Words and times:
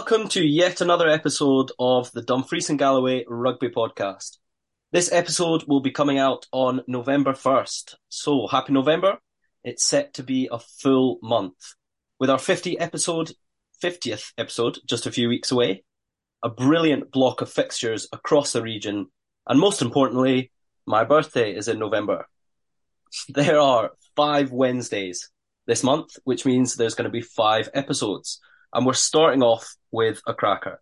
Welcome 0.00 0.28
to 0.28 0.42
yet 0.42 0.80
another 0.80 1.10
episode 1.10 1.72
of 1.78 2.10
the 2.12 2.22
Dumfries 2.22 2.70
and 2.70 2.78
Galloway 2.78 3.26
Rugby 3.28 3.68
Podcast. 3.68 4.38
This 4.92 5.12
episode 5.12 5.64
will 5.68 5.82
be 5.82 5.90
coming 5.90 6.16
out 6.16 6.46
on 6.52 6.80
November 6.86 7.34
1st. 7.34 7.96
So, 8.08 8.46
happy 8.46 8.72
November. 8.72 9.18
It's 9.62 9.84
set 9.84 10.14
to 10.14 10.22
be 10.22 10.48
a 10.50 10.58
full 10.58 11.18
month. 11.22 11.74
With 12.18 12.30
our 12.30 12.38
50 12.38 12.78
episode, 12.78 13.32
50th 13.84 14.32
episode 14.38 14.78
just 14.88 15.04
a 15.04 15.12
few 15.12 15.28
weeks 15.28 15.52
away, 15.52 15.84
a 16.42 16.48
brilliant 16.48 17.10
block 17.10 17.42
of 17.42 17.52
fixtures 17.52 18.08
across 18.10 18.54
the 18.54 18.62
region, 18.62 19.08
and 19.46 19.60
most 19.60 19.82
importantly, 19.82 20.50
my 20.86 21.04
birthday 21.04 21.54
is 21.54 21.68
in 21.68 21.78
November. 21.78 22.26
There 23.28 23.60
are 23.60 23.90
five 24.16 24.50
Wednesdays 24.50 25.28
this 25.66 25.84
month, 25.84 26.16
which 26.24 26.46
means 26.46 26.74
there's 26.74 26.94
going 26.94 27.04
to 27.04 27.10
be 27.10 27.20
five 27.20 27.68
episodes 27.74 28.40
and 28.72 28.86
we're 28.86 28.92
starting 28.92 29.42
off 29.42 29.76
with 29.90 30.20
a 30.26 30.34
cracker. 30.34 30.80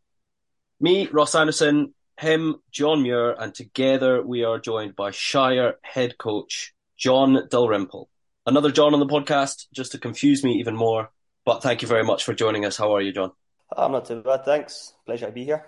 Me, 0.81 1.09
Ross 1.09 1.33
Sanderson, 1.33 1.95
him, 2.19 2.57
John 2.71 3.03
Muir, 3.03 3.33
and 3.39 3.55
together 3.55 4.23
we 4.23 4.45
are 4.45 4.59
joined 4.59 4.97
by 4.97 5.11
Shire 5.11 5.75
head 5.83 6.19
coach 6.19 6.75
John 6.97 7.49
Dalrymple. 7.51 8.09
Another 8.47 8.71
John 8.71 8.95
on 8.95 9.01
the 9.01 9.07
podcast, 9.07 9.67
just 9.73 9.93
to 9.93 9.99
confuse 9.99 10.43
me 10.43 10.55
even 10.61 10.77
more. 10.77 11.11
But 11.45 11.63
thank 11.63 11.83
you 11.83 11.89
very 11.89 12.05
much 12.05 12.25
for 12.25 12.35
joining 12.35 12.65
us. 12.65 12.77
How 12.77 12.95
are 12.95 13.01
you, 13.01 13.13
John? 13.13 13.33
I'm 13.77 13.93
not 13.93 14.07
too 14.07 14.23
bad, 14.23 14.45
thanks. 14.45 14.93
Pleasure 15.07 15.27
to 15.27 15.33
be 15.33 15.45
here. 15.45 15.65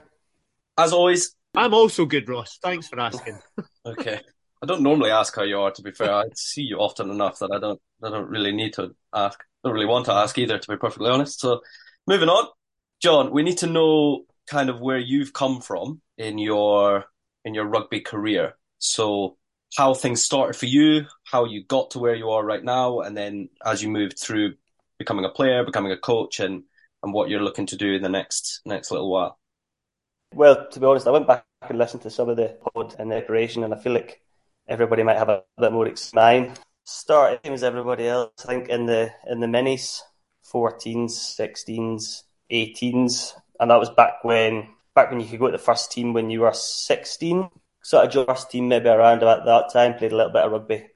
As 0.77 0.93
always, 0.93 1.34
I'm 1.55 1.74
also 1.74 2.07
good, 2.07 2.29
Ross. 2.29 2.59
Thanks 2.62 2.88
for 2.88 3.01
asking. 3.01 3.38
okay. 3.87 4.21
I 4.62 4.66
don't 4.66 4.82
normally 4.82 5.10
ask 5.10 5.34
how 5.34 5.43
you 5.43 5.59
are. 5.59 5.71
To 5.71 5.82
be 5.82 5.93
fair, 5.93 6.12
I 6.12 6.24
see 6.34 6.62
you 6.62 6.77
often 6.77 7.10
enough 7.10 7.38
that 7.38 7.51
I 7.52 7.59
don't. 7.59 7.80
I 8.02 8.10
don't 8.10 8.29
really 8.29 8.52
need 8.52 8.74
to 8.74 8.95
ask. 9.15 9.38
I 9.40 9.68
don't 9.68 9.74
really 9.74 9.87
want 9.87 10.07
to 10.07 10.12
ask 10.12 10.37
either, 10.38 10.59
to 10.59 10.68
be 10.68 10.77
perfectly 10.77 11.10
honest. 11.10 11.40
So 11.40 11.60
Moving 12.06 12.29
on, 12.29 12.48
John, 13.01 13.30
we 13.30 13.43
need 13.43 13.59
to 13.59 13.66
know 13.66 14.24
kind 14.48 14.68
of 14.68 14.80
where 14.80 14.98
you've 14.98 15.32
come 15.32 15.60
from 15.60 16.01
in 16.18 16.38
your 16.38 17.04
in 17.45 17.54
your 17.54 17.66
rugby 17.66 18.01
career. 18.01 18.54
So 18.79 19.37
how 19.76 19.95
things 19.95 20.23
started 20.23 20.54
for 20.54 20.66
you, 20.66 21.06
how 21.24 21.45
you 21.45 21.65
got 21.65 21.93
to 21.93 21.98
where 21.98 22.15
you 22.15 22.30
are 22.30 22.45
right 22.45 22.62
now, 22.62 23.01
and 23.01 23.16
then 23.16 23.48
as 23.65 23.82
you 23.82 23.88
moved 23.88 24.18
through 24.18 24.54
becoming 24.98 25.24
a 25.24 25.30
player, 25.30 25.65
becoming 25.65 25.93
a 25.93 25.96
coach, 25.96 26.40
and 26.40 26.65
and 27.02 27.15
what 27.15 27.30
you're 27.30 27.43
looking 27.43 27.66
to 27.66 27.76
do 27.76 27.95
in 27.95 28.02
the 28.02 28.09
next 28.09 28.60
next 28.65 28.90
little 28.90 29.10
while. 29.10 29.38
Well, 30.34 30.68
to 30.68 30.80
be 30.80 30.87
honest, 30.87 31.06
I 31.06 31.10
went 31.10 31.26
back 31.26 31.45
and 31.68 31.78
listened 31.78 32.02
to 32.02 32.10
some 32.10 32.28
of 32.28 32.37
the 32.37 32.59
pod 32.74 32.95
and 32.98 33.10
the 33.10 33.23
operation, 33.23 33.65
and 33.65 33.74
I 33.74 33.78
feel 33.78 33.93
like 33.93 34.21
everybody 34.68 35.02
might 35.02 35.18
have 35.18 35.28
a 35.28 35.43
bit 35.59 35.73
more 35.73 35.93
mine. 36.15 36.54
Started 36.84 37.40
as 37.45 37.62
everybody 37.62 38.09
else, 38.09 38.32
I 38.45 38.46
think, 38.46 38.68
in 38.68 38.87
the 38.87 39.10
in 39.28 39.40
the 39.40 39.46
minis. 39.46 40.01
14s, 40.52 41.10
16s, 41.10 42.23
18s, 42.51 43.32
and 43.59 43.70
that 43.70 43.79
was 43.79 43.90
back 43.90 44.24
when 44.24 44.68
back 44.95 45.10
when 45.10 45.20
you 45.20 45.26
could 45.26 45.38
go 45.38 45.46
to 45.46 45.52
the 45.52 45.59
first 45.59 45.93
team 45.93 46.12
when 46.12 46.30
you 46.30 46.40
were 46.40 46.52
16. 46.52 47.48
Sort 47.82 48.04
of 48.04 48.12
joined 48.12 48.26
first 48.26 48.51
team 48.51 48.68
maybe 48.68 48.88
around 48.88 49.23
about 49.23 49.45
that 49.46 49.73
time. 49.73 49.95
Played 49.95 50.12
a 50.12 50.16
little 50.16 50.32
bit 50.32 50.45
of 50.45 50.52
rugby 50.52 50.87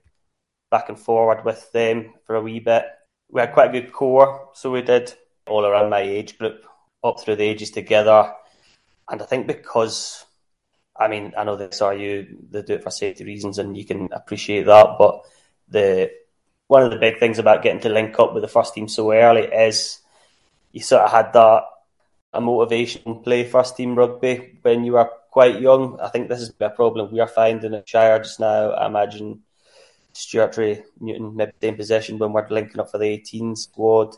back 0.70 0.88
and 0.88 0.98
forward 0.98 1.44
with 1.44 1.70
them 1.72 2.12
for 2.26 2.36
a 2.36 2.42
wee 2.42 2.60
bit. 2.60 2.84
We 3.30 3.40
had 3.40 3.52
quite 3.52 3.70
a 3.70 3.80
good 3.80 3.92
core, 3.92 4.50
so 4.54 4.70
we 4.70 4.82
did 4.82 5.14
all 5.46 5.64
around 5.64 5.90
my 5.90 6.00
age 6.00 6.38
group 6.38 6.64
up 7.02 7.20
through 7.20 7.36
the 7.36 7.44
ages 7.44 7.70
together. 7.70 8.32
And 9.08 9.22
I 9.22 9.24
think 9.24 9.46
because, 9.46 10.24
I 10.98 11.08
mean, 11.08 11.32
I 11.36 11.44
know 11.44 11.56
this 11.56 11.80
are 11.80 11.94
you, 11.94 12.38
they 12.50 12.62
do 12.62 12.74
it 12.74 12.82
for 12.82 12.90
safety 12.90 13.24
reasons, 13.24 13.58
and 13.58 13.76
you 13.76 13.84
can 13.84 14.08
appreciate 14.12 14.66
that. 14.66 14.96
But 14.98 15.22
the 15.68 16.10
one 16.74 16.82
of 16.82 16.90
the 16.90 16.98
big 16.98 17.20
things 17.20 17.38
about 17.38 17.62
getting 17.62 17.80
to 17.80 17.88
link 17.88 18.18
up 18.18 18.34
with 18.34 18.42
the 18.42 18.48
first 18.48 18.74
team 18.74 18.88
so 18.88 19.12
early 19.12 19.42
is 19.42 20.00
you 20.72 20.80
sort 20.80 21.02
of 21.02 21.12
had 21.12 21.32
that 21.32 21.62
a 22.32 22.40
motivation 22.40 23.20
play 23.20 23.44
first 23.44 23.76
team 23.76 23.94
rugby 23.94 24.58
when 24.62 24.82
you 24.82 24.94
were 24.94 25.08
quite 25.30 25.60
young. 25.60 26.00
I 26.00 26.08
think 26.08 26.28
this 26.28 26.40
is 26.40 26.52
a 26.58 26.70
problem 26.70 27.12
we 27.12 27.20
are 27.20 27.28
finding 27.28 27.74
at 27.74 27.88
Shire 27.88 28.18
just 28.18 28.40
now. 28.40 28.72
I 28.72 28.86
imagine 28.86 29.42
Stranraer, 30.14 30.82
Newton, 30.98 31.36
maybe 31.36 31.52
in 31.62 31.76
possession 31.76 32.18
when 32.18 32.32
we're 32.32 32.48
linking 32.48 32.80
up 32.80 32.90
for 32.90 32.98
the 32.98 33.06
18 33.06 33.54
squad. 33.54 34.16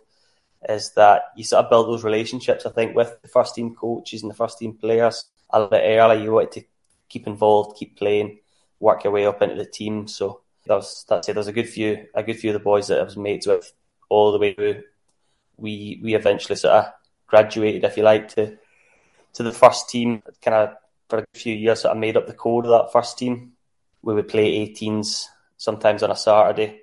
Is 0.67 0.93
that 0.93 1.25
you 1.37 1.45
sort 1.45 1.63
of 1.63 1.71
build 1.71 1.89
those 1.89 2.05
relationships? 2.05 2.65
I 2.65 2.71
think 2.71 2.97
with 2.97 3.21
the 3.21 3.29
first 3.29 3.55
team 3.55 3.75
coaches 3.75 4.23
and 4.23 4.31
the 4.31 4.35
first 4.35 4.59
team 4.59 4.73
players 4.73 5.27
a 5.51 5.59
little 5.59 5.71
bit 5.73 5.99
early. 5.99 6.23
You 6.23 6.33
wanted 6.33 6.53
to 6.53 6.65
keep 7.11 7.27
involved, 7.27 7.77
keep 7.77 7.99
playing, 7.99 8.39
work 8.81 9.05
your 9.05 9.13
way 9.13 9.27
up 9.27 9.43
into 9.43 9.57
the 9.57 9.67
team. 9.67 10.09
So 10.09 10.41
was 10.75 11.05
that's 11.09 11.29
it. 11.29 11.35
There's 11.35 11.47
a 11.47 11.53
good 11.53 11.69
few 11.69 12.07
a 12.15 12.23
good 12.23 12.39
few 12.39 12.51
of 12.51 12.55
the 12.55 12.61
boys 12.61 12.89
that 12.89 13.01
I 13.01 13.05
was 13.05 13.17
mates 13.17 13.47
with 13.47 13.73
all 14.09 14.33
the 14.33 14.39
way 14.39 14.55
through. 14.55 14.83
We 15.57 16.01
we 16.03 16.15
eventually 16.15 16.57
sort 16.57 16.75
of 16.75 16.93
graduated, 17.27 17.85
if 17.85 17.97
you 17.97 18.03
like, 18.03 18.29
to 18.35 18.59
to 19.35 19.43
the 19.43 19.53
first 19.53 19.89
team. 19.89 20.23
Kind 20.43 20.55
of 20.55 20.77
for 21.09 21.19
a 21.19 21.27
few 21.35 21.55
years, 21.55 21.81
sort 21.83 21.93
of 21.93 21.99
made 21.99 22.17
up 22.17 22.27
the 22.27 22.35
code 22.35 22.67
of 22.67 22.71
that 22.71 22.93
first 22.93 23.19
team. 23.19 23.53
We 24.03 24.15
would 24.15 24.29
play 24.29 24.69
18s 24.69 25.27
sometimes 25.57 26.03
on 26.03 26.11
a 26.11 26.17
Saturday, 26.17 26.81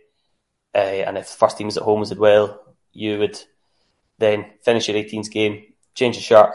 uh, 0.74 0.78
and 0.78 1.18
if 1.18 1.30
the 1.30 1.38
first 1.38 1.58
team 1.58 1.68
was 1.68 1.78
at 1.78 1.84
home 1.84 2.02
as 2.02 2.14
well, 2.16 2.62
you 2.92 3.20
would 3.20 3.40
then 4.18 4.46
finish 4.62 4.88
your 4.88 4.98
18s 4.98 5.30
game, 5.30 5.64
change 5.96 6.16
your 6.16 6.24
shirt, 6.24 6.54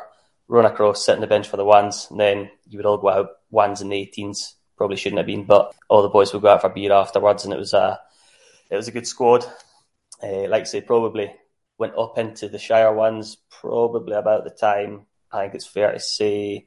run 0.49 0.65
across, 0.65 1.05
sit 1.05 1.15
on 1.15 1.21
the 1.21 1.27
bench 1.27 1.49
for 1.49 1.57
the 1.57 1.65
ones, 1.65 2.09
and 2.11 2.19
then 2.19 2.51
you 2.69 2.79
would 2.79 2.87
all 2.87 2.99
go 2.99 3.09
out 3.09 3.31
ones 3.51 3.81
and 3.81 3.93
18s 3.93 4.55
probably 4.79 4.97
shouldn't 4.97 5.19
have 5.19 5.27
been, 5.27 5.45
but 5.45 5.75
all 5.89 6.03
the 6.03 6.09
boys 6.09 6.33
would 6.33 6.43
go 6.43 6.49
out 6.49 6.63
for 6.63 6.69
a 6.69 6.73
beer 6.73 6.93
afterwards, 6.93 7.45
and 7.45 7.53
it 7.53 7.59
was 7.59 7.75
a 7.75 8.01
it 8.71 8.77
was 8.77 8.89
a 8.89 8.93
good 8.93 9.07
squad. 9.07 9.45
Uh, 10.23 10.49
like 10.49 10.63
I 10.63 10.65
say, 10.65 10.81
probably 10.81 11.35
went 11.77 11.99
up 11.99 12.17
into 12.17 12.49
the 12.49 12.59
Shire 12.59 12.93
ones 12.93 13.37
probably 13.51 14.15
about 14.15 14.45
the 14.45 14.51
time. 14.51 15.03
I 15.31 15.43
think 15.43 15.57
it's 15.57 15.67
fair 15.67 15.93
to 15.93 16.01
say 16.01 16.67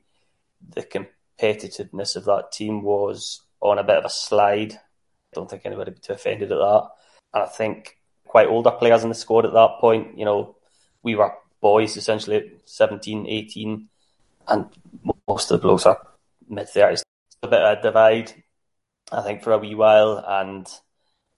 the 0.76 0.84
competitiveness 0.84 2.16
of 2.16 2.26
that 2.26 2.52
team 2.52 2.84
was 2.84 3.42
on 3.62 3.80
a 3.80 3.84
bit 3.84 3.98
of 3.98 4.06
a 4.06 4.10
slide. 4.10 4.74
I 4.74 4.80
don't 5.34 5.50
think 5.50 5.66
anybody 5.66 5.92
would 5.92 6.02
be 6.02 6.08
too 6.08 6.14
offended 6.14 6.52
at 6.52 6.58
that. 6.58 6.90
And 7.34 7.44
I 7.44 7.48
think 7.48 7.98
quite 8.26 8.48
older 8.48 8.72
players 8.72 9.04
in 9.04 9.10
the 9.10 9.16
squad 9.16 9.46
at 9.46 9.54
that 9.54 9.78
point, 9.80 10.18
you 10.18 10.26
know, 10.26 10.56
we 11.04 11.16
were 11.16 11.34
boys 11.62 11.98
essentially 11.98 12.52
17, 12.66 13.28
18, 13.28 13.88
and 14.48 14.66
most 15.28 15.52
of 15.52 15.60
the 15.60 15.68
blokes 15.68 15.86
are 15.86 16.00
mid 16.48 16.68
30s 16.68 17.04
a 17.44 17.48
bit 17.48 17.62
of 17.62 17.80
a 17.80 17.82
divide, 17.82 18.32
I 19.12 19.22
think, 19.22 19.44
for 19.44 19.54
a 19.54 19.58
wee 19.58 19.76
while, 19.76 20.24
and 20.28 20.68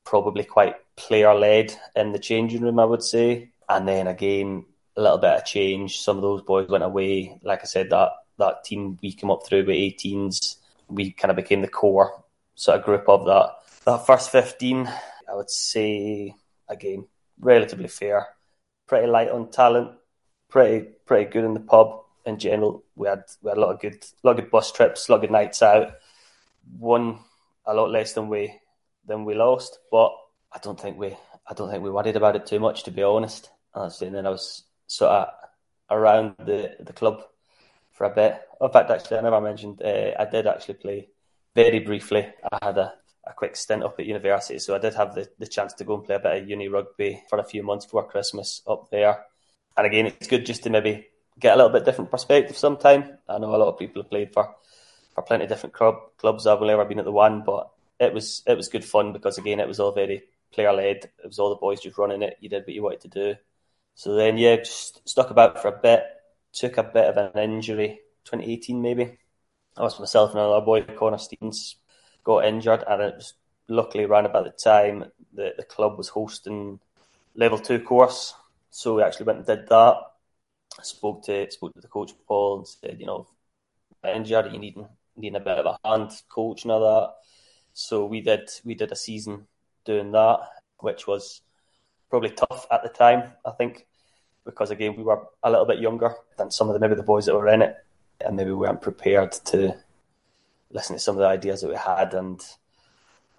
probably 0.03 0.43
quite 0.43 0.75
player 0.95 1.33
led 1.33 1.73
in 1.95 2.11
the 2.11 2.19
changing 2.19 2.61
room, 2.61 2.79
I 2.79 2.85
would 2.85 3.03
say. 3.03 3.51
And 3.69 3.87
then 3.87 4.07
again, 4.07 4.65
a 4.95 5.01
little 5.01 5.17
bit 5.17 5.33
of 5.33 5.45
change. 5.45 5.99
Some 5.99 6.17
of 6.17 6.23
those 6.23 6.41
boys 6.41 6.67
went 6.67 6.83
away. 6.83 7.39
Like 7.41 7.61
I 7.61 7.65
said, 7.65 7.89
that 7.91 8.11
that 8.37 8.63
team 8.63 8.97
we 9.01 9.13
came 9.13 9.31
up 9.31 9.45
through 9.45 9.65
with 9.65 9.75
18s, 9.75 10.57
we 10.87 11.11
kind 11.11 11.31
of 11.31 11.37
became 11.37 11.61
the 11.61 11.67
core 11.67 12.23
sort 12.55 12.79
of 12.79 12.85
group 12.85 13.07
of 13.07 13.25
that. 13.25 13.51
That 13.85 14.05
first 14.05 14.31
15, 14.31 14.87
I 14.87 15.35
would 15.35 15.49
say, 15.49 16.35
again, 16.67 17.07
relatively 17.39 17.87
fair. 17.87 18.27
Pretty 18.87 19.07
light 19.07 19.29
on 19.29 19.49
talent, 19.51 19.91
pretty 20.49 20.87
pretty 21.05 21.29
good 21.29 21.45
in 21.45 21.53
the 21.53 21.59
pub 21.59 22.02
in 22.25 22.37
general, 22.39 22.83
we 22.95 23.07
had 23.07 23.23
we 23.41 23.49
had 23.49 23.57
a 23.57 23.61
lot 23.61 23.73
of 23.73 23.81
good, 23.81 24.03
lot 24.23 24.31
of 24.31 24.37
good 24.37 24.51
bus 24.51 24.71
trips, 24.71 25.07
a 25.07 25.11
lot 25.11 25.17
of 25.17 25.21
good 25.21 25.31
nights 25.31 25.61
out. 25.61 25.93
Won 26.79 27.19
a 27.65 27.73
lot 27.73 27.89
less 27.89 28.13
than 28.13 28.29
we 28.29 28.59
than 29.05 29.25
we 29.25 29.35
lost, 29.35 29.79
but 29.91 30.13
I 30.51 30.59
don't 30.59 30.79
think 30.79 30.97
we 30.97 31.15
I 31.47 31.53
don't 31.53 31.69
think 31.69 31.83
we 31.83 31.91
worried 31.91 32.15
about 32.15 32.35
it 32.35 32.45
too 32.45 32.59
much, 32.59 32.83
to 32.83 32.91
be 32.91 33.03
honest. 33.03 33.49
And 33.75 33.91
then 33.99 34.25
I 34.25 34.29
was 34.29 34.63
sort 34.87 35.11
of 35.11 35.27
around 35.89 36.35
the 36.39 36.75
the 36.79 36.93
club 36.93 37.23
for 37.91 38.05
a 38.05 38.09
bit. 38.09 38.41
In 38.61 38.69
fact, 38.69 38.89
actually, 38.89 39.17
I 39.17 39.21
never 39.21 39.41
mentioned 39.41 39.81
uh, 39.81 40.11
I 40.17 40.25
did 40.25 40.47
actually 40.47 40.75
play 40.75 41.09
very 41.55 41.79
briefly. 41.79 42.27
I 42.51 42.65
had 42.65 42.77
a, 42.77 42.93
a 43.25 43.33
quick 43.33 43.55
stint 43.55 43.83
up 43.83 43.99
at 43.99 44.05
university, 44.05 44.59
so 44.59 44.75
I 44.75 44.79
did 44.79 44.93
have 44.95 45.13
the, 45.13 45.29
the 45.39 45.47
chance 45.47 45.73
to 45.73 45.83
go 45.83 45.95
and 45.95 46.03
play 46.03 46.15
a 46.15 46.19
bit 46.19 46.43
of 46.43 46.49
uni 46.49 46.67
rugby 46.67 47.21
for 47.29 47.39
a 47.39 47.43
few 47.43 47.63
months 47.63 47.85
before 47.85 48.07
Christmas 48.07 48.61
up 48.67 48.89
there. 48.89 49.25
And 49.75 49.85
again, 49.85 50.07
it's 50.07 50.27
good 50.27 50.45
just 50.45 50.63
to 50.63 50.69
maybe 50.69 51.07
get 51.39 51.53
a 51.53 51.57
little 51.57 51.71
bit 51.71 51.85
different 51.85 52.11
perspective 52.11 52.57
sometime. 52.57 53.17
I 53.27 53.37
know 53.37 53.55
a 53.55 53.57
lot 53.57 53.69
of 53.69 53.79
people 53.79 54.01
have 54.01 54.09
played 54.09 54.33
for, 54.33 54.55
for 55.13 55.21
plenty 55.23 55.45
of 55.45 55.49
different 55.49 55.73
club, 55.73 55.95
clubs. 56.17 56.47
I've 56.47 56.61
only 56.61 56.73
ever 56.73 56.85
been 56.85 56.99
at 56.99 57.05
the 57.05 57.11
one, 57.11 57.43
but 57.45 57.69
it 57.99 58.13
was 58.13 58.43
it 58.47 58.57
was 58.57 58.69
good 58.69 58.83
fun 58.85 59.13
because 59.13 59.37
again 59.37 59.59
it 59.59 59.67
was 59.67 59.79
all 59.79 59.91
very 59.91 60.23
player 60.51 60.73
led. 60.73 60.97
It 60.97 61.25
was 61.25 61.39
all 61.39 61.49
the 61.49 61.55
boys 61.55 61.81
just 61.81 61.97
running 61.97 62.21
it. 62.21 62.37
You 62.39 62.49
did 62.49 62.63
what 62.63 62.73
you 62.73 62.83
wanted 62.83 63.01
to 63.01 63.07
do. 63.07 63.35
So 63.95 64.15
then 64.15 64.37
yeah, 64.37 64.57
just 64.57 65.07
stuck 65.07 65.29
about 65.29 65.61
for 65.61 65.69
a 65.69 65.79
bit. 65.79 66.03
Took 66.53 66.77
a 66.77 66.83
bit 66.83 67.05
of 67.05 67.17
an 67.17 67.39
injury, 67.41 67.99
2018 68.25 68.81
maybe. 68.81 69.17
I 69.75 69.81
was 69.81 69.99
myself 69.99 70.31
and 70.31 70.39
another 70.39 70.63
boy, 70.63 70.83
Connor 70.83 71.17
Stevens, 71.17 71.77
got 72.23 72.45
injured, 72.45 72.83
and 72.87 73.01
it 73.01 73.15
was 73.15 73.33
luckily 73.67 74.03
around 74.03 74.25
about 74.27 74.43
the 74.43 74.51
time 74.51 75.05
the 75.33 75.53
the 75.57 75.63
club 75.63 75.97
was 75.97 76.09
hosting 76.09 76.79
level 77.35 77.57
two 77.57 77.79
course. 77.79 78.35
So 78.69 78.95
we 78.95 79.03
actually 79.03 79.25
went 79.25 79.39
and 79.39 79.47
did 79.47 79.67
that 79.69 79.97
spoke 80.81 81.23
to 81.25 81.49
spoke 81.51 81.73
to 81.73 81.81
the 81.81 81.87
coach 81.87 82.11
Paul 82.27 82.59
and 82.59 82.67
said, 82.67 82.99
you 82.99 83.05
know, 83.05 83.27
injured, 84.03 84.51
you 84.51 84.59
need 84.59 84.77
needing 85.15 85.35
a 85.35 85.39
bit 85.39 85.59
of 85.59 85.77
a 85.83 85.87
hand 85.87 86.11
coach 86.29 86.63
and 86.63 86.71
all 86.71 86.81
that. 86.81 87.13
So 87.73 88.05
we 88.05 88.21
did 88.21 88.49
we 88.63 88.75
did 88.75 88.91
a 88.91 88.95
season 88.95 89.47
doing 89.85 90.11
that, 90.11 90.39
which 90.79 91.07
was 91.07 91.41
probably 92.09 92.31
tough 92.31 92.67
at 92.71 92.83
the 92.83 92.89
time. 92.89 93.31
I 93.45 93.51
think 93.51 93.87
because 94.45 94.71
again 94.71 94.95
we 94.95 95.03
were 95.03 95.23
a 95.43 95.49
little 95.49 95.65
bit 95.65 95.79
younger 95.79 96.13
than 96.37 96.51
some 96.51 96.69
of 96.69 96.73
the 96.73 96.79
maybe 96.79 96.95
the 96.95 97.03
boys 97.03 97.25
that 97.25 97.35
were 97.35 97.47
in 97.47 97.61
it, 97.61 97.75
and 98.21 98.35
maybe 98.35 98.51
we 98.51 98.57
weren't 98.57 98.81
prepared 98.81 99.31
to 99.31 99.75
listen 100.71 100.95
to 100.95 100.99
some 101.01 101.15
of 101.15 101.19
the 101.19 101.27
ideas 101.27 101.61
that 101.61 101.69
we 101.69 101.75
had. 101.75 102.13
And 102.13 102.41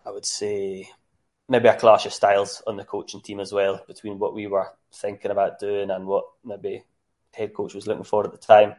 I 0.06 0.10
would 0.10 0.26
say 0.26 0.88
maybe 1.48 1.68
a 1.68 1.76
clash 1.76 2.06
of 2.06 2.12
styles 2.12 2.62
on 2.66 2.76
the 2.76 2.84
coaching 2.84 3.20
team 3.20 3.40
as 3.40 3.52
well 3.52 3.84
between 3.86 4.18
what 4.18 4.34
we 4.34 4.46
were 4.46 4.72
thinking 4.92 5.30
about 5.30 5.58
doing 5.58 5.90
and 5.90 6.06
what 6.06 6.24
maybe 6.44 6.84
head 7.34 7.54
coach 7.54 7.74
was 7.74 7.86
looking 7.86 8.04
for 8.04 8.24
at 8.24 8.32
the 8.32 8.38
time. 8.38 8.74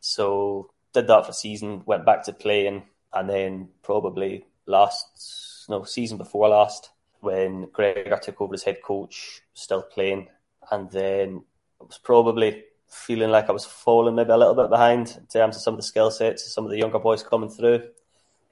So 0.00 0.70
did 0.92 1.06
that 1.06 1.26
for 1.26 1.32
season, 1.32 1.82
went 1.86 2.06
back 2.06 2.24
to 2.24 2.32
playing, 2.32 2.84
and 3.12 3.28
then 3.28 3.68
probably 3.82 4.46
last 4.66 5.66
no 5.68 5.84
season 5.84 6.18
before 6.18 6.48
last 6.48 6.90
when 7.20 7.68
Gregor 7.72 8.18
took 8.22 8.40
over 8.40 8.54
as 8.54 8.62
head 8.62 8.82
coach, 8.82 9.42
still 9.54 9.82
playing, 9.82 10.28
and 10.70 10.90
then 10.90 11.44
I 11.80 11.84
was 11.84 11.98
probably 11.98 12.64
feeling 12.88 13.30
like 13.30 13.48
I 13.48 13.52
was 13.52 13.64
falling 13.64 14.14
maybe 14.14 14.30
a 14.30 14.36
little 14.36 14.54
bit 14.54 14.70
behind 14.70 15.16
in 15.16 15.26
terms 15.26 15.56
of 15.56 15.62
some 15.62 15.74
of 15.74 15.78
the 15.78 15.86
skill 15.86 16.10
sets, 16.10 16.52
some 16.52 16.64
of 16.64 16.70
the 16.70 16.78
younger 16.78 16.98
boys 16.98 17.22
coming 17.22 17.50
through, 17.50 17.82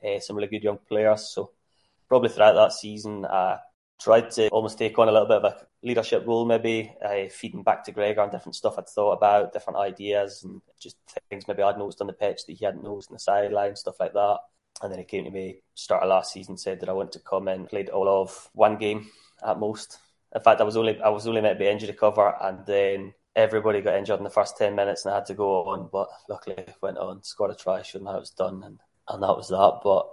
uh, 0.04 0.20
some 0.20 0.36
really 0.36 0.48
good 0.48 0.62
young 0.62 0.78
players. 0.88 1.28
So 1.28 1.50
probably 2.08 2.28
throughout 2.28 2.54
that 2.54 2.72
season, 2.72 3.24
I 3.26 3.58
tried 4.00 4.30
to 4.32 4.48
almost 4.48 4.78
take 4.78 4.98
on 4.98 5.08
a 5.08 5.12
little 5.12 5.26
bit 5.26 5.38
of 5.38 5.44
a 5.44 5.66
leadership 5.82 6.24
role, 6.26 6.44
maybe 6.44 6.94
uh, 7.04 7.28
feeding 7.30 7.62
back 7.62 7.84
to 7.84 7.92
Gregor 7.92 8.20
on 8.20 8.30
different 8.30 8.54
stuff 8.54 8.78
I'd 8.78 8.88
thought 8.88 9.12
about, 9.12 9.52
different 9.52 9.78
ideas, 9.78 10.44
and 10.44 10.60
just 10.80 10.96
things 11.28 11.48
maybe 11.48 11.62
I'd 11.62 11.78
noticed 11.78 12.00
on 12.00 12.06
the 12.06 12.12
pitch 12.12 12.46
that 12.46 12.56
he 12.56 12.64
hadn't 12.64 12.84
noticed 12.84 13.10
on 13.10 13.14
the 13.14 13.20
sideline, 13.20 13.76
stuff 13.76 14.00
like 14.00 14.12
that. 14.12 14.38
And 14.82 14.92
then 14.92 14.98
he 15.00 15.04
came 15.04 15.24
to 15.24 15.30
me 15.30 15.62
start 15.74 16.02
of 16.02 16.08
last 16.08 16.32
season, 16.32 16.56
said 16.56 16.80
that 16.80 16.88
I 16.88 16.92
want 16.92 17.12
to 17.12 17.20
come 17.20 17.48
and 17.48 17.68
played 17.68 17.88
all 17.88 18.08
of 18.08 18.48
one 18.52 18.76
game 18.76 19.08
at 19.44 19.58
most. 19.58 19.98
In 20.34 20.40
fact, 20.42 20.60
I 20.60 20.64
was 20.64 20.76
only 20.76 21.00
I 21.00 21.08
was 21.08 21.26
only 21.26 21.40
meant 21.40 21.58
to 21.58 21.64
be 21.64 21.70
injury 21.70 21.92
cover, 21.94 22.36
and 22.40 22.64
then 22.66 23.14
everybody 23.34 23.80
got 23.80 23.96
injured 23.96 24.18
in 24.18 24.24
the 24.24 24.30
first 24.30 24.56
ten 24.56 24.76
minutes, 24.76 25.04
and 25.04 25.12
I 25.12 25.16
had 25.16 25.26
to 25.26 25.34
go 25.34 25.64
on. 25.64 25.88
But 25.90 26.08
luckily, 26.28 26.64
went 26.80 26.98
on, 26.98 27.24
scored 27.24 27.50
a 27.50 27.54
try, 27.54 27.82
showed 27.82 28.04
how 28.04 28.16
it 28.16 28.20
was 28.20 28.30
done, 28.30 28.62
and 28.64 28.78
and 29.08 29.22
that 29.22 29.36
was 29.36 29.48
that. 29.48 29.80
But 29.82 30.06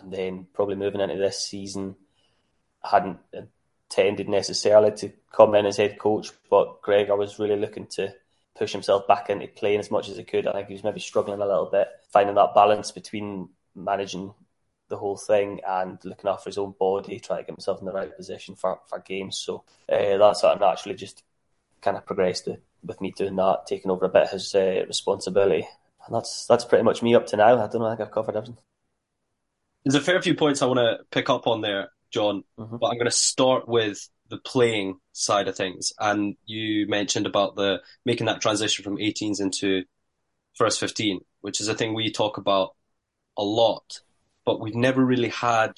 and 0.00 0.12
then 0.12 0.46
probably 0.52 0.74
moving 0.74 1.00
into 1.00 1.16
this 1.16 1.46
season, 1.46 1.96
hadn't 2.84 3.18
intended 3.32 4.28
necessarily 4.28 4.92
to 4.92 5.12
come 5.32 5.54
in 5.54 5.66
as 5.66 5.76
head 5.76 5.98
coach, 5.98 6.30
but 6.50 6.82
Greg, 6.82 7.10
I 7.10 7.14
was 7.14 7.38
really 7.38 7.56
looking 7.56 7.86
to 7.92 8.14
push 8.56 8.72
himself 8.72 9.06
back 9.08 9.30
into 9.30 9.48
playing 9.48 9.80
as 9.80 9.90
much 9.90 10.08
as 10.08 10.16
he 10.16 10.24
could. 10.24 10.46
I 10.46 10.52
think 10.52 10.68
he 10.68 10.74
was 10.74 10.84
maybe 10.84 11.00
struggling 11.00 11.40
a 11.40 11.46
little 11.46 11.66
bit, 11.70 11.88
finding 12.12 12.36
that 12.36 12.54
balance 12.54 12.92
between 12.92 13.48
managing 13.74 14.32
the 14.88 14.96
whole 14.96 15.16
thing 15.16 15.60
and 15.66 15.98
looking 16.04 16.30
after 16.30 16.50
his 16.50 16.58
own 16.58 16.74
body, 16.78 17.18
trying 17.18 17.40
to 17.40 17.42
get 17.44 17.54
himself 17.54 17.80
in 17.80 17.86
the 17.86 17.92
right 17.92 18.16
position 18.16 18.54
for, 18.54 18.78
for 18.86 19.00
games. 19.00 19.38
So 19.38 19.64
uh, 19.90 20.18
that 20.18 20.36
sort 20.36 20.54
of 20.54 20.60
naturally 20.60 20.94
just 20.94 21.22
kind 21.80 21.96
of 21.96 22.06
progressed 22.06 22.46
with, 22.46 22.60
with 22.84 23.00
me 23.00 23.12
doing 23.16 23.36
that, 23.36 23.66
taking 23.66 23.90
over 23.90 24.04
a 24.04 24.10
bit 24.10 24.24
of 24.24 24.30
his 24.30 24.54
uh, 24.54 24.84
responsibility. 24.86 25.66
And 26.06 26.14
that's 26.14 26.46
that's 26.46 26.66
pretty 26.66 26.84
much 26.84 27.02
me 27.02 27.14
up 27.14 27.26
to 27.28 27.36
now. 27.36 27.54
I 27.54 27.66
don't 27.66 27.80
know, 27.80 27.86
I 27.86 27.96
think 27.96 28.08
I've 28.08 28.14
covered 28.14 28.36
everything. 28.36 28.58
There's 29.84 29.94
a 29.94 30.00
fair 30.00 30.20
few 30.20 30.34
points 30.34 30.62
I 30.62 30.66
want 30.66 30.78
to 30.78 30.98
pick 31.10 31.28
up 31.28 31.46
on 31.46 31.60
there, 31.60 31.90
John, 32.14 32.44
mm-hmm. 32.58 32.76
but 32.76 32.86
I'm 32.86 32.96
going 32.96 33.06
to 33.06 33.10
start 33.10 33.68
with 33.68 34.08
the 34.30 34.38
playing 34.38 35.00
side 35.12 35.48
of 35.48 35.56
things. 35.56 35.92
And 35.98 36.36
you 36.46 36.86
mentioned 36.86 37.26
about 37.26 37.56
the 37.56 37.82
making 38.06 38.26
that 38.26 38.40
transition 38.40 38.84
from 38.84 38.96
18s 38.96 39.40
into 39.40 39.82
first 40.54 40.78
15, 40.78 41.20
which 41.40 41.60
is 41.60 41.68
a 41.68 41.74
thing 41.74 41.92
we 41.92 42.12
talk 42.12 42.38
about 42.38 42.76
a 43.36 43.42
lot, 43.42 44.00
but 44.46 44.60
we've 44.60 44.76
never 44.76 45.04
really 45.04 45.28
had 45.28 45.72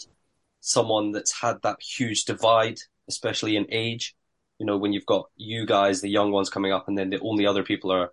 someone 0.60 1.12
that's 1.12 1.40
had 1.40 1.62
that 1.62 1.80
huge 1.80 2.24
divide, 2.26 2.78
especially 3.08 3.56
in 3.56 3.66
age. 3.70 4.14
You 4.58 4.66
know, 4.66 4.76
when 4.76 4.92
you've 4.92 5.06
got 5.06 5.30
you 5.36 5.64
guys, 5.64 6.02
the 6.02 6.10
young 6.10 6.32
ones 6.32 6.50
coming 6.50 6.72
up, 6.72 6.86
and 6.86 6.98
then 6.98 7.10
the 7.10 7.20
only 7.20 7.46
other 7.46 7.62
people 7.62 7.90
are 7.90 8.12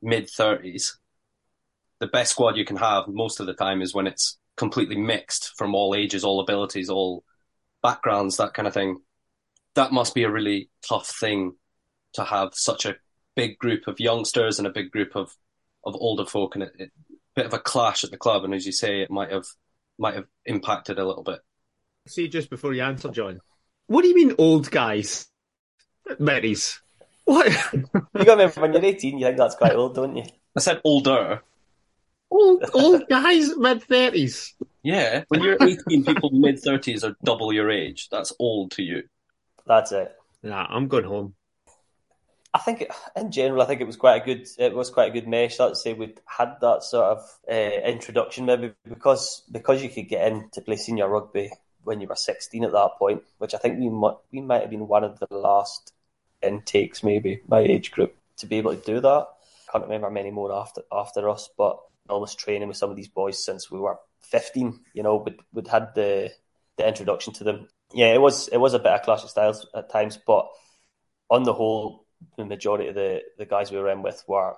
mid 0.00 0.28
30s. 0.28 0.92
The 1.98 2.06
best 2.06 2.32
squad 2.32 2.56
you 2.56 2.64
can 2.64 2.76
have 2.76 3.08
most 3.08 3.40
of 3.40 3.46
the 3.46 3.54
time 3.54 3.82
is 3.82 3.94
when 3.94 4.06
it's 4.06 4.38
completely 4.56 4.96
mixed 4.96 5.52
from 5.56 5.74
all 5.74 5.94
ages, 5.94 6.24
all 6.24 6.40
abilities, 6.40 6.88
all 6.88 7.24
backgrounds, 7.82 8.36
that 8.36 8.54
kind 8.54 8.68
of 8.68 8.74
thing 8.74 8.98
that 9.74 9.92
must 9.92 10.14
be 10.14 10.24
a 10.24 10.30
really 10.30 10.70
tough 10.86 11.08
thing 11.08 11.54
to 12.14 12.24
have 12.24 12.50
such 12.52 12.84
a 12.84 12.96
big 13.34 13.58
group 13.58 13.86
of 13.86 14.00
youngsters 14.00 14.58
and 14.58 14.66
a 14.66 14.72
big 14.72 14.90
group 14.90 15.16
of, 15.16 15.34
of 15.84 15.94
older 15.94 16.26
folk 16.26 16.54
and 16.54 16.64
a 16.64 16.70
bit 17.34 17.46
of 17.46 17.54
a 17.54 17.58
clash 17.58 18.04
at 18.04 18.10
the 18.10 18.18
club. 18.18 18.44
And 18.44 18.54
as 18.54 18.66
you 18.66 18.72
say, 18.72 19.00
it 19.00 19.10
might 19.10 19.30
have 19.30 19.46
might 19.98 20.14
have 20.14 20.26
impacted 20.44 20.98
a 20.98 21.06
little 21.06 21.22
bit. 21.22 21.40
See, 22.08 22.28
just 22.28 22.50
before 22.50 22.74
you 22.74 22.82
answer, 22.82 23.10
John, 23.10 23.40
what 23.86 24.02
do 24.02 24.08
you 24.08 24.14
mean 24.14 24.34
old 24.38 24.70
guys? 24.70 25.28
Marys. 26.18 26.80
What? 27.24 27.46
you 27.72 27.88
got 27.92 28.14
to 28.14 28.30
remember 28.30 28.60
when 28.60 28.72
you're 28.72 28.84
18, 28.84 29.18
you 29.18 29.26
think 29.26 29.38
that's 29.38 29.54
quite 29.54 29.74
old, 29.74 29.94
don't 29.94 30.16
you? 30.16 30.24
I 30.56 30.60
said 30.60 30.80
older. 30.82 31.42
Old, 32.30 32.64
old 32.74 33.08
guys, 33.08 33.56
mid 33.56 33.86
30s. 33.86 34.54
Yeah, 34.82 35.24
when 35.28 35.42
you're 35.42 35.56
18, 35.60 36.04
people 36.04 36.30
mid 36.32 36.56
30s 36.56 37.04
are 37.04 37.16
double 37.22 37.52
your 37.52 37.70
age. 37.70 38.08
That's 38.10 38.32
old 38.38 38.72
to 38.72 38.82
you. 38.82 39.04
That's 39.66 39.92
it. 39.92 40.12
Yeah, 40.42 40.66
I'm 40.68 40.88
going 40.88 41.04
home. 41.04 41.34
I 42.54 42.58
think, 42.58 42.84
in 43.16 43.30
general, 43.30 43.62
I 43.62 43.66
think 43.66 43.80
it 43.80 43.86
was 43.86 43.96
quite 43.96 44.22
a 44.22 44.24
good. 44.24 44.46
It 44.58 44.74
was 44.74 44.90
quite 44.90 45.08
a 45.08 45.12
good 45.12 45.28
mesh. 45.28 45.58
I'd 45.58 45.76
say 45.76 45.94
we 45.94 46.14
had 46.26 46.56
that 46.60 46.82
sort 46.82 47.16
of 47.16 47.38
uh, 47.50 47.54
introduction, 47.88 48.44
maybe 48.44 48.72
because 48.86 49.42
because 49.50 49.82
you 49.82 49.88
could 49.88 50.08
get 50.08 50.30
in 50.30 50.50
to 50.52 50.60
play 50.60 50.76
senior 50.76 51.08
rugby 51.08 51.50
when 51.84 52.00
you 52.00 52.06
were 52.06 52.16
16 52.16 52.64
at 52.64 52.72
that 52.72 52.90
point, 52.98 53.22
which 53.38 53.54
I 53.54 53.58
think 53.58 53.78
we 53.78 53.88
might 53.88 54.16
we 54.32 54.40
might 54.40 54.62
have 54.62 54.70
been 54.70 54.86
one 54.86 55.04
of 55.04 55.18
the 55.18 55.28
last 55.30 55.92
intakes, 56.42 57.02
maybe 57.02 57.40
my 57.48 57.60
age 57.60 57.90
group, 57.90 58.14
to 58.38 58.46
be 58.46 58.56
able 58.56 58.74
to 58.74 58.84
do 58.84 59.00
that. 59.00 59.28
Can't 59.70 59.84
remember 59.84 60.10
many 60.10 60.30
more 60.30 60.52
after 60.52 60.82
after 60.92 61.30
us, 61.30 61.48
but 61.56 61.78
almost 62.08 62.38
training 62.38 62.68
with 62.68 62.76
some 62.76 62.90
of 62.90 62.96
these 62.96 63.08
boys 63.08 63.42
since 63.42 63.70
we 63.70 63.78
were 63.78 63.96
15. 64.24 64.80
You 64.94 65.02
know, 65.02 65.26
we'd 65.52 65.68
had 65.68 65.94
the 65.94 66.32
the 66.78 66.88
introduction 66.88 67.32
to 67.34 67.44
them 67.44 67.68
yeah, 67.94 68.14
it 68.14 68.20
was 68.20 68.48
it 68.48 68.58
was 68.58 68.74
a 68.74 68.78
bit 68.78 68.92
of 68.92 69.02
clash 69.02 69.22
of 69.22 69.30
styles 69.30 69.66
at 69.74 69.90
times, 69.90 70.18
but 70.26 70.48
on 71.30 71.42
the 71.44 71.52
whole, 71.52 72.06
the 72.36 72.44
majority 72.44 72.88
of 72.88 72.94
the, 72.94 73.22
the 73.38 73.46
guys 73.46 73.70
we 73.70 73.78
were 73.78 73.90
in 73.90 74.02
with 74.02 74.22
were 74.26 74.54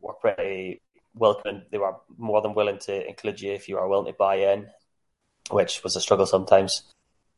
were 0.00 0.14
pretty 0.14 0.82
welcoming. 1.14 1.62
They 1.70 1.78
were 1.78 1.96
more 2.16 2.42
than 2.42 2.54
willing 2.54 2.78
to 2.80 3.08
include 3.08 3.40
you 3.40 3.52
if 3.52 3.68
you 3.68 3.76
were 3.76 3.88
willing 3.88 4.12
to 4.12 4.18
buy 4.18 4.36
in, 4.36 4.68
which 5.50 5.82
was 5.82 5.96
a 5.96 6.00
struggle 6.00 6.26
sometimes. 6.26 6.82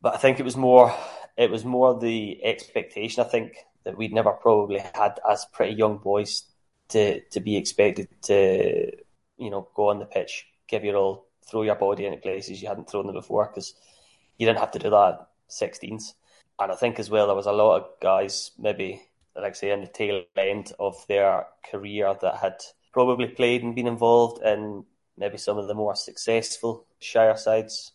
But 0.01 0.15
I 0.15 0.19
think 0.19 0.41
it 0.41 0.45
was 0.45 0.57
more 0.57 0.95
it 1.37 1.51
was 1.51 1.65
more 1.65 1.99
the 1.99 2.45
expectation. 2.45 3.25
I 3.25 3.29
think 3.29 3.57
that 3.85 3.97
we'd 3.97 4.13
never 4.13 4.33
probably 4.33 4.79
had 4.79 5.19
as 5.29 5.47
pretty 5.53 5.75
young 5.75 5.99
boys 5.99 6.45
to 6.89 7.21
to 7.31 7.41
be 7.41 7.57
expected 7.57 8.09
to 8.23 8.91
you 9.39 9.51
know 9.51 9.69
go 9.75 9.91
on 9.91 9.99
the 9.99 10.07
pitch, 10.07 10.47
give 10.69 10.85
your 10.85 10.97
all, 10.97 11.27
throw 11.45 11.63
your 11.63 11.75
body 11.75 12.07
into 12.07 12.19
places 12.19 12.63
you 12.63 12.69
hadn't 12.69 12.89
thrown 12.91 13.07
them 13.07 13.15
before 13.15 13.47
because 13.47 13.75
you 14.39 14.47
didn't 14.47 14.61
have 14.61 14.73
to 14.73 14.79
do 14.79 14.91
that 14.91 15.27
16s. 15.51 16.15
And 16.61 16.73
I 16.73 16.75
think 16.75 16.99
as 16.99 17.11
well, 17.11 17.27
there 17.27 17.37
was 17.37 17.47
a 17.47 17.53
lot 17.53 17.77
of 17.77 17.89
guys, 18.01 18.53
maybe, 18.59 19.03
like 19.35 19.57
say, 19.57 19.71
in 19.71 19.81
the 19.81 19.87
tail 19.87 20.25
end 20.37 20.73
of 20.79 21.05
their 21.09 21.47
career 21.69 22.15
that 22.21 22.37
had 22.37 22.57
probably 22.93 23.29
played 23.29 23.63
and 23.63 23.75
been 23.75 23.87
involved 23.87 24.43
in 24.43 24.85
maybe 25.17 25.39
some 25.39 25.59
of 25.59 25.67
the 25.67 25.75
more 25.75 25.97
successful 25.97 26.87
Shire 27.01 27.37
sides. 27.37 27.93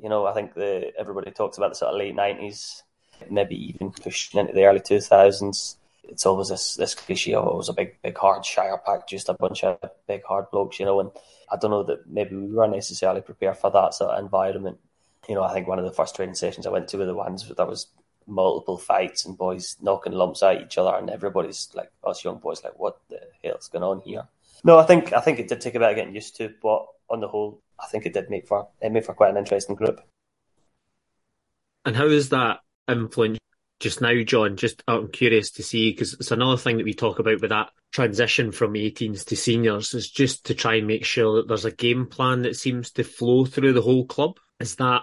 You 0.00 0.08
know, 0.08 0.26
I 0.26 0.34
think 0.34 0.54
the 0.54 0.92
everybody 0.98 1.30
talks 1.30 1.58
about 1.58 1.70
the 1.70 1.74
sort 1.76 1.92
of 1.92 1.98
late 1.98 2.14
90s, 2.14 2.82
maybe 3.30 3.56
even 3.68 3.90
pushing 3.90 4.40
into 4.40 4.52
the 4.52 4.64
early 4.64 4.80
2000s. 4.80 5.76
It's 6.04 6.26
always 6.26 6.48
this, 6.48 6.76
this 6.76 6.94
cliche 6.94 7.34
of 7.34 7.46
oh, 7.46 7.50
it 7.50 7.56
was 7.56 7.68
a 7.68 7.74
big, 7.74 8.00
big, 8.02 8.16
hard 8.16 8.44
Shire 8.44 8.78
pack, 8.78 9.06
just 9.08 9.28
a 9.28 9.34
bunch 9.34 9.62
of 9.64 9.78
big, 10.06 10.22
hard 10.24 10.50
blokes, 10.50 10.80
you 10.80 10.86
know. 10.86 11.00
And 11.00 11.10
I 11.52 11.56
don't 11.56 11.70
know 11.70 11.82
that 11.84 12.08
maybe 12.08 12.36
we 12.36 12.46
weren't 12.46 12.74
necessarily 12.74 13.20
prepared 13.20 13.58
for 13.58 13.70
that 13.70 13.94
sort 13.94 14.10
of 14.12 14.24
environment 14.24 14.78
you 15.28 15.34
know, 15.34 15.42
I 15.42 15.52
think 15.52 15.68
one 15.68 15.78
of 15.78 15.84
the 15.84 15.92
first 15.92 16.16
training 16.16 16.34
sessions 16.34 16.66
I 16.66 16.70
went 16.70 16.88
to 16.88 16.98
were 16.98 17.04
the 17.04 17.14
ones 17.14 17.46
that 17.46 17.68
was 17.68 17.88
multiple 18.26 18.78
fights 18.78 19.24
and 19.24 19.36
boys 19.36 19.76
knocking 19.80 20.12
lumps 20.12 20.42
at 20.42 20.62
each 20.62 20.78
other, 20.78 20.96
and 20.96 21.10
everybody's 21.10 21.68
like, 21.74 21.90
us 22.02 22.24
young 22.24 22.38
boys, 22.38 22.64
like, 22.64 22.78
what 22.78 22.98
the 23.10 23.20
hell's 23.44 23.68
going 23.68 23.84
on 23.84 24.00
here? 24.00 24.26
No, 24.64 24.78
I 24.78 24.84
think 24.84 25.12
I 25.12 25.20
think 25.20 25.38
it 25.38 25.48
did 25.48 25.60
take 25.60 25.74
a 25.74 25.78
bit 25.78 25.90
of 25.90 25.96
getting 25.96 26.14
used 26.14 26.36
to, 26.36 26.52
but 26.62 26.86
on 27.10 27.20
the 27.20 27.28
whole, 27.28 27.60
I 27.78 27.86
think 27.86 28.06
it 28.06 28.12
did 28.12 28.30
make 28.30 28.48
for 28.48 28.68
it 28.80 28.90
made 28.90 29.04
for 29.04 29.14
quite 29.14 29.30
an 29.30 29.36
interesting 29.36 29.76
group. 29.76 30.00
And 31.84 31.94
how 31.94 32.06
is 32.06 32.30
that 32.30 32.60
influence 32.88 33.37
just 33.80 34.00
now, 34.00 34.22
John? 34.22 34.56
Just 34.56 34.82
I'm 34.88 35.08
curious 35.08 35.52
to 35.52 35.62
see 35.62 35.90
because 35.90 36.14
it's 36.14 36.30
another 36.30 36.56
thing 36.56 36.78
that 36.78 36.84
we 36.84 36.94
talk 36.94 37.18
about 37.18 37.40
with 37.40 37.50
that 37.50 37.70
transition 37.92 38.52
from 38.52 38.74
18s 38.74 39.24
to 39.26 39.36
seniors 39.36 39.94
is 39.94 40.10
just 40.10 40.46
to 40.46 40.54
try 40.54 40.76
and 40.76 40.86
make 40.86 41.04
sure 41.04 41.36
that 41.36 41.48
there's 41.48 41.64
a 41.64 41.70
game 41.70 42.06
plan 42.06 42.42
that 42.42 42.56
seems 42.56 42.92
to 42.92 43.04
flow 43.04 43.44
through 43.44 43.72
the 43.72 43.82
whole 43.82 44.06
club. 44.06 44.38
Is 44.60 44.76
that 44.76 45.02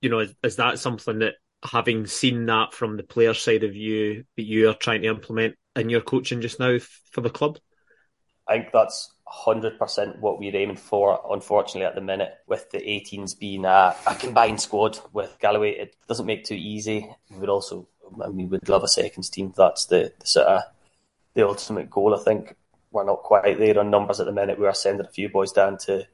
you 0.00 0.10
know, 0.10 0.20
is, 0.20 0.34
is 0.42 0.56
that 0.56 0.78
something 0.78 1.20
that 1.20 1.34
having 1.64 2.06
seen 2.06 2.46
that 2.46 2.72
from 2.72 2.96
the 2.96 3.02
player 3.02 3.34
side 3.34 3.64
of 3.64 3.74
you 3.74 4.24
that 4.36 4.44
you 4.44 4.68
are 4.70 4.74
trying 4.74 5.02
to 5.02 5.08
implement 5.08 5.56
in 5.74 5.90
your 5.90 6.00
coaching 6.00 6.40
just 6.40 6.60
now 6.60 6.78
for 7.10 7.20
the 7.20 7.30
club? 7.30 7.58
I 8.48 8.58
think 8.58 8.68
that's 8.72 9.12
100% 9.26 10.20
what 10.20 10.38
we're 10.38 10.54
aiming 10.54 10.76
for. 10.76 11.20
Unfortunately, 11.30 11.84
at 11.84 11.96
the 11.96 12.00
minute, 12.00 12.32
with 12.46 12.70
the 12.70 12.78
18s 12.78 13.38
being 13.38 13.64
a, 13.64 13.96
a, 14.06 14.14
combined 14.14 14.60
squad 14.60 14.98
with 15.12 15.36
Galloway, 15.40 15.72
it 15.72 15.96
doesn't 16.06 16.26
make 16.26 16.44
too 16.44 16.54
easy. 16.54 17.10
We 17.30 17.46
also 17.48 17.88
I 18.22 18.28
mean, 18.28 18.48
we'd 18.48 18.68
love 18.68 18.84
a 18.84 18.88
seconds 18.88 19.30
team. 19.30 19.52
That's 19.56 19.86
the, 19.86 20.12
the 20.18 20.26
sort 20.26 20.46
of 20.46 20.62
the 21.34 21.46
ultimate 21.46 21.90
goal. 21.90 22.14
I 22.14 22.22
think 22.22 22.56
we're 22.90 23.04
not 23.04 23.22
quite 23.22 23.58
there 23.58 23.78
on 23.78 23.90
numbers 23.90 24.20
at 24.20 24.26
the 24.26 24.32
minute. 24.32 24.58
We 24.58 24.66
are 24.66 24.74
sending 24.74 25.06
a 25.06 25.10
few 25.10 25.28
boys 25.28 25.52
down 25.52 25.78
to, 25.78 26.06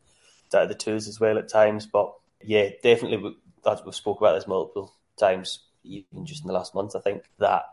to 0.50 0.66
the 0.68 0.74
twos 0.74 1.08
as 1.08 1.20
well 1.20 1.38
at 1.38 1.48
times, 1.48 1.86
but 1.86 2.12
yeah, 2.42 2.70
definitely. 2.82 3.18
We, 3.18 3.36
that 3.64 3.84
we've 3.84 3.94
spoke 3.94 4.20
about 4.20 4.34
this 4.34 4.48
multiple 4.48 4.92
times, 5.16 5.60
even 5.84 6.26
just 6.26 6.42
in 6.42 6.48
the 6.48 6.54
last 6.54 6.74
month. 6.74 6.96
I 6.96 7.00
think 7.00 7.24
that 7.38 7.64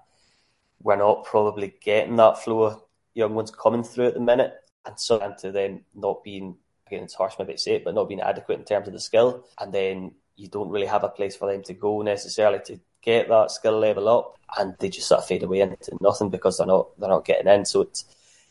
we're 0.81 0.95
not 0.95 1.25
probably 1.25 1.73
getting 1.81 2.15
that 2.17 2.43
flow 2.43 2.63
of 2.63 2.83
young 3.13 3.33
ones 3.33 3.51
coming 3.51 3.83
through 3.83 4.07
at 4.07 4.13
the 4.13 4.19
minute, 4.19 4.53
and 4.85 4.99
so 4.99 5.33
to 5.39 5.51
them 5.51 5.81
not 5.95 6.23
being 6.23 6.57
again, 6.87 7.03
it's 7.03 7.13
harsh 7.13 7.35
maybe 7.37 7.53
to 7.53 7.57
say 7.57 7.75
it, 7.75 7.83
but 7.83 7.93
not 7.95 8.07
being 8.07 8.21
adequate 8.21 8.59
in 8.59 8.65
terms 8.65 8.87
of 8.87 8.93
the 8.93 8.99
skill, 8.99 9.45
and 9.59 9.73
then 9.73 10.13
you 10.35 10.47
don't 10.47 10.69
really 10.69 10.85
have 10.85 11.03
a 11.03 11.09
place 11.09 11.35
for 11.35 11.51
them 11.51 11.63
to 11.63 11.73
go 11.73 12.01
necessarily 12.01 12.59
to 12.65 12.79
get 13.01 13.29
that 13.29 13.51
skill 13.51 13.79
level 13.79 14.07
up, 14.07 14.37
and 14.57 14.75
they 14.79 14.89
just 14.89 15.07
sort 15.07 15.19
of 15.19 15.27
fade 15.27 15.43
away 15.43 15.61
into 15.61 15.97
nothing 16.01 16.29
because 16.29 16.57
they're 16.57 16.67
not 16.67 16.99
they're 16.99 17.09
not 17.09 17.25
getting 17.25 17.51
in. 17.51 17.65
So 17.65 17.81
it's 17.81 18.05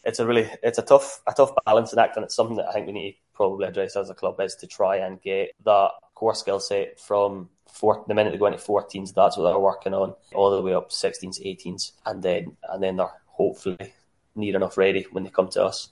it's 0.04 0.18
a 0.18 0.26
really 0.26 0.48
it's 0.62 0.78
a 0.78 0.82
tough 0.82 1.20
a 1.26 1.32
tough 1.32 1.52
balancing 1.64 1.98
act, 1.98 2.16
and 2.16 2.24
it's 2.24 2.34
something 2.34 2.56
that 2.56 2.68
I 2.68 2.72
think 2.72 2.86
we 2.86 2.92
need 2.92 3.12
to 3.12 3.18
probably 3.34 3.66
address 3.66 3.96
as 3.96 4.10
a 4.10 4.14
club 4.14 4.40
is 4.40 4.56
to 4.56 4.66
try 4.66 4.96
and 4.96 5.20
get 5.22 5.50
that 5.64 5.90
core 6.14 6.34
skill 6.34 6.60
set 6.60 6.98
from 6.98 7.48
four, 7.70 8.04
the 8.08 8.14
minute 8.14 8.32
they 8.32 8.38
go 8.38 8.46
into 8.46 8.58
14s, 8.58 9.14
that's 9.14 9.36
what 9.36 9.44
they're 9.44 9.58
working 9.58 9.94
on, 9.94 10.14
all 10.34 10.50
the 10.50 10.62
way 10.62 10.74
up 10.74 10.90
16s, 10.90 11.40
18s, 11.44 11.92
and 12.06 12.22
then 12.22 12.56
and 12.70 12.82
then 12.82 12.96
they're 12.96 13.10
hopefully 13.26 13.92
near 14.34 14.56
enough 14.56 14.76
ready 14.76 15.06
when 15.12 15.24
they 15.24 15.30
come 15.30 15.48
to 15.48 15.64
us. 15.64 15.90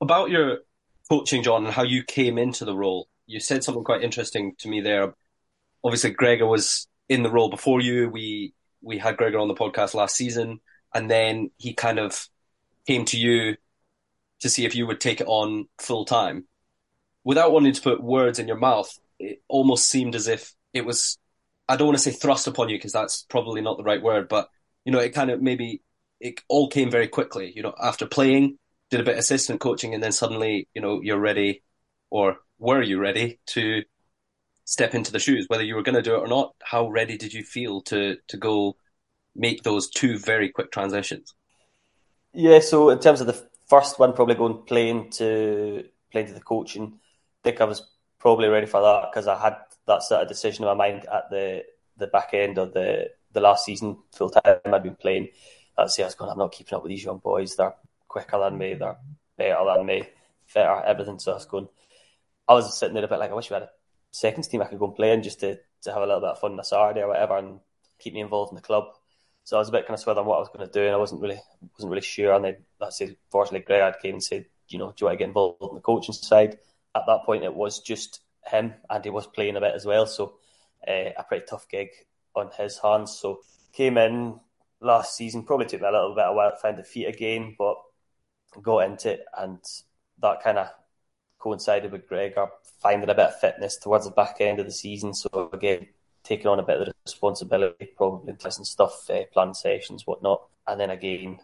About 0.00 0.30
your 0.30 0.58
coaching, 1.08 1.42
John, 1.42 1.64
and 1.64 1.74
how 1.74 1.82
you 1.82 2.02
came 2.02 2.38
into 2.38 2.64
the 2.64 2.74
role, 2.74 3.08
you 3.26 3.40
said 3.40 3.62
something 3.62 3.84
quite 3.84 4.02
interesting 4.02 4.54
to 4.58 4.68
me 4.68 4.80
there. 4.80 5.14
Obviously, 5.84 6.10
Gregor 6.10 6.46
was 6.46 6.86
in 7.08 7.22
the 7.22 7.30
role 7.30 7.50
before 7.50 7.80
you. 7.80 8.08
We 8.08 8.54
we 8.82 8.98
had 8.98 9.16
Gregor 9.16 9.38
on 9.38 9.48
the 9.48 9.54
podcast 9.54 9.94
last 9.94 10.16
season, 10.16 10.60
and 10.94 11.10
then 11.10 11.50
he 11.58 11.74
kind 11.74 11.98
of 11.98 12.28
came 12.86 13.04
to 13.06 13.18
you 13.18 13.56
to 14.40 14.48
see 14.48 14.64
if 14.64 14.74
you 14.74 14.86
would 14.86 15.00
take 15.00 15.20
it 15.20 15.26
on 15.26 15.68
full 15.78 16.04
time. 16.04 16.46
Without 17.24 17.52
wanting 17.52 17.72
to 17.72 17.82
put 17.82 18.02
words 18.02 18.38
in 18.38 18.48
your 18.48 18.56
mouth, 18.56 18.98
it 19.18 19.40
almost 19.48 19.88
seemed 19.88 20.14
as 20.14 20.26
if 20.28 20.52
it 20.72 20.84
was. 20.84 21.18
I 21.68 21.76
don't 21.76 21.86
want 21.86 21.98
to 21.98 22.02
say 22.02 22.10
thrust 22.10 22.48
upon 22.48 22.68
you 22.68 22.76
because 22.76 22.92
that's 22.92 23.22
probably 23.22 23.60
not 23.60 23.76
the 23.76 23.84
right 23.84 24.02
word, 24.02 24.28
but 24.28 24.48
you 24.84 24.92
know, 24.92 24.98
it 24.98 25.10
kind 25.14 25.30
of 25.30 25.40
maybe 25.40 25.80
it 26.20 26.40
all 26.48 26.68
came 26.68 26.90
very 26.90 27.08
quickly. 27.08 27.52
You 27.54 27.62
know, 27.62 27.74
after 27.80 28.06
playing, 28.06 28.58
did 28.90 29.00
a 29.00 29.04
bit 29.04 29.14
of 29.14 29.20
assistant 29.20 29.60
coaching, 29.60 29.94
and 29.94 30.02
then 30.02 30.12
suddenly, 30.12 30.68
you 30.74 30.82
know, 30.82 31.00
you're 31.00 31.18
ready, 31.18 31.62
or 32.10 32.38
were 32.58 32.82
you 32.82 32.98
ready 32.98 33.38
to 33.46 33.82
step 34.64 34.94
into 34.94 35.12
the 35.12 35.18
shoes? 35.18 35.46
Whether 35.48 35.64
you 35.64 35.74
were 35.74 35.82
going 35.82 35.96
to 35.96 36.02
do 36.02 36.14
it 36.14 36.20
or 36.20 36.28
not, 36.28 36.54
how 36.62 36.88
ready 36.88 37.16
did 37.16 37.32
you 37.32 37.42
feel 37.44 37.82
to 37.82 38.16
to 38.28 38.36
go 38.36 38.76
make 39.34 39.62
those 39.62 39.88
two 39.88 40.18
very 40.18 40.48
quick 40.48 40.70
transitions? 40.70 41.34
Yeah, 42.32 42.60
so 42.60 42.90
in 42.90 42.98
terms 42.98 43.20
of 43.20 43.26
the 43.26 43.48
first 43.68 43.98
one, 43.98 44.12
probably 44.12 44.34
going 44.34 44.62
playing 44.62 45.10
to 45.12 45.84
playing 46.10 46.28
to 46.28 46.34
the 46.34 46.40
coaching, 46.40 46.94
I 46.94 47.48
think 47.48 47.60
I 47.60 47.64
was 47.64 47.82
probably 48.18 48.48
ready 48.48 48.66
for 48.66 48.80
that 48.80 49.10
because 49.10 49.26
I 49.26 49.38
had 49.38 49.56
that 49.86 50.02
sort 50.02 50.22
of 50.22 50.28
decision 50.28 50.64
in 50.64 50.68
my 50.68 50.74
mind 50.74 51.06
at 51.12 51.30
the 51.30 51.64
the 51.96 52.06
back 52.06 52.30
end 52.34 52.58
of 52.58 52.72
the 52.72 53.10
the 53.32 53.40
last 53.40 53.64
season 53.64 53.98
full 54.12 54.30
time 54.30 54.60
I'd 54.64 54.82
been 54.82 54.96
playing. 54.96 55.28
That's 55.76 55.98
I 55.98 56.04
was 56.04 56.14
going. 56.14 56.30
I'm 56.30 56.38
not 56.38 56.52
keeping 56.52 56.76
up 56.76 56.82
with 56.82 56.90
these 56.90 57.04
young 57.04 57.18
boys. 57.18 57.56
They're 57.56 57.74
quicker 58.08 58.38
than 58.38 58.58
me. 58.58 58.74
They're 58.74 58.96
better 59.36 59.64
than 59.64 59.86
me. 59.86 60.04
Fitter, 60.46 60.82
everything. 60.84 61.18
So 61.18 61.32
I 61.32 61.34
was 61.36 61.46
going. 61.46 61.68
I 62.46 62.54
was 62.54 62.78
sitting 62.78 62.94
there 62.94 63.04
a 63.04 63.08
bit 63.08 63.18
like 63.18 63.30
I 63.30 63.34
wish 63.34 63.50
we 63.50 63.54
had 63.54 63.62
a 63.62 63.70
seconds 64.12 64.46
team 64.46 64.62
I 64.62 64.66
could 64.66 64.78
go 64.78 64.86
and 64.86 64.94
play 64.94 65.12
in 65.12 65.22
just 65.22 65.40
to, 65.40 65.58
to 65.82 65.92
have 65.92 66.02
a 66.02 66.06
little 66.06 66.20
bit 66.20 66.30
of 66.30 66.38
fun 66.38 66.52
on 66.52 66.60
a 66.60 66.64
Saturday 66.64 67.00
or 67.00 67.08
whatever 67.08 67.36
and 67.38 67.58
keep 67.98 68.14
me 68.14 68.20
involved 68.20 68.52
in 68.52 68.56
the 68.56 68.62
club. 68.62 68.84
So 69.44 69.56
I 69.56 69.58
was 69.58 69.70
a 69.70 69.72
bit 69.72 69.86
kind 69.86 69.94
of 69.94 70.00
swayed 70.00 70.18
on 70.18 70.26
what 70.26 70.36
I 70.36 70.40
was 70.40 70.50
going 70.54 70.66
to 70.66 70.72
do, 70.72 70.84
and 70.84 70.94
I 70.94 70.98
wasn't 70.98 71.20
really 71.20 71.40
wasn't 71.74 71.90
really 71.90 72.02
sure. 72.02 72.32
And 72.32 72.44
then 72.44 72.56
that's 72.78 73.00
it. 73.00 73.18
Fortunately, 73.30 73.64
Greg 73.66 73.82
had 73.82 74.00
came 74.00 74.14
and 74.14 74.22
said, 74.22 74.46
you 74.68 74.78
know, 74.78 74.90
do 74.90 74.94
you 75.00 75.06
want 75.06 75.18
to 75.18 75.18
get 75.18 75.28
involved 75.28 75.62
in 75.62 75.74
the 75.74 75.80
coaching 75.80 76.14
side? 76.14 76.58
At 76.94 77.06
that 77.06 77.24
point, 77.24 77.42
it 77.42 77.54
was 77.54 77.80
just 77.80 78.20
him, 78.46 78.74
and 78.88 79.04
he 79.04 79.10
was 79.10 79.26
playing 79.26 79.56
a 79.56 79.60
bit 79.60 79.74
as 79.74 79.84
well. 79.84 80.06
So 80.06 80.34
uh, 80.86 81.10
a 81.16 81.24
pretty 81.26 81.44
tough 81.48 81.68
gig 81.68 81.88
on 82.36 82.50
his 82.56 82.78
hands. 82.78 83.18
So 83.18 83.40
came 83.72 83.98
in 83.98 84.38
last 84.80 85.16
season, 85.16 85.42
probably 85.42 85.66
took 85.66 85.80
me 85.80 85.88
a 85.88 85.92
little 85.92 86.14
bit 86.14 86.24
of 86.24 86.34
a 86.34 86.36
while 86.36 86.50
to 86.52 86.56
find 86.58 86.78
the 86.78 86.84
feet 86.84 87.06
again, 87.06 87.56
but 87.58 87.76
got 88.62 88.80
into 88.80 89.12
it, 89.12 89.24
and 89.36 89.58
that 90.20 90.42
kind 90.42 90.58
of 90.58 90.68
coincided 91.42 91.90
with 91.90 92.08
Gregor 92.08 92.48
finding 92.80 93.10
a 93.10 93.14
bit 93.14 93.26
of 93.26 93.40
fitness 93.40 93.76
towards 93.76 94.04
the 94.04 94.10
back 94.10 94.36
end 94.40 94.60
of 94.60 94.66
the 94.66 94.72
season. 94.72 95.14
So 95.14 95.50
again, 95.52 95.88
taking 96.22 96.46
on 96.46 96.60
a 96.60 96.62
bit 96.62 96.80
of 96.80 96.86
the 96.86 96.94
responsibility, 97.04 97.90
probably 97.96 98.34
testing 98.34 98.64
stuff, 98.64 99.08
uh, 99.10 99.22
planning 99.32 99.54
sessions, 99.54 100.06
whatnot, 100.06 100.42
and 100.66 100.80
then 100.80 100.90
again 100.90 101.40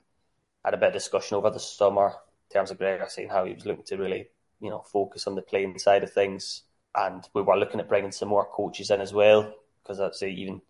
had 0.64 0.74
a 0.74 0.76
bit 0.76 0.88
of 0.88 0.92
discussion 0.94 1.36
over 1.36 1.50
the 1.50 1.60
summer 1.60 2.06
in 2.06 2.54
terms 2.54 2.70
of 2.70 2.78
Gregor 2.78 3.06
saying 3.08 3.28
how 3.28 3.44
he 3.44 3.54
was 3.54 3.66
looking 3.66 3.84
to 3.84 3.96
really, 3.96 4.28
you 4.60 4.70
know, 4.70 4.80
focus 4.80 5.26
on 5.26 5.34
the 5.34 5.42
playing 5.42 5.78
side 5.78 6.04
of 6.04 6.12
things, 6.12 6.62
and 6.94 7.28
we 7.34 7.42
were 7.42 7.58
looking 7.58 7.80
at 7.80 7.88
bringing 7.88 8.12
some 8.12 8.28
more 8.28 8.48
coaches 8.52 8.90
in 8.90 9.00
as 9.00 9.12
well 9.12 9.52
because 9.82 10.00
I'd 10.00 10.14
say 10.14 10.30
even 10.30 10.60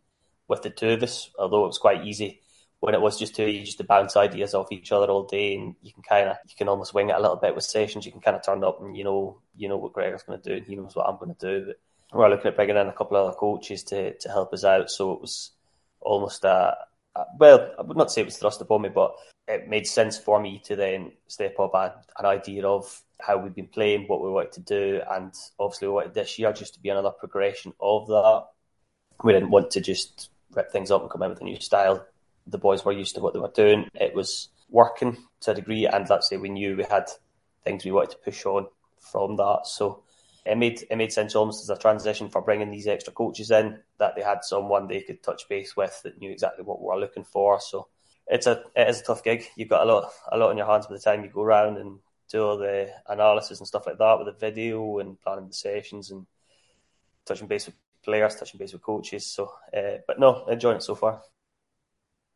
with 0.46 0.62
the 0.62 0.70
two 0.70 0.90
of 0.90 1.02
us, 1.02 1.30
although 1.38 1.64
it 1.64 1.68
was 1.68 1.78
quite 1.78 2.06
easy 2.06 2.40
when 2.80 2.94
it 2.94 3.00
was 3.00 3.18
just 3.18 3.34
two, 3.34 3.48
you 3.48 3.64
just 3.64 3.78
to 3.78 3.84
bounce 3.84 4.16
ideas 4.16 4.54
off 4.54 4.70
each 4.70 4.92
other 4.92 5.06
all 5.06 5.24
day, 5.24 5.56
and 5.56 5.74
you 5.82 5.92
can 5.92 6.02
kind 6.02 6.28
of 6.28 6.36
you 6.48 6.54
can 6.56 6.68
almost 6.68 6.94
wing 6.94 7.10
it 7.10 7.16
a 7.16 7.20
little 7.20 7.36
bit 7.36 7.54
with 7.54 7.64
sessions. 7.64 8.06
You 8.06 8.12
can 8.12 8.20
kind 8.20 8.36
of 8.36 8.44
turn 8.44 8.62
up 8.62 8.80
and 8.80 8.96
you 8.96 9.04
know 9.04 9.40
you 9.56 9.68
know 9.68 9.76
what 9.76 9.92
Gregor's 9.92 10.22
going 10.22 10.40
to 10.40 10.48
do, 10.48 10.56
and 10.56 10.66
he 10.66 10.76
knows 10.76 10.94
what 10.94 11.08
I'm 11.08 11.18
going 11.18 11.34
to 11.34 11.60
do. 11.60 11.66
But 11.66 11.76
we're 12.12 12.28
looking 12.28 12.46
at 12.46 12.56
bringing 12.56 12.76
in 12.76 12.86
a 12.86 12.92
couple 12.92 13.16
of 13.16 13.28
other 13.28 13.36
coaches 13.36 13.82
to 13.84 14.14
to 14.14 14.28
help 14.28 14.52
us 14.52 14.64
out, 14.64 14.90
so 14.90 15.12
it 15.12 15.20
was 15.20 15.50
almost 16.00 16.44
a, 16.44 16.76
a 17.16 17.24
well, 17.38 17.72
I 17.78 17.82
would 17.82 17.96
not 17.96 18.12
say 18.12 18.20
it 18.20 18.26
was 18.26 18.38
thrust 18.38 18.60
upon 18.60 18.82
me, 18.82 18.90
but 18.90 19.14
it 19.48 19.68
made 19.68 19.86
sense 19.86 20.16
for 20.16 20.40
me 20.40 20.60
to 20.66 20.76
then 20.76 21.12
step 21.26 21.58
up 21.58 21.74
and 21.74 21.92
an 22.18 22.26
idea 22.26 22.66
of 22.66 23.02
how 23.20 23.38
we've 23.38 23.54
been 23.54 23.66
playing, 23.66 24.06
what 24.06 24.22
we 24.22 24.30
wanted 24.30 24.52
to 24.52 24.60
do, 24.60 25.00
and 25.10 25.34
obviously 25.58 25.88
we 25.88 25.94
wanted 25.94 26.14
this 26.14 26.38
year 26.38 26.52
just 26.52 26.74
to 26.74 26.80
be 26.80 26.90
another 26.90 27.10
progression 27.10 27.72
of 27.80 28.06
that. 28.06 28.44
We 29.24 29.32
didn't 29.32 29.50
want 29.50 29.72
to 29.72 29.80
just 29.80 30.30
rip 30.52 30.70
things 30.70 30.92
up 30.92 31.02
and 31.02 31.10
come 31.10 31.22
in 31.24 31.30
with 31.30 31.40
a 31.40 31.44
new 31.44 31.58
style 31.58 32.06
the 32.48 32.58
boys 32.58 32.84
were 32.84 32.92
used 32.92 33.14
to 33.14 33.20
what 33.20 33.34
they 33.34 33.40
were 33.40 33.52
doing. 33.54 33.88
It 33.94 34.14
was 34.14 34.48
working 34.70 35.16
to 35.40 35.50
a 35.52 35.54
degree, 35.54 35.86
and 35.86 36.08
let's 36.08 36.28
say 36.28 36.36
we 36.36 36.48
knew 36.48 36.76
we 36.76 36.84
had 36.84 37.08
things 37.64 37.84
we 37.84 37.92
wanted 37.92 38.10
to 38.10 38.18
push 38.18 38.44
on 38.46 38.66
from 39.00 39.36
that. 39.36 39.60
So 39.64 40.02
it 40.44 40.56
made 40.56 40.84
it 40.90 40.96
made 40.96 41.12
sense 41.12 41.34
almost 41.34 41.62
as 41.62 41.70
a 41.70 41.80
transition 41.80 42.28
for 42.28 42.42
bringing 42.42 42.70
these 42.70 42.86
extra 42.86 43.12
coaches 43.12 43.50
in 43.50 43.78
that 43.98 44.16
they 44.16 44.22
had 44.22 44.44
someone 44.44 44.86
they 44.86 45.02
could 45.02 45.22
touch 45.22 45.48
base 45.48 45.76
with 45.76 46.00
that 46.02 46.18
knew 46.18 46.30
exactly 46.30 46.64
what 46.64 46.80
we 46.80 46.86
were 46.86 46.98
looking 46.98 47.24
for. 47.24 47.60
So 47.60 47.88
it's 48.26 48.46
a 48.46 48.62
it 48.74 48.88
is 48.88 49.00
a 49.00 49.04
tough 49.04 49.24
gig. 49.24 49.46
You've 49.56 49.68
got 49.68 49.86
a 49.86 49.92
lot 49.92 50.10
a 50.30 50.38
lot 50.38 50.50
on 50.50 50.56
your 50.56 50.66
hands 50.66 50.86
by 50.86 50.94
the 50.94 51.00
time 51.00 51.22
you 51.22 51.30
go 51.30 51.42
around 51.42 51.76
and 51.76 51.98
do 52.30 52.44
all 52.44 52.58
the 52.58 52.90
analysis 53.08 53.58
and 53.58 53.66
stuff 53.66 53.86
like 53.86 53.98
that 53.98 54.18
with 54.18 54.26
the 54.26 54.38
video 54.38 54.98
and 54.98 55.20
planning 55.20 55.48
the 55.48 55.54
sessions 55.54 56.10
and 56.10 56.26
touching 57.24 57.46
base 57.46 57.66
with 57.66 57.74
players, 58.02 58.36
touching 58.36 58.58
base 58.58 58.74
with 58.74 58.82
coaches. 58.82 59.26
So, 59.26 59.50
uh, 59.74 59.98
but 60.06 60.20
no, 60.20 60.46
enjoying 60.46 60.76
it 60.76 60.82
so 60.82 60.94
far 60.94 61.22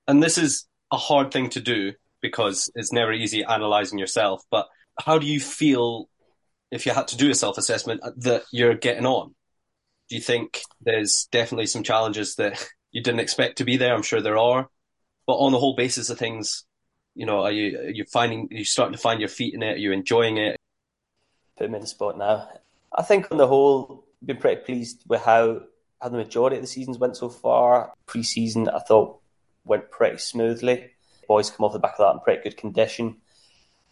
and 0.06 0.23
this 0.23 0.38
is 0.38 0.66
a 0.92 0.97
hard 0.97 1.32
thing 1.32 1.50
to 1.50 1.61
do 1.61 1.92
because 2.21 2.71
it's 2.75 2.92
never 2.92 3.12
easy 3.12 3.44
analyzing 3.44 3.99
yourself. 3.99 4.42
But 4.50 4.68
how 4.99 5.18
do 5.18 5.26
you 5.26 5.40
feel 5.40 6.09
if 6.71 6.87
you 6.87 6.92
had 6.92 7.09
to 7.09 7.16
do 7.16 7.30
a 7.30 7.35
self 7.35 7.59
assessment 7.59 8.00
that 8.18 8.44
you're 8.52 8.75
getting 8.75 9.06
on? 9.06 9.35
Do 10.09 10.16
you 10.16 10.23
think 10.23 10.62
there's 10.80 11.28
definitely 11.30 11.66
some 11.66 11.82
challenges 11.82 12.37
that 12.37 12.64
you 12.92 13.02
didn't 13.02 13.21
expect 13.21 13.59
to 13.59 13.64
be 13.64 13.76
there? 13.76 13.94
I'm 13.94 14.02
sure 14.02 14.21
there 14.21 14.38
are. 14.38 14.68
But 15.26 15.35
on 15.35 15.52
the 15.52 15.59
whole 15.59 15.76
basis 15.76 16.11
of 16.11 16.18
things, 16.18 16.64
you 17.14 17.26
know, 17.26 17.42
are 17.42 17.52
you 17.52 17.78
are 17.78 17.90
you 17.90 18.04
finding 18.12 18.49
are 18.50 18.56
you 18.56 18.64
starting 18.64 18.94
to 18.94 18.99
find 18.99 19.21
your 19.21 19.28
feet 19.28 19.54
in 19.54 19.62
it? 19.62 19.75
Are 19.75 19.78
you 19.78 19.92
enjoying 19.92 20.38
it? 20.38 20.56
Put 21.59 21.71
me 21.71 21.76
in 21.76 21.82
the 21.82 21.87
spot 21.87 22.18
now. 22.18 22.49
I 22.94 23.02
think 23.02 23.30
on 23.30 23.38
the 23.38 23.47
whole, 23.47 24.04
been 24.25 24.37
pretty 24.37 24.62
pleased 24.62 25.04
with 25.06 25.23
how 25.23 25.62
how 26.00 26.09
the 26.09 26.16
majority 26.16 26.56
of 26.56 26.62
the 26.62 26.68
seasons 26.68 26.99
went 26.99 27.16
so 27.16 27.28
far. 27.28 27.92
Pre 28.06 28.23
season, 28.23 28.68
I 28.68 28.80
thought 28.80 29.22
went 29.64 29.90
pretty 29.90 30.19
smoothly. 30.19 30.90
Boys 31.28 31.50
come 31.50 31.64
off 31.64 31.73
the 31.73 31.78
back 31.78 31.95
of 31.99 32.07
that 32.07 32.14
in 32.14 32.21
pretty 32.21 32.42
good 32.42 32.57
condition. 32.57 33.16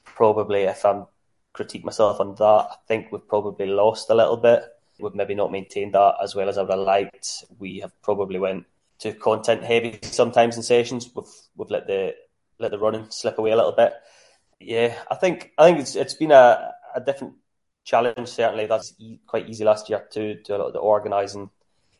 Probably, 0.04 0.62
if 0.62 0.84
I'm 0.84 1.06
critique 1.52 1.84
myself 1.84 2.20
on 2.20 2.34
that, 2.36 2.44
I 2.44 2.76
think 2.86 3.10
we've 3.10 3.26
probably 3.26 3.66
lost 3.66 4.10
a 4.10 4.14
little 4.14 4.36
bit. 4.36 4.62
We've 4.98 5.14
maybe 5.14 5.34
not 5.34 5.52
maintained 5.52 5.94
that 5.94 6.16
as 6.22 6.34
well 6.34 6.48
as 6.48 6.58
I 6.58 6.62
would 6.62 6.70
have 6.70 6.80
liked. 6.80 7.44
We 7.58 7.78
have 7.80 7.92
probably 8.02 8.38
went 8.38 8.66
too 8.98 9.14
content 9.14 9.62
heavy 9.64 9.98
sometimes 10.02 10.56
in 10.56 10.62
sessions. 10.62 11.10
We've 11.14 11.24
we've 11.56 11.70
let 11.70 11.86
the 11.86 12.14
let 12.58 12.70
the 12.70 12.78
running 12.78 13.06
slip 13.10 13.38
away 13.38 13.52
a 13.52 13.56
little 13.56 13.72
bit. 13.72 13.94
Yeah, 14.58 14.94
I 15.10 15.14
think 15.14 15.52
I 15.56 15.64
think 15.64 15.80
it's 15.80 15.96
it's 15.96 16.14
been 16.14 16.32
a, 16.32 16.72
a 16.94 17.00
different 17.00 17.34
challenge. 17.84 18.28
Certainly, 18.28 18.66
that's 18.66 18.94
e- 18.98 19.20
quite 19.26 19.48
easy 19.48 19.64
last 19.64 19.88
year 19.88 20.06
to 20.12 20.34
do 20.42 20.54
a 20.54 20.58
lot 20.58 20.66
of 20.66 20.72
the 20.74 20.80
organising 20.80 21.50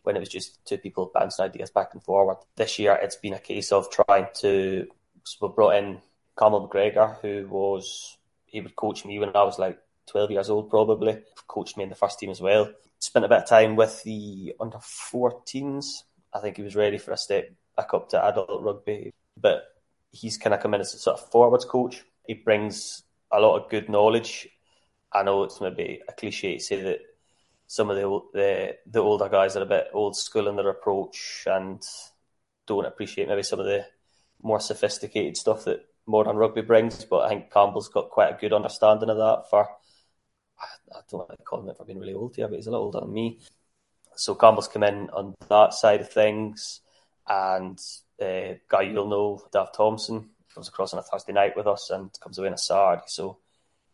when 0.03 0.17
it 0.17 0.21
was 0.21 0.29
just 0.29 0.65
two 0.65 0.79
people 0.79 1.11
bouncing 1.13 1.45
ideas 1.45 1.71
back 1.71 1.91
and 1.93 2.03
forward. 2.03 2.39
This 2.57 2.79
year, 2.79 2.99
it's 3.01 3.17
been 3.17 3.35
a 3.35 3.39
case 3.39 3.73
of 3.73 3.91
trying 3.91 4.27
to. 4.41 4.87
So 5.25 5.49
we 5.49 5.55
brought 5.55 5.77
in 5.77 6.01
Campbell 6.39 6.69
McGregor, 6.69 7.21
who 7.21 7.47
was 7.49 8.17
he 8.47 8.61
would 8.61 8.77
coach 8.77 9.05
me 9.05 9.19
when 9.19 9.31
I 9.35 9.45
was 9.45 9.59
like 9.59 9.79
12 10.11 10.33
years 10.33 10.51
old, 10.51 10.71
probably. 10.71 11.23
Coached 11.47 11.77
me 11.77 11.85
in 11.85 11.91
the 11.91 11.95
first 11.95 12.19
team 12.19 12.31
as 12.31 12.41
well. 12.41 12.71
Spent 12.99 13.25
a 13.25 13.29
bit 13.29 13.43
of 13.43 13.49
time 13.49 13.77
with 13.77 14.03
the 14.03 14.55
under 14.61 14.79
14s. 14.79 15.87
I 16.35 16.41
think 16.41 16.57
he 16.57 16.63
was 16.63 16.77
ready 16.77 16.99
for 16.99 17.13
a 17.13 17.17
step 17.17 17.51
back 17.77 17.95
up 17.95 18.09
to 18.11 18.25
adult 18.25 18.63
rugby. 18.63 19.13
But 19.37 19.65
he's 20.11 20.37
kind 20.37 20.55
of 20.55 20.61
come 20.61 20.75
in 20.75 20.81
as 20.81 20.95
a 20.95 20.99
sort 20.99 21.21
of 21.21 21.31
forwards 21.31 21.65
coach. 21.65 22.05
He 22.27 22.35
brings 22.35 23.03
a 23.31 23.41
lot 23.41 23.57
of 23.57 23.71
good 23.71 23.89
knowledge. 23.89 24.49
I 25.13 25.23
know 25.23 25.45
it's 25.45 25.61
maybe 25.61 26.01
a 26.09 26.13
cliche 26.13 26.59
to 26.59 26.63
say 26.63 26.83
that 26.83 27.01
some 27.71 27.89
of 27.89 27.95
the 27.95 28.21
the, 28.37 28.77
the 28.85 28.99
older 28.99 29.29
guys 29.29 29.55
are 29.55 29.63
a 29.63 29.67
bit 29.67 29.91
old 29.93 30.17
school 30.17 30.49
in 30.49 30.57
their 30.57 30.71
approach 30.71 31.45
and 31.47 31.81
don't 32.67 32.85
appreciate 32.85 33.29
maybe 33.29 33.45
some 33.45 33.61
of 33.61 33.67
the 33.67 33.87
more 34.43 34.59
sophisticated 34.59 35.37
stuff 35.37 35.67
that 35.67 35.87
modern 36.05 36.35
rugby 36.35 36.63
brings. 36.63 37.05
But 37.05 37.21
I 37.21 37.29
think 37.29 37.53
Campbell's 37.53 37.89
got 37.89 38.11
quite 38.11 38.35
a 38.35 38.41
good 38.41 38.53
understanding 38.53 39.09
of 39.09 39.19
that. 39.19 39.45
For 39.49 39.69
I 40.61 40.99
don't 41.09 41.21
want 41.21 41.31
to 41.31 41.45
call 41.45 41.61
him 41.61 41.73
for 41.77 41.85
being 41.85 42.01
really 42.01 42.13
old 42.13 42.35
here, 42.35 42.49
but 42.49 42.57
he's 42.57 42.67
a 42.67 42.73
little 42.73 42.87
older 42.87 43.03
than 43.03 43.13
me. 43.13 43.39
So 44.17 44.35
Campbell's 44.35 44.67
come 44.67 44.83
in 44.83 45.09
on 45.11 45.37
that 45.49 45.73
side 45.73 46.01
of 46.01 46.11
things, 46.11 46.81
and 47.29 47.79
uh, 48.21 48.55
guy 48.69 48.83
you'll 48.83 49.09
know, 49.09 49.47
Dav 49.53 49.73
Thompson, 49.73 50.31
comes 50.53 50.67
across 50.67 50.93
on 50.93 50.99
a 50.99 51.03
Thursday 51.03 51.33
night 51.33 51.57
with 51.57 51.69
us 51.69 51.89
and 51.91 52.11
comes 52.21 52.37
away 52.37 52.49
in 52.49 52.55
a 52.55 52.59
Sard. 52.59 53.03
So 53.07 53.39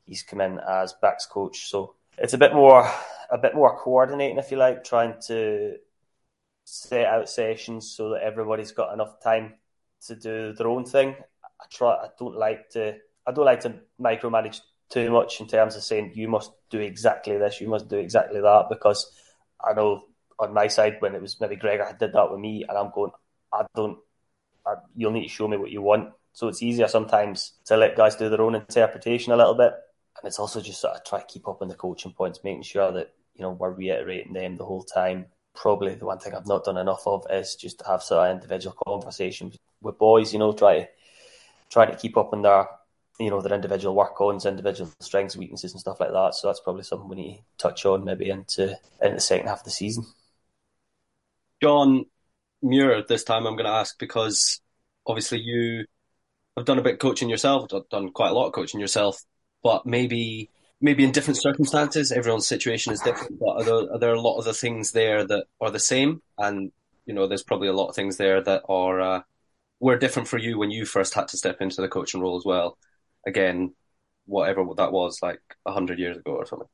he's 0.07 0.23
come 0.23 0.41
in 0.41 0.61
as 0.67 0.95
backs 0.95 1.27
coach. 1.27 1.69
So 1.69 1.97
it's 2.19 2.35
a 2.35 2.39
bit 2.39 2.55
more, 2.55 2.91
a 3.31 3.39
bit 3.39 3.55
more 3.55 3.79
coordinating, 3.79 4.39
if 4.39 4.51
you 4.51 4.57
like, 4.57 4.85
trying 4.85 5.15
to 5.27 5.77
set 6.65 7.07
out 7.07 7.29
sessions 7.29 7.91
so 7.91 8.11
that 8.11 8.23
everybody's 8.23 8.73
got 8.73 8.93
enough 8.93 9.23
time 9.23 9.55
to 10.07 10.17
do 10.17 10.53
their 10.53 10.69
own 10.69 10.85
thing. 10.85 11.15
I 11.61 11.65
try. 11.71 11.93
I 11.93 12.09
don't 12.19 12.37
like 12.37 12.71
to. 12.71 12.97
I 13.27 13.33
don't 13.33 13.45
like 13.45 13.61
to 13.61 13.81
micromanage 14.01 14.61
too 14.89 15.11
much 15.11 15.41
in 15.41 15.49
terms 15.49 15.75
of 15.75 15.83
saying 15.83 16.13
you 16.15 16.29
must 16.29 16.53
do 16.71 16.79
exactly 16.79 17.39
this, 17.39 17.61
you 17.61 17.69
must 17.69 17.89
do 17.89 17.97
exactly 17.97 18.41
that, 18.41 18.67
because 18.69 19.11
I 19.61 19.73
know 19.73 20.05
on 20.39 20.55
my 20.55 20.69
side 20.69 20.97
when 21.01 21.15
it 21.15 21.23
was 21.23 21.41
maybe 21.41 21.57
Gregor 21.57 21.97
did 21.99 22.13
that 22.13 22.31
with 22.31 22.41
me, 22.41 22.65
and 22.69 22.77
I'm 22.77 22.93
going, 22.95 23.11
I 23.53 23.65
don't. 23.75 23.99
I, 24.67 24.75
you'll 24.95 25.13
need 25.13 25.23
to 25.23 25.29
show 25.29 25.49
me 25.49 25.57
what 25.57 25.71
you 25.71 25.83
want. 25.83 26.13
So 26.33 26.49
it's 26.49 26.63
easier 26.63 26.89
sometimes 26.89 27.53
to 27.67 27.77
let 27.77 27.97
guys 27.97 28.17
do 28.17 28.29
their 28.29 28.43
own 28.43 28.55
interpretation 28.55 29.33
a 29.33 29.37
little 29.37 29.55
bit, 29.55 29.73
and 30.19 30.29
it's 30.29 30.39
also 30.39 30.61
just 30.61 30.81
sort 30.81 30.97
of 30.97 31.05
try 31.05 31.21
to 31.21 31.27
keep 31.27 31.49
up 31.49 31.63
on 31.63 31.69
the 31.69 31.75
coaching 31.75 32.13
points, 32.13 32.41
making 32.45 32.63
sure 32.63 32.93
that 32.93 33.13
you 33.35 33.43
know 33.43 33.51
we're 33.51 33.71
reiterating 33.71 34.33
them 34.33 34.57
the 34.57 34.65
whole 34.65 34.83
time. 34.83 35.27
Probably 35.55 35.95
the 35.95 36.05
one 36.05 36.19
thing 36.19 36.35
I've 36.35 36.47
not 36.47 36.65
done 36.65 36.77
enough 36.77 37.07
of 37.07 37.27
is 37.31 37.57
just 37.57 37.79
to 37.79 37.87
have 37.87 38.03
sort 38.03 38.29
of 38.29 38.35
individual 38.37 38.77
conversations 38.87 39.57
with 39.81 39.99
boys. 39.99 40.33
You 40.33 40.39
know, 40.39 40.53
try 40.53 40.89
to 41.71 41.93
to 41.93 41.97
keep 41.97 42.17
up 42.17 42.33
on 42.33 42.43
their 42.43 42.69
you 43.19 43.31
know 43.31 43.41
their 43.41 43.55
individual 43.55 43.95
work 43.95 44.21
ons, 44.21 44.47
individual 44.47 44.91
strengths, 45.01 45.37
weaknesses, 45.37 45.73
and 45.73 45.81
stuff 45.81 46.01
like 46.01 46.13
that. 46.13 46.35
So 46.35 46.49
that's 46.49 46.61
probably 46.61 46.83
something 46.83 47.09
we 47.09 47.17
need 47.17 47.37
to 47.37 47.43
touch 47.59 47.87
on 47.87 48.05
maybe 48.05 48.31
into 48.31 48.79
into 49.01 49.15
the 49.15 49.21
second 49.21 49.49
half 49.49 49.61
of 49.61 49.65
the 49.65 49.71
season. 49.71 50.05
John 51.63 52.05
Muir, 52.63 53.03
this 53.09 53.25
time 53.25 53.47
I'm 53.47 53.55
going 53.55 53.67
to 53.67 53.71
ask 53.71 53.99
because 53.99 54.61
obviously 55.07 55.41
you 55.41 55.87
have 56.57 56.67
done 56.67 56.79
a 56.79 56.83
bit 56.83 56.95
of 56.95 56.99
coaching 56.99 57.31
yourself, 57.31 57.71
done 57.91 58.11
quite 58.11 58.31
a 58.31 58.35
lot 58.35 58.47
of 58.47 58.53
coaching 58.53 58.81
yourself, 58.81 59.23
but 59.67 59.85
maybe 59.85 60.49
maybe 60.81 61.03
in 61.03 61.11
different 61.11 61.43
circumstances, 61.43 62.13
everyone's 62.13 62.47
situation 62.47 62.93
is 62.93 63.01
different. 63.01 63.41
But 63.41 63.57
are 63.57 63.65
there, 63.65 63.93
are 63.95 63.99
there 63.99 64.15
a 64.15 64.21
lot 64.21 64.39
of 64.39 64.45
the 64.45 64.55
things 64.55 64.93
there 64.93 65.27
that 65.27 65.47
are 65.61 65.73
the 65.73 65.81
same? 65.81 66.23
And 66.39 66.71
you 67.05 67.13
know, 67.13 67.27
there's 67.27 67.43
probably 67.43 67.67
a 67.67 67.73
lot 67.73 67.89
of 67.89 67.97
things 67.97 68.17
there 68.17 68.41
that 68.41 68.63
are 68.69 69.01
uh, 69.01 69.23
were 69.81 69.99
different 69.99 70.29
for 70.29 70.39
you 70.39 70.57
when 70.57 70.71
you 70.71 70.85
first 70.87 71.15
had 71.15 71.27
to 71.29 71.37
step 71.37 71.61
into 71.61 71.81
the 71.81 71.89
coaching 71.89 72.21
role 72.21 72.37
as 72.37 72.45
well. 72.45 72.79
Again, 73.27 73.75
whatever 74.27 74.65
that 74.77 74.93
was, 74.93 75.19
like 75.21 75.41
hundred 75.67 75.99
years 75.99 76.17
ago 76.17 76.35
or 76.37 76.47
something. 76.47 76.69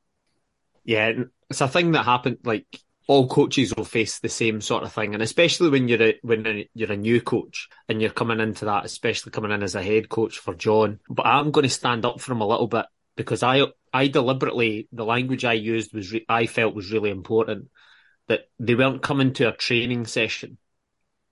Yeah, 0.85 1.13
it's 1.49 1.63
a 1.63 1.69
thing 1.69 1.93
that 1.93 2.05
happened. 2.05 2.41
Like 2.45 2.67
all 3.07 3.29
coaches 3.29 3.75
will 3.77 3.85
face 3.85 4.19
the 4.19 4.29
same 4.29 4.61
sort 4.61 4.83
of 4.83 4.93
thing, 4.93 5.15
and 5.15 5.23
especially 5.23 5.71
when 5.71 5.89
you're 5.89 6.03
a, 6.03 6.19
when 6.23 6.65
you're 6.75 6.93
a 6.93 6.97
new 6.97 7.21
coach 7.21 7.69
and 7.89 8.01
you're 8.01 8.11
coming 8.11 8.41
into 8.41 8.65
that, 8.67 8.85
especially 8.85 9.33
coming 9.33 9.51
in 9.51 9.63
as 9.63 9.75
a 9.75 9.83
head 9.83 10.09
coach 10.09 10.39
for 10.39 10.55
John. 10.55 11.01
But 11.09 11.27
I'm 11.27 11.51
going 11.51 11.65
to 11.65 11.71
stand 11.71 12.05
up 12.05 12.21
for 12.21 12.33
him 12.33 12.41
a 12.41 12.47
little 12.47 12.69
bit 12.69 12.87
because 13.17 13.43
I 13.43 13.67
I 13.93 14.09
deliberately 14.09 14.89
the 14.93 15.05
language 15.05 15.45
I 15.45 15.55
used 15.55 15.93
was 15.93 16.13
re- 16.13 16.27
I 16.29 16.47
felt 16.47 16.75
was 16.75 16.93
really 16.93 17.11
important 17.11 17.69
that 18.29 18.49
they 18.59 18.75
weren't 18.75 19.03
coming 19.03 19.33
to 19.35 19.49
a 19.49 19.57
training 19.57 20.07
session 20.07 20.59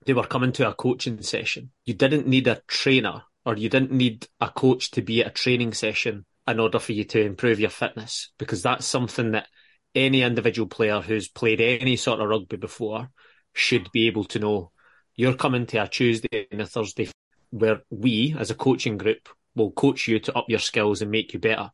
they 0.05 0.13
were 0.13 0.25
coming 0.25 0.51
to 0.53 0.67
a 0.67 0.73
coaching 0.73 1.21
session. 1.21 1.71
You 1.85 1.93
didn't 1.93 2.27
need 2.27 2.47
a 2.47 2.61
trainer 2.67 3.23
or 3.45 3.55
you 3.55 3.69
didn't 3.69 3.91
need 3.91 4.27
a 4.39 4.49
coach 4.49 4.91
to 4.91 5.01
be 5.01 5.21
at 5.21 5.27
a 5.27 5.31
training 5.31 5.73
session 5.73 6.25
in 6.47 6.59
order 6.59 6.79
for 6.79 6.93
you 6.93 7.03
to 7.05 7.21
improve 7.21 7.59
your 7.59 7.69
fitness 7.69 8.31
because 8.37 8.63
that's 8.63 8.85
something 8.85 9.31
that 9.31 9.47
any 9.93 10.21
individual 10.21 10.67
player 10.67 11.01
who's 11.01 11.27
played 11.27 11.61
any 11.61 11.95
sort 11.95 12.19
of 12.19 12.29
rugby 12.29 12.57
before 12.57 13.09
should 13.53 13.91
be 13.91 14.07
able 14.07 14.23
to 14.25 14.39
know. 14.39 14.71
You're 15.15 15.35
coming 15.35 15.65
to 15.67 15.83
a 15.83 15.87
Tuesday 15.87 16.47
and 16.51 16.61
a 16.61 16.65
Thursday 16.65 17.09
where 17.49 17.81
we, 17.89 18.35
as 18.37 18.49
a 18.49 18.55
coaching 18.55 18.97
group, 18.97 19.27
will 19.55 19.71
coach 19.71 20.07
you 20.07 20.19
to 20.19 20.37
up 20.37 20.45
your 20.47 20.59
skills 20.59 21.01
and 21.01 21.11
make 21.11 21.33
you 21.33 21.39
better. 21.39 21.71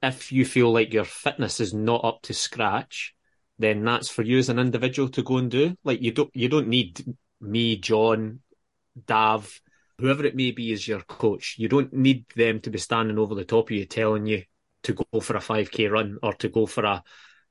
If 0.00 0.30
you 0.30 0.44
feel 0.44 0.72
like 0.72 0.92
your 0.92 1.04
fitness 1.04 1.58
is 1.58 1.74
not 1.74 2.04
up 2.04 2.22
to 2.22 2.34
scratch, 2.34 3.14
then 3.58 3.84
that's 3.84 4.08
for 4.08 4.22
you 4.22 4.38
as 4.38 4.48
an 4.48 4.60
individual 4.60 5.08
to 5.10 5.22
go 5.22 5.38
and 5.38 5.50
do. 5.50 5.76
Like 5.82 6.00
you 6.00 6.12
don't 6.12 6.30
you 6.34 6.48
don't 6.48 6.68
need 6.68 7.04
me, 7.40 7.76
John, 7.76 8.40
Dav, 9.06 9.60
whoever 9.98 10.24
it 10.24 10.36
may 10.36 10.52
be 10.52 10.72
as 10.72 10.86
your 10.86 11.00
coach, 11.00 11.56
you 11.58 11.68
don't 11.68 11.92
need 11.92 12.26
them 12.36 12.60
to 12.60 12.70
be 12.70 12.78
standing 12.78 13.18
over 13.18 13.34
the 13.34 13.44
top 13.44 13.66
of 13.66 13.76
you 13.76 13.84
telling 13.84 14.26
you 14.26 14.44
to 14.84 14.94
go 14.94 15.20
for 15.20 15.36
a 15.36 15.40
5k 15.40 15.90
run 15.90 16.18
or 16.22 16.32
to 16.34 16.48
go 16.48 16.66
for 16.66 16.84
a 16.84 17.02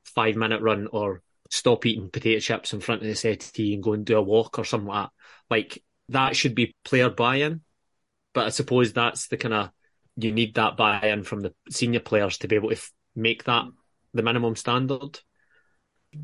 five 0.07 0.35
minute 0.35 0.61
run 0.61 0.87
or 0.91 1.21
stop 1.49 1.85
eating 1.85 2.09
potato 2.09 2.39
chips 2.39 2.73
in 2.73 2.79
front 2.79 3.01
of 3.01 3.07
the 3.07 3.15
settee 3.15 3.73
and 3.73 3.83
go 3.83 3.93
and 3.93 4.05
do 4.05 4.17
a 4.17 4.21
walk 4.21 4.59
or 4.59 4.65
something 4.65 4.87
like 4.87 5.05
that. 5.05 5.11
Like 5.49 5.83
that 6.09 6.35
should 6.35 6.55
be 6.55 6.75
player 6.83 7.09
buy-in. 7.09 7.61
But 8.33 8.47
I 8.47 8.49
suppose 8.49 8.93
that's 8.93 9.27
the 9.27 9.37
kind 9.37 9.53
of 9.53 9.71
you 10.15 10.31
need 10.31 10.55
that 10.55 10.77
buy-in 10.77 11.23
from 11.23 11.41
the 11.41 11.53
senior 11.69 11.99
players 11.99 12.39
to 12.39 12.47
be 12.47 12.55
able 12.55 12.69
to 12.69 12.75
f- 12.75 12.91
make 13.15 13.45
that 13.45 13.65
the 14.13 14.23
minimum 14.23 14.55
standard 14.55 15.19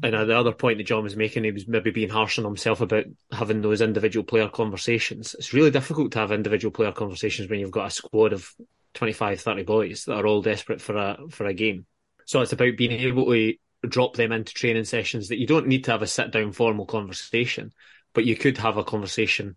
and 0.02 0.14
the 0.14 0.38
other 0.38 0.52
point 0.52 0.78
that 0.78 0.86
John 0.86 1.04
was 1.04 1.16
making, 1.16 1.44
he 1.44 1.52
was 1.52 1.68
maybe 1.68 1.92
being 1.92 2.10
harsh 2.10 2.40
on 2.40 2.46
himself 2.46 2.82
about 2.82 3.06
having 3.32 3.62
those 3.62 3.82
individual 3.82 4.24
player 4.24 4.50
conversations. 4.50 5.36
It's 5.38 5.54
really 5.54 5.72
difficult 5.72 6.14
to 6.14 6.20
have 6.20 6.32
individual 6.32 6.72
player 6.72 6.92
conversations 6.92 7.50
when 7.50 7.60
you've 7.60 7.72
got 7.72 7.88
a 7.88 7.92
squad 7.92 8.34
of 8.34 8.50
25, 8.96 9.42
30 9.42 9.64
boys 9.64 10.06
that 10.06 10.16
are 10.16 10.26
all 10.26 10.42
desperate 10.42 10.82
for 10.82 10.96
a 10.96 11.18
for 11.30 11.46
a 11.46 11.54
game. 11.54 11.86
So 12.26 12.42
it's 12.42 12.54
about 12.54 12.78
being 12.78 12.92
able 12.92 13.26
to 13.26 13.54
drop 13.88 14.16
them 14.16 14.32
into 14.32 14.54
training 14.54 14.86
sessions 14.86 15.28
that 15.28 15.40
you 15.40 15.48
don't 15.48 15.68
need 15.68 15.84
to 15.86 15.92
have 15.92 16.02
a 16.02 16.08
sit 16.08 16.32
down 16.32 16.52
formal 16.52 16.86
conversation, 16.86 17.72
but 18.14 18.26
you 18.26 18.36
could 18.36 18.58
have 18.58 18.78
a 18.78 18.84
conversation. 18.84 19.56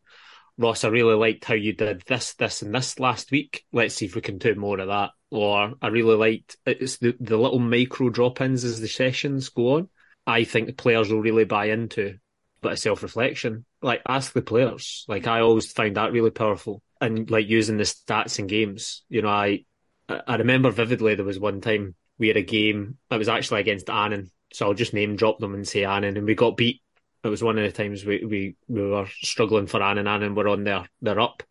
Ross, 0.58 0.84
I 0.84 0.88
really 0.88 1.14
liked 1.14 1.44
how 1.44 1.54
you 1.54 1.74
did 1.74 2.02
this, 2.06 2.34
this, 2.34 2.62
and 2.62 2.74
this 2.74 2.98
last 2.98 3.30
week. 3.30 3.64
Let's 3.72 3.94
see 3.94 4.06
if 4.06 4.14
we 4.14 4.22
can 4.22 4.38
do 4.38 4.54
more 4.54 4.80
of 4.80 4.88
that. 4.88 5.10
Or 5.30 5.74
I 5.82 5.88
really 5.88 6.16
liked 6.16 6.56
it's 6.64 6.96
the, 6.96 7.14
the 7.20 7.36
little 7.36 7.58
micro 7.58 8.08
drop 8.08 8.40
ins 8.40 8.64
as 8.64 8.80
the 8.80 8.88
sessions 8.88 9.50
go 9.50 9.76
on 9.76 9.88
I 10.26 10.44
think 10.44 10.66
the 10.66 10.72
players 10.72 11.10
will 11.10 11.20
really 11.20 11.44
buy 11.44 11.66
into. 11.66 12.18
But 12.62 12.72
a 12.72 12.76
self 12.76 13.02
reflection, 13.02 13.64
like 13.82 14.02
ask 14.08 14.32
the 14.32 14.42
players. 14.42 15.04
Like 15.08 15.26
I 15.26 15.40
always 15.40 15.70
find 15.70 15.96
that 15.96 16.12
really 16.12 16.30
powerful, 16.30 16.82
and 17.00 17.30
like 17.30 17.46
using 17.46 17.76
the 17.76 17.84
stats 17.84 18.38
in 18.38 18.46
games. 18.46 19.04
You 19.08 19.22
know, 19.22 19.28
I 19.28 19.64
I 20.08 20.36
remember 20.36 20.70
vividly 20.70 21.14
there 21.14 21.24
was 21.24 21.38
one 21.38 21.60
time 21.60 21.94
we 22.18 22.28
had 22.28 22.36
a 22.36 22.42
game 22.42 22.98
that 23.10 23.18
was 23.18 23.28
actually 23.28 23.60
against 23.60 23.90
Annan, 23.90 24.30
so 24.52 24.66
I'll 24.66 24.74
just 24.74 24.94
name 24.94 25.16
drop 25.16 25.38
them 25.38 25.54
and 25.54 25.66
say 25.66 25.84
Annan, 25.84 26.16
and 26.16 26.26
we 26.26 26.34
got 26.34 26.56
beat. 26.56 26.80
It 27.24 27.28
was 27.28 27.42
one 27.42 27.58
of 27.58 27.64
the 27.64 27.72
times 27.72 28.04
we 28.04 28.24
we, 28.24 28.56
we 28.68 28.82
were 28.82 29.06
struggling 29.20 29.66
for 29.66 29.82
Annan. 29.82 30.06
Annan 30.06 30.34
were 30.34 30.48
on 30.48 30.64
their 30.64 30.88
their 31.00 31.20
up, 31.20 31.42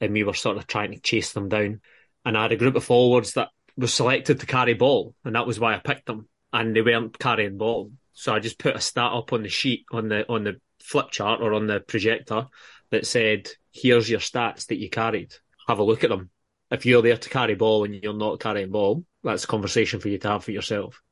and 0.00 0.12
we 0.12 0.24
were 0.24 0.34
sort 0.34 0.56
of 0.56 0.66
trying 0.66 0.92
to 0.92 1.00
chase 1.00 1.32
them 1.32 1.48
down. 1.48 1.80
And 2.24 2.38
I 2.38 2.42
had 2.42 2.52
a 2.52 2.56
group 2.56 2.76
of 2.76 2.84
forwards 2.84 3.32
that 3.32 3.48
was 3.76 3.92
selected 3.92 4.40
to 4.40 4.46
carry 4.46 4.74
ball, 4.74 5.14
and 5.24 5.34
that 5.34 5.46
was 5.46 5.58
why 5.58 5.74
I 5.74 5.78
picked 5.78 6.06
them 6.06 6.28
and 6.52 6.76
they 6.76 6.82
weren't 6.82 7.18
carrying 7.18 7.56
ball. 7.56 7.92
So 8.12 8.34
I 8.34 8.40
just 8.40 8.58
put 8.58 8.76
a 8.76 8.80
stat 8.80 9.12
up 9.12 9.32
on 9.32 9.42
the 9.42 9.48
sheet 9.48 9.86
on 9.90 10.08
the 10.08 10.28
on 10.30 10.44
the 10.44 10.60
flip 10.80 11.10
chart 11.10 11.40
or 11.40 11.54
on 11.54 11.66
the 11.66 11.80
projector 11.80 12.46
that 12.90 13.06
said, 13.06 13.48
"Here's 13.72 14.08
your 14.08 14.20
stats 14.20 14.66
that 14.66 14.78
you 14.78 14.90
carried. 14.90 15.34
Have 15.66 15.78
a 15.78 15.84
look 15.84 16.04
at 16.04 16.10
them. 16.10 16.30
If 16.70 16.86
you're 16.86 17.02
there 17.02 17.16
to 17.16 17.28
carry 17.28 17.54
ball 17.54 17.84
and 17.84 17.94
you're 17.94 18.12
not 18.12 18.40
carrying 18.40 18.70
ball, 18.70 19.04
that's 19.22 19.44
a 19.44 19.48
conversation 19.48 20.00
for 20.00 20.08
you 20.08 20.18
to 20.18 20.28
have 20.28 20.44
for 20.44 20.52
yourself." 20.52 21.02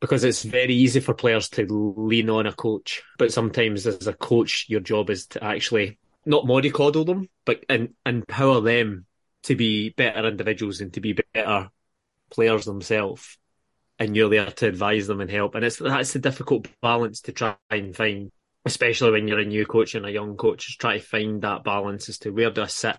Because 0.00 0.22
it's 0.22 0.44
very 0.44 0.74
easy 0.74 1.00
for 1.00 1.12
players 1.12 1.48
to 1.50 1.66
lean 1.96 2.30
on 2.30 2.46
a 2.46 2.52
coach, 2.52 3.02
but 3.18 3.32
sometimes 3.32 3.86
as 3.86 4.06
a 4.06 4.12
coach, 4.12 4.66
your 4.68 4.80
job 4.80 5.10
is 5.10 5.26
to 5.28 5.42
actually 5.42 5.98
not 6.24 6.44
mollycoddle 6.44 7.06
them, 7.06 7.28
but 7.44 7.64
and 7.68 7.94
empower 8.06 8.60
them 8.60 9.06
to 9.44 9.56
be 9.56 9.90
better 9.90 10.28
individuals 10.28 10.80
and 10.80 10.92
to 10.92 11.00
be 11.00 11.14
better 11.32 11.70
players 12.30 12.64
themselves 12.64 13.38
and 13.98 14.14
you're 14.14 14.30
there 14.30 14.50
to 14.50 14.66
advise 14.66 15.06
them 15.06 15.20
and 15.20 15.30
help. 15.30 15.54
And 15.54 15.64
it's 15.64 15.76
that's 15.76 16.14
a 16.14 16.20
difficult 16.20 16.68
balance 16.80 17.22
to 17.22 17.32
try 17.32 17.56
and 17.70 17.94
find, 17.94 18.30
especially 18.64 19.12
when 19.12 19.26
you're 19.26 19.40
a 19.40 19.44
new 19.44 19.66
coach 19.66 19.94
and 19.94 20.06
a 20.06 20.12
young 20.12 20.36
coach, 20.36 20.68
is 20.68 20.76
try 20.76 20.98
to 20.98 21.04
find 21.04 21.42
that 21.42 21.64
balance 21.64 22.08
as 22.08 22.18
to 22.18 22.30
where 22.30 22.50
do 22.50 22.62
I 22.62 22.66
sit 22.66 22.96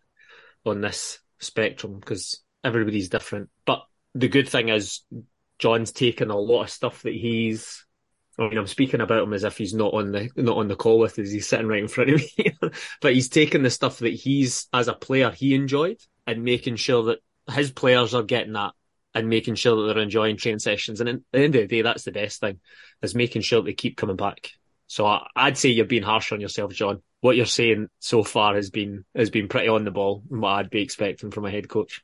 on 0.66 0.82
this 0.82 1.20
spectrum 1.40 2.00
because 2.00 2.44
everybody's 2.64 3.10
different. 3.10 3.50
But 3.66 3.84
the 4.16 4.28
good 4.28 4.50
thing 4.50 4.70
is 4.70 5.02
John's 5.58 5.92
taken 5.92 6.30
a 6.30 6.38
lot 6.38 6.64
of 6.64 6.70
stuff 6.70 7.04
that 7.04 7.14
he's 7.14 7.86
I 8.40 8.48
mean, 8.48 8.58
I'm 8.58 8.68
speaking 8.68 9.02
about 9.02 9.24
him 9.24 9.34
as 9.34 9.44
if 9.44 9.58
he's 9.58 9.74
not 9.74 9.94
on 9.94 10.14
the 10.14 10.30
not 10.38 10.58
on 10.58 10.70
the 10.70 10.76
call 10.78 11.00
with 11.00 11.20
us. 11.20 11.30
He's 11.30 11.48
sitting 11.48 11.68
right 11.68 11.82
in 11.82 11.90
front 11.90 12.12
of 12.12 12.22
me, 12.38 12.54
but 13.02 13.14
he's 13.14 13.28
taking 13.28 13.64
the 13.64 13.70
stuff 13.70 14.00
that 14.00 14.14
he's 14.14 14.68
as 14.72 14.88
a 14.88 14.94
player 14.94 15.30
he 15.30 15.54
enjoyed 15.56 15.98
and 16.26 16.44
making 16.44 16.78
sure 16.78 17.04
that 17.04 17.20
his 17.52 17.72
players 17.72 18.14
are 18.16 18.24
getting 18.24 18.54
that 18.54 18.72
and 19.14 19.28
making 19.28 19.56
sure 19.56 19.76
that 19.76 19.94
they're 19.94 20.04
enjoying 20.04 20.38
training 20.38 20.60
sessions. 20.60 21.02
And 21.02 21.10
at 21.10 21.20
the 21.34 21.40
end 21.40 21.56
of 21.56 21.62
the 21.62 21.68
day, 21.68 21.82
that's 21.82 22.04
the 22.04 22.12
best 22.14 22.40
thing 22.40 22.60
is 23.02 23.14
making 23.14 23.42
sure 23.42 23.62
they 23.62 23.74
keep 23.74 23.98
coming 23.98 24.16
back. 24.16 24.52
So 24.88 25.06
I, 25.06 25.28
would 25.46 25.58
say 25.58 25.70
you're 25.70 25.86
being 25.86 26.04
harsh 26.04 26.32
on 26.32 26.40
yourself, 26.40 26.74
John. 26.74 27.02
What 27.20 27.36
you're 27.36 27.46
saying 27.46 27.90
so 28.00 28.24
far 28.24 28.56
has 28.56 28.70
been 28.70 29.04
has 29.14 29.30
been 29.30 29.50
pretty 29.50 29.68
on 29.68 29.84
the 29.84 29.92
ball, 29.92 30.24
and 30.32 30.42
what 30.42 30.52
I'd 30.52 30.70
be 30.70 30.82
expecting 30.82 31.32
from 31.32 31.46
a 31.46 31.52
head 31.52 31.68
coach. 31.68 32.02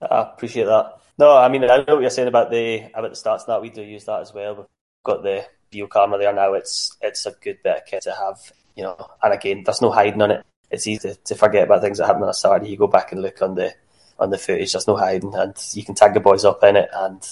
I 0.00 0.20
appreciate 0.22 0.66
that. 0.66 1.00
No, 1.18 1.36
I 1.36 1.48
mean 1.48 1.64
I 1.64 1.78
know 1.78 1.94
what 1.94 2.00
you're 2.00 2.10
saying 2.10 2.28
about 2.28 2.50
the 2.50 2.90
about 2.94 3.10
the 3.10 3.16
stats. 3.16 3.46
That 3.46 3.60
we 3.60 3.70
do 3.70 3.82
use 3.82 4.04
that 4.04 4.20
as 4.20 4.32
well. 4.32 4.54
We've 4.54 4.66
got 5.04 5.22
the 5.22 5.44
view 5.72 5.88
camera 5.88 6.18
there 6.18 6.32
now. 6.32 6.54
It's 6.54 6.96
it's 7.00 7.26
a 7.26 7.32
good 7.32 7.58
bit 7.62 7.76
of 7.76 7.86
kit 7.86 8.02
to 8.02 8.12
have, 8.12 8.52
you 8.76 8.84
know. 8.84 8.96
And 9.22 9.34
again, 9.34 9.62
there's 9.64 9.82
no 9.82 9.90
hiding 9.90 10.22
on 10.22 10.30
it. 10.30 10.46
It's 10.70 10.86
easy 10.86 11.14
to, 11.24 11.34
forget 11.34 11.64
about 11.64 11.80
things 11.80 11.98
that 11.98 12.06
happen 12.06 12.22
on 12.22 12.28
a 12.28 12.34
Saturday. 12.34 12.68
You 12.68 12.76
go 12.76 12.86
back 12.86 13.10
and 13.10 13.22
look 13.22 13.40
on 13.42 13.54
the 13.54 13.74
on 14.18 14.30
the 14.30 14.38
footage. 14.38 14.72
There's 14.72 14.86
no 14.86 14.96
hiding, 14.96 15.34
and 15.34 15.56
you 15.72 15.84
can 15.84 15.94
tag 15.94 16.14
the 16.14 16.20
boys 16.20 16.44
up 16.44 16.62
in 16.62 16.76
it, 16.76 16.90
and 16.92 17.26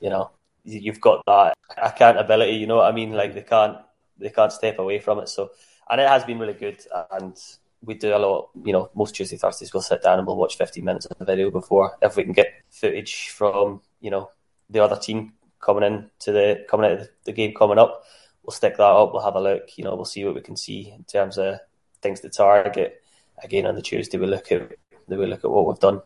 you 0.00 0.10
know 0.10 0.30
you've 0.64 1.00
got 1.00 1.22
that 1.26 1.54
accountability. 1.76 2.52
You 2.52 2.66
know 2.66 2.76
what 2.76 2.92
I 2.92 2.92
mean? 2.92 3.12
Like 3.12 3.34
they 3.34 3.42
can't 3.42 3.78
they 4.18 4.30
can't 4.30 4.52
step 4.52 4.78
away 4.78 5.00
from 5.00 5.18
it. 5.18 5.28
So, 5.28 5.50
and 5.90 6.00
it 6.00 6.08
has 6.08 6.24
been 6.24 6.38
really 6.38 6.54
good. 6.54 6.80
And 7.10 7.36
we 7.82 7.94
do 7.94 8.14
a 8.14 8.18
lot. 8.18 8.50
You 8.64 8.72
know, 8.72 8.90
most 8.94 9.14
Tuesday 9.14 9.36
Thursdays 9.36 9.72
we'll 9.72 9.82
sit 9.82 10.02
down 10.02 10.18
and 10.18 10.26
we'll 10.26 10.36
watch 10.36 10.56
15 10.56 10.84
minutes 10.84 11.06
of 11.06 11.18
the 11.18 11.24
video 11.24 11.50
before 11.50 11.96
if 12.02 12.16
we 12.16 12.24
can 12.24 12.32
get 12.32 12.52
footage 12.70 13.28
from 13.30 13.80
you 14.00 14.10
know 14.10 14.30
the 14.70 14.80
other 14.80 14.96
team 14.96 15.32
coming 15.60 15.84
in 15.84 16.10
to 16.20 16.32
the 16.32 16.64
coming 16.68 16.90
out 16.90 17.00
of 17.00 17.08
the 17.24 17.32
game 17.32 17.54
coming 17.54 17.78
up. 17.78 18.04
We'll 18.42 18.52
stick 18.52 18.76
that 18.76 18.82
up. 18.82 19.12
We'll 19.12 19.24
have 19.24 19.34
a 19.34 19.40
look. 19.40 19.76
You 19.76 19.84
know, 19.84 19.94
we'll 19.96 20.04
see 20.04 20.24
what 20.24 20.34
we 20.34 20.40
can 20.40 20.56
see 20.56 20.92
in 20.96 21.04
terms 21.04 21.38
of 21.38 21.58
things 22.00 22.20
to 22.20 22.28
target. 22.28 23.02
Again, 23.42 23.66
on 23.66 23.74
the 23.74 23.82
Tuesday 23.82 24.18
we 24.18 24.26
look 24.26 24.50
at 24.52 24.72
we 25.08 25.26
look 25.26 25.44
at 25.44 25.50
what 25.50 25.66
we've 25.66 25.78
done. 25.78 26.02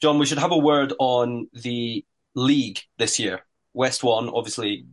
John, 0.00 0.18
we 0.18 0.26
should 0.26 0.38
have 0.38 0.52
a 0.52 0.58
word 0.58 0.92
on 0.98 1.48
the 1.54 2.04
league 2.34 2.80
this 2.98 3.18
year. 3.18 3.40
West 3.72 4.04
One, 4.04 4.28
obviously, 4.28 4.86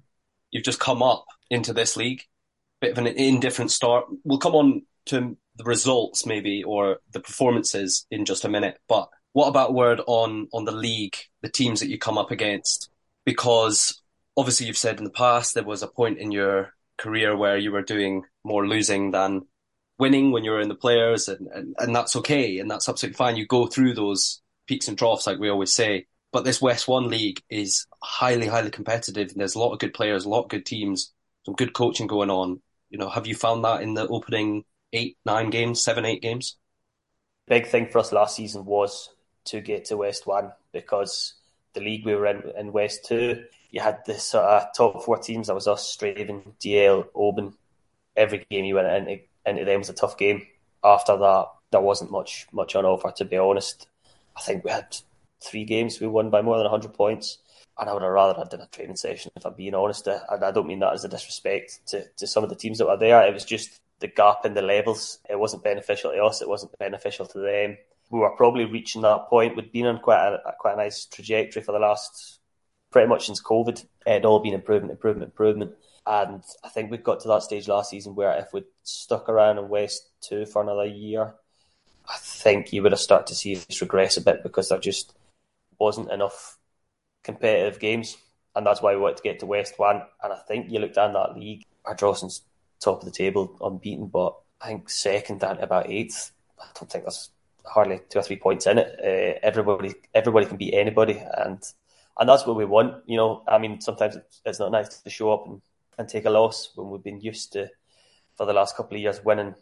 you've 0.52 0.64
just 0.64 0.80
come 0.80 1.04
up 1.04 1.26
into 1.50 1.74
this 1.74 1.98
league. 1.98 2.24
Bit 2.80 2.92
of 2.92 2.98
an 2.98 3.08
indifferent 3.08 3.72
start. 3.72 4.06
We'll 4.24 4.40
come 4.40 4.56
on 4.56 4.84
to 5.08 5.38
the 5.56 5.64
results 5.64 6.26
maybe 6.26 6.64
or 6.64 6.98
the 7.12 7.20
performances 7.20 8.06
in 8.10 8.26
just 8.26 8.46
a 8.46 8.50
minute. 8.50 8.78
But 8.88 9.10
what 9.34 9.48
about 9.48 9.74
word 9.74 10.02
on 10.06 10.48
on 10.54 10.66
the 10.66 10.72
league, 10.72 11.18
the 11.42 11.50
teams 11.50 11.80
that 11.80 11.90
you 11.90 11.98
come 11.98 12.18
up 12.18 12.32
against? 12.32 12.90
Because 13.26 14.02
obviously 14.36 14.68
you've 14.68 14.78
said 14.78 14.98
in 14.98 15.04
the 15.04 15.10
past 15.10 15.54
there 15.54 15.64
was 15.64 15.84
a 15.84 15.88
point 15.88 16.18
in 16.18 16.32
your 16.32 16.74
career 16.98 17.36
where 17.36 17.58
you 17.58 17.72
were 17.72 17.82
doing 17.82 18.24
more 18.44 18.68
losing 18.68 19.12
than 19.12 19.42
winning 20.00 20.32
when 20.32 20.44
you 20.44 20.52
were 20.52 20.60
in 20.60 20.70
the 20.70 20.76
players 20.76 21.28
and, 21.28 21.48
and, 21.54 21.76
and 21.80 21.96
that's 21.96 22.16
okay 22.16 22.60
and 22.60 22.70
that's 22.70 22.90
absolutely 22.90 23.16
fine. 23.16 23.36
You 23.36 23.46
go 23.46 23.68
through 23.68 23.94
those 23.94 24.42
peaks 24.68 24.88
and 24.88 24.98
troughs 24.98 25.28
like 25.28 25.40
we 25.40 25.50
always 25.50 25.74
say. 25.74 26.08
But 26.32 26.46
this 26.46 26.62
West 26.62 26.88
One 26.88 27.10
league 27.10 27.42
is 27.50 27.86
highly, 28.02 28.48
highly 28.48 28.72
competitive 28.72 29.30
and 29.30 29.40
there's 29.40 29.56
a 29.56 29.60
lot 29.60 29.72
of 29.72 29.80
good 29.80 29.94
players, 29.94 30.26
a 30.26 30.30
lot 30.30 30.44
of 30.44 30.50
good 30.50 30.66
teams 30.66 31.14
some 31.46 31.56
good 31.56 31.74
coaching 31.74 32.08
going 32.08 32.30
on. 32.30 32.62
You 32.90 32.98
know, 32.98 33.10
have 33.10 33.28
you 33.28 33.36
found 33.36 33.64
that 33.66 33.82
in 33.82 33.94
the 33.94 34.08
opening 34.08 34.64
eight, 34.94 35.18
nine 35.26 35.50
games, 35.50 35.82
seven, 35.84 36.06
eight 36.06 36.22
games? 36.22 36.58
Big 37.48 37.68
thing 37.68 37.88
for 37.88 38.00
us 38.00 38.12
last 38.12 38.36
season 38.36 38.66
was 38.66 39.10
to 39.46 39.60
get 39.60 39.86
to 39.86 39.98
West 39.98 40.26
One 40.26 40.54
because 40.72 41.34
the 41.74 41.82
league 41.82 42.06
we 42.06 42.16
were 42.16 42.28
in 42.28 42.44
in 42.58 42.72
West 42.72 43.06
Two, 43.06 43.44
you 43.72 43.82
had 43.82 44.00
the 44.06 44.18
sort 44.18 44.46
of 44.46 44.68
top 44.76 45.04
four 45.04 45.18
teams. 45.18 45.48
That 45.48 45.56
was 45.56 45.68
us, 45.68 45.96
Strathaven, 45.96 46.54
DL, 46.64 47.08
Oban. 47.14 47.54
Every 48.16 48.46
game 48.50 48.66
you 48.66 48.76
went 48.76 48.88
into, 48.88 49.24
into 49.46 49.66
them 49.66 49.80
was 49.80 49.90
a 49.90 49.94
tough 49.94 50.18
game. 50.18 50.46
After 50.84 51.18
that, 51.18 51.48
there 51.72 51.82
wasn't 51.82 52.12
much 52.12 52.48
much 52.54 52.76
on 52.76 52.86
offer. 52.86 53.12
To 53.18 53.26
be 53.26 53.38
honest, 53.38 53.88
I 54.38 54.42
think 54.42 54.64
we 54.64 54.72
had 54.72 54.96
three 55.42 55.66
games 55.66 56.00
we 56.00 56.08
won 56.08 56.30
by 56.30 56.42
more 56.42 56.58
than 56.58 56.68
hundred 56.68 56.94
points 56.94 57.40
and 57.78 57.90
I 57.90 57.94
would 57.94 58.04
have 58.04 58.12
rather 58.12 58.40
had 58.40 58.50
done 58.50 58.62
a 58.62 58.68
training 58.68 58.96
session 58.96 59.32
if 59.36 59.46
I'm 59.46 59.54
being 59.56 59.74
honest. 59.74 60.08
And 60.08 60.44
I 60.44 60.52
don't 60.52 60.68
mean 60.68 60.80
that 60.80 60.94
as 60.94 61.06
a 61.06 61.10
disrespect 61.10 61.80
to, 61.88 62.06
to 62.18 62.28
some 62.28 62.44
of 62.44 62.50
the 62.50 62.56
teams 62.56 62.78
that 62.78 62.88
were 62.88 62.98
there. 62.98 63.26
It 63.26 63.34
was 63.34 63.46
just 63.46 63.82
the 64.04 64.08
gap 64.10 64.46
in 64.46 64.54
the 64.54 64.62
levels. 64.62 65.20
It 65.30 65.40
wasn't 65.40 65.64
beneficial 65.64 66.12
to 66.12 66.24
us. 66.24 66.42
It 66.42 66.50
wasn't 66.50 66.78
beneficial 66.78 67.26
to 67.28 67.40
them. 67.40 67.78
We 68.12 68.20
were 68.20 68.36
probably 68.36 68.66
reaching 68.66 69.02
that 69.04 69.30
point. 69.30 69.56
We'd 69.56 69.72
been 69.72 69.86
on 69.88 70.00
quite 70.00 70.28
a 70.28 70.54
quite 70.60 70.74
a 70.74 70.78
nice 70.78 71.06
trajectory 71.06 71.64
for 71.64 71.72
the 71.72 71.80
last 71.80 72.40
pretty 72.92 73.08
much 73.08 73.26
since 73.26 73.42
COVID. 73.42 73.82
It 74.06 74.12
had 74.12 74.26
all 74.26 74.42
been 74.42 74.54
improvement, 74.54 74.92
improvement, 74.92 75.32
improvement. 75.32 75.72
And 76.06 76.44
I 76.66 76.70
think 76.70 76.92
we 76.92 76.98
got 76.98 77.22
to 77.22 77.30
that 77.30 77.44
stage 77.44 77.70
last 77.70 77.92
season 77.92 78.14
where 78.14 78.38
if 78.38 78.52
we'd 78.52 78.66
stuck 78.84 79.30
around 79.30 79.58
in 79.58 79.70
West 79.70 80.10
Two 80.20 80.46
for 80.46 80.62
another 80.62 80.86
year, 80.86 81.34
I 82.08 82.18
think 82.18 82.74
you 82.74 82.84
would 82.84 82.92
have 82.92 83.00
started 83.00 83.28
to 83.28 83.36
see 83.36 83.56
us 83.56 83.82
regress 83.82 84.18
a 84.18 84.22
bit 84.22 84.44
because 84.44 84.68
there 84.68 84.80
just 84.80 85.14
wasn't 85.80 86.12
enough 86.12 86.58
competitive 87.24 87.80
games, 87.80 88.18
and 88.54 88.68
that's 88.68 88.82
why 88.82 88.94
we 88.94 89.02
wanted 89.02 89.18
to 89.18 89.24
get 89.24 89.40
to 89.40 89.46
West 89.46 89.80
One. 89.80 90.02
And 90.22 90.34
I 90.34 90.40
think 90.46 90.70
you 90.70 90.80
look 90.80 90.94
down 90.94 91.14
that 91.14 91.38
league, 91.38 91.64
Ardrossan's 91.86 92.42
top 92.84 93.00
of 93.00 93.06
the 93.06 93.12
table, 93.12 93.58
unbeaten, 93.62 94.08
but 94.08 94.36
I 94.62 94.68
think 94.68 94.90
second 94.90 95.40
down 95.40 95.58
to 95.58 95.64
about 95.64 95.90
eighth. 95.90 96.32
I 96.60 96.66
don't 96.80 96.90
think 96.90 97.04
there's 97.04 97.30
hardly 97.66 98.02
two 98.10 98.20
or 98.20 98.24
three 98.24 98.38
points 98.38 98.68
in 98.68 98.78
it. 98.78 99.00
Uh, 99.00 99.40
everybody, 99.42 99.94
everybody 100.14 100.46
can 100.46 100.58
beat 100.58 100.74
anybody, 100.74 101.22
and 101.38 101.62
and 102.20 102.30
that's 102.30 102.46
what 102.46 102.56
we 102.56 102.66
want. 102.66 103.04
You 103.06 103.18
know, 103.18 103.44
I 103.48 103.58
mean, 103.58 103.82
sometimes 103.82 104.18
it's, 104.46 104.60
not 104.60 104.72
nice 104.72 105.02
to 105.02 105.10
show 105.10 105.34
up 105.34 105.46
and, 105.48 105.62
and 105.98 106.08
take 106.08 106.26
a 106.26 106.30
loss 106.30 106.72
when 106.76 106.90
we've 106.90 107.04
been 107.04 107.22
used 107.22 107.54
to 107.54 107.70
for 108.38 108.46
the 108.46 108.54
last 108.54 108.76
couple 108.76 108.96
of 108.96 109.02
years 109.02 109.24
winning 109.24 109.56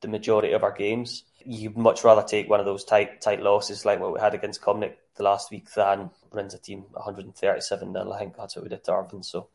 the 0.00 0.08
majority 0.08 0.52
of 0.52 0.62
our 0.62 0.72
games. 0.72 1.24
You'd 1.44 1.76
much 1.76 2.04
rather 2.04 2.22
take 2.22 2.48
one 2.48 2.60
of 2.60 2.66
those 2.66 2.84
tight 2.84 3.20
tight 3.20 3.42
losses 3.42 3.84
like 3.84 4.00
what 4.00 4.12
we 4.12 4.20
had 4.20 4.34
against 4.34 4.62
Cumnock 4.62 4.94
the 5.16 5.22
last 5.22 5.50
week 5.50 5.72
than 5.72 6.10
wins 6.32 6.54
a 6.54 6.58
team 6.58 6.84
137 6.92 7.92
nil. 7.92 8.12
I 8.12 8.18
think 8.18 8.36
that's 8.36 8.56
what 8.56 8.64
we 8.64 8.68
did 8.68 8.84
to 8.84 8.90
Arvin. 8.92 9.24
So 9.24 9.48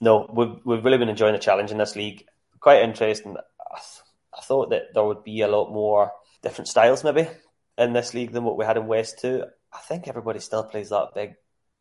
no, 0.00 0.28
we've 0.32 0.64
we've 0.64 0.84
really 0.84 0.98
been 0.98 1.08
enjoying 1.08 1.34
the 1.34 1.38
challenge 1.38 1.70
in 1.70 1.78
this 1.78 1.96
league. 1.96 2.26
Quite 2.60 2.82
interesting. 2.82 3.36
I, 3.36 3.76
th- 3.76 4.02
I 4.36 4.40
thought 4.42 4.70
that 4.70 4.94
there 4.94 5.04
would 5.04 5.24
be 5.24 5.40
a 5.40 5.48
lot 5.48 5.72
more 5.72 6.12
different 6.42 6.68
styles 6.68 7.04
maybe 7.04 7.28
in 7.78 7.92
this 7.92 8.14
league 8.14 8.32
than 8.32 8.44
what 8.44 8.56
we 8.56 8.64
had 8.64 8.76
in 8.76 8.86
West 8.86 9.20
Two. 9.20 9.44
I 9.72 9.78
think 9.78 10.08
everybody 10.08 10.40
still 10.40 10.64
plays 10.64 10.90
that 10.90 11.14
big 11.14 11.34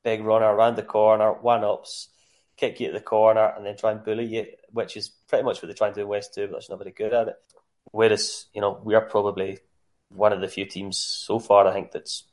big 0.03 0.21
runner 0.23 0.45
around 0.45 0.75
the 0.75 0.83
corner, 0.83 1.33
one 1.33 1.63
ups, 1.63 2.09
kick 2.57 2.79
you 2.79 2.87
at 2.87 2.93
the 2.93 3.01
corner, 3.01 3.53
and 3.55 3.65
then 3.65 3.75
try 3.75 3.91
and 3.91 4.03
bully 4.03 4.25
you, 4.25 4.45
which 4.71 4.95
is 4.95 5.09
pretty 5.27 5.43
much 5.43 5.61
what 5.61 5.67
they're 5.67 5.73
trying 5.73 5.93
to 5.93 6.01
do 6.01 6.03
in 6.03 6.09
West 6.09 6.33
Two, 6.33 6.47
but 6.47 6.53
that's 6.53 6.69
not 6.69 6.79
very 6.79 6.91
good 6.91 7.13
at 7.13 7.29
it. 7.29 7.35
Whereas, 7.91 8.45
you 8.53 8.61
know, 8.61 8.79
we 8.83 8.95
are 8.95 9.01
probably 9.01 9.59
one 10.09 10.33
of 10.33 10.41
the 10.41 10.47
few 10.47 10.65
teams 10.65 10.97
so 10.97 11.39
far, 11.39 11.67
I 11.67 11.73
think, 11.73 11.91
that's 11.91 12.23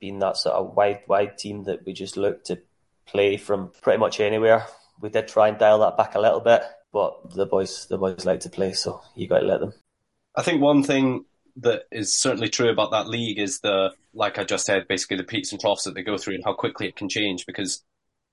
been 0.00 0.18
that 0.18 0.36
sort 0.36 0.54
of 0.54 0.74
wide, 0.74 1.00
wide 1.06 1.38
team 1.38 1.64
that 1.64 1.86
we 1.86 1.92
just 1.92 2.16
look 2.16 2.44
to 2.44 2.60
play 3.06 3.36
from 3.36 3.70
pretty 3.80 3.98
much 3.98 4.20
anywhere. 4.20 4.66
We 5.00 5.08
did 5.08 5.28
try 5.28 5.48
and 5.48 5.58
dial 5.58 5.80
that 5.80 5.96
back 5.96 6.14
a 6.14 6.20
little 6.20 6.40
bit, 6.40 6.62
but 6.94 7.34
the 7.34 7.44
boys, 7.44 7.86
the 7.90 7.98
boys 7.98 8.24
like 8.24 8.40
to 8.40 8.48
play, 8.48 8.72
so 8.72 9.02
you 9.16 9.28
got 9.28 9.40
to 9.40 9.46
let 9.46 9.58
them. 9.58 9.74
I 10.36 10.42
think 10.42 10.62
one 10.62 10.84
thing 10.84 11.24
that 11.56 11.82
is 11.90 12.14
certainly 12.14 12.48
true 12.48 12.70
about 12.70 12.92
that 12.92 13.08
league 13.08 13.38
is 13.38 13.58
the, 13.60 13.90
like 14.14 14.38
I 14.38 14.44
just 14.44 14.64
said, 14.64 14.86
basically 14.88 15.16
the 15.16 15.24
peaks 15.24 15.50
and 15.50 15.60
troughs 15.60 15.84
that 15.84 15.94
they 15.94 16.02
go 16.02 16.16
through 16.16 16.36
and 16.36 16.44
how 16.44 16.54
quickly 16.54 16.86
it 16.86 16.96
can 16.96 17.08
change. 17.08 17.46
Because 17.46 17.82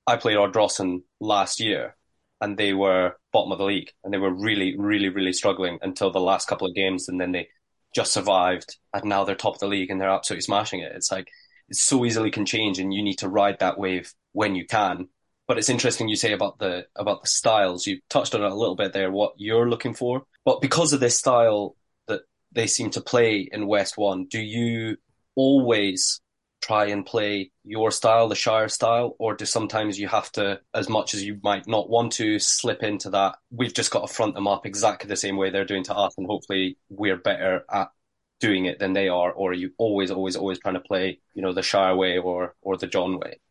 I 0.05 0.15
played 0.15 0.37
Ardrossan 0.37 1.01
last 1.19 1.59
year, 1.59 1.95
and 2.39 2.55
they 2.57 2.73
were 2.73 3.17
bottom 3.33 3.51
of 3.51 3.57
the 3.57 3.65
league, 3.65 3.91
and 4.03 4.13
they 4.13 4.19
were 4.19 4.33
really, 4.33 4.77
really, 4.77 5.09
really 5.09 5.33
struggling 5.33 5.79
until 5.81 6.11
the 6.11 6.19
last 6.19 6.47
couple 6.47 6.67
of 6.67 6.75
games, 6.75 7.09
and 7.09 7.19
then 7.19 7.31
they 7.31 7.49
just 7.95 8.13
survived, 8.13 8.77
and 8.93 9.05
now 9.05 9.23
they're 9.23 9.35
top 9.35 9.55
of 9.55 9.59
the 9.59 9.67
league 9.67 9.89
and 9.89 9.99
they're 9.99 10.09
absolutely 10.09 10.43
smashing 10.43 10.79
it. 10.81 10.91
It's 10.95 11.11
like 11.11 11.27
it 11.67 11.75
so 11.75 12.05
easily 12.05 12.29
can 12.29 12.45
change, 12.45 12.77
and 12.77 12.93
you 12.93 13.03
need 13.03 13.17
to 13.17 13.27
ride 13.27 13.57
that 13.59 13.79
wave 13.79 14.13
when 14.33 14.55
you 14.55 14.67
can. 14.67 15.09
But 15.51 15.57
it's 15.57 15.69
interesting 15.69 16.07
you 16.07 16.15
say 16.15 16.31
about 16.31 16.59
the 16.59 16.87
about 16.95 17.23
the 17.23 17.27
styles. 17.27 17.85
You 17.85 17.99
touched 18.09 18.33
on 18.33 18.41
it 18.41 18.49
a 18.49 18.55
little 18.55 18.77
bit 18.77 18.93
there, 18.93 19.11
what 19.11 19.33
you're 19.35 19.69
looking 19.69 19.93
for. 19.93 20.23
But 20.45 20.61
because 20.61 20.93
of 20.93 21.01
this 21.01 21.19
style 21.19 21.75
that 22.07 22.21
they 22.53 22.67
seem 22.67 22.89
to 22.91 23.01
play 23.01 23.49
in 23.51 23.67
West 23.67 23.97
One, 23.97 24.27
do 24.27 24.39
you 24.39 24.95
always 25.35 26.21
try 26.61 26.85
and 26.85 27.05
play 27.05 27.51
your 27.65 27.91
style, 27.91 28.29
the 28.29 28.33
Shire 28.33 28.69
style, 28.69 29.17
or 29.19 29.35
do 29.35 29.43
sometimes 29.43 29.99
you 29.99 30.07
have 30.07 30.31
to, 30.31 30.61
as 30.73 30.87
much 30.87 31.13
as 31.13 31.21
you 31.21 31.37
might 31.43 31.67
not 31.67 31.89
want 31.89 32.13
to, 32.13 32.39
slip 32.39 32.81
into 32.81 33.09
that? 33.09 33.35
We've 33.51 33.73
just 33.73 33.91
got 33.91 34.07
to 34.07 34.13
front 34.13 34.35
them 34.35 34.47
up 34.47 34.65
exactly 34.65 35.09
the 35.09 35.17
same 35.17 35.35
way 35.35 35.49
they're 35.49 35.65
doing 35.65 35.83
to 35.83 35.93
us, 35.93 36.13
and 36.17 36.27
hopefully 36.27 36.77
we're 36.87 37.17
better 37.17 37.65
at 37.69 37.89
doing 38.39 38.67
it 38.67 38.79
than 38.79 38.93
they 38.93 39.09
are, 39.09 39.33
or 39.33 39.49
are 39.49 39.53
you 39.53 39.71
always, 39.77 40.11
always, 40.11 40.37
always 40.37 40.59
trying 40.59 40.75
to 40.75 40.79
play, 40.79 41.19
you 41.33 41.41
know, 41.41 41.51
the 41.51 41.61
Shire 41.61 41.97
way 41.97 42.19
or 42.19 42.55
or 42.61 42.77
the 42.77 42.87
John 42.87 43.19
way? 43.19 43.41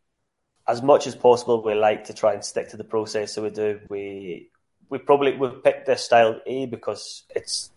As 0.67 0.81
much 0.81 1.07
as 1.07 1.15
possible, 1.15 1.63
we 1.63 1.73
like 1.73 2.05
to 2.05 2.13
try 2.13 2.33
and 2.33 2.43
stick 2.43 2.69
to 2.69 2.77
the 2.77 2.83
process. 2.83 3.33
So 3.33 3.43
we 3.43 3.49
do. 3.49 3.79
We 3.89 4.49
we 4.89 4.99
probably 4.99 5.35
we've 5.35 5.63
picked 5.63 5.87
this 5.87 6.03
style 6.03 6.39
A 6.45 6.65
because 6.65 7.23
it's 7.35 7.71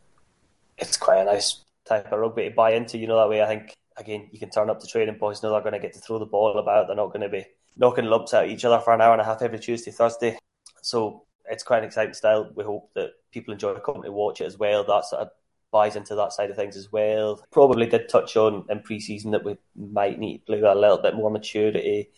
it's 0.76 0.96
quite 0.96 1.20
a 1.20 1.24
nice 1.24 1.64
type 1.86 2.12
of 2.12 2.18
rugby 2.18 2.48
to 2.48 2.54
buy 2.54 2.72
into. 2.72 2.98
You 2.98 3.06
know 3.06 3.16
that 3.16 3.28
way. 3.28 3.42
I 3.42 3.46
think 3.46 3.74
again, 3.96 4.28
you 4.32 4.38
can 4.38 4.50
turn 4.50 4.70
up 4.70 4.80
to 4.80 4.86
training. 4.86 5.18
Boys 5.18 5.42
know 5.42 5.52
they're 5.52 5.60
going 5.60 5.72
to 5.72 5.78
get 5.78 5.94
to 5.94 6.00
throw 6.00 6.18
the 6.18 6.26
ball 6.26 6.58
about. 6.58 6.86
They're 6.86 6.96
not 6.96 7.12
going 7.12 7.22
to 7.22 7.28
be 7.28 7.46
knocking 7.76 8.06
lumps 8.06 8.34
at 8.34 8.48
each 8.48 8.64
other 8.64 8.80
for 8.80 8.92
an 8.92 9.00
hour 9.00 9.12
and 9.12 9.20
a 9.20 9.24
half 9.24 9.42
every 9.42 9.58
Tuesday, 9.58 9.90
Thursday. 9.90 10.38
So 10.82 11.24
it's 11.46 11.62
quite 11.62 11.78
an 11.78 11.84
exciting 11.84 12.14
style. 12.14 12.50
We 12.54 12.64
hope 12.64 12.90
that 12.94 13.10
people 13.32 13.52
enjoy 13.52 13.74
coming 13.76 14.02
to 14.02 14.12
watch 14.12 14.40
it 14.40 14.46
as 14.46 14.58
well. 14.58 14.84
That 14.84 15.04
sort 15.04 15.22
of 15.22 15.28
buys 15.70 15.96
into 15.96 16.14
that 16.14 16.32
side 16.32 16.50
of 16.50 16.56
things 16.56 16.76
as 16.76 16.92
well. 16.92 17.44
Probably 17.50 17.86
did 17.86 18.08
touch 18.08 18.36
on 18.36 18.64
in 18.68 18.80
pre-season 18.80 19.32
that 19.32 19.44
we 19.44 19.56
might 19.76 20.18
need 20.18 20.38
to 20.38 20.44
play 20.44 20.60
a 20.60 20.74
little 20.74 20.98
bit 20.98 21.14
more 21.14 21.30
maturity 21.30 22.10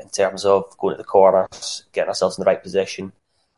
in 0.00 0.08
terms 0.08 0.44
of 0.44 0.76
going 0.78 0.94
to 0.94 0.98
the 0.98 1.04
corners, 1.04 1.84
getting 1.92 2.08
ourselves 2.08 2.38
in 2.38 2.42
the 2.44 2.48
right 2.48 2.62
position. 2.62 3.12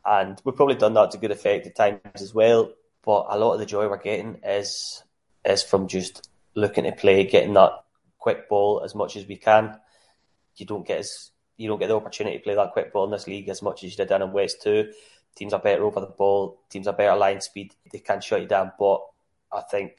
And 0.05 0.39
we've 0.43 0.55
probably 0.55 0.75
done 0.75 0.93
that 0.95 1.11
to 1.11 1.17
good 1.17 1.31
effect 1.31 1.67
at 1.67 1.75
times 1.75 1.99
as 2.15 2.33
well. 2.33 2.71
But 3.03 3.27
a 3.29 3.37
lot 3.37 3.53
of 3.53 3.59
the 3.59 3.65
joy 3.65 3.87
we're 3.87 3.97
getting 3.97 4.39
is 4.43 5.03
is 5.45 5.63
from 5.63 5.87
just 5.87 6.29
looking 6.55 6.85
to 6.85 6.91
play, 6.91 7.25
getting 7.25 7.53
that 7.53 7.71
quick 8.17 8.47
ball 8.47 8.81
as 8.83 8.95
much 8.95 9.17
as 9.17 9.27
we 9.27 9.35
can. 9.35 9.77
You 10.55 10.65
don't 10.65 10.87
get 10.87 10.99
as 10.99 11.31
you 11.57 11.67
don't 11.67 11.79
get 11.79 11.87
the 11.87 11.95
opportunity 11.95 12.37
to 12.37 12.43
play 12.43 12.55
that 12.55 12.71
quick 12.71 12.93
ball 12.93 13.05
in 13.05 13.11
this 13.11 13.27
league 13.27 13.49
as 13.49 13.61
much 13.61 13.83
as 13.83 13.91
you 13.91 13.97
did 13.97 14.09
down 14.09 14.21
in 14.21 14.31
West 14.31 14.61
Two. 14.61 14.91
Teams 15.35 15.53
are 15.53 15.59
better 15.59 15.83
over 15.83 15.99
the 15.99 16.07
ball. 16.07 16.59
Teams 16.69 16.87
are 16.87 16.93
better 16.93 17.17
line 17.17 17.41
speed. 17.41 17.73
They 17.91 17.99
can 17.99 18.21
shut 18.21 18.41
you 18.41 18.47
down. 18.47 18.71
But 18.77 19.01
I 19.51 19.61
think 19.61 19.93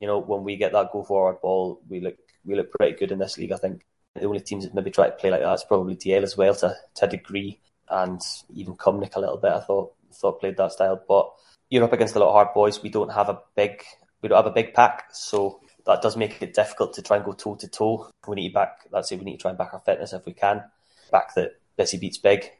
you 0.00 0.06
know 0.06 0.18
when 0.18 0.44
we 0.44 0.56
get 0.56 0.72
that 0.72 0.92
go 0.92 1.02
forward 1.02 1.40
ball, 1.40 1.80
we 1.88 2.00
look 2.00 2.16
we 2.44 2.54
look 2.54 2.70
pretty 2.72 2.96
good 2.96 3.12
in 3.12 3.18
this 3.18 3.38
league. 3.38 3.52
I 3.52 3.56
think 3.56 3.84
the 4.14 4.26
only 4.26 4.40
teams 4.40 4.64
that 4.64 4.74
maybe 4.74 4.90
try 4.90 5.06
to 5.06 5.16
play 5.16 5.30
like 5.30 5.40
that 5.40 5.54
is 5.54 5.64
probably 5.64 5.96
DL 5.96 6.22
as 6.22 6.36
well 6.36 6.54
to, 6.54 6.74
to 6.96 7.06
a 7.06 7.08
degree, 7.08 7.60
and 7.88 8.20
even 8.54 8.76
Cumnock 8.76 9.16
a 9.16 9.20
little 9.20 9.38
bit. 9.38 9.52
I 9.52 9.60
thought 9.60 9.92
thought 10.12 10.40
played 10.40 10.56
that 10.56 10.72
style, 10.72 11.02
but 11.08 11.32
you're 11.70 11.84
up 11.84 11.92
against 11.92 12.14
a 12.14 12.20
lot 12.20 12.28
of 12.28 12.34
hard 12.34 12.54
boys. 12.54 12.82
We 12.82 12.88
don't 12.88 13.12
have 13.12 13.28
a 13.28 13.40
big 13.56 13.82
we 14.22 14.28
don't 14.28 14.36
have 14.38 14.46
a 14.46 14.54
big 14.54 14.74
pack, 14.74 15.08
so 15.12 15.60
that 15.86 16.00
does 16.00 16.16
make 16.16 16.40
it 16.40 16.54
difficult 16.54 16.94
to 16.94 17.02
try 17.02 17.16
and 17.16 17.26
go 17.26 17.32
toe 17.32 17.56
to 17.56 17.68
toe. 17.68 18.08
We 18.26 18.36
need 18.36 18.48
to 18.48 18.54
back. 18.54 18.86
Let's 18.90 19.08
say 19.08 19.16
we 19.16 19.24
need 19.24 19.36
to 19.36 19.42
try 19.42 19.50
and 19.50 19.58
back 19.58 19.74
our 19.74 19.80
fitness 19.80 20.12
if 20.12 20.24
we 20.24 20.32
can. 20.32 20.62
Back 21.10 21.34
that 21.34 21.60
Bessie 21.76 21.98
beats 21.98 22.18
big 22.18 22.50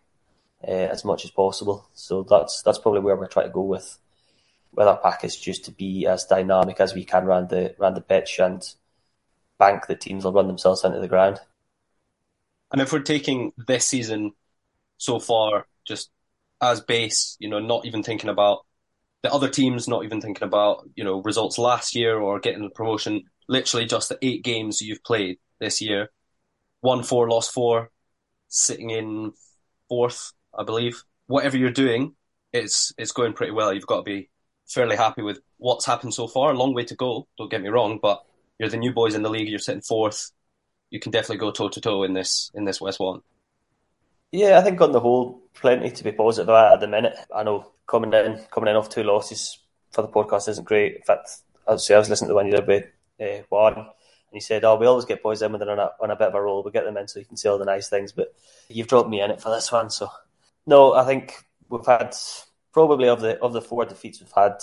uh, 0.67 0.71
as 0.71 1.05
much 1.05 1.25
as 1.25 1.31
possible. 1.31 1.88
So 1.95 2.23
that's 2.23 2.62
that's 2.62 2.79
probably 2.79 3.01
where 3.01 3.17
we're 3.17 3.29
trying 3.29 3.47
to 3.47 3.53
go 3.53 3.62
with 3.62 3.99
with 4.75 4.88
our 4.88 4.99
pack 4.99 5.25
is 5.25 5.37
just 5.37 5.67
to 5.67 5.71
be 5.71 6.07
as 6.07 6.25
dynamic 6.25 6.81
as 6.81 6.95
we 6.95 7.05
can 7.05 7.25
around 7.25 7.49
the 7.49 7.75
around 7.81 7.95
the 7.95 8.01
pitch 8.01 8.40
and 8.40 8.62
bank 9.59 9.87
the 9.87 9.97
teams 9.97 10.25
will 10.25 10.33
run 10.33 10.47
themselves 10.47 10.85
into 10.85 11.01
the 11.01 11.09
ground. 11.09 11.40
And 12.73 12.81
if 12.81 12.93
we're 12.93 13.01
taking 13.01 13.53
this 13.57 13.87
season 13.87 14.33
so 14.97 15.19
far 15.19 15.67
just 15.87 16.11
as 16.61 16.81
base, 16.81 17.37
you 17.38 17.49
know, 17.49 17.61
not 17.61 17.85
even 17.87 18.03
thinking 18.03 18.31
about 18.31 18.64
the 19.23 19.33
other 19.33 19.49
teams, 19.49 19.88
not 19.88 20.05
even 20.05 20.21
thinking 20.21 20.47
about, 20.47 20.88
you 20.97 21.05
know, 21.05 21.23
results 21.23 21.59
last 21.59 21.95
year 21.95 22.19
or 22.19 22.40
getting 22.40 22.62
the 22.62 22.71
promotion, 22.71 23.25
literally 23.49 23.87
just 23.87 24.09
the 24.09 24.19
eight 24.23 24.43
games 24.43 24.81
you've 24.81 25.03
played 25.05 25.38
this 25.61 25.81
year. 25.81 26.11
Won 26.83 27.03
four, 27.03 27.29
lost 27.29 27.53
four, 27.53 27.90
sitting 28.49 28.90
in 28.90 29.33
fourth, 29.88 30.33
I 30.57 30.64
believe. 30.64 31.03
Whatever 31.27 31.57
you're 31.57 31.71
doing, 31.71 32.14
it's 32.53 32.93
it's 32.99 33.12
going 33.12 33.33
pretty 33.33 33.53
well. 33.53 33.73
You've 33.73 33.87
got 33.87 33.99
to 33.99 34.03
be 34.03 34.29
fairly 34.67 34.97
happy 34.97 35.23
with 35.23 35.40
what's 35.57 35.87
happened 35.87 36.12
so 36.12 36.27
far. 36.29 36.53
A 36.53 36.59
long 36.59 36.75
way 36.75 36.85
to 36.85 36.95
go, 36.95 37.27
don't 37.38 37.51
get 37.51 37.62
me 37.62 37.69
wrong, 37.69 37.99
but 38.03 38.25
you're 38.64 38.70
the 38.70 38.77
new 38.79 38.92
boys 38.92 39.14
in 39.14 39.22
the 39.22 39.31
league, 39.31 39.48
you're 39.48 39.59
sitting 39.59 39.83
fourth. 39.83 40.33
You 40.90 41.00
can 41.00 41.12
definitely 41.12 41.38
go 41.38 41.50
toe 41.50 41.68
to 41.68 41.81
toe 41.81 42.03
in 42.03 42.14
this 42.14 42.50
in 42.55 42.64
this 42.64 42.81
West 42.81 43.00
One. 43.00 43.20
Yeah, 44.33 44.59
I 44.59 44.62
think 44.62 44.81
on 44.81 44.92
the 44.92 45.00
whole, 45.00 45.42
plenty 45.55 45.90
to 45.90 46.05
be 46.05 46.12
positive 46.12 46.48
about 46.48 46.74
at 46.74 46.81
the 46.81 46.88
minute. 46.88 47.16
I 47.35 47.42
know 47.42 47.70
coming 47.87 48.12
in 48.12 48.40
coming 48.50 48.70
in 48.70 48.77
off 48.77 48.88
two 48.88 49.03
losses 49.03 49.59
for 49.92 50.03
the 50.03 50.09
podcast 50.09 50.48
isn't 50.48 50.66
great. 50.66 50.96
In 50.96 51.03
fact, 51.03 51.31
I 51.68 51.72
was 51.72 51.88
listening 51.88 52.16
to 52.18 52.27
the 52.29 52.35
one 52.35 52.46
you 52.46 52.53
did 52.53 52.66
with 52.66 52.85
uh, 53.20 53.44
Warren, 53.50 53.79
and 53.79 53.87
he 54.33 54.40
said, 54.40 54.64
"Oh, 54.64 54.77
we 54.77 54.87
always 54.87 55.05
get 55.05 55.22
boys 55.22 55.42
in 55.42 55.53
when 55.53 55.61
they're 55.61 55.70
on 55.70 55.79
a, 55.79 55.90
on 56.00 56.11
a 56.11 56.16
bit 56.16 56.29
of 56.29 56.35
a 56.35 56.42
roll. 56.42 56.62
We 56.62 56.72
get 56.72 56.85
them 56.85 56.96
in 56.96 57.07
so 57.07 57.20
you 57.20 57.27
can 57.27 57.37
see 57.37 57.48
all 57.48 57.59
the 57.59 57.64
nice 57.64 57.88
things." 57.88 58.12
But 58.12 58.35
you've 58.68 58.88
dropped 58.88 59.09
me 59.09 59.20
in 59.20 59.31
it 59.31 59.40
for 59.40 59.50
this 59.50 59.70
one, 59.70 59.90
so 59.90 60.09
no, 60.66 60.94
I 60.94 61.05
think 61.05 61.44
we've 61.68 61.87
had 61.87 62.14
probably 62.72 63.09
of 63.09 63.20
the 63.20 63.38
of 63.40 63.53
the 63.53 63.62
four 63.62 63.85
defeats 63.85 64.20
we've 64.20 64.33
had, 64.33 64.57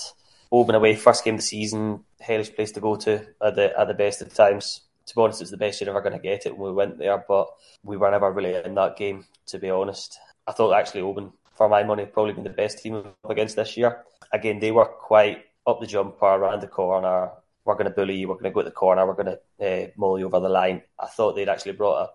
Oban 0.52 0.76
away, 0.76 0.96
first 0.96 1.24
game 1.24 1.36
of 1.36 1.40
the 1.40 1.46
season, 1.46 2.04
hellish 2.20 2.54
place 2.54 2.74
to 2.74 2.82
go 2.82 2.96
to 2.98 3.26
at 3.42 3.56
the 3.56 3.80
at 3.80 3.88
the 3.88 3.94
best 3.94 4.22
of 4.22 4.34
times. 4.34 4.82
To 5.06 5.16
be 5.16 5.22
honest, 5.22 5.42
it's 5.42 5.52
the 5.52 5.58
best 5.58 5.80
you're 5.80 5.90
ever 5.90 6.02
going 6.02 6.14
to 6.14 6.20
get 6.20 6.46
it 6.46 6.58
when 6.58 6.70
we 6.70 6.76
went 6.76 6.98
there, 6.98 7.24
but 7.28 7.48
we 7.84 7.98
were 7.98 8.12
never 8.12 8.32
really 8.32 8.56
in 8.56 8.76
that 8.76 8.98
game. 8.98 9.26
To 9.48 9.60
be 9.60 9.70
honest, 9.70 10.20
I 10.46 10.52
thought 10.52 10.74
actually 10.74 11.02
Oban, 11.02 11.32
for 11.54 11.70
my 11.70 11.84
money, 11.84 12.06
probably 12.06 12.34
been 12.34 12.44
the 12.44 12.50
best 12.50 12.80
team 12.80 12.96
up 12.96 13.16
against 13.30 13.56
this 13.56 13.78
year. 13.78 14.04
Again, 14.34 14.60
they 14.60 14.72
were 14.72 14.86
quite 14.86 15.46
up 15.66 15.80
the 15.80 15.88
jumper, 15.88 16.26
around 16.26 16.62
the 16.62 16.68
corner. 16.68 17.32
We're 17.64 17.76
going 17.76 17.86
to 17.86 17.92
bully 17.92 18.16
you. 18.16 18.28
We're 18.28 18.36
going 18.36 18.46
to 18.46 18.52
go 18.52 18.62
to 18.62 18.70
the 18.70 18.72
corner. 18.72 19.06
We're 19.06 19.24
going 19.24 19.38
to 19.60 19.84
uh, 19.84 19.88
mull 19.96 20.20
you 20.20 20.26
over 20.26 20.40
the 20.40 20.50
line. 20.50 20.82
I 21.00 21.08
thought 21.08 21.36
they'd 21.36 21.50
actually 21.50 21.74
brought 21.74 22.04
a 22.04 22.10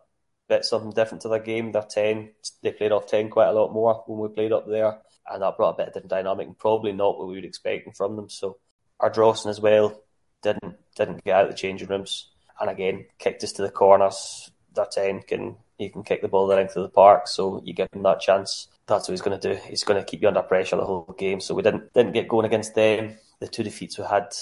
bit 0.48 0.64
something 0.64 0.90
different 0.90 1.22
to 1.22 1.28
their 1.28 1.40
game. 1.40 1.72
They're 1.72 1.82
ten. 1.82 2.30
They 2.62 2.72
played 2.72 2.92
off 2.92 3.06
ten 3.06 3.30
quite 3.30 3.48
a 3.48 3.52
lot 3.52 3.72
more 3.72 4.04
when 4.06 4.18
we 4.18 4.34
played 4.34 4.52
up 4.52 4.66
there 4.68 4.98
and 5.30 5.42
that 5.42 5.56
brought 5.56 5.74
a 5.74 5.76
bit 5.76 5.88
of 5.88 5.94
different 5.94 6.10
dynamic 6.10 6.46
and 6.46 6.58
probably 6.58 6.92
not 6.92 7.18
what 7.18 7.28
we 7.28 7.40
were 7.40 7.46
expecting 7.46 7.92
from 7.92 8.16
them. 8.16 8.28
So 8.28 8.58
Ardrossan 9.00 9.50
as 9.50 9.60
well 9.60 10.02
didn't 10.42 10.76
didn't 10.96 11.24
get 11.24 11.36
out 11.36 11.44
of 11.44 11.50
the 11.50 11.56
changing 11.56 11.88
rooms 11.88 12.28
and 12.60 12.70
again 12.70 13.06
kicked 13.18 13.44
us 13.44 13.52
to 13.52 13.62
the 13.62 13.70
corners. 13.70 14.50
That 14.74 14.92
ten 14.92 15.22
can 15.22 15.56
he 15.78 15.88
can 15.88 16.02
kick 16.02 16.22
the 16.22 16.28
ball 16.28 16.46
the 16.46 16.56
length 16.56 16.76
of 16.76 16.82
the 16.82 16.88
park, 16.88 17.28
so 17.28 17.62
you 17.64 17.74
give 17.74 17.88
him 17.92 18.02
that 18.02 18.20
chance. 18.20 18.68
That's 18.86 19.08
what 19.08 19.12
he's 19.12 19.20
going 19.20 19.38
to 19.38 19.54
do. 19.54 19.60
He's 19.66 19.84
going 19.84 20.00
to 20.00 20.04
keep 20.04 20.22
you 20.22 20.28
under 20.28 20.42
pressure 20.42 20.76
the 20.76 20.84
whole 20.84 21.14
game. 21.18 21.40
So 21.40 21.54
we 21.54 21.62
didn't 21.62 21.92
didn't 21.92 22.12
get 22.12 22.28
going 22.28 22.46
against 22.46 22.74
them. 22.74 23.16
The 23.40 23.48
two 23.48 23.62
defeats 23.62 23.98
we 23.98 24.04
had, 24.04 24.32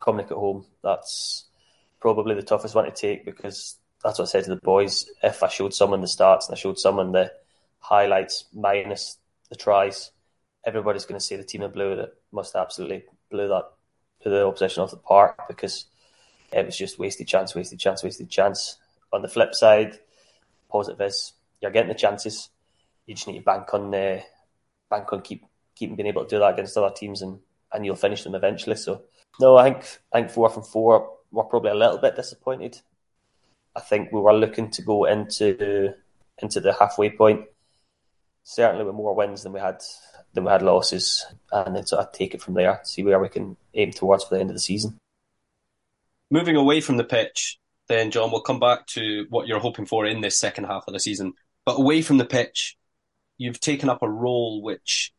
Cumnock 0.00 0.30
at 0.30 0.38
home, 0.38 0.64
that's 0.82 1.44
probably 2.00 2.34
the 2.34 2.42
toughest 2.42 2.74
one 2.74 2.86
to 2.86 2.90
take 2.90 3.24
because 3.24 3.76
that's 4.02 4.18
what 4.18 4.28
I 4.28 4.30
said 4.30 4.44
to 4.44 4.50
the 4.50 4.56
boys. 4.56 5.06
If 5.22 5.42
I 5.42 5.48
showed 5.48 5.74
someone 5.74 6.00
the 6.00 6.08
starts 6.08 6.48
and 6.48 6.56
I 6.56 6.58
showed 6.58 6.78
someone 6.78 7.12
the 7.12 7.32
highlights 7.80 8.46
minus 8.54 9.18
the 9.50 9.56
tries, 9.56 10.10
everybody's 10.64 11.06
going 11.06 11.18
to 11.18 11.24
say 11.24 11.36
the 11.36 11.44
team 11.44 11.62
in 11.62 11.70
blue 11.70 11.96
that 11.96 12.14
must 12.32 12.54
absolutely 12.54 13.04
blew 13.30 13.48
that 13.48 13.64
blew 14.22 14.32
the 14.32 14.46
opposition 14.46 14.82
off 14.82 14.90
the 14.90 14.96
park 14.96 15.48
because 15.48 15.86
it 16.52 16.66
was 16.66 16.76
just 16.76 16.98
wasted 16.98 17.28
chance, 17.28 17.54
wasted 17.54 17.78
chance, 17.78 18.02
wasted 18.02 18.28
chance. 18.28 18.78
On 19.12 19.22
the 19.22 19.28
flip 19.28 19.54
side, 19.54 19.98
positive 20.70 21.00
is 21.00 21.32
you're 21.60 21.70
getting 21.70 21.88
the 21.88 21.94
chances. 21.94 22.48
You 23.06 23.14
just 23.14 23.26
need 23.26 23.38
to 23.38 23.44
bank 23.44 23.72
on 23.72 23.94
uh, 23.94 24.20
bank 24.88 25.12
on 25.12 25.22
keep 25.22 25.44
keeping 25.74 25.96
being 25.96 26.08
able 26.08 26.24
to 26.24 26.28
do 26.28 26.38
that 26.38 26.54
against 26.54 26.76
other 26.76 26.94
teams 26.94 27.22
and, 27.22 27.38
and 27.72 27.84
you'll 27.84 27.96
finish 27.96 28.24
them 28.24 28.34
eventually. 28.34 28.76
So 28.76 29.02
no, 29.40 29.56
I 29.56 29.64
think 29.64 29.98
I 30.12 30.20
think 30.20 30.30
four 30.30 30.48
from 30.50 30.62
four 30.62 31.16
we're 31.32 31.44
probably 31.44 31.70
a 31.70 31.74
little 31.74 31.98
bit 31.98 32.16
disappointed. 32.16 32.80
I 33.74 33.80
think 33.80 34.10
we 34.10 34.20
were 34.20 34.34
looking 34.34 34.70
to 34.72 34.82
go 34.82 35.04
into 35.04 35.94
into 36.42 36.60
the 36.60 36.72
halfway 36.72 37.10
point, 37.10 37.46
certainly 38.42 38.84
with 38.84 38.94
more 38.94 39.14
wins 39.14 39.42
than 39.42 39.52
we 39.52 39.60
had 39.60 39.80
then 40.32 40.44
we 40.44 40.50
had 40.50 40.62
losses, 40.62 41.26
and 41.52 41.74
then 41.74 41.86
sort 41.86 42.04
of 42.04 42.12
take 42.12 42.34
it 42.34 42.42
from 42.42 42.54
there, 42.54 42.80
see 42.84 43.02
where 43.02 43.20
we 43.20 43.28
can 43.28 43.56
aim 43.74 43.92
towards 43.92 44.24
for 44.24 44.34
the 44.34 44.40
end 44.40 44.50
of 44.50 44.56
the 44.56 44.60
season. 44.60 44.96
Moving 46.30 46.56
away 46.56 46.80
from 46.80 46.96
the 46.96 47.04
pitch, 47.04 47.58
then 47.88 48.10
John, 48.10 48.30
we'll 48.30 48.42
come 48.42 48.60
back 48.60 48.86
to 48.88 49.26
what 49.30 49.48
you're 49.48 49.58
hoping 49.58 49.86
for 49.86 50.06
in 50.06 50.20
this 50.20 50.38
second 50.38 50.64
half 50.64 50.84
of 50.86 50.94
the 50.94 51.00
season. 51.00 51.34
But 51.64 51.78
away 51.78 52.02
from 52.02 52.18
the 52.18 52.24
pitch, 52.24 52.76
you've 53.36 53.60
taken 53.60 53.88
up 53.88 54.02
a 54.02 54.08
role 54.08 54.62
which 54.62 55.12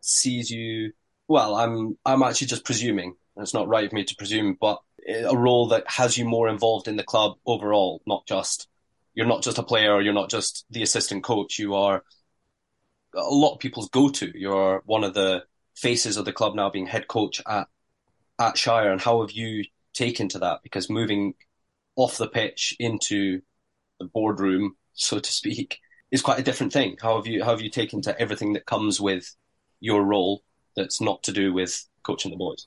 sees 0.00 0.50
you. 0.50 0.92
Well, 1.28 1.54
I'm 1.54 1.96
I'm 2.04 2.22
actually 2.22 2.48
just 2.48 2.64
presuming. 2.64 3.14
It's 3.36 3.54
not 3.54 3.68
right 3.68 3.86
of 3.86 3.92
me 3.92 4.04
to 4.04 4.16
presume, 4.16 4.56
but 4.60 4.80
a 5.08 5.36
role 5.36 5.68
that 5.68 5.84
has 5.88 6.18
you 6.18 6.24
more 6.24 6.48
involved 6.48 6.88
in 6.88 6.96
the 6.96 7.04
club 7.04 7.36
overall, 7.46 8.02
not 8.06 8.26
just 8.26 8.68
you're 9.14 9.26
not 9.26 9.42
just 9.42 9.58
a 9.58 9.62
player, 9.62 10.00
you're 10.00 10.12
not 10.12 10.30
just 10.30 10.66
the 10.70 10.82
assistant 10.82 11.24
coach, 11.24 11.58
you 11.58 11.74
are 11.74 12.02
a 13.16 13.34
lot 13.34 13.54
of 13.54 13.58
people's 13.58 13.88
go 13.88 14.08
to. 14.10 14.38
You're 14.38 14.82
one 14.86 15.04
of 15.04 15.14
the 15.14 15.44
faces 15.74 16.16
of 16.16 16.24
the 16.24 16.32
club 16.32 16.54
now, 16.54 16.70
being 16.70 16.86
head 16.86 17.08
coach 17.08 17.42
at 17.46 17.68
at 18.38 18.58
Shire. 18.58 18.92
And 18.92 19.00
how 19.00 19.20
have 19.22 19.32
you 19.32 19.64
taken 19.94 20.28
to 20.30 20.38
that? 20.40 20.60
Because 20.62 20.90
moving 20.90 21.34
off 21.96 22.18
the 22.18 22.28
pitch 22.28 22.76
into 22.78 23.40
the 23.98 24.06
boardroom, 24.06 24.76
so 24.92 25.18
to 25.18 25.32
speak, 25.32 25.78
is 26.10 26.22
quite 26.22 26.38
a 26.38 26.42
different 26.42 26.72
thing. 26.72 26.96
How 27.00 27.16
have 27.16 27.26
you 27.26 27.42
how 27.42 27.50
have 27.50 27.62
you 27.62 27.70
taken 27.70 28.02
to 28.02 28.20
everything 28.20 28.52
that 28.52 28.66
comes 28.66 29.00
with 29.00 29.34
your 29.80 30.04
role 30.04 30.42
that's 30.76 31.00
not 31.00 31.22
to 31.24 31.32
do 31.32 31.52
with 31.52 31.86
coaching 32.02 32.30
the 32.30 32.36
boys? 32.36 32.66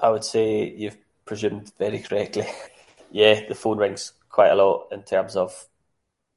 I 0.00 0.10
would 0.10 0.24
say 0.24 0.74
you've 0.76 0.98
presumed 1.24 1.72
very 1.78 1.98
correctly. 2.00 2.46
yeah, 3.10 3.46
the 3.46 3.54
phone 3.54 3.78
rings 3.78 4.12
quite 4.28 4.50
a 4.50 4.56
lot 4.56 4.88
in 4.90 5.02
terms 5.02 5.36
of 5.36 5.66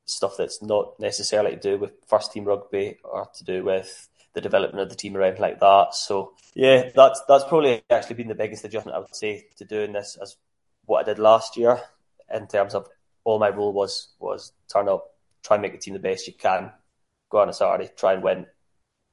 stuff 0.07 0.35
that's 0.37 0.61
not 0.61 0.99
necessarily 0.99 1.51
to 1.51 1.59
do 1.59 1.77
with 1.77 1.91
first 2.07 2.31
team 2.31 2.45
rugby 2.45 2.97
or 3.03 3.27
to 3.35 3.43
do 3.43 3.63
with 3.63 4.09
the 4.33 4.41
development 4.41 4.81
of 4.81 4.89
the 4.89 4.95
team 4.95 5.15
around 5.15 5.39
like 5.39 5.59
that. 5.59 5.93
So 5.93 6.33
yeah, 6.55 6.89
that's 6.95 7.21
that's 7.27 7.43
probably 7.43 7.83
actually 7.89 8.15
been 8.15 8.29
the 8.29 8.35
biggest 8.35 8.65
adjustment 8.65 8.95
I 8.95 8.99
would 8.99 9.15
say 9.15 9.47
to 9.57 9.65
doing 9.65 9.93
this 9.93 10.17
as 10.21 10.35
what 10.85 11.01
I 11.01 11.03
did 11.03 11.19
last 11.19 11.57
year 11.57 11.79
in 12.33 12.47
terms 12.47 12.73
of 12.73 12.87
all 13.23 13.39
my 13.39 13.49
role 13.49 13.73
was 13.73 14.09
was 14.19 14.53
turn 14.71 14.89
up, 14.89 15.05
try 15.43 15.55
and 15.55 15.61
make 15.61 15.73
the 15.73 15.77
team 15.77 15.93
the 15.93 15.99
best 15.99 16.27
you 16.27 16.33
can, 16.33 16.71
go 17.29 17.39
on 17.39 17.49
a 17.49 17.53
Saturday, 17.53 17.91
try 17.95 18.13
and 18.13 18.23
win, 18.23 18.45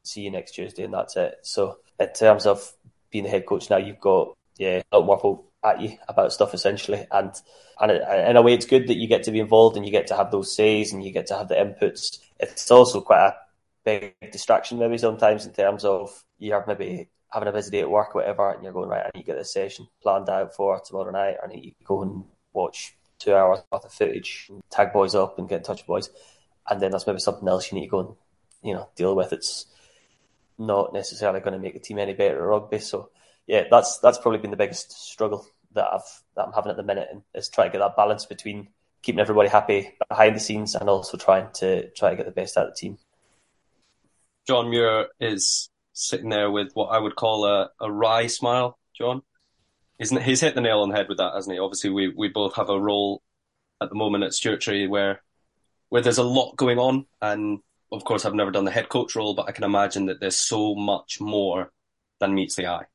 see 0.04 0.22
you 0.22 0.30
next 0.30 0.52
Tuesday, 0.52 0.84
and 0.84 0.94
that's 0.94 1.16
it. 1.16 1.38
So 1.42 1.78
in 1.98 2.12
terms 2.12 2.46
of 2.46 2.72
being 3.10 3.24
the 3.24 3.30
head 3.30 3.46
coach 3.46 3.70
now, 3.70 3.78
you've 3.78 4.00
got 4.00 4.36
yeah 4.58 4.82
a 4.92 4.98
lot 4.98 5.06
more 5.06 5.44
at 5.64 5.80
you 5.80 5.96
about 6.08 6.32
stuff 6.32 6.54
essentially, 6.54 7.06
and 7.10 7.32
and 7.80 7.90
in 7.90 8.36
a 8.36 8.42
way, 8.42 8.54
it's 8.54 8.66
good 8.66 8.88
that 8.88 8.96
you 8.96 9.08
get 9.08 9.24
to 9.24 9.32
be 9.32 9.40
involved 9.40 9.76
and 9.76 9.84
you 9.84 9.92
get 9.92 10.06
to 10.08 10.16
have 10.16 10.30
those 10.30 10.54
says 10.54 10.92
and 10.92 11.04
you 11.04 11.12
get 11.12 11.26
to 11.28 11.36
have 11.36 11.48
the 11.48 11.54
inputs. 11.54 12.18
It's 12.38 12.70
also 12.70 13.00
quite 13.00 13.28
a 13.28 13.36
big 13.84 14.14
distraction 14.32 14.78
maybe 14.78 14.96
sometimes 14.96 15.44
in 15.44 15.52
terms 15.52 15.84
of 15.84 16.24
you're 16.38 16.64
maybe 16.66 17.08
having 17.30 17.48
a 17.48 17.52
busy 17.52 17.70
day 17.70 17.80
at 17.80 17.90
work 17.90 18.14
or 18.14 18.20
whatever, 18.20 18.52
and 18.52 18.62
you're 18.62 18.72
going 18.72 18.88
right. 18.88 19.04
and 19.04 19.20
you 19.20 19.24
get 19.24 19.36
this 19.36 19.52
session 19.52 19.88
planned 20.02 20.28
out 20.28 20.54
for 20.54 20.80
tomorrow 20.80 21.10
night. 21.10 21.36
and 21.42 21.52
you 21.64 21.72
go 21.84 22.02
and 22.02 22.24
watch 22.52 22.96
two 23.18 23.34
hours 23.34 23.60
worth 23.72 23.84
of 23.84 23.92
footage, 23.92 24.50
tag 24.70 24.92
boys 24.92 25.14
up, 25.14 25.38
and 25.38 25.48
get 25.48 25.58
in 25.58 25.62
touch 25.64 25.80
with 25.80 25.86
boys. 25.86 26.10
And 26.68 26.80
then 26.80 26.92
that's 26.92 27.06
maybe 27.06 27.18
something 27.18 27.48
else 27.48 27.70
you 27.70 27.78
need 27.78 27.86
to 27.86 27.90
go 27.90 28.00
and 28.00 28.14
you 28.62 28.74
know 28.74 28.88
deal 28.94 29.16
with. 29.16 29.32
It's 29.32 29.66
not 30.58 30.92
necessarily 30.92 31.40
going 31.40 31.54
to 31.54 31.58
make 31.58 31.74
the 31.74 31.80
team 31.80 31.98
any 31.98 32.14
better 32.14 32.40
at 32.40 32.46
rugby. 32.46 32.78
So 32.78 33.10
yeah, 33.46 33.64
that's 33.70 33.98
that's 33.98 34.18
probably 34.18 34.38
been 34.38 34.50
the 34.50 34.56
biggest 34.56 34.92
struggle 34.92 35.46
that 35.74 35.86
I've 35.92 36.22
that 36.36 36.46
I'm 36.46 36.52
having 36.52 36.70
at 36.70 36.76
the 36.76 36.82
minute, 36.82 37.08
and 37.10 37.22
is 37.34 37.48
trying 37.48 37.68
to 37.68 37.72
get 37.72 37.84
that 37.84 37.96
balance 37.96 38.26
between 38.26 38.68
keeping 39.02 39.20
everybody 39.20 39.48
happy 39.48 39.94
behind 40.08 40.34
the 40.34 40.40
scenes 40.40 40.74
and 40.74 40.88
also 40.88 41.18
trying 41.18 41.48
to 41.52 41.90
try 41.90 42.10
to 42.10 42.16
get 42.16 42.26
the 42.26 42.32
best 42.32 42.56
out 42.56 42.68
of 42.68 42.74
the 42.74 42.80
team. 42.80 42.98
John 44.46 44.70
Muir 44.70 45.08
is 45.20 45.68
sitting 45.92 46.30
there 46.30 46.50
with 46.50 46.72
what 46.74 46.86
I 46.86 46.98
would 46.98 47.16
call 47.16 47.46
a, 47.46 47.70
a 47.80 47.90
wry 47.90 48.26
smile. 48.26 48.78
John, 48.96 49.22
isn't 49.98 50.22
he's 50.22 50.40
hit 50.40 50.54
the 50.54 50.60
nail 50.60 50.80
on 50.80 50.88
the 50.88 50.96
head 50.96 51.08
with 51.08 51.18
that, 51.18 51.34
hasn't 51.34 51.54
he? 51.54 51.60
Obviously, 51.60 51.90
we 51.90 52.08
we 52.08 52.28
both 52.28 52.56
have 52.56 52.70
a 52.70 52.80
role 52.80 53.22
at 53.80 53.88
the 53.88 53.94
moment 53.94 54.24
at 54.24 54.30
Stewartry 54.30 54.88
where 54.88 55.22
where 55.88 56.02
there's 56.02 56.18
a 56.18 56.24
lot 56.24 56.56
going 56.56 56.78
on, 56.78 57.06
and 57.20 57.60
of 57.92 58.04
course, 58.04 58.24
I've 58.24 58.34
never 58.34 58.50
done 58.50 58.64
the 58.64 58.70
head 58.70 58.88
coach 58.88 59.14
role, 59.14 59.34
but 59.34 59.48
I 59.48 59.52
can 59.52 59.64
imagine 59.64 60.06
that 60.06 60.20
there's 60.20 60.36
so 60.36 60.74
much 60.74 61.20
more 61.20 61.72
than 62.20 62.34
meets 62.34 62.56
the 62.56 62.66
eye. 62.66 62.86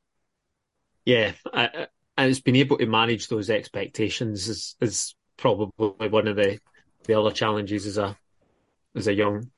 Yeah, 1.05 1.31
I, 1.53 1.87
and 2.19 2.29
it's 2.29 2.41
been 2.41 2.58
able 2.58 2.77
to 2.77 2.86
manage 2.86 3.29
those 3.29 3.49
expectations 3.49 4.49
is, 4.49 4.75
is 4.82 5.15
probably 5.38 6.10
one 6.10 6.27
of 6.27 6.36
the, 6.36 6.60
the 7.05 7.17
other 7.17 7.32
challenges 7.32 7.86
as 7.86 7.97
a 7.97 8.17
as 8.93 9.08
a 9.08 9.13
young 9.13 9.49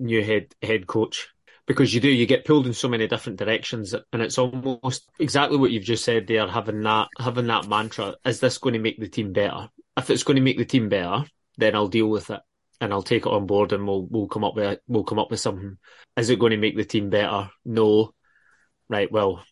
new 0.00 0.24
head 0.24 0.52
head 0.60 0.86
coach. 0.88 1.28
Because 1.64 1.94
you 1.94 2.00
do 2.00 2.08
you 2.08 2.26
get 2.26 2.44
pulled 2.44 2.66
in 2.66 2.72
so 2.72 2.88
many 2.88 3.06
different 3.06 3.38
directions 3.38 3.94
and 4.12 4.22
it's 4.22 4.38
almost 4.38 5.08
exactly 5.20 5.58
what 5.58 5.70
you've 5.70 5.84
just 5.84 6.04
said 6.04 6.26
there 6.26 6.48
having 6.48 6.82
that 6.82 7.06
having 7.20 7.46
that 7.46 7.68
mantra 7.68 8.16
is 8.24 8.40
this 8.40 8.58
going 8.58 8.72
to 8.72 8.80
make 8.80 8.98
the 8.98 9.08
team 9.08 9.32
better? 9.32 9.68
If 9.96 10.10
it's 10.10 10.24
going 10.24 10.36
to 10.36 10.42
make 10.42 10.58
the 10.58 10.64
team 10.64 10.88
better 10.88 11.24
then 11.56 11.76
I'll 11.76 11.88
deal 11.88 12.08
with 12.08 12.30
it 12.30 12.40
and 12.80 12.92
I'll 12.92 13.02
take 13.02 13.26
it 13.26 13.32
on 13.32 13.46
board 13.46 13.72
and 13.72 13.86
we'll 13.86 14.06
we'll 14.06 14.28
come 14.28 14.44
up 14.44 14.56
with 14.56 14.80
we'll 14.88 15.04
come 15.04 15.20
up 15.20 15.30
with 15.30 15.40
something. 15.40 15.78
Is 16.16 16.30
it 16.30 16.40
going 16.40 16.50
to 16.50 16.56
make 16.56 16.76
the 16.76 16.84
team 16.84 17.10
better? 17.10 17.50
No. 17.64 18.12
Right 18.88 19.12
well 19.12 19.44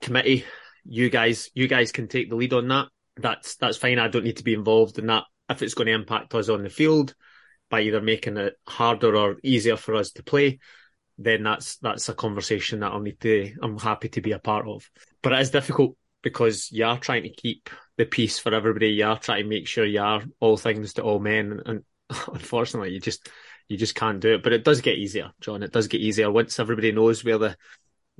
committee 0.00 0.44
you 0.84 1.10
guys 1.10 1.50
you 1.54 1.68
guys 1.68 1.92
can 1.92 2.08
take 2.08 2.30
the 2.30 2.36
lead 2.36 2.52
on 2.52 2.68
that 2.68 2.88
that's 3.16 3.56
that's 3.56 3.76
fine 3.76 3.98
I 3.98 4.08
don't 4.08 4.24
need 4.24 4.38
to 4.38 4.44
be 4.44 4.54
involved 4.54 4.98
in 4.98 5.06
that 5.06 5.24
if 5.50 5.62
it's 5.62 5.74
going 5.74 5.86
to 5.86 5.92
impact 5.92 6.34
us 6.34 6.48
on 6.48 6.62
the 6.62 6.70
field 6.70 7.14
by 7.70 7.82
either 7.82 8.00
making 8.00 8.36
it 8.36 8.54
harder 8.66 9.16
or 9.16 9.36
easier 9.42 9.76
for 9.76 9.94
us 9.94 10.12
to 10.12 10.22
play, 10.22 10.58
then 11.18 11.42
that's 11.42 11.76
that's 11.78 12.08
a 12.08 12.14
conversation 12.14 12.80
that 12.80 12.92
I'll 12.92 13.00
need 13.00 13.20
to 13.20 13.52
I'm 13.62 13.78
happy 13.78 14.08
to 14.10 14.20
be 14.20 14.32
a 14.32 14.38
part 14.38 14.66
of. 14.66 14.88
But 15.22 15.32
it 15.32 15.40
is 15.40 15.50
difficult 15.50 15.96
because 16.22 16.70
you 16.70 16.84
are 16.84 16.98
trying 16.98 17.24
to 17.24 17.30
keep 17.30 17.70
the 17.96 18.06
peace 18.06 18.38
for 18.38 18.54
everybody. 18.54 18.88
You 18.88 19.06
are 19.06 19.18
trying 19.18 19.44
to 19.44 19.48
make 19.48 19.66
sure 19.66 19.84
you 19.84 20.00
are 20.00 20.22
all 20.40 20.56
things 20.56 20.94
to 20.94 21.02
all 21.02 21.20
men, 21.20 21.60
and 21.66 21.84
unfortunately, 22.28 22.92
you 22.92 23.00
just 23.00 23.28
you 23.68 23.76
just 23.76 23.94
can't 23.94 24.20
do 24.20 24.34
it. 24.34 24.42
But 24.42 24.52
it 24.52 24.64
does 24.64 24.80
get 24.80 24.98
easier, 24.98 25.30
John. 25.40 25.62
It 25.62 25.72
does 25.72 25.88
get 25.88 26.00
easier 26.00 26.30
once 26.30 26.58
everybody 26.58 26.92
knows 26.92 27.24
where 27.24 27.38
the 27.38 27.56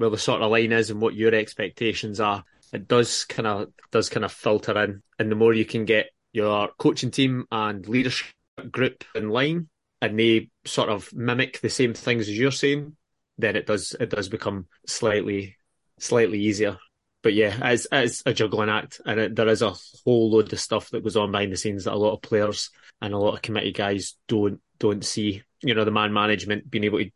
where 0.00 0.10
the 0.10 0.18
sort 0.18 0.40
of 0.40 0.50
line 0.50 0.72
is 0.72 0.90
and 0.90 1.00
what 1.00 1.14
your 1.14 1.34
expectations 1.34 2.20
are. 2.20 2.42
It 2.72 2.88
does 2.88 3.24
kind 3.24 3.46
of 3.46 3.68
does 3.90 4.08
kind 4.08 4.24
of 4.24 4.32
filter 4.32 4.82
in, 4.82 5.02
and 5.18 5.30
the 5.30 5.36
more 5.36 5.52
you 5.52 5.66
can 5.66 5.84
get 5.84 6.10
your 6.32 6.68
coaching 6.78 7.10
team 7.10 7.44
and 7.52 7.86
leadership 7.86 8.32
group 8.70 9.04
in 9.14 9.28
line 9.28 9.68
and 10.00 10.18
they 10.18 10.48
sort 10.64 10.88
of 10.88 11.12
mimic 11.12 11.60
the 11.60 11.68
same 11.68 11.92
things 11.92 12.28
as 12.28 12.38
you're 12.38 12.50
saying, 12.50 12.96
then 13.38 13.56
it 13.56 13.66
does 13.66 13.94
it 14.00 14.10
does 14.10 14.28
become 14.28 14.66
slightly 14.86 15.56
slightly 15.98 16.40
easier. 16.40 16.78
But 17.22 17.34
yeah, 17.34 17.54
it's, 17.68 17.84
as 17.86 18.22
a 18.24 18.32
juggling 18.32 18.70
act, 18.70 19.02
and 19.04 19.20
it, 19.20 19.36
there 19.36 19.48
is 19.48 19.60
a 19.60 19.74
whole 20.04 20.30
load 20.30 20.50
of 20.50 20.60
stuff 20.60 20.88
that 20.90 21.02
goes 21.02 21.16
on 21.16 21.30
behind 21.30 21.52
the 21.52 21.58
scenes 21.58 21.84
that 21.84 21.92
a 21.92 21.96
lot 21.96 22.14
of 22.14 22.22
players 22.22 22.70
and 23.02 23.12
a 23.12 23.18
lot 23.18 23.34
of 23.34 23.42
committee 23.42 23.72
guys 23.72 24.16
don't 24.26 24.60
don't 24.78 25.04
see. 25.04 25.42
You 25.62 25.74
know, 25.74 25.84
the 25.84 25.90
man 25.90 26.14
management 26.14 26.70
being 26.70 26.84
able 26.84 26.98
to 26.98 27.10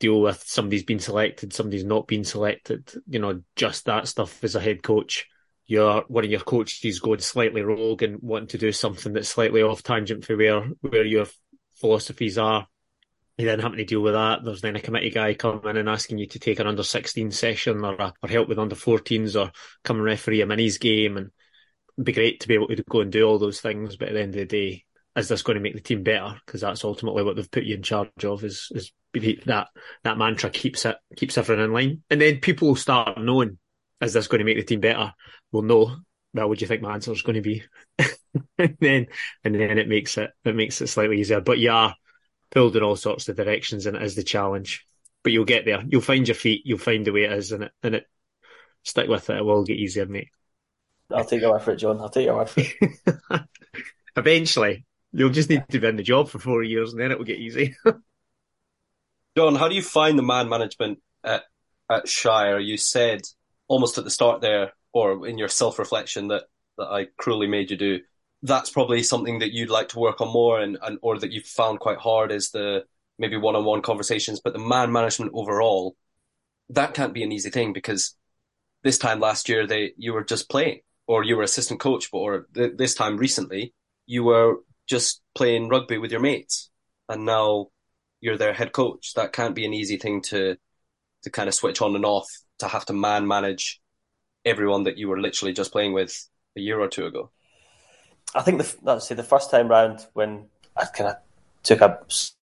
deal 0.00 0.20
with 0.20 0.42
somebody's 0.46 0.84
been 0.84 1.00
selected, 1.00 1.52
somebody's 1.52 1.84
not 1.84 2.06
been 2.06 2.24
selected. 2.24 2.90
You 3.08 3.18
know, 3.18 3.42
just 3.56 3.86
that 3.86 4.08
stuff 4.08 4.42
as 4.44 4.54
a 4.54 4.60
head 4.60 4.82
coach 4.82 5.26
your 5.68 6.02
one 6.08 6.24
of 6.24 6.30
your 6.30 6.40
coaches 6.40 6.98
going 6.98 7.20
slightly 7.20 7.60
rogue 7.60 8.02
and 8.02 8.18
wanting 8.22 8.48
to 8.48 8.58
do 8.58 8.72
something 8.72 9.12
that's 9.12 9.28
slightly 9.28 9.62
off 9.62 9.82
tangent 9.82 10.24
for 10.24 10.36
where 10.36 10.62
where 10.80 11.04
your 11.04 11.26
philosophies 11.76 12.38
are. 12.38 12.66
You 13.36 13.44
then 13.44 13.60
having 13.60 13.78
to 13.78 13.84
deal 13.84 14.00
with 14.00 14.14
that. 14.14 14.40
There's 14.42 14.62
then 14.62 14.74
a 14.74 14.80
committee 14.80 15.10
guy 15.10 15.34
coming 15.34 15.60
in 15.66 15.76
and 15.76 15.88
asking 15.88 16.18
you 16.18 16.26
to 16.26 16.40
take 16.40 16.58
an 16.58 16.66
under 16.66 16.82
16 16.82 17.30
session 17.30 17.84
or 17.84 17.94
a, 17.94 18.12
or 18.20 18.28
help 18.28 18.48
with 18.48 18.58
under 18.58 18.74
14s 18.74 19.40
or 19.40 19.52
come 19.84 19.98
and 19.98 20.04
referee 20.04 20.40
a 20.40 20.46
minis 20.46 20.80
game. 20.80 21.16
And 21.16 21.30
it'd 21.96 22.04
be 22.04 22.12
great 22.12 22.40
to 22.40 22.48
be 22.48 22.54
able 22.54 22.66
to 22.66 22.82
go 22.88 23.02
and 23.02 23.12
do 23.12 23.24
all 23.24 23.38
those 23.38 23.60
things. 23.60 23.96
But 23.96 24.08
at 24.08 24.14
the 24.14 24.22
end 24.22 24.34
of 24.34 24.40
the 24.40 24.46
day, 24.46 24.84
is 25.18 25.28
this 25.28 25.42
going 25.42 25.56
to 25.56 25.62
make 25.62 25.74
the 25.74 25.80
team 25.80 26.02
better? 26.02 26.36
Because 26.46 26.60
that's 26.60 26.84
ultimately 26.84 27.22
what 27.24 27.36
they've 27.36 27.50
put 27.50 27.64
you 27.64 27.74
in 27.74 27.82
charge 27.82 28.24
of. 28.24 28.44
Is 28.44 28.70
is 28.74 28.92
that 29.46 29.68
that 30.04 30.18
mantra 30.18 30.50
keeps 30.50 30.84
it 30.84 30.96
keeps 31.16 31.36
everyone 31.36 31.64
in 31.64 31.72
line, 31.72 32.02
and 32.10 32.20
then 32.20 32.38
people 32.38 32.68
will 32.68 32.76
start 32.76 33.18
knowing 33.18 33.58
is 34.00 34.12
this 34.12 34.28
going 34.28 34.38
to 34.38 34.44
make 34.44 34.56
the 34.56 34.62
team 34.62 34.80
better? 34.80 35.12
Well, 35.50 35.62
no. 35.62 35.96
Well, 36.34 36.48
what 36.48 36.58
do 36.58 36.62
you 36.62 36.68
think 36.68 36.82
my 36.82 36.94
answer 36.94 37.10
is 37.12 37.22
going 37.22 37.34
to 37.36 37.40
be? 37.40 37.64
and 38.58 38.76
then 38.80 39.06
and 39.44 39.54
then 39.54 39.78
it 39.78 39.88
makes 39.88 40.16
it 40.18 40.30
it 40.44 40.54
makes 40.54 40.80
it 40.80 40.88
slightly 40.88 41.20
easier. 41.20 41.40
But 41.40 41.58
you 41.58 41.70
are 41.70 41.94
pulled 42.50 42.76
in 42.76 42.82
all 42.82 42.96
sorts 42.96 43.28
of 43.28 43.36
directions, 43.36 43.86
and 43.86 43.96
it 43.96 44.02
is 44.02 44.14
the 44.14 44.22
challenge. 44.22 44.84
But 45.24 45.32
you'll 45.32 45.44
get 45.44 45.64
there. 45.64 45.82
You'll 45.86 46.00
find 46.00 46.28
your 46.28 46.36
feet. 46.36 46.62
You'll 46.64 46.78
find 46.78 47.04
the 47.04 47.12
way 47.12 47.24
it 47.24 47.32
is, 47.32 47.52
and 47.52 47.64
it 47.64 47.72
and 47.82 47.94
it 47.96 48.06
stick 48.84 49.08
with 49.08 49.28
it. 49.30 49.38
It 49.38 49.44
will 49.44 49.64
get 49.64 49.78
easier, 49.78 50.06
mate. 50.06 50.28
I'll 51.10 51.24
take 51.24 51.40
your 51.40 51.52
word 51.52 51.62
for 51.62 51.72
it, 51.72 51.76
John. 51.76 52.00
I'll 52.00 52.10
take 52.10 52.26
your 52.26 52.36
word 52.36 52.50
for 52.50 52.60
it. 52.60 53.42
Eventually, 54.16 54.84
you'll 55.12 55.30
just 55.30 55.50
need 55.50 55.64
to 55.70 55.80
be 55.80 55.86
in 55.86 55.96
the 55.96 56.02
job 56.02 56.28
for 56.28 56.38
four 56.38 56.62
years, 56.62 56.92
and 56.92 57.00
then 57.00 57.10
it 57.10 57.18
will 57.18 57.24
get 57.24 57.38
easy. 57.38 57.76
John, 59.36 59.54
how 59.54 59.68
do 59.68 59.74
you 59.74 59.82
find 59.82 60.18
the 60.18 60.22
man 60.22 60.48
management 60.48 60.98
at 61.24 61.44
at 61.90 62.08
Shire? 62.08 62.58
You 62.58 62.76
said 62.76 63.22
almost 63.68 63.98
at 63.98 64.04
the 64.04 64.10
start 64.10 64.40
there, 64.40 64.72
or 64.92 65.26
in 65.26 65.38
your 65.38 65.48
self 65.48 65.78
reflection 65.78 66.28
that 66.28 66.44
that 66.76 66.88
I 66.88 67.06
cruelly 67.16 67.46
made 67.46 67.70
you 67.70 67.76
do. 67.76 68.00
That's 68.42 68.70
probably 68.70 69.02
something 69.02 69.40
that 69.40 69.52
you'd 69.52 69.70
like 69.70 69.88
to 69.90 69.98
work 69.98 70.20
on 70.20 70.32
more, 70.32 70.60
and, 70.60 70.78
and 70.82 70.98
or 71.02 71.18
that 71.18 71.32
you've 71.32 71.44
found 71.44 71.80
quite 71.80 71.98
hard 71.98 72.32
is 72.32 72.50
the 72.50 72.84
maybe 73.18 73.36
one 73.36 73.56
on 73.56 73.64
one 73.64 73.82
conversations. 73.82 74.40
But 74.40 74.52
the 74.52 74.60
man 74.60 74.92
management 74.92 75.32
overall, 75.34 75.96
that 76.70 76.94
can't 76.94 77.14
be 77.14 77.22
an 77.22 77.32
easy 77.32 77.50
thing 77.50 77.72
because 77.72 78.14
this 78.84 78.98
time 78.98 79.20
last 79.20 79.48
year 79.48 79.66
they 79.66 79.92
you 79.96 80.12
were 80.12 80.24
just 80.24 80.48
playing, 80.48 80.80
or 81.06 81.24
you 81.24 81.36
were 81.36 81.42
assistant 81.42 81.80
coach, 81.80 82.10
but 82.10 82.18
or 82.18 82.46
th- 82.54 82.76
this 82.76 82.94
time 82.94 83.16
recently 83.16 83.74
you 84.06 84.24
were 84.24 84.56
just 84.88 85.20
playing 85.34 85.68
rugby 85.68 85.98
with 85.98 86.10
your 86.10 86.20
mates, 86.20 86.70
and 87.08 87.24
now 87.24 87.68
you're 88.20 88.38
their 88.38 88.54
head 88.54 88.72
coach. 88.72 89.14
That 89.14 89.32
can't 89.32 89.54
be 89.54 89.64
an 89.64 89.74
easy 89.74 89.96
thing 89.96 90.22
to 90.22 90.56
to 91.22 91.30
kind 91.30 91.48
of 91.48 91.54
switch 91.54 91.82
on 91.82 91.96
and 91.96 92.04
off 92.04 92.28
to 92.58 92.68
have 92.68 92.86
to 92.86 92.92
man 92.92 93.26
manage 93.26 93.80
everyone 94.44 94.84
that 94.84 94.98
you 94.98 95.08
were 95.08 95.20
literally 95.20 95.52
just 95.52 95.72
playing 95.72 95.92
with 95.92 96.28
a 96.56 96.60
year 96.60 96.80
or 96.80 96.88
two 96.88 97.06
ago? 97.06 97.30
I 98.34 98.42
think 98.42 98.58
the 98.58 98.74
let's 98.82 99.08
say 99.08 99.14
the 99.14 99.22
first 99.22 99.50
time 99.50 99.68
round 99.68 100.06
when 100.12 100.46
I 100.76 100.84
kind 100.86 101.10
of 101.10 101.16
took 101.62 101.80
a 101.80 102.00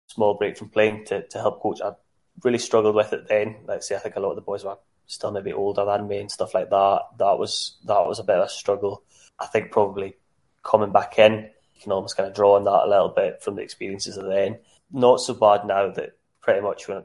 small 0.08 0.36
break 0.36 0.58
from 0.58 0.70
playing 0.70 1.06
to, 1.06 1.28
to 1.28 1.40
help 1.40 1.62
coach, 1.62 1.82
I 1.82 1.92
really 2.44 2.60
struggled 2.60 2.96
with 2.96 3.14
it 3.14 3.28
then. 3.28 3.58
Let's 3.68 3.88
say 3.88 3.96
I 3.96 4.00
think 4.00 4.16
a 4.16 4.20
lot 4.20 4.32
of 4.32 4.36
the 4.36 4.42
boys 4.42 4.64
were 4.64 4.78
still 5.08 5.32
maybe 5.32 5.54
older 5.54 5.86
than 5.86 6.08
me 6.08 6.20
and 6.20 6.32
stuff 6.32 6.54
like 6.54 6.70
that. 6.70 7.02
That 7.18 7.38
was 7.38 7.76
that 7.86 8.06
was 8.08 8.20
a 8.20 8.24
bit 8.24 8.38
of 8.38 8.46
a 8.46 8.50
struggle. 8.50 9.04
I 9.40 9.48
think 9.48 9.72
probably 9.72 10.16
coming 10.64 10.92
back 10.92 11.20
in, 11.20 11.50
can 11.82 11.92
almost 11.92 12.18
kind 12.18 12.28
of 12.28 12.36
draw 12.36 12.56
on 12.56 12.64
that 12.66 12.86
a 12.86 12.90
little 12.90 13.10
bit 13.10 13.42
from 13.42 13.56
the 13.56 13.62
experiences 13.62 14.18
of 14.18 14.26
then. 14.26 14.60
Not 14.92 15.20
so 15.20 15.34
bad 15.34 15.66
now 15.66 15.90
that 15.92 16.18
pretty 16.42 16.62
much 16.62 16.88
when 16.88 17.04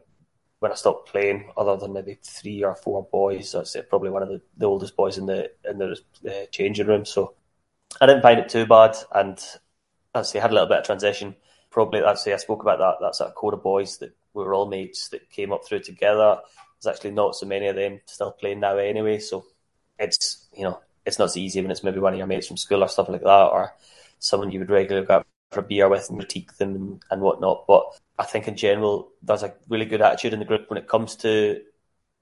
when 0.60 0.70
I 0.70 0.74
stopped 0.74 1.08
playing, 1.08 1.50
other 1.56 1.76
than 1.76 1.94
maybe 1.94 2.18
three 2.22 2.62
or 2.62 2.76
four 2.76 3.08
boys, 3.10 3.54
I'd 3.54 3.66
say 3.66 3.80
probably 3.82 4.10
one 4.10 4.22
of 4.22 4.28
the, 4.28 4.42
the 4.58 4.66
oldest 4.66 4.94
boys 4.94 5.16
in 5.16 5.26
the 5.26 5.50
in 5.68 5.78
the 5.78 5.98
uh, 6.28 6.46
changing 6.52 6.86
room. 6.86 7.04
So 7.06 7.34
I 8.00 8.06
didn't 8.06 8.22
find 8.22 8.38
it 8.38 8.50
too 8.50 8.66
bad, 8.66 8.94
and 9.14 9.42
I'd 10.14 10.26
say 10.26 10.38
I 10.38 10.42
had 10.42 10.50
a 10.50 10.54
little 10.54 10.68
bit 10.68 10.78
of 10.78 10.84
transition. 10.84 11.34
Probably, 11.70 12.02
I'd 12.02 12.18
say 12.18 12.34
I 12.34 12.36
spoke 12.36 12.62
about 12.62 12.78
that. 12.78 12.96
That's 13.00 13.20
a 13.20 13.30
core 13.30 13.54
of 13.54 13.62
boys 13.62 13.98
that 13.98 14.14
we 14.34 14.44
were 14.44 14.54
all 14.54 14.68
mates 14.68 15.08
that 15.08 15.30
came 15.30 15.52
up 15.52 15.64
through 15.64 15.80
together. 15.80 16.40
There's 16.82 16.94
actually 16.94 17.12
not 17.12 17.36
so 17.36 17.46
many 17.46 17.66
of 17.68 17.76
them 17.76 18.00
still 18.04 18.32
playing 18.32 18.60
now 18.60 18.76
anyway. 18.76 19.18
So 19.18 19.46
it's 19.98 20.46
you 20.54 20.64
know 20.64 20.80
it's 21.06 21.18
not 21.18 21.30
so 21.30 21.40
easy 21.40 21.62
when 21.62 21.70
it's 21.70 21.84
maybe 21.84 22.00
one 22.00 22.12
of 22.12 22.18
your 22.18 22.26
mates 22.26 22.46
from 22.46 22.58
school 22.58 22.84
or 22.84 22.88
stuff 22.88 23.08
like 23.08 23.22
that, 23.22 23.26
or 23.26 23.72
someone 24.20 24.52
you 24.52 24.60
would 24.60 24.70
regularly 24.70 25.06
go 25.06 25.16
out 25.16 25.26
for 25.50 25.60
a 25.60 25.64
beer 25.64 25.88
with 25.88 26.08
and 26.08 26.18
critique 26.18 26.56
them 26.56 26.76
and, 26.76 27.02
and 27.10 27.20
whatnot. 27.20 27.66
But 27.66 27.84
I 28.18 28.24
think 28.24 28.46
in 28.46 28.56
general, 28.56 29.10
there's 29.22 29.42
a 29.42 29.54
really 29.68 29.86
good 29.86 30.00
attitude 30.00 30.32
in 30.32 30.38
the 30.38 30.44
group 30.44 30.70
when 30.70 30.78
it 30.78 30.88
comes 30.88 31.16
to 31.16 31.60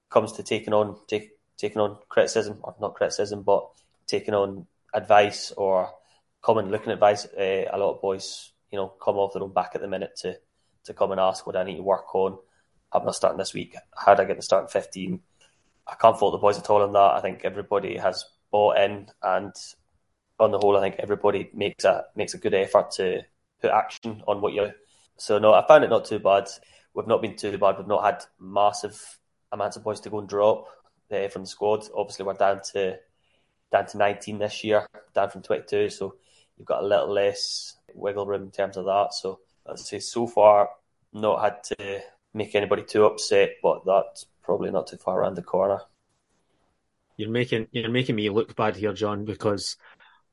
comes 0.09 0.31
to 0.33 0.43
taking 0.43 0.73
on 0.73 0.97
take, 1.07 1.37
taking 1.57 1.79
on 1.79 1.97
criticism 2.09 2.57
or 2.63 2.75
not 2.81 2.95
criticism, 2.95 3.43
but 3.43 3.69
taking 4.07 4.33
on 4.33 4.65
advice 4.93 5.51
or 5.51 5.91
common 6.41 6.71
looking 6.71 6.91
advice. 6.91 7.25
Uh, 7.25 7.65
a 7.71 7.77
lot 7.77 7.93
of 7.93 8.01
boys, 8.01 8.51
you 8.71 8.77
know, 8.77 8.87
come 8.87 9.17
off 9.17 9.33
their 9.33 9.43
own 9.43 9.53
back 9.53 9.71
at 9.75 9.81
the 9.81 9.87
minute 9.87 10.15
to 10.17 10.37
to 10.85 10.93
come 10.93 11.11
and 11.11 11.19
ask 11.19 11.45
what 11.45 11.55
I 11.55 11.63
need 11.63 11.77
to 11.77 11.83
work 11.83 12.15
on. 12.15 12.37
I'm 12.91 13.05
not 13.05 13.15
starting 13.15 13.37
this 13.37 13.53
week. 13.53 13.75
How 13.95 14.15
did 14.15 14.23
I 14.23 14.27
get 14.27 14.37
the 14.37 14.41
starting 14.41 14.69
15? 14.69 15.19
I 15.87 15.95
can't 15.95 16.17
fault 16.17 16.31
the 16.31 16.39
boys 16.39 16.57
at 16.57 16.69
all 16.69 16.81
on 16.81 16.93
that. 16.93 17.13
I 17.13 17.21
think 17.21 17.41
everybody 17.43 17.97
has 17.97 18.25
bought 18.51 18.77
in, 18.77 19.07
and 19.21 19.53
on 20.39 20.51
the 20.51 20.57
whole, 20.57 20.77
I 20.77 20.81
think 20.81 20.95
everybody 20.99 21.49
makes 21.53 21.83
a 21.83 22.05
makes 22.15 22.33
a 22.33 22.37
good 22.37 22.53
effort 22.53 22.91
to 22.91 23.21
put 23.61 23.71
action 23.71 24.23
on 24.27 24.41
what 24.41 24.53
you. 24.53 24.71
So 25.17 25.37
no, 25.39 25.53
I 25.53 25.65
found 25.67 25.83
it 25.83 25.89
not 25.89 26.05
too 26.05 26.19
bad. 26.19 26.47
We've 26.93 27.07
not 27.07 27.21
been 27.21 27.35
too 27.35 27.57
bad. 27.57 27.77
We've 27.77 27.87
not 27.87 28.03
had 28.03 28.23
massive 28.39 29.19
amounts 29.51 29.77
of 29.77 29.83
boys 29.83 29.99
to 30.01 30.09
go 30.09 30.19
and 30.19 30.29
drop 30.29 30.67
uh, 31.11 31.27
from 31.27 31.43
the 31.43 31.47
squad. 31.47 31.87
Obviously, 31.95 32.25
we're 32.25 32.33
down 32.33 32.61
to 32.73 32.97
down 33.71 33.85
to 33.87 33.97
19 33.97 34.39
this 34.39 34.63
year, 34.63 34.87
down 35.13 35.29
from 35.29 35.41
22. 35.41 35.89
So 35.89 36.15
you've 36.57 36.67
got 36.67 36.83
a 36.83 36.87
little 36.87 37.11
less 37.11 37.75
wiggle 37.93 38.25
room 38.25 38.43
in 38.43 38.51
terms 38.51 38.77
of 38.77 38.85
that. 38.85 39.13
So 39.13 39.39
I'd 39.69 39.79
say 39.79 39.99
so 39.99 40.27
far 40.27 40.69
not 41.13 41.41
had 41.41 41.63
to 41.63 42.01
make 42.33 42.55
anybody 42.55 42.83
too 42.83 43.05
upset, 43.05 43.55
but 43.61 43.85
that's 43.85 44.25
probably 44.43 44.71
not 44.71 44.87
too 44.87 44.97
far 44.97 45.19
around 45.19 45.35
the 45.35 45.41
corner. 45.41 45.81
You're 47.17 47.29
making 47.29 47.67
you're 47.71 47.89
making 47.89 48.15
me 48.15 48.29
look 48.29 48.55
bad 48.55 48.75
here, 48.75 48.93
John, 48.93 49.25
because 49.25 49.75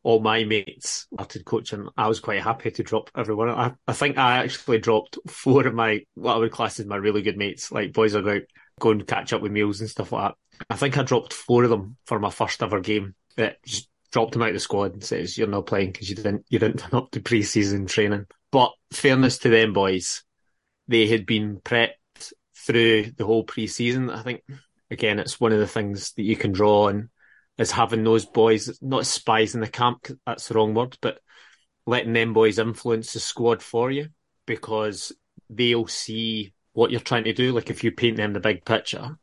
all 0.06 0.20
my 0.20 0.44
mates 0.44 1.08
started 1.12 1.44
coaching. 1.44 1.88
I 1.96 2.06
was 2.06 2.20
quite 2.20 2.40
happy 2.40 2.70
to 2.70 2.84
drop 2.84 3.10
everyone. 3.16 3.50
I, 3.50 3.72
I 3.88 3.92
think 3.92 4.16
I 4.18 4.36
actually 4.36 4.78
dropped 4.78 5.18
four 5.26 5.66
of 5.66 5.74
my 5.74 6.04
what 6.14 6.36
I 6.36 6.38
would 6.38 6.52
class 6.52 6.78
as 6.78 6.86
my 6.86 6.94
really 6.94 7.22
good 7.22 7.36
mates. 7.36 7.72
Like 7.72 7.92
boys 7.92 8.14
are 8.14 8.22
going 8.22 8.42
go 8.78 8.90
and 8.90 9.04
catch 9.04 9.32
up 9.32 9.42
with 9.42 9.50
meals 9.50 9.80
and 9.80 9.90
stuff 9.90 10.12
like 10.12 10.30
that. 10.30 10.64
I 10.70 10.76
think 10.76 10.96
I 10.96 11.02
dropped 11.02 11.32
four 11.32 11.64
of 11.64 11.70
them 11.70 11.96
for 12.06 12.20
my 12.20 12.30
first 12.30 12.62
ever 12.62 12.78
game. 12.78 13.16
It 13.36 13.58
just 13.66 13.88
dropped 14.12 14.34
them 14.34 14.42
out 14.42 14.50
of 14.50 14.54
the 14.54 14.60
squad 14.60 14.92
and 14.92 15.02
says 15.02 15.36
you're 15.36 15.48
not 15.48 15.66
playing 15.66 15.90
because 15.90 16.08
you 16.08 16.14
didn't 16.14 16.44
you 16.48 16.60
didn't 16.60 16.78
turn 16.78 16.96
up 16.96 17.10
to 17.10 17.20
pre-season 17.20 17.86
training. 17.86 18.26
But 18.52 18.70
fairness 18.92 19.38
to 19.38 19.48
them 19.48 19.72
boys, 19.72 20.22
they 20.86 21.08
had 21.08 21.26
been 21.26 21.56
prepped 21.56 21.94
through 22.56 23.10
the 23.16 23.26
whole 23.26 23.42
pre-season. 23.42 24.10
I 24.10 24.22
think 24.22 24.44
again, 24.88 25.18
it's 25.18 25.40
one 25.40 25.50
of 25.50 25.58
the 25.58 25.66
things 25.66 26.12
that 26.12 26.22
you 26.22 26.36
can 26.36 26.52
draw 26.52 26.90
on 26.90 27.10
is 27.58 27.70
having 27.70 28.04
those 28.04 28.26
boys, 28.26 28.78
not 28.82 29.06
spies 29.06 29.54
in 29.54 29.60
the 29.60 29.68
camp. 29.68 30.08
That's 30.26 30.48
the 30.48 30.54
wrong 30.54 30.74
word, 30.74 30.96
but 31.00 31.20
letting 31.86 32.12
them 32.12 32.32
boys 32.32 32.58
influence 32.58 33.12
the 33.12 33.20
squad 33.20 33.62
for 33.62 33.90
you 33.90 34.08
because 34.46 35.12
they'll 35.48 35.86
see 35.86 36.52
what 36.72 36.90
you're 36.90 37.00
trying 37.00 37.24
to 37.24 37.32
do. 37.32 37.52
Like 37.52 37.70
if 37.70 37.84
you 37.84 37.92
paint 37.92 38.16
them 38.16 38.32
the 38.32 38.40
big 38.40 38.64
picture, 38.64 39.18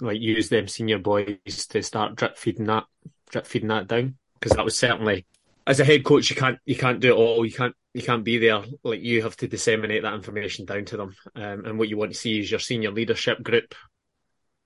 like 0.00 0.20
use 0.20 0.48
them 0.48 0.68
senior 0.68 0.98
boys 0.98 1.66
to 1.70 1.82
start 1.82 2.16
drip 2.16 2.36
feeding 2.36 2.66
that, 2.66 2.84
drip 3.30 3.46
feeding 3.46 3.68
that 3.68 3.88
down. 3.88 4.16
Because 4.34 4.56
that 4.56 4.64
was 4.64 4.78
certainly, 4.78 5.26
as 5.66 5.80
a 5.80 5.84
head 5.84 6.04
coach, 6.04 6.30
you 6.30 6.36
can't 6.36 6.58
you 6.64 6.76
can't 6.76 7.00
do 7.00 7.12
it 7.12 7.16
all. 7.16 7.44
You 7.44 7.52
can't 7.52 7.74
you 7.92 8.02
can't 8.02 8.22
be 8.22 8.38
there. 8.38 8.62
Like 8.84 9.00
you 9.00 9.22
have 9.22 9.36
to 9.38 9.48
disseminate 9.48 10.02
that 10.02 10.14
information 10.14 10.64
down 10.64 10.84
to 10.86 10.96
them. 10.96 11.14
Um, 11.34 11.64
and 11.64 11.78
what 11.78 11.88
you 11.88 11.96
want 11.96 12.12
to 12.12 12.18
see 12.18 12.38
is 12.38 12.50
your 12.50 12.60
senior 12.60 12.92
leadership 12.92 13.42
group 13.42 13.74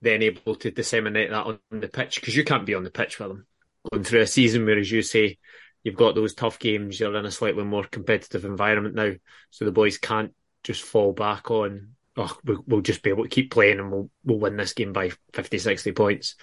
then 0.02 0.22
able 0.22 0.56
to 0.56 0.70
disseminate 0.70 1.30
that 1.30 1.46
on 1.46 1.58
the 1.70 1.88
pitch 1.88 2.20
because 2.20 2.36
you 2.36 2.44
can't 2.44 2.66
be 2.66 2.74
on 2.74 2.84
the 2.84 2.90
pitch 2.90 3.18
with 3.18 3.28
them 3.28 3.46
going 3.90 4.04
through 4.04 4.20
a 4.20 4.26
season 4.26 4.64
where, 4.64 4.78
as 4.78 4.90
you 4.90 5.02
say, 5.02 5.38
you've 5.82 5.96
got 5.96 6.14
those 6.14 6.34
tough 6.34 6.58
games. 6.58 7.00
You're 7.00 7.16
in 7.16 7.26
a 7.26 7.30
slightly 7.30 7.64
more 7.64 7.84
competitive 7.84 8.44
environment 8.44 8.94
now, 8.94 9.12
so 9.50 9.64
the 9.64 9.72
boys 9.72 9.98
can't 9.98 10.32
just 10.62 10.82
fall 10.82 11.12
back 11.12 11.50
on. 11.50 11.88
Oh, 12.16 12.36
we'll 12.44 12.82
just 12.82 13.02
be 13.02 13.10
able 13.10 13.22
to 13.24 13.30
keep 13.30 13.50
playing 13.50 13.78
and 13.78 13.90
we'll 13.90 14.10
we'll 14.24 14.38
win 14.38 14.56
this 14.56 14.74
game 14.74 14.92
by 14.92 15.10
50, 15.32 15.58
60 15.58 15.92
points. 15.92 16.34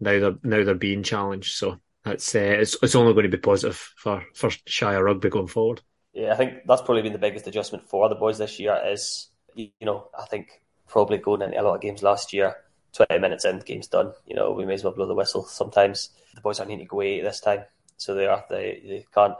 Now 0.00 0.18
they're 0.18 0.34
now 0.42 0.64
they're 0.64 0.74
being 0.74 1.04
challenged, 1.04 1.54
so 1.54 1.78
that's 2.04 2.34
uh, 2.34 2.40
it's 2.40 2.76
it's 2.82 2.96
only 2.96 3.12
going 3.12 3.30
to 3.30 3.36
be 3.36 3.40
positive 3.40 3.76
for 3.96 4.24
for 4.34 4.50
Shire 4.66 5.04
rugby 5.04 5.28
going 5.28 5.46
forward. 5.46 5.80
Yeah, 6.12 6.32
I 6.32 6.36
think 6.36 6.66
that's 6.66 6.82
probably 6.82 7.02
been 7.02 7.12
the 7.12 7.18
biggest 7.18 7.46
adjustment 7.46 7.88
for 7.88 8.08
the 8.08 8.16
boys 8.16 8.38
this 8.38 8.58
year. 8.58 8.80
Is 8.84 9.30
you 9.54 9.70
know 9.80 10.08
I 10.18 10.24
think 10.24 10.60
probably 10.88 11.18
going 11.18 11.42
into 11.42 11.60
a 11.60 11.62
lot 11.62 11.76
of 11.76 11.80
games 11.80 12.02
last 12.02 12.32
year 12.32 12.56
20 12.94 13.18
minutes 13.18 13.44
in, 13.44 13.58
game's 13.60 13.88
done. 13.88 14.12
You 14.26 14.36
know, 14.36 14.52
we 14.52 14.66
may 14.66 14.74
as 14.74 14.84
well 14.84 14.92
blow 14.92 15.06
the 15.06 15.14
whistle. 15.14 15.44
Sometimes 15.44 16.10
the 16.34 16.40
boys 16.40 16.60
are 16.60 16.66
needing 16.66 16.86
to 16.86 16.90
go 16.90 17.02
eight 17.02 17.22
this 17.22 17.40
time, 17.40 17.64
so 17.96 18.14
they 18.14 18.26
are 18.26 18.44
they, 18.50 18.82
they 18.86 19.06
can't 19.14 19.34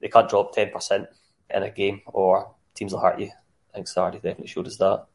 they 0.00 0.08
can't 0.08 0.28
drop 0.28 0.54
10% 0.54 1.06
in 1.50 1.62
a 1.62 1.70
game 1.70 2.02
or 2.06 2.54
teams 2.74 2.92
will 2.92 3.00
hurt 3.00 3.18
you. 3.18 3.30
I 3.72 3.76
think 3.76 3.88
Saturday 3.88 4.18
definitely 4.18 4.48
showed 4.48 4.66
us 4.66 4.76
that. 4.76 5.06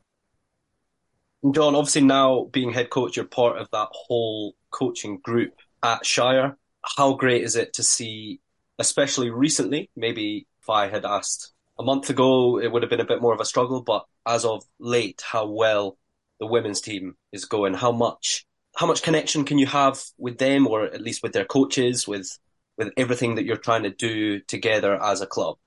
John, 1.52 1.76
obviously 1.76 2.02
now 2.02 2.46
being 2.52 2.74
head 2.74 2.90
coach, 2.90 3.16
you're 3.16 3.26
part 3.26 3.58
of 3.58 3.70
that 3.72 3.90
whole 3.92 4.56
coaching 4.72 5.20
group 5.20 5.54
at 5.84 6.06
Shire. 6.06 6.58
How 6.98 7.14
great 7.14 7.44
is 7.44 7.56
it 7.56 7.74
to 7.74 7.84
see, 7.84 8.42
especially 8.78 9.30
recently? 9.30 9.90
Maybe 9.96 10.48
if 10.62 10.70
I 10.70 10.88
had 10.88 11.06
asked 11.06 11.54
a 11.78 11.84
month 11.84 12.10
ago, 12.10 12.60
it 12.60 12.72
would 12.72 12.84
have 12.84 12.90
been 12.90 13.00
a 13.00 13.06
bit 13.06 13.22
more 13.22 13.34
of 13.34 13.40
a 13.40 13.46
struggle, 13.46 13.82
but 13.82 14.06
as 14.26 14.44
of 14.44 14.64
late, 14.80 15.24
how 15.26 15.48
well 15.48 15.98
the 16.40 16.48
women's 16.48 16.82
team 16.82 17.16
is 17.32 17.46
going, 17.46 17.74
how 17.74 17.92
much 17.92 18.46
how 18.76 18.86
much 18.86 19.02
connection 19.02 19.44
can 19.44 19.58
you 19.58 19.66
have 19.66 20.02
with 20.18 20.38
them, 20.38 20.68
or 20.68 20.86
at 20.86 21.02
least 21.02 21.24
with 21.24 21.34
their 21.34 21.46
coaches, 21.46 22.08
with 22.08 22.38
with 22.78 22.94
everything 22.96 23.36
that 23.36 23.46
you're 23.46 23.58
trying 23.58 23.84
to 23.84 23.90
do 23.90 24.40
together 24.40 25.02
as 25.02 25.22
a 25.22 25.28
club? 25.28 25.58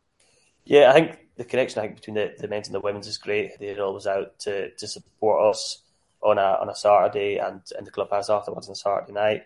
Yeah, 0.64 0.90
I 0.90 0.92
think 0.94 1.18
the 1.36 1.44
connection 1.44 1.80
I 1.80 1.82
think 1.82 1.96
between 1.96 2.14
the, 2.14 2.34
the 2.38 2.48
men's 2.48 2.68
and 2.68 2.74
the 2.74 2.80
women's 2.80 3.06
is 3.06 3.18
great. 3.18 3.58
They're 3.58 3.82
always 3.82 4.06
out 4.06 4.38
to, 4.40 4.70
to 4.70 4.86
support 4.86 5.54
us 5.54 5.82
on 6.22 6.38
a 6.38 6.58
on 6.60 6.68
a 6.68 6.74
Saturday 6.74 7.38
and 7.38 7.60
in 7.76 7.84
the 7.84 7.90
clubhouse 7.90 8.30
afterwards 8.30 8.68
on 8.68 8.72
a 8.72 8.76
Saturday 8.76 9.12
night. 9.12 9.42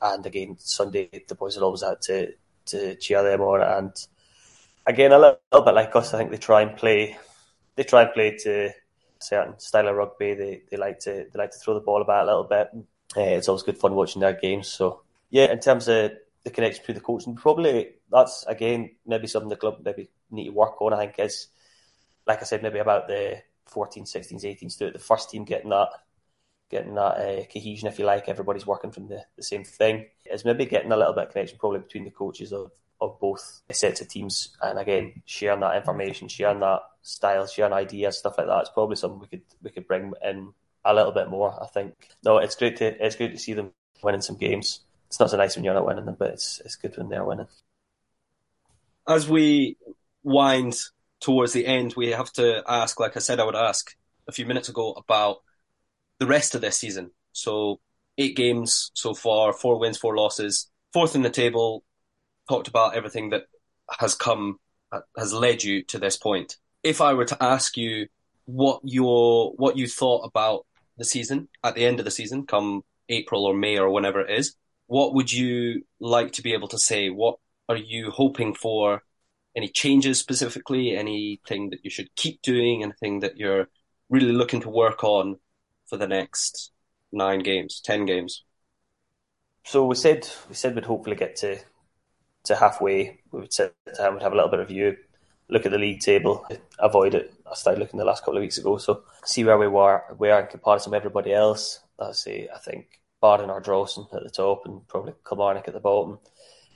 And 0.00 0.24
again 0.26 0.56
Sunday 0.58 1.08
the 1.26 1.34
boys 1.34 1.56
are 1.56 1.64
always 1.64 1.82
out 1.82 2.02
to, 2.02 2.32
to 2.66 2.96
cheer 2.96 3.22
them 3.22 3.40
on 3.40 3.62
and 3.62 3.92
again 4.86 5.12
a 5.12 5.18
little, 5.18 5.38
little 5.50 5.64
bit 5.64 5.74
like 5.74 5.96
us, 5.96 6.12
I 6.12 6.18
think 6.18 6.30
they 6.30 6.36
try 6.36 6.62
and 6.62 6.76
play 6.76 7.16
they 7.76 7.84
try 7.84 8.02
and 8.02 8.12
play 8.12 8.36
to 8.42 8.70
certain 9.22 9.58
style 9.58 9.88
of 9.88 9.96
rugby. 9.96 10.34
They 10.34 10.62
they 10.70 10.76
like 10.76 10.98
to 11.00 11.26
they 11.32 11.38
like 11.38 11.50
to 11.52 11.58
throw 11.58 11.74
the 11.74 11.80
ball 11.80 12.02
about 12.02 12.24
a 12.24 12.26
little 12.26 12.44
bit. 12.44 12.70
Uh, 13.16 13.36
it's 13.36 13.48
always 13.48 13.62
good 13.62 13.78
fun 13.78 13.94
watching 13.94 14.20
their 14.20 14.32
games. 14.32 14.68
So 14.68 15.02
yeah, 15.30 15.50
in 15.50 15.60
terms 15.60 15.88
of 15.88 16.12
the 16.44 16.50
connection 16.50 16.82
between 16.82 16.96
the 16.96 17.00
coach 17.02 17.26
and 17.26 17.36
probably 17.36 17.90
that's 18.10 18.44
again 18.46 18.90
maybe 19.06 19.26
something 19.26 19.48
the 19.48 19.56
club 19.56 19.82
maybe 19.84 20.08
need 20.30 20.46
to 20.46 20.50
work 20.50 20.80
on. 20.80 20.92
I 20.92 20.98
think 20.98 21.18
is 21.18 21.48
like 22.26 22.40
I 22.40 22.44
said 22.44 22.62
maybe 22.62 22.78
about 22.78 23.08
the 23.08 23.42
14, 23.66 24.04
16s, 24.04 24.44
18s 24.44 24.78
to 24.78 24.90
the 24.90 24.98
first 24.98 25.30
team 25.30 25.44
getting 25.44 25.70
that 25.70 25.88
getting 26.70 26.94
that 26.94 27.18
uh, 27.18 27.44
cohesion 27.52 27.88
if 27.88 27.98
you 27.98 28.04
like. 28.04 28.28
Everybody's 28.28 28.66
working 28.66 28.90
from 28.90 29.08
the, 29.08 29.24
the 29.36 29.42
same 29.42 29.64
thing. 29.64 30.06
Is 30.30 30.44
maybe 30.44 30.66
getting 30.66 30.92
a 30.92 30.96
little 30.96 31.12
bit 31.12 31.24
of 31.24 31.32
connection 31.32 31.58
probably 31.58 31.80
between 31.80 32.04
the 32.04 32.10
coaches 32.10 32.52
of 32.52 32.72
of 33.02 33.18
both 33.20 33.62
sets 33.72 34.00
of 34.00 34.08
teams, 34.08 34.56
and 34.62 34.78
again 34.78 35.22
sharing 35.26 35.60
that 35.60 35.76
information, 35.76 36.28
sharing 36.28 36.60
that 36.60 36.80
style, 37.02 37.46
sharing 37.46 37.72
ideas, 37.72 38.18
stuff 38.18 38.38
like 38.38 38.46
that. 38.46 38.60
It's 38.60 38.70
probably 38.70 38.96
something 38.96 39.20
we 39.20 39.26
could 39.26 39.42
we 39.62 39.70
could 39.70 39.86
bring 39.86 40.12
in 40.22 40.52
a 40.84 40.94
little 40.94 41.12
bit 41.12 41.28
more. 41.28 41.62
I 41.62 41.66
think. 41.66 41.94
No, 42.24 42.38
it's 42.38 42.54
great 42.54 42.76
to 42.78 43.04
it's 43.04 43.16
great 43.16 43.32
to 43.32 43.38
see 43.38 43.54
them 43.54 43.72
winning 44.02 44.22
some 44.22 44.36
games. 44.36 44.80
It's 45.08 45.20
not 45.20 45.30
so 45.30 45.36
nice 45.36 45.56
when 45.56 45.64
you're 45.64 45.74
not 45.74 45.86
winning 45.86 46.06
them, 46.06 46.16
but 46.18 46.30
it's 46.30 46.62
it's 46.64 46.76
good 46.76 46.96
when 46.96 47.08
they're 47.08 47.24
winning. 47.24 47.48
As 49.06 49.28
we 49.28 49.76
wind 50.22 50.74
towards 51.20 51.52
the 51.52 51.66
end, 51.66 51.94
we 51.96 52.10
have 52.10 52.32
to 52.34 52.62
ask, 52.68 53.00
like 53.00 53.16
I 53.16 53.20
said, 53.20 53.40
I 53.40 53.44
would 53.44 53.56
ask 53.56 53.96
a 54.28 54.32
few 54.32 54.46
minutes 54.46 54.68
ago 54.68 54.92
about 54.92 55.38
the 56.18 56.26
rest 56.26 56.54
of 56.54 56.60
this 56.60 56.78
season. 56.78 57.10
So 57.32 57.80
eight 58.16 58.36
games 58.36 58.90
so 58.94 59.14
far, 59.14 59.52
four 59.52 59.78
wins, 59.78 59.98
four 59.98 60.16
losses, 60.16 60.70
fourth 60.92 61.14
in 61.14 61.22
the 61.22 61.30
table, 61.30 61.84
talked 62.48 62.68
about 62.68 62.94
everything 62.94 63.30
that 63.30 63.44
has 63.98 64.14
come 64.14 64.58
uh, 64.90 65.00
has 65.16 65.32
led 65.32 65.62
you 65.62 65.82
to 65.84 65.98
this 65.98 66.16
point. 66.16 66.56
If 66.82 67.00
I 67.00 67.14
were 67.14 67.24
to 67.26 67.42
ask 67.42 67.76
you 67.76 68.08
what 68.44 68.80
your 68.84 69.52
what 69.52 69.76
you 69.76 69.86
thought 69.86 70.24
about 70.24 70.66
the 70.98 71.04
season 71.04 71.48
at 71.64 71.74
the 71.74 71.86
end 71.86 71.98
of 71.98 72.04
the 72.04 72.10
season, 72.10 72.46
come 72.46 72.82
April 73.08 73.44
or 73.44 73.54
May 73.54 73.78
or 73.78 73.90
whenever 73.90 74.20
it 74.20 74.38
is, 74.38 74.54
what 74.86 75.14
would 75.14 75.32
you 75.32 75.82
like 76.00 76.32
to 76.32 76.42
be 76.42 76.52
able 76.52 76.68
to 76.68 76.78
say? 76.78 77.08
What 77.08 77.38
are 77.68 77.76
you 77.76 78.10
hoping 78.10 78.54
for? 78.54 79.02
Any 79.54 79.68
changes 79.68 80.18
specifically? 80.18 80.96
Anything 80.96 81.70
that 81.70 81.84
you 81.84 81.90
should 81.90 82.14
keep 82.16 82.42
doing? 82.42 82.82
Anything 82.82 83.20
that 83.20 83.36
you're 83.36 83.68
really 84.08 84.32
looking 84.32 84.60
to 84.62 84.68
work 84.68 85.04
on 85.04 85.38
for 85.86 85.96
the 85.96 86.08
next 86.08 86.72
nine 87.12 87.40
games, 87.40 87.80
ten 87.80 88.04
games? 88.06 88.44
So 89.64 89.86
we 89.86 89.94
said 89.94 90.28
we 90.48 90.54
said 90.54 90.74
we'd 90.74 90.84
hopefully 90.84 91.16
get 91.16 91.36
to 91.36 91.58
to 92.44 92.56
halfway, 92.56 93.20
we 93.30 93.40
would 93.40 93.52
sit 93.52 93.74
down, 93.96 94.14
we'd 94.14 94.22
have 94.22 94.32
a 94.32 94.36
little 94.36 94.50
bit 94.50 94.60
of 94.60 94.68
view, 94.68 94.96
look 95.48 95.66
at 95.66 95.72
the 95.72 95.78
league 95.78 96.00
table, 96.00 96.46
avoid 96.78 97.14
it. 97.14 97.32
I 97.50 97.54
started 97.54 97.80
looking 97.80 97.98
the 97.98 98.04
last 98.04 98.20
couple 98.20 98.36
of 98.36 98.42
weeks 98.42 98.58
ago, 98.58 98.78
so 98.78 99.02
see 99.24 99.44
where 99.44 99.58
we 99.58 99.68
were, 99.68 100.02
where 100.16 100.40
in 100.40 100.46
comparison 100.46 100.90
with 100.90 100.96
everybody 100.96 101.32
else. 101.32 101.80
I 101.98 102.12
say, 102.12 102.48
I 102.52 102.58
think 102.58 103.00
Barden 103.20 103.50
or 103.50 103.60
Drawson 103.60 104.06
at 104.12 104.22
the 104.22 104.30
top, 104.30 104.62
and 104.66 104.86
probably 104.88 105.14
Kilmarnock 105.28 105.68
at 105.68 105.74
the 105.74 105.80
bottom. 105.80 106.18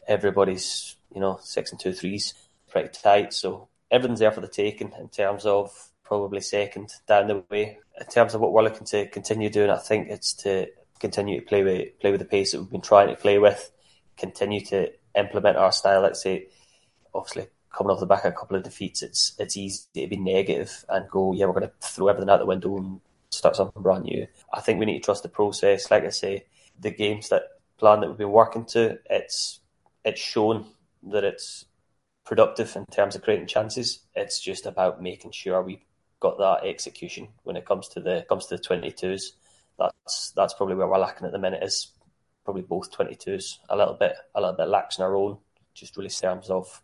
Everybody's, 0.06 0.96
you 1.12 1.20
know, 1.20 1.38
six 1.42 1.72
and 1.72 1.80
two 1.80 1.92
threes, 1.92 2.34
pretty 2.70 2.90
tight. 2.90 3.32
So 3.32 3.68
everything's 3.90 4.20
there 4.20 4.30
for 4.30 4.40
the 4.40 4.48
taking 4.48 4.92
in 4.98 5.08
terms 5.08 5.44
of 5.44 5.90
probably 6.04 6.40
second 6.40 6.92
down 7.08 7.26
the 7.26 7.42
way. 7.50 7.78
In 7.98 8.06
terms 8.06 8.34
of 8.34 8.40
what 8.40 8.52
we're 8.52 8.62
looking 8.62 8.86
to 8.86 9.08
continue 9.08 9.50
doing, 9.50 9.70
I 9.70 9.78
think 9.78 10.08
it's 10.08 10.32
to 10.34 10.68
continue 11.00 11.40
to 11.40 11.46
play 11.46 11.64
with 11.64 11.98
play 11.98 12.12
with 12.12 12.20
the 12.20 12.26
pace 12.26 12.52
that 12.52 12.60
we've 12.60 12.70
been 12.70 12.80
trying 12.80 13.08
to 13.08 13.16
play 13.16 13.38
with, 13.38 13.72
continue 14.16 14.64
to 14.66 14.92
implement 15.16 15.56
our 15.56 15.72
style. 15.72 16.02
Let's 16.02 16.22
say, 16.22 16.48
obviously, 17.14 17.48
coming 17.76 17.90
off 17.90 18.00
the 18.00 18.06
back 18.06 18.24
of 18.24 18.32
a 18.32 18.36
couple 18.36 18.56
of 18.56 18.62
defeats, 18.62 19.02
it's 19.02 19.34
it's 19.38 19.56
easy 19.56 19.84
to 19.94 20.06
be 20.06 20.16
negative 20.16 20.84
and 20.88 21.08
go, 21.10 21.32
yeah, 21.32 21.46
we're 21.46 21.52
going 21.52 21.68
to 21.68 21.72
throw 21.80 22.08
everything 22.08 22.30
out 22.30 22.38
the 22.38 22.46
window 22.46 22.76
and 22.76 23.00
start 23.30 23.56
something 23.56 23.82
brand 23.82 24.04
new. 24.04 24.26
I 24.52 24.60
think 24.60 24.78
we 24.78 24.86
need 24.86 24.98
to 25.00 25.04
trust 25.04 25.22
the 25.22 25.28
process. 25.28 25.90
Like 25.90 26.04
I 26.04 26.10
say, 26.10 26.46
the 26.78 26.90
games 26.90 27.28
that 27.28 27.42
plan 27.78 28.00
that 28.00 28.08
we've 28.08 28.18
been 28.18 28.30
working 28.32 28.64
to, 28.66 28.98
it's 29.10 29.60
it's 30.04 30.20
shown 30.20 30.66
that 31.10 31.24
it's 31.24 31.66
productive 32.24 32.74
in 32.76 32.86
terms 32.86 33.14
of 33.14 33.22
creating 33.22 33.46
chances. 33.46 34.00
It's 34.14 34.40
just 34.40 34.66
about 34.66 35.02
making 35.02 35.32
sure 35.32 35.62
we 35.62 35.84
got 36.20 36.38
that 36.38 36.66
execution 36.66 37.28
when 37.44 37.56
it 37.56 37.66
comes 37.66 37.88
to 37.88 38.00
the 38.00 38.24
comes 38.28 38.46
to 38.46 38.56
the 38.56 38.62
twenty 38.62 38.90
twos. 38.90 39.32
That's 39.78 40.32
that's 40.32 40.54
probably 40.54 40.76
where 40.76 40.88
we're 40.88 40.98
lacking 40.98 41.26
at 41.26 41.32
the 41.32 41.38
minute. 41.38 41.62
Is 41.62 41.92
probably 42.46 42.62
both 42.62 42.90
twenty 42.90 43.14
twos 43.14 43.58
a 43.68 43.76
little 43.76 43.92
bit 44.00 44.14
a 44.34 44.40
little 44.40 44.56
bit 44.56 44.68
lax 44.68 44.96
in 44.96 45.04
our 45.04 45.14
own, 45.14 45.36
just 45.74 45.98
really 45.98 46.08
terms 46.08 46.48
of 46.48 46.82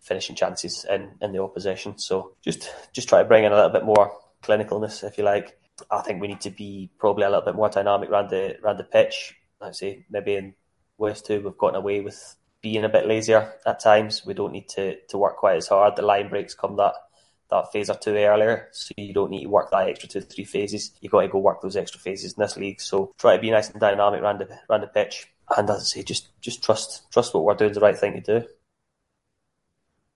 finishing 0.00 0.36
chances 0.36 0.84
in, 0.90 1.12
in 1.22 1.32
the 1.32 1.42
opposition. 1.42 1.96
So 1.96 2.36
just 2.42 2.68
just 2.92 3.08
try 3.08 3.22
to 3.22 3.28
bring 3.28 3.44
in 3.44 3.52
a 3.52 3.56
little 3.56 3.70
bit 3.70 3.86
more 3.86 4.12
clinicalness, 4.42 5.02
if 5.02 5.16
you 5.16 5.24
like. 5.24 5.56
I 5.90 6.02
think 6.02 6.20
we 6.20 6.28
need 6.28 6.42
to 6.42 6.50
be 6.50 6.90
probably 6.98 7.24
a 7.24 7.30
little 7.30 7.44
bit 7.44 7.54
more 7.54 7.70
dynamic 7.70 8.10
around 8.10 8.28
the 8.28 8.60
around 8.62 8.76
the 8.76 8.84
pitch. 8.84 9.34
I'd 9.62 9.74
say 9.74 10.04
maybe 10.10 10.34
in 10.34 10.54
West 10.98 11.24
Two 11.24 11.40
we've 11.40 11.56
gotten 11.56 11.76
away 11.76 12.02
with 12.02 12.36
being 12.60 12.84
a 12.84 12.88
bit 12.88 13.06
lazier 13.06 13.54
at 13.66 13.80
times. 13.80 14.26
We 14.26 14.34
don't 14.34 14.52
need 14.52 14.68
to, 14.70 14.96
to 15.08 15.18
work 15.18 15.36
quite 15.36 15.56
as 15.56 15.68
hard. 15.68 15.96
The 15.96 16.02
line 16.02 16.28
breaks 16.28 16.54
come 16.54 16.76
that 16.76 16.94
that 17.54 17.72
phase 17.72 17.90
or 17.90 17.96
two 17.96 18.14
earlier, 18.14 18.68
so 18.72 18.92
you 18.96 19.12
don't 19.12 19.30
need 19.30 19.44
to 19.44 19.48
work 19.48 19.70
that 19.70 19.88
extra 19.88 20.08
two 20.08 20.20
three 20.20 20.44
phases. 20.44 20.92
You've 21.00 21.12
got 21.12 21.22
to 21.22 21.28
go 21.28 21.38
work 21.38 21.62
those 21.62 21.76
extra 21.76 22.00
phases 22.00 22.34
in 22.34 22.42
this 22.42 22.56
league. 22.56 22.80
So 22.80 23.12
try 23.18 23.36
to 23.36 23.42
be 23.42 23.50
nice 23.50 23.70
and 23.70 23.80
dynamic 23.80 24.20
around 24.20 24.38
the 24.38 24.48
around 24.68 24.82
the 24.82 24.88
pitch, 24.88 25.28
and 25.56 25.68
as 25.70 25.80
I 25.80 25.84
say, 25.84 26.02
just 26.02 26.28
just 26.40 26.62
trust 26.62 27.10
trust 27.10 27.34
what 27.34 27.44
we're 27.44 27.54
doing 27.54 27.70
is 27.70 27.76
the 27.76 27.80
right 27.80 27.98
thing 27.98 28.22
to 28.22 28.40
do. 28.40 28.46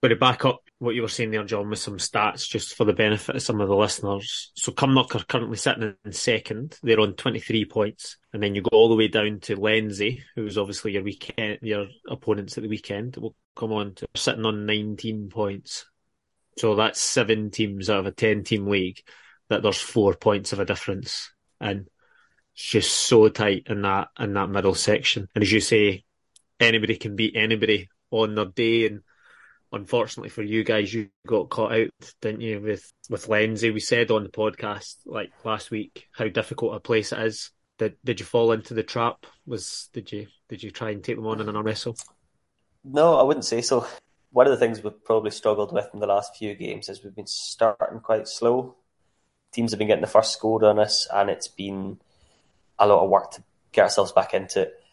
But 0.01 0.09
to 0.09 0.15
back 0.15 0.45
up 0.45 0.61
what 0.77 0.95
you 0.95 1.01
were 1.01 1.09
saying 1.09 1.31
there, 1.31 1.43
John, 1.43 1.69
with 1.69 1.79
some 1.79 1.97
stats 1.97 2.47
just 2.47 2.75
for 2.75 2.85
the 2.85 2.93
benefit 2.93 3.35
of 3.35 3.41
some 3.41 3.59
of 3.59 3.67
the 3.67 3.75
listeners. 3.75 4.51
So 4.55 4.71
Cumnock 4.71 5.13
are 5.13 5.25
currently 5.25 5.57
sitting 5.57 5.93
in 6.05 6.11
second. 6.13 6.77
They're 6.81 7.01
on 7.01 7.15
23 7.15 7.65
points. 7.65 8.17
And 8.31 8.41
then 8.41 8.55
you 8.55 8.61
go 8.61 8.69
all 8.71 8.87
the 8.87 8.95
way 8.95 9.09
down 9.09 9.41
to 9.41 9.59
Lenzie, 9.59 10.23
who's 10.35 10.57
obviously 10.57 10.93
your 10.93 11.03
weekend, 11.03 11.59
your 11.61 11.87
opponents 12.09 12.57
at 12.57 12.63
the 12.63 12.69
weekend. 12.69 13.17
We'll 13.17 13.35
come 13.57 13.73
on 13.73 13.93
to 13.95 14.07
sitting 14.15 14.45
on 14.45 14.65
19 14.65 15.29
points. 15.29 15.85
So 16.59 16.75
that's 16.75 16.99
seven 16.99 17.51
teams 17.51 17.89
out 17.89 17.99
of 17.99 18.05
a 18.05 18.11
10 18.11 18.43
team 18.43 18.67
league 18.67 19.01
that 19.49 19.63
there's 19.63 19.79
four 19.79 20.13
points 20.13 20.51
of 20.51 20.59
a 20.59 20.65
difference. 20.65 21.31
And 21.61 21.87
it's 22.53 22.65
just 22.65 22.93
so 22.93 23.29
tight 23.29 23.63
in 23.67 23.83
that, 23.83 24.09
in 24.19 24.33
that 24.33 24.49
middle 24.49 24.75
section. 24.75 25.29
And 25.33 25.41
as 25.41 25.51
you 25.51 25.61
say, 25.61 26.03
anybody 26.59 26.97
can 26.97 27.15
beat 27.15 27.37
anybody 27.37 27.87
on 28.11 28.35
their 28.35 28.45
day 28.45 28.87
and 28.87 29.01
unfortunately 29.71 30.29
for 30.29 30.43
you 30.43 30.65
guys, 30.65 30.93
you 30.93 31.09
got 31.25 31.49
caught 31.49 31.71
out, 31.71 31.89
didn't 32.21 32.41
you, 32.41 32.59
with 32.59 32.91
with 33.09 33.29
Lenzie? 33.29 33.71
We 33.71 33.79
said 33.79 34.11
on 34.11 34.23
the 34.23 34.29
podcast 34.29 34.95
like 35.05 35.31
last 35.45 35.71
week 35.71 36.07
how 36.11 36.27
difficult 36.27 36.75
a 36.75 36.79
place 36.81 37.13
it 37.13 37.19
is. 37.19 37.51
Did 37.77 37.95
did 38.03 38.19
you 38.19 38.25
fall 38.25 38.51
into 38.51 38.73
the 38.73 38.83
trap? 38.83 39.25
Was 39.45 39.89
did 39.93 40.11
you 40.11 40.27
did 40.49 40.61
you 40.61 40.71
try 40.71 40.89
and 40.89 41.01
take 41.01 41.15
them 41.15 41.27
on 41.27 41.39
in 41.39 41.55
a 41.55 41.63
wrestle? 41.63 41.95
No, 42.83 43.17
I 43.17 43.23
wouldn't 43.23 43.45
say 43.45 43.61
so. 43.61 43.87
One 44.31 44.45
of 44.45 44.51
the 44.51 44.57
things 44.57 44.83
we've 44.83 45.03
probably 45.03 45.31
struggled 45.31 45.73
with 45.73 45.89
in 45.93 45.99
the 45.99 46.07
last 46.07 46.35
few 46.35 46.53
games 46.53 46.87
is 46.87 47.03
we've 47.03 47.15
been 47.15 47.25
starting 47.27 47.99
quite 47.99 48.27
slow. 48.27 48.75
Teams 49.51 49.71
have 49.71 49.79
been 49.79 49.87
getting 49.87 50.01
the 50.01 50.07
first 50.07 50.33
score 50.33 50.63
on 50.65 50.77
us, 50.77 51.07
and 51.11 51.29
it's 51.29 51.47
been 51.47 51.99
a 52.77 52.87
lot 52.87 53.03
of 53.03 53.09
work 53.09 53.31
to 53.31 53.43
get 53.71 53.83
ourselves 53.83 54.11
back 54.11 54.33
into 54.33 54.61
it. 54.61 54.83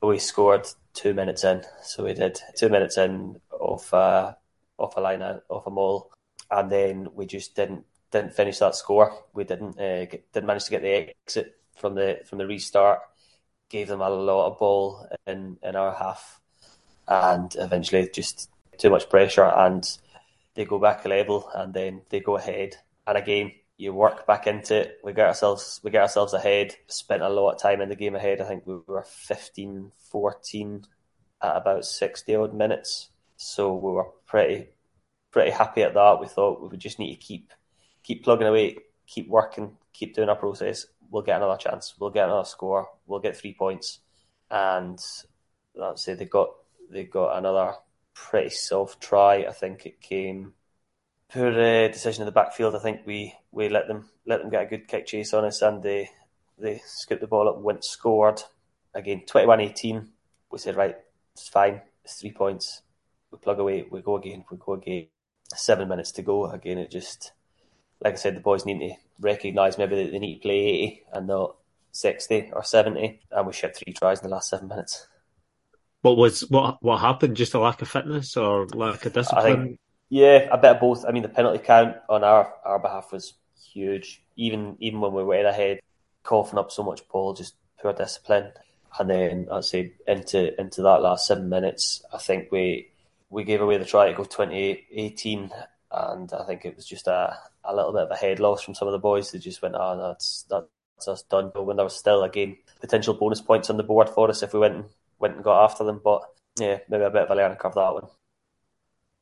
We 0.00 0.18
scored 0.18 0.68
two 0.94 1.14
minutes 1.14 1.42
in, 1.44 1.62
so 1.82 2.04
we 2.04 2.14
did 2.14 2.40
two 2.56 2.68
minutes 2.68 2.96
in 2.96 3.40
off 3.50 3.92
uh, 3.92 4.34
off 4.78 4.96
a 4.96 5.00
line 5.00 5.20
out, 5.20 5.42
off 5.48 5.66
a 5.66 5.70
maul, 5.70 6.10
and 6.50 6.70
then 6.70 7.08
we 7.14 7.26
just 7.26 7.54
didn't 7.56 7.84
didn't 8.12 8.34
finish 8.34 8.58
that 8.58 8.76
score. 8.76 9.12
We 9.34 9.44
didn't 9.44 9.78
uh, 9.78 10.06
get, 10.06 10.32
didn't 10.32 10.46
manage 10.46 10.64
to 10.64 10.70
get 10.70 10.82
the 10.82 11.10
exit 11.26 11.56
from 11.76 11.96
the 11.96 12.20
from 12.24 12.38
the 12.38 12.46
restart. 12.46 13.00
Gave 13.68 13.88
them 13.88 14.00
a 14.00 14.08
lot 14.08 14.46
of 14.46 14.58
ball 14.58 15.06
in 15.26 15.58
in 15.62 15.76
our 15.76 15.92
half, 15.92 16.40
and 17.06 17.54
eventually 17.58 18.08
just 18.12 18.48
too 18.80 18.90
much 18.90 19.08
pressure, 19.08 19.44
and 19.44 19.86
they 20.54 20.64
go 20.64 20.78
back 20.78 21.04
a 21.04 21.08
level, 21.08 21.48
and 21.54 21.72
then 21.72 22.02
they 22.08 22.20
go 22.20 22.36
ahead. 22.36 22.76
And 23.06 23.16
again, 23.16 23.52
you 23.76 23.94
work 23.94 24.26
back 24.26 24.46
into 24.46 24.76
it. 24.76 24.98
We 25.02 25.12
get 25.12 25.28
ourselves 25.28 25.80
we 25.82 25.90
get 25.90 26.02
ourselves 26.02 26.34
ahead. 26.34 26.76
Spent 26.86 27.22
a 27.22 27.28
lot 27.28 27.52
of 27.52 27.60
time 27.60 27.80
in 27.80 27.88
the 27.88 27.96
game 27.96 28.14
ahead. 28.14 28.40
I 28.40 28.44
think 28.44 28.66
we 28.66 28.76
were 28.86 29.02
15, 29.02 29.92
14 30.10 30.84
at 31.42 31.56
about 31.56 31.84
60 31.84 32.34
odd 32.34 32.54
minutes. 32.54 33.08
So 33.36 33.74
we 33.74 33.92
were 33.92 34.08
pretty 34.26 34.68
pretty 35.30 35.50
happy 35.50 35.82
at 35.82 35.94
that. 35.94 36.20
We 36.20 36.26
thought 36.26 36.60
we 36.60 36.68
would 36.68 36.80
just 36.80 36.98
need 36.98 37.14
to 37.14 37.20
keep 37.20 37.52
keep 38.02 38.22
plugging 38.22 38.48
away, 38.48 38.76
keep 39.06 39.28
working, 39.28 39.76
keep 39.94 40.14
doing 40.14 40.28
our 40.28 40.36
process. 40.36 40.86
We'll 41.10 41.22
get 41.22 41.36
another 41.36 41.56
chance. 41.56 41.94
We'll 41.98 42.10
get 42.10 42.26
another 42.26 42.44
score. 42.44 42.88
We'll 43.06 43.20
get 43.20 43.36
three 43.36 43.54
points. 43.54 44.00
And 44.50 44.98
let's 45.74 46.04
say 46.04 46.14
they 46.14 46.26
got 46.26 46.50
they 46.90 47.04
got 47.04 47.38
another 47.38 47.74
pretty 48.14 48.50
soft 48.50 49.00
try. 49.00 49.44
I 49.44 49.52
think 49.52 49.86
it 49.86 50.00
came 50.00 50.54
poor 51.28 51.48
uh, 51.48 51.88
decision 51.88 52.22
in 52.22 52.26
the 52.26 52.32
backfield. 52.32 52.74
I 52.74 52.80
think 52.80 53.06
we, 53.06 53.34
we 53.52 53.68
let 53.68 53.88
them 53.88 54.08
let 54.26 54.40
them 54.40 54.50
get 54.50 54.62
a 54.62 54.66
good 54.66 54.88
kick 54.88 55.06
chase 55.06 55.32
on 55.32 55.44
us, 55.44 55.62
and 55.62 55.82
they 55.82 56.10
they 56.58 56.80
scooped 56.84 57.20
the 57.20 57.26
ball 57.26 57.48
up, 57.48 57.58
went 57.58 57.84
scored 57.84 58.42
again. 58.94 59.22
21-18. 59.26 60.06
We 60.50 60.58
said 60.58 60.76
right, 60.76 60.96
it's 61.32 61.48
fine. 61.48 61.80
It's 62.04 62.20
three 62.20 62.32
points 62.32 62.82
we 63.30 63.38
plug 63.38 63.58
away, 63.58 63.86
we 63.90 64.02
go 64.02 64.16
again, 64.16 64.44
we 64.50 64.56
go 64.56 64.74
again. 64.74 65.06
Seven 65.54 65.88
minutes 65.88 66.12
to 66.12 66.22
go. 66.22 66.46
Again, 66.46 66.78
it 66.78 66.90
just, 66.90 67.32
like 68.00 68.14
I 68.14 68.16
said, 68.16 68.36
the 68.36 68.40
boys 68.40 68.64
need 68.64 68.78
to 68.80 68.94
recognise 69.20 69.78
maybe 69.78 69.96
that 69.96 70.12
they 70.12 70.18
need 70.18 70.36
to 70.36 70.40
play 70.40 70.58
80 70.58 71.02
and 71.12 71.26
not 71.26 71.56
60 71.92 72.50
or 72.52 72.62
70. 72.62 73.20
And 73.32 73.46
we 73.46 73.52
shot 73.52 73.74
three 73.74 73.92
tries 73.92 74.20
in 74.20 74.28
the 74.28 74.34
last 74.34 74.50
seven 74.50 74.68
minutes. 74.68 75.08
What 76.02 76.16
was 76.16 76.48
what 76.48 76.82
what 76.82 76.98
happened? 76.98 77.36
Just 77.36 77.54
a 77.54 77.60
lack 77.60 77.82
of 77.82 77.88
fitness 77.88 78.36
or 78.36 78.66
lack 78.68 79.04
of 79.06 79.12
discipline? 79.12 79.64
Think, 79.64 79.80
yeah, 80.08 80.48
a 80.50 80.56
bit 80.56 80.72
of 80.72 80.80
both. 80.80 81.04
I 81.06 81.12
mean, 81.12 81.22
the 81.22 81.28
penalty 81.28 81.58
count 81.58 81.96
on 82.08 82.24
our, 82.24 82.52
our 82.64 82.78
behalf 82.78 83.12
was 83.12 83.34
huge. 83.72 84.22
Even 84.36 84.76
even 84.80 85.00
when 85.00 85.12
we 85.12 85.22
were 85.22 85.44
ahead, 85.44 85.80
coughing 86.22 86.58
up 86.58 86.72
so 86.72 86.82
much 86.82 87.06
ball, 87.08 87.34
just 87.34 87.54
poor 87.80 87.92
discipline. 87.92 88.52
And 88.98 89.10
then 89.10 89.48
I'd 89.52 89.64
say 89.64 89.92
into 90.06 90.58
into 90.60 90.82
that 90.82 91.02
last 91.02 91.26
seven 91.26 91.48
minutes, 91.48 92.02
I 92.12 92.18
think 92.18 92.50
we 92.50 92.90
we 93.28 93.44
gave 93.44 93.60
away 93.60 93.76
the 93.76 93.84
try 93.84 94.08
to 94.08 94.16
go 94.16 94.24
2018, 94.24 95.50
and 95.92 96.32
I 96.32 96.44
think 96.44 96.64
it 96.64 96.76
was 96.76 96.86
just 96.86 97.06
a, 97.06 97.36
a 97.64 97.74
little 97.74 97.92
bit 97.92 98.02
of 98.02 98.10
a 98.10 98.16
head 98.16 98.40
loss 98.40 98.62
from 98.62 98.74
some 98.74 98.88
of 98.88 98.92
the 98.92 98.98
boys. 98.98 99.30
They 99.30 99.38
just 99.38 99.62
went, 99.62 99.76
oh, 99.78 100.08
that's 100.08 100.46
that's 100.48 101.08
us 101.08 101.22
done. 101.22 101.52
But 101.54 101.64
when 101.64 101.76
there 101.76 101.84
was 101.84 101.96
still 101.96 102.24
again 102.24 102.56
potential 102.80 103.14
bonus 103.14 103.40
points 103.40 103.70
on 103.70 103.76
the 103.76 103.82
board 103.82 104.08
for 104.08 104.28
us 104.28 104.42
if 104.42 104.52
we 104.54 104.60
went 104.60 104.74
and 104.74 104.84
went 105.20 105.36
and 105.36 105.44
got 105.44 105.64
after 105.64 105.84
them, 105.84 106.00
but 106.02 106.22
yeah, 106.58 106.78
maybe 106.88 107.04
a 107.04 107.10
bit 107.10 107.22
of 107.22 107.30
a 107.30 107.34
learning 107.34 107.58
curve 107.58 107.74
that 107.74 107.94
one. 107.94 108.08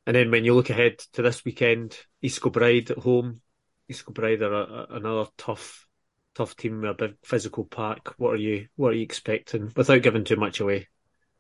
And 0.07 0.16
then 0.16 0.30
when 0.30 0.44
you 0.44 0.55
look 0.55 0.70
ahead 0.70 0.99
to 1.14 1.22
this 1.22 1.44
weekend, 1.44 1.99
East 2.22 2.40
Kilbride 2.40 2.90
at 2.90 2.99
home. 2.99 3.42
East 3.88 4.07
Kilbride 4.07 4.42
are 4.42 4.55
a, 4.55 4.62
a, 4.62 4.86
another 4.96 5.30
tough, 5.36 5.86
tough 6.34 6.57
team 6.57 6.80
with 6.80 6.90
a 6.90 6.94
big 6.94 7.16
physical 7.24 7.64
pack. 7.64 8.09
What 8.18 8.34
are 8.34 8.36
you, 8.36 8.68
what 8.76 8.90
are 8.90 8.96
you 8.96 9.03
expecting? 9.03 9.70
Without 9.76 10.03
giving 10.03 10.24
too 10.24 10.36
much 10.36 10.61
away 10.61 10.88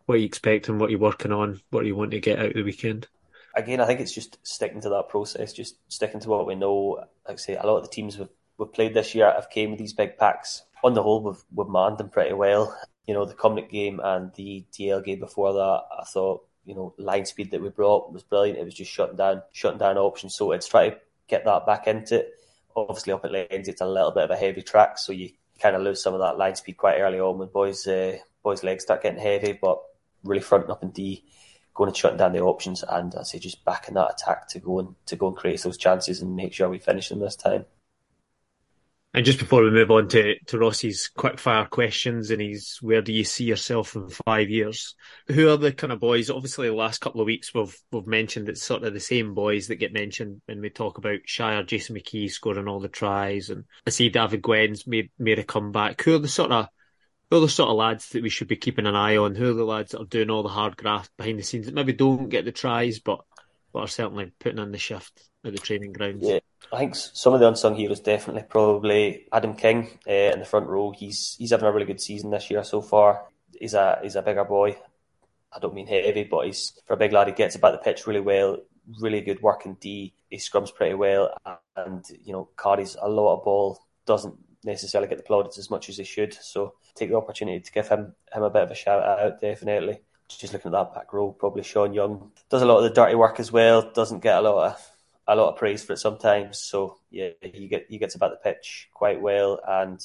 what 0.08 0.14
are 0.14 0.18
you 0.18 0.24
expecting, 0.24 0.78
what 0.78 0.88
are 0.88 0.92
you 0.92 0.98
working 0.98 1.32
on, 1.32 1.60
what 1.68 1.82
do 1.82 1.86
you 1.86 1.94
want 1.94 2.12
to 2.12 2.18
get 2.18 2.38
out 2.38 2.46
of 2.46 2.54
the 2.54 2.62
weekend? 2.62 3.06
Again, 3.54 3.78
I 3.78 3.84
think 3.84 4.00
it's 4.00 4.14
just 4.14 4.38
sticking 4.42 4.80
to 4.80 4.88
that 4.88 5.10
process, 5.10 5.52
just 5.52 5.76
sticking 5.88 6.20
to 6.20 6.30
what 6.30 6.46
we 6.46 6.54
know. 6.54 7.04
Like 7.26 7.34
I 7.34 7.36
say, 7.36 7.56
a 7.56 7.66
lot 7.66 7.76
of 7.76 7.82
the 7.82 7.90
teams 7.90 8.16
we've, 8.16 8.28
we've 8.56 8.72
played 8.72 8.94
this 8.94 9.14
year 9.14 9.30
have 9.30 9.50
came 9.50 9.68
with 9.68 9.78
these 9.78 9.92
big 9.92 10.16
packs. 10.16 10.62
On 10.82 10.94
the 10.94 11.02
whole, 11.02 11.22
we've, 11.22 11.44
we've 11.54 11.68
manned 11.68 11.98
them 11.98 12.08
pretty 12.08 12.32
well. 12.32 12.74
You 13.08 13.14
know, 13.14 13.24
the 13.24 13.34
Cumnock 13.34 13.70
game 13.70 14.00
and 14.04 14.32
the 14.34 14.64
DL 14.70 15.02
game 15.02 15.18
before 15.18 15.54
that, 15.54 15.82
I 15.98 16.04
thought, 16.04 16.46
you 16.66 16.74
know, 16.74 16.92
line 16.98 17.24
speed 17.24 17.50
that 17.52 17.62
we 17.62 17.70
brought 17.70 18.12
was 18.12 18.22
brilliant. 18.22 18.58
It 18.58 18.64
was 18.66 18.74
just 18.74 18.92
shutting 18.92 19.16
down, 19.16 19.42
shutting 19.50 19.78
down 19.78 19.96
options. 19.96 20.36
So 20.36 20.52
it's 20.52 20.68
try 20.68 20.90
to 20.90 20.98
get 21.26 21.46
that 21.46 21.64
back 21.64 21.86
into 21.86 22.16
it. 22.16 22.34
Obviously, 22.76 23.14
up 23.14 23.24
at 23.24 23.32
Lanes, 23.32 23.66
it's 23.66 23.80
a 23.80 23.86
little 23.86 24.10
bit 24.10 24.24
of 24.24 24.30
a 24.30 24.36
heavy 24.36 24.60
track, 24.60 24.98
so 24.98 25.12
you 25.12 25.30
kind 25.58 25.74
of 25.74 25.82
lose 25.82 26.02
some 26.02 26.12
of 26.12 26.20
that 26.20 26.36
line 26.36 26.54
speed 26.54 26.76
quite 26.76 26.98
early 26.98 27.18
on 27.18 27.38
when 27.38 27.48
boys 27.48 27.86
uh, 27.86 28.18
boys' 28.42 28.62
legs 28.62 28.84
start 28.84 29.02
getting 29.02 29.18
heavy. 29.18 29.58
But 29.60 29.80
really 30.22 30.42
fronting 30.42 30.70
up 30.70 30.82
in 30.82 30.90
D, 30.90 31.24
going 31.74 31.88
and 31.88 31.96
shutting 31.96 32.18
down 32.18 32.34
the 32.34 32.40
options, 32.40 32.84
and 32.86 33.14
I 33.14 33.22
say 33.22 33.38
just 33.38 33.64
backing 33.64 33.94
that 33.94 34.12
attack 34.12 34.48
to 34.48 34.60
go 34.60 34.80
and 34.80 34.94
to 35.06 35.16
go 35.16 35.28
and 35.28 35.36
create 35.36 35.62
those 35.62 35.78
chances 35.78 36.20
and 36.20 36.36
make 36.36 36.52
sure 36.52 36.68
we 36.68 36.78
finish 36.78 37.08
them 37.08 37.20
this 37.20 37.36
time. 37.36 37.64
And 39.18 39.24
just 39.24 39.40
before 39.40 39.64
we 39.64 39.72
move 39.72 39.90
on 39.90 40.06
to, 40.10 40.38
to 40.44 40.58
Ross's 40.60 41.08
quick 41.08 41.40
fire 41.40 41.64
questions 41.64 42.30
and 42.30 42.40
he's 42.40 42.78
where 42.80 43.02
do 43.02 43.12
you 43.12 43.24
see 43.24 43.42
yourself 43.42 43.96
in 43.96 44.08
five 44.10 44.48
years? 44.48 44.94
Who 45.26 45.48
are 45.48 45.56
the 45.56 45.72
kind 45.72 45.92
of 45.92 45.98
boys? 45.98 46.30
Obviously, 46.30 46.68
the 46.68 46.74
last 46.76 47.00
couple 47.00 47.20
of 47.20 47.26
weeks 47.26 47.52
we've 47.52 47.76
we've 47.90 48.06
mentioned 48.06 48.48
it's 48.48 48.62
sort 48.62 48.84
of 48.84 48.94
the 48.94 49.00
same 49.00 49.34
boys 49.34 49.66
that 49.66 49.80
get 49.80 49.92
mentioned 49.92 50.40
when 50.46 50.60
we 50.60 50.70
talk 50.70 50.98
about 50.98 51.18
Shire, 51.24 51.64
Jason 51.64 51.96
McKee 51.96 52.30
scoring 52.30 52.68
all 52.68 52.78
the 52.78 52.86
tries, 52.86 53.50
and 53.50 53.64
I 53.88 53.90
see 53.90 54.08
David 54.08 54.40
Gwen's 54.40 54.86
made 54.86 55.10
made 55.18 55.40
a 55.40 55.44
comeback. 55.44 56.00
Who 56.02 56.14
are 56.14 56.20
the 56.20 56.28
sort 56.28 56.52
of 56.52 56.68
who 57.28 57.38
are 57.38 57.40
the 57.40 57.48
sort 57.48 57.70
of 57.70 57.76
lads 57.76 58.10
that 58.10 58.22
we 58.22 58.30
should 58.30 58.46
be 58.46 58.54
keeping 58.54 58.86
an 58.86 58.94
eye 58.94 59.16
on? 59.16 59.34
Who 59.34 59.50
are 59.50 59.54
the 59.54 59.64
lads 59.64 59.90
that 59.90 60.00
are 60.00 60.04
doing 60.04 60.30
all 60.30 60.44
the 60.44 60.48
hard 60.48 60.76
graft 60.76 61.10
behind 61.16 61.40
the 61.40 61.42
scenes 61.42 61.66
that 61.66 61.74
maybe 61.74 61.92
don't 61.92 62.28
get 62.28 62.44
the 62.44 62.52
tries, 62.52 63.00
but 63.00 63.24
but 63.78 63.84
are 63.84 63.88
certainly 63.88 64.32
putting 64.40 64.58
in 64.58 64.72
the 64.72 64.78
shift 64.78 65.30
at 65.44 65.52
the 65.52 65.58
training 65.58 65.92
grounds. 65.92 66.26
Yeah, 66.26 66.40
I 66.72 66.78
think 66.78 66.96
some 66.96 67.32
of 67.32 67.38
the 67.38 67.46
unsung 67.46 67.76
heroes 67.76 68.00
definitely 68.00 68.42
probably 68.42 69.28
Adam 69.32 69.54
King 69.54 70.00
uh, 70.04 70.32
in 70.32 70.40
the 70.40 70.44
front 70.44 70.66
row. 70.66 70.90
He's 70.90 71.36
he's 71.38 71.52
having 71.52 71.68
a 71.68 71.72
really 71.72 71.86
good 71.86 72.00
season 72.00 72.30
this 72.30 72.50
year 72.50 72.64
so 72.64 72.82
far. 72.82 73.26
He's 73.56 73.74
a 73.74 74.00
he's 74.02 74.16
a 74.16 74.22
bigger 74.22 74.44
boy. 74.44 74.76
I 75.52 75.60
don't 75.60 75.74
mean 75.74 75.86
heavy, 75.86 76.24
but 76.24 76.46
he's 76.46 76.72
for 76.86 76.94
a 76.94 76.96
big 76.96 77.12
lad. 77.12 77.28
He 77.28 77.34
gets 77.34 77.54
about 77.54 77.70
the 77.70 77.78
pitch 77.78 78.04
really 78.08 78.20
well. 78.20 78.58
Really 79.00 79.20
good 79.20 79.42
working 79.42 79.76
D. 79.80 80.12
He 80.28 80.38
scrums 80.38 80.74
pretty 80.74 80.94
well, 80.94 81.32
and 81.76 82.04
you 82.24 82.32
know 82.32 82.48
carries 82.58 82.96
a 83.00 83.08
lot 83.08 83.36
of 83.36 83.44
ball. 83.44 83.78
Doesn't 84.06 84.34
necessarily 84.64 85.08
get 85.08 85.18
the 85.18 85.24
plaudits 85.24 85.56
as 85.56 85.70
much 85.70 85.88
as 85.88 85.98
he 85.98 86.04
should. 86.04 86.34
So 86.34 86.74
take 86.96 87.10
the 87.10 87.16
opportunity 87.16 87.60
to 87.60 87.72
give 87.72 87.86
him 87.86 88.12
him 88.32 88.42
a 88.42 88.50
bit 88.50 88.64
of 88.64 88.72
a 88.72 88.74
shout 88.74 89.04
out. 89.04 89.40
Definitely. 89.40 90.00
Just 90.28 90.52
looking 90.52 90.72
at 90.74 90.78
that 90.78 90.94
back 90.94 91.12
row, 91.12 91.32
probably 91.32 91.62
Sean 91.62 91.94
Young 91.94 92.30
does 92.50 92.62
a 92.62 92.66
lot 92.66 92.78
of 92.78 92.84
the 92.84 92.90
dirty 92.90 93.14
work 93.14 93.40
as 93.40 93.50
well. 93.50 93.90
Doesn't 93.90 94.22
get 94.22 94.36
a 94.36 94.40
lot 94.42 94.72
of 94.72 94.90
a 95.26 95.36
lot 95.36 95.50
of 95.50 95.58
praise 95.58 95.84
for 95.84 95.92
it 95.92 95.98
sometimes. 95.98 96.58
So 96.58 96.98
yeah, 97.10 97.30
he 97.42 97.68
get 97.68 97.86
he 97.88 97.98
gets 97.98 98.14
about 98.14 98.30
the 98.30 98.36
pitch 98.36 98.88
quite 98.92 99.20
well, 99.20 99.60
and 99.66 100.00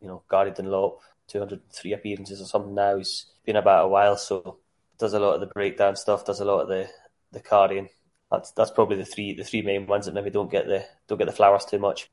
you 0.00 0.08
know 0.08 0.22
Gary 0.30 0.50
Dunlop, 0.50 1.00
203 1.28 1.92
appearances 1.92 2.40
or 2.40 2.46
something 2.46 2.74
now. 2.74 2.96
He's 2.96 3.26
been 3.44 3.56
about 3.56 3.84
a 3.84 3.88
while, 3.88 4.16
so 4.16 4.58
does 4.98 5.14
a 5.14 5.20
lot 5.20 5.34
of 5.34 5.40
the 5.40 5.46
breakdown 5.46 5.96
stuff, 5.96 6.24
does 6.24 6.40
a 6.40 6.44
lot 6.44 6.60
of 6.60 6.68
the 6.68 6.88
the 7.32 7.40
carrying. 7.40 7.88
That's 8.30 8.50
that's 8.52 8.70
probably 8.70 8.96
the 8.96 9.04
three 9.04 9.34
the 9.34 9.44
three 9.44 9.62
main 9.62 9.86
ones 9.86 10.06
that 10.06 10.14
maybe 10.14 10.30
don't 10.30 10.50
get 10.50 10.66
the 10.66 10.84
don't 11.06 11.18
get 11.18 11.26
the 11.26 11.32
flowers 11.32 11.64
too 11.64 11.78
much. 11.78 12.10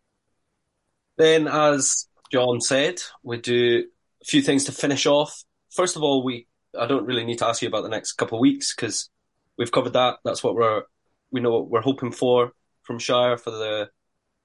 Then, 1.17 1.47
as 1.47 2.07
John 2.31 2.59
said, 2.59 3.01
we 3.23 3.37
do 3.37 3.85
a 4.21 4.25
few 4.25 4.41
things 4.41 4.65
to 4.65 4.71
finish 4.71 5.05
off. 5.05 5.43
First 5.69 5.95
of 5.95 6.03
all, 6.03 6.23
we 6.23 6.47
I 6.79 6.87
don't 6.87 7.05
really 7.05 7.25
need 7.25 7.39
to 7.39 7.47
ask 7.47 7.61
you 7.61 7.67
about 7.67 7.83
the 7.83 7.89
next 7.89 8.13
couple 8.13 8.37
of 8.37 8.41
weeks 8.41 8.73
because 8.75 9.09
we've 9.57 9.71
covered 9.71 9.93
that. 9.93 10.17
That's 10.23 10.43
what 10.43 10.55
we're 10.55 10.83
we 11.31 11.41
know 11.41 11.51
what 11.51 11.69
we're 11.69 11.81
hoping 11.81 12.11
for 12.11 12.53
from 12.83 12.99
Shire 12.99 13.37
for 13.37 13.51
the 13.51 13.89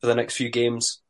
for 0.01 0.07
the 0.07 0.15
next 0.15 0.37
few 0.37 0.51
games. 0.51 1.01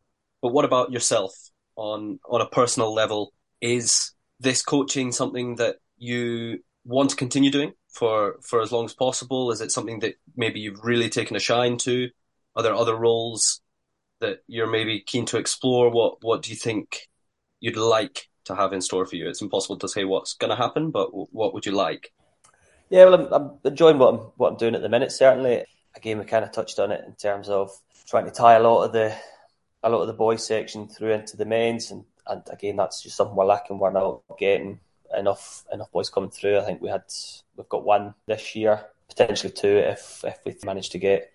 But 0.43 0.53
what 0.53 0.64
about 0.64 0.93
yourself 0.93 1.33
on 1.77 2.19
on 2.29 2.41
a 2.41 2.49
personal 2.49 2.93
level? 2.93 3.33
Is 3.61 4.12
this 4.41 4.62
coaching 4.62 5.12
something 5.12 5.57
that 5.57 5.77
you 5.97 6.61
want 6.85 7.11
to 7.11 7.16
continue 7.16 7.51
doing 7.51 7.73
for 7.89 8.37
for 8.43 8.61
as 8.61 8.73
long 8.73 8.85
as 8.85 8.95
possible? 8.95 9.51
Is 9.51 9.61
it 9.61 9.73
something 9.73 10.01
that 10.01 10.14
maybe 10.37 10.61
you've 10.61 10.85
really 10.85 11.09
taken 11.09 11.37
a 11.37 11.41
shine 11.41 11.79
to? 11.79 12.09
Are 12.57 12.62
there 12.62 12.75
other 12.75 12.97
roles 12.97 13.61
that 14.21 14.39
you're 14.47 14.71
maybe 14.71 15.01
keen 15.01 15.27
to 15.27 15.39
explore? 15.39 15.91
What 15.91 16.19
what 16.23 16.43
do 16.43 16.51
you 16.51 16.57
think 16.57 17.09
you'd 17.61 17.77
like 17.77 18.28
to 18.49 18.55
have 18.55 18.73
in 18.73 18.81
store 18.81 19.07
for 19.07 19.17
you? 19.17 19.29
It's 19.29 19.43
impossible 19.43 19.79
to 19.79 19.89
say 19.89 20.05
what's 20.05 20.35
going 20.35 20.51
to 20.51 20.57
happen, 20.57 20.91
but 20.91 21.09
what 21.33 21.55
would 21.55 21.65
you 21.65 21.73
like? 21.73 22.13
Yeah, 22.91 23.05
well, 23.05 23.15
I'm, 23.15 23.33
I'm 23.33 23.51
enjoying 23.65 23.99
what 23.99 24.15
I'm 24.15 24.21
what 24.37 24.53
I'm 24.53 24.59
doing 24.59 24.75
at 24.75 24.83
the 24.83 24.89
minute. 24.89 25.13
Certainly, 25.13 25.65
again, 25.95 26.19
we 26.19 26.25
kind 26.25 26.45
of 26.45 26.53
touched 26.53 26.79
on 26.79 26.91
it 26.91 27.05
in 27.07 27.15
terms 27.15 27.49
of 27.49 27.71
trying 28.07 28.25
to 28.25 28.31
tie 28.31 28.55
a 28.55 28.61
lot 28.61 28.85
of 28.85 28.93
the 28.93 29.15
a 29.83 29.91
lot 29.91 30.01
of 30.01 30.07
the 30.07 30.13
boys 30.13 30.45
section 30.45 30.89
through 30.89 31.13
into 31.13 31.37
the 31.37 31.45
men's, 31.45 31.91
and, 31.91 32.05
and 32.27 32.43
again, 32.51 32.77
that's 32.77 33.03
just 33.03 33.17
something 33.17 33.37
we're 33.37 33.45
lacking. 33.45 33.79
We're 33.79 33.93
not 33.93 34.23
getting 34.39 34.81
enough 35.17 35.65
enough 35.73 35.93
boys 35.93 36.11
coming 36.11 36.31
through. 36.31 36.59
I 36.59 36.65
think 36.65 36.81
we 36.81 36.89
had 36.89 37.05
we've 37.57 37.69
got 37.69 37.85
one 37.85 38.15
this 38.27 38.57
year, 38.57 38.87
potentially 39.09 39.53
two 39.53 39.79
if 39.79 40.25
if 40.25 40.39
we 40.45 40.57
manage 40.65 40.91
to 40.91 40.99
get 40.99 41.33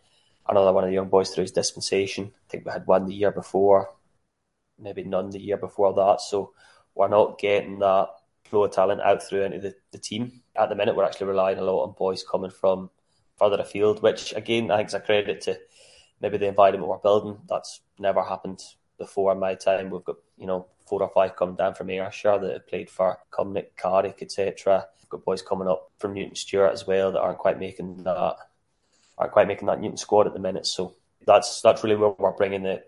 another 0.48 0.74
one 0.74 0.84
of 0.84 0.90
the 0.90 0.96
young 0.96 1.10
boys 1.10 1.30
through 1.30 1.44
his 1.44 1.52
dispensation. 1.52 2.32
I 2.34 2.50
think 2.50 2.66
we 2.66 2.72
had 2.72 2.88
one 2.88 3.06
the 3.06 3.14
year 3.14 3.32
before, 3.32 3.90
maybe 4.80 5.04
none 5.04 5.30
the 5.30 5.40
year 5.40 5.58
before 5.58 5.94
that. 5.94 6.22
So 6.22 6.54
we're 6.96 7.08
not 7.08 7.40
getting 7.40 7.80
that 7.80 8.10
flow 8.46 8.64
of 8.64 8.72
talent 8.72 9.02
out 9.02 9.24
through 9.24 9.44
into 9.44 9.60
the, 9.60 9.76
the 9.92 9.98
team. 9.98 10.42
At 10.56 10.70
the 10.70 10.76
minute, 10.76 10.96
we're 10.96 11.06
actually 11.06 11.28
relying 11.28 11.58
a 11.58 11.64
lot 11.64 11.84
on 11.84 11.96
boys 11.98 12.24
coming 12.24 12.52
from 12.52 12.90
further 13.38 13.62
afield, 13.62 14.02
which 14.02 14.34
again 14.34 14.72
I 14.72 14.78
think 14.78 14.90
is 14.90 14.94
a 14.94 15.00
credit 15.00 15.42
to 15.42 15.60
maybe 16.22 16.38
the 16.38 16.48
environment 16.48 16.88
we're 16.88 16.98
building. 16.98 17.40
That's 17.50 17.82
never 18.00 18.24
happened 18.24 18.62
before 18.98 19.32
in 19.32 19.40
my 19.40 19.56
time. 19.56 19.90
We've 19.90 20.04
got 20.04 20.18
you 20.38 20.48
know 20.48 20.68
four 20.86 21.02
or 21.02 21.10
five 21.10 21.36
coming 21.36 21.56
down 21.56 21.74
from 21.74 21.90
Ayrshire 21.90 22.40
that 22.40 22.54
have 22.54 22.68
played 22.68 22.90
for 22.90 23.18
Cumnock, 23.32 23.76
Carrick, 23.78 24.22
etc. 24.22 24.86
We've 25.02 25.10
got 25.10 25.26
boys 25.26 25.42
coming 25.42 25.68
up 25.68 25.92
from 25.98 26.14
Newton 26.14 26.36
Stewart 26.36 26.74
as 26.74 26.86
well 26.86 27.12
that 27.12 27.22
aren't 27.22 27.40
quite 27.40 27.60
making 27.60 28.04
that 28.04 28.38
aren't 29.18 29.34
quite 29.34 29.48
making 29.48 29.68
that 29.68 29.82
Newton 29.82 29.98
squad 29.98 30.28
at 30.28 30.34
the 30.34 30.40
minute. 30.40 30.66
So 30.66 30.96
that's 31.26 31.62
that's 31.62 31.84
really 31.84 31.96
where 31.96 32.14
we're 32.18 32.32
bringing 32.32 32.64
the 32.64 32.84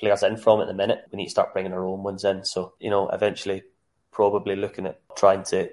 players 0.00 0.22
in 0.22 0.36
from 0.36 0.60
at 0.60 0.66
the 0.66 0.74
minute. 0.74 1.04
We 1.12 1.18
need 1.18 1.26
to 1.26 1.30
start 1.30 1.52
bringing 1.52 1.72
our 1.72 1.86
own 1.86 2.02
ones 2.02 2.24
in. 2.24 2.44
So 2.44 2.74
you 2.80 2.90
know, 2.90 3.08
eventually, 3.10 3.62
probably 4.10 4.56
looking 4.56 4.86
at 4.86 5.00
trying 5.16 5.44
to 5.44 5.70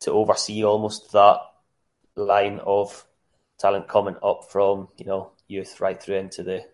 to 0.00 0.12
oversee 0.12 0.64
almost 0.64 1.12
that 1.12 1.38
line 2.16 2.60
of 2.66 3.06
talent 3.58 3.88
coming 3.88 4.16
up 4.22 4.48
from 4.50 4.88
you 4.96 5.06
know 5.06 5.30
youth 5.48 5.80
right 5.80 6.02
through 6.02 6.16
into 6.16 6.42
the 6.42 6.64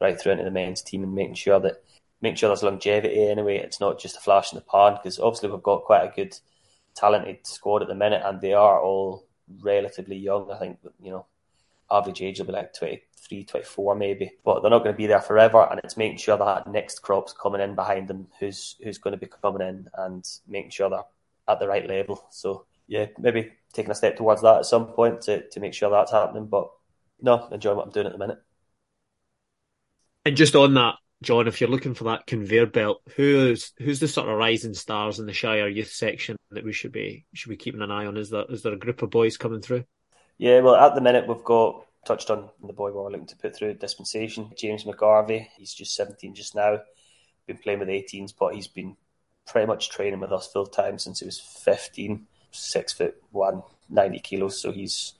right 0.00 0.20
through 0.20 0.32
into 0.32 0.44
the 0.44 0.50
men's 0.50 0.82
team 0.82 1.02
and 1.02 1.14
making 1.14 1.34
sure 1.34 1.60
that 1.60 1.82
making 2.20 2.36
sure 2.36 2.48
there's 2.48 2.62
longevity 2.62 3.28
anyway. 3.28 3.58
It's 3.58 3.80
not 3.80 4.00
just 4.00 4.16
a 4.16 4.20
flash 4.20 4.52
in 4.52 4.56
the 4.56 4.62
pan 4.62 4.94
because 4.94 5.18
obviously 5.18 5.50
we've 5.50 5.62
got 5.62 5.84
quite 5.84 6.04
a 6.04 6.14
good 6.14 6.34
talented 6.94 7.46
squad 7.46 7.82
at 7.82 7.88
the 7.88 7.94
minute 7.94 8.22
and 8.24 8.40
they 8.40 8.52
are 8.52 8.80
all 8.80 9.26
relatively 9.60 10.16
young. 10.16 10.50
I 10.50 10.58
think 10.58 10.78
you 11.02 11.10
know 11.10 11.26
average 11.92 12.22
age 12.22 12.38
will 12.38 12.46
be 12.46 12.52
like 12.52 12.74
23, 12.74 13.44
24 13.44 13.94
maybe, 13.94 14.32
but 14.44 14.60
they're 14.60 14.70
not 14.70 14.80
going 14.82 14.94
to 14.94 14.98
be 14.98 15.06
there 15.06 15.20
forever. 15.20 15.68
And 15.70 15.80
it's 15.84 15.96
making 15.96 16.18
sure 16.18 16.36
that 16.36 16.66
next 16.66 17.00
crop's 17.00 17.32
coming 17.32 17.60
in 17.60 17.74
behind 17.74 18.08
them, 18.08 18.28
who's 18.40 18.76
who's 18.82 18.98
going 18.98 19.12
to 19.12 19.20
be 19.20 19.26
coming 19.26 19.66
in 19.66 19.88
and 19.96 20.28
making 20.48 20.70
sure 20.70 20.90
they're 20.90 21.04
at 21.48 21.60
the 21.60 21.68
right 21.68 21.86
level. 21.86 22.24
So 22.30 22.66
yeah, 22.88 23.06
maybe 23.18 23.52
taking 23.72 23.90
a 23.90 23.94
step 23.94 24.16
towards 24.16 24.42
that 24.42 24.58
at 24.58 24.66
some 24.66 24.86
point 24.86 25.22
to, 25.22 25.48
to 25.48 25.60
make 25.60 25.74
sure 25.74 25.90
that's 25.90 26.12
happening. 26.12 26.46
But 26.46 26.70
no, 27.20 27.48
enjoying 27.50 27.76
what 27.76 27.86
I'm 27.86 27.92
doing 27.92 28.06
at 28.06 28.12
the 28.12 28.18
minute. 28.18 28.38
And 30.24 30.36
just 30.36 30.54
on 30.54 30.74
that, 30.74 30.96
John, 31.22 31.48
if 31.48 31.60
you're 31.60 31.70
looking 31.70 31.94
for 31.94 32.04
that 32.04 32.26
conveyor 32.26 32.66
belt, 32.66 33.00
who's 33.16 33.72
who's 33.78 34.00
the 34.00 34.08
sort 34.08 34.28
of 34.28 34.36
rising 34.36 34.74
stars 34.74 35.18
in 35.18 35.26
the 35.26 35.32
Shire 35.32 35.68
youth 35.68 35.92
section 35.92 36.36
that 36.50 36.64
we 36.64 36.72
should 36.72 36.92
be 36.92 37.26
should 37.32 37.50
be 37.50 37.56
keeping 37.56 37.82
an 37.82 37.90
eye 37.90 38.06
on? 38.06 38.16
Is 38.16 38.30
there 38.30 38.44
is 38.48 38.62
there 38.62 38.72
a 38.72 38.78
group 38.78 39.02
of 39.02 39.10
boys 39.10 39.36
coming 39.36 39.60
through? 39.60 39.84
Yeah, 40.38 40.60
well, 40.60 40.74
at 40.74 40.94
the 40.94 41.00
minute 41.00 41.28
we've 41.28 41.44
got 41.44 41.86
touched 42.04 42.30
on 42.30 42.48
the 42.64 42.72
boy 42.72 42.90
we're 42.90 43.10
looking 43.10 43.26
to 43.26 43.36
put 43.36 43.54
through 43.54 43.74
dispensation, 43.74 44.50
James 44.56 44.84
McGarvey. 44.84 45.48
He's 45.56 45.72
just 45.72 45.94
17 45.94 46.34
just 46.34 46.54
now. 46.54 46.80
Been 47.46 47.58
playing 47.58 47.80
with 47.80 47.88
18s, 47.88 48.32
but 48.38 48.54
he's 48.54 48.68
been 48.68 48.96
pretty 49.46 49.66
much 49.66 49.90
training 49.90 50.20
with 50.20 50.32
us 50.32 50.46
full 50.46 50.66
time 50.66 50.98
since 50.98 51.20
he 51.20 51.26
was 51.26 51.40
15 51.40 52.26
six 52.52 52.92
foot 52.92 53.20
one, 53.32 53.62
90 53.88 54.20
kilos. 54.20 54.60
So 54.60 54.70
he's 54.70 55.14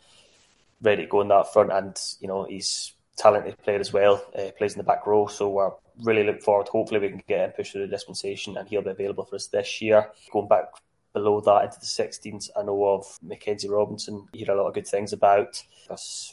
ready 0.80 1.02
to 1.02 1.08
go 1.08 1.20
in 1.22 1.28
that 1.28 1.52
front, 1.52 1.72
and 1.72 1.98
you 2.20 2.28
know 2.28 2.44
he's 2.44 2.92
talented 3.16 3.58
player 3.62 3.80
as 3.80 3.92
well. 3.92 4.24
Uh, 4.36 4.50
plays 4.56 4.74
in 4.74 4.78
the 4.78 4.84
back 4.84 5.06
row, 5.06 5.26
so 5.26 5.48
we're 5.48 5.72
really 6.02 6.24
looking 6.24 6.42
forward. 6.42 6.68
Hopefully, 6.68 7.00
we 7.00 7.08
can 7.08 7.22
get 7.26 7.44
him 7.44 7.52
pushed 7.52 7.72
through 7.72 7.82
the 7.82 7.88
dispensation, 7.88 8.56
and 8.56 8.68
he'll 8.68 8.82
be 8.82 8.90
available 8.90 9.24
for 9.24 9.36
us 9.36 9.48
this 9.48 9.80
year. 9.82 10.10
Going 10.32 10.48
back 10.48 10.66
below 11.12 11.40
that 11.40 11.64
into 11.64 11.80
the 11.80 11.86
16s, 11.86 12.50
I 12.56 12.62
know 12.62 12.84
of 12.84 13.18
Mackenzie 13.22 13.68
Robinson. 13.68 14.28
You 14.32 14.44
hear 14.44 14.54
a 14.54 14.60
lot 14.60 14.68
of 14.68 14.74
good 14.74 14.86
things 14.86 15.12
about. 15.12 15.62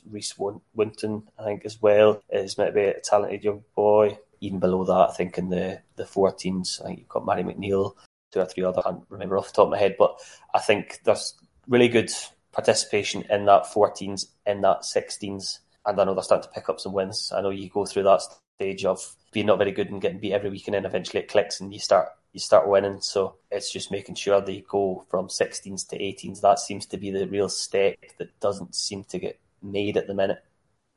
Reese 0.10 0.36
Winton, 0.74 1.24
I 1.38 1.44
think, 1.44 1.66
as 1.66 1.82
well. 1.82 2.22
Is 2.30 2.58
maybe 2.58 2.82
a 2.82 3.00
talented 3.02 3.44
young 3.44 3.64
boy. 3.76 4.18
Even 4.42 4.60
below 4.60 4.86
that, 4.86 5.10
I 5.10 5.14
think 5.14 5.38
in 5.38 5.50
the 5.50 5.82
the 5.96 6.06
14s, 6.06 6.82
I 6.82 6.88
think 6.88 7.00
you've 7.00 7.10
got 7.10 7.26
Mary 7.26 7.44
McNeil, 7.44 7.94
two 8.32 8.40
or 8.40 8.46
three 8.46 8.64
other, 8.64 8.80
I 8.80 8.84
can't 8.84 9.04
remember 9.10 9.38
off 9.38 9.48
the 9.48 9.54
top 9.54 9.66
of 9.66 9.72
my 9.72 9.78
head, 9.78 9.96
but 9.98 10.20
I 10.54 10.60
think 10.60 11.02
there's 11.04 11.34
really 11.68 11.90
good 11.90 12.12
participation 12.52 13.24
in 13.30 13.46
that 13.46 13.66
14s, 13.66 14.28
in 14.46 14.62
that 14.62 14.84
16s, 14.84 15.60
and 15.86 16.00
I 16.00 16.04
know 16.04 16.14
they're 16.14 16.24
starting 16.24 16.48
to 16.48 16.54
pick 16.54 16.70
up 16.70 16.80
some 16.80 16.94
wins. 16.94 17.32
I 17.36 17.42
know 17.42 17.50
you 17.50 17.70
go 17.70 17.86
through 17.86 18.04
that 18.04 18.22
stage 18.58 18.86
of 18.86 19.16
being 19.32 19.48
not 19.48 19.58
very 19.58 19.72
good 19.72 19.90
and 19.90 20.02
getting 20.02 20.20
beat 20.20 20.34
every 20.34 20.50
weekend, 20.50 20.76
and 20.76 20.86
then 20.86 20.90
eventually 20.90 21.22
it 21.22 21.30
clicks 21.30 21.60
and 21.60 21.74
you 21.74 21.80
start 21.80 22.10
you 22.34 22.40
start 22.40 22.68
winning. 22.68 23.02
So 23.02 23.36
it's 23.52 23.72
just 23.72 23.92
making 23.92 24.16
sure 24.16 24.42
they 24.42 24.64
go 24.68 25.06
from 25.10 25.28
16s 25.28 25.88
to 25.90 25.98
18s. 25.98 26.42
That 26.42 26.60
seems 26.60 26.86
to 26.88 26.98
be 26.98 27.12
the 27.12 27.28
real 27.28 27.50
step 27.50 27.98
that 28.18 28.40
doesn't 28.40 28.76
seem 28.76 29.04
to 29.06 29.20
get 29.20 29.40
made 29.62 29.98
at 29.98 30.08
the 30.08 30.14
minute. 30.14 30.44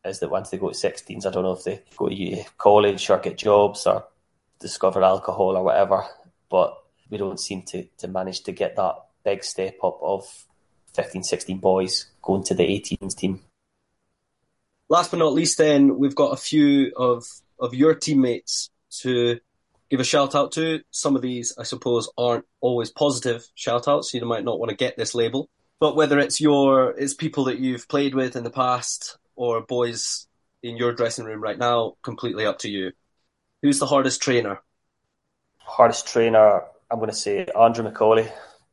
Is 0.05 0.19
that 0.19 0.31
once 0.31 0.51
they 0.51 0.59
go 0.59 0.71
to 0.71 0.75
16s, 0.75 1.27
I 1.27 1.31
don't 1.31 1.45
know 1.45 1.53
if 1.53 1.65
they 1.65 1.83
go 1.97 2.09
to 2.09 2.45
college 2.59 3.09
or 3.09 3.19
get 3.19 3.39
jobs 3.39 3.87
or 3.87 4.05
discover 4.59 5.03
alcohol 5.03 5.57
or 5.57 5.63
whatever, 5.63 6.05
but 6.51 6.77
we 7.09 7.19
don't 7.19 7.39
seem 7.39 7.63
to, 7.63 7.85
to 7.99 8.09
manage 8.09 8.43
to 8.43 8.53
get 8.53 8.77
that 8.77 8.97
big 9.25 9.45
step 9.45 9.77
up 9.85 9.99
of 10.03 10.27
15, 10.95 11.23
16 11.23 11.59
boys 11.59 12.07
going 12.21 12.43
to 12.45 12.55
the 12.55 12.65
18s 12.65 13.17
team. 13.17 13.41
Last 14.89 15.11
but 15.11 15.19
not 15.19 15.33
least, 15.33 15.57
then 15.57 15.99
we've 15.99 16.15
got 16.15 16.33
a 16.33 16.37
few 16.37 16.93
of 16.97 17.25
of 17.59 17.75
your 17.75 17.95
teammates 17.95 18.69
to 18.91 19.39
give 19.93 20.01
a 20.01 20.05
shout 20.05 20.35
out 20.35 20.53
to. 20.53 20.81
Some 20.91 21.17
of 21.17 21.23
these, 21.23 21.55
I 21.59 21.65
suppose, 21.65 22.09
aren't 22.17 22.47
always 22.63 22.91
positive 22.91 23.47
shout 23.55 23.87
outs. 23.87 24.15
You 24.15 24.25
might 24.25 24.43
not 24.43 24.59
want 24.59 24.71
to 24.71 24.77
get 24.77 24.97
this 24.97 25.15
label, 25.15 25.51
but 25.79 25.97
whether 25.97 26.19
it's 26.19 26.41
your 26.41 26.93
it's 26.93 27.13
people 27.13 27.45
that 27.45 27.59
you've 27.59 27.87
played 27.89 28.15
with 28.15 28.35
in 28.35 28.43
the 28.43 28.51
past 28.51 29.19
or 29.37 29.61
boys 29.61 30.27
in 30.63 30.79
your 30.79 30.95
dressing 30.95 31.27
room 31.27 31.43
right 31.43 31.59
now, 31.59 31.97
completely 32.03 32.47
up 32.47 32.61
to 32.61 32.71
you. 32.71 32.93
Who's 33.61 33.79
the 33.79 33.87
hardest 33.87 34.23
trainer? 34.23 34.63
Hardest 35.59 36.09
trainer 36.09 36.63
I'm 36.91 36.99
going 36.99 37.11
to 37.11 37.17
say 37.17 37.47
Andrew 37.59 37.91
McCauley, 37.91 38.31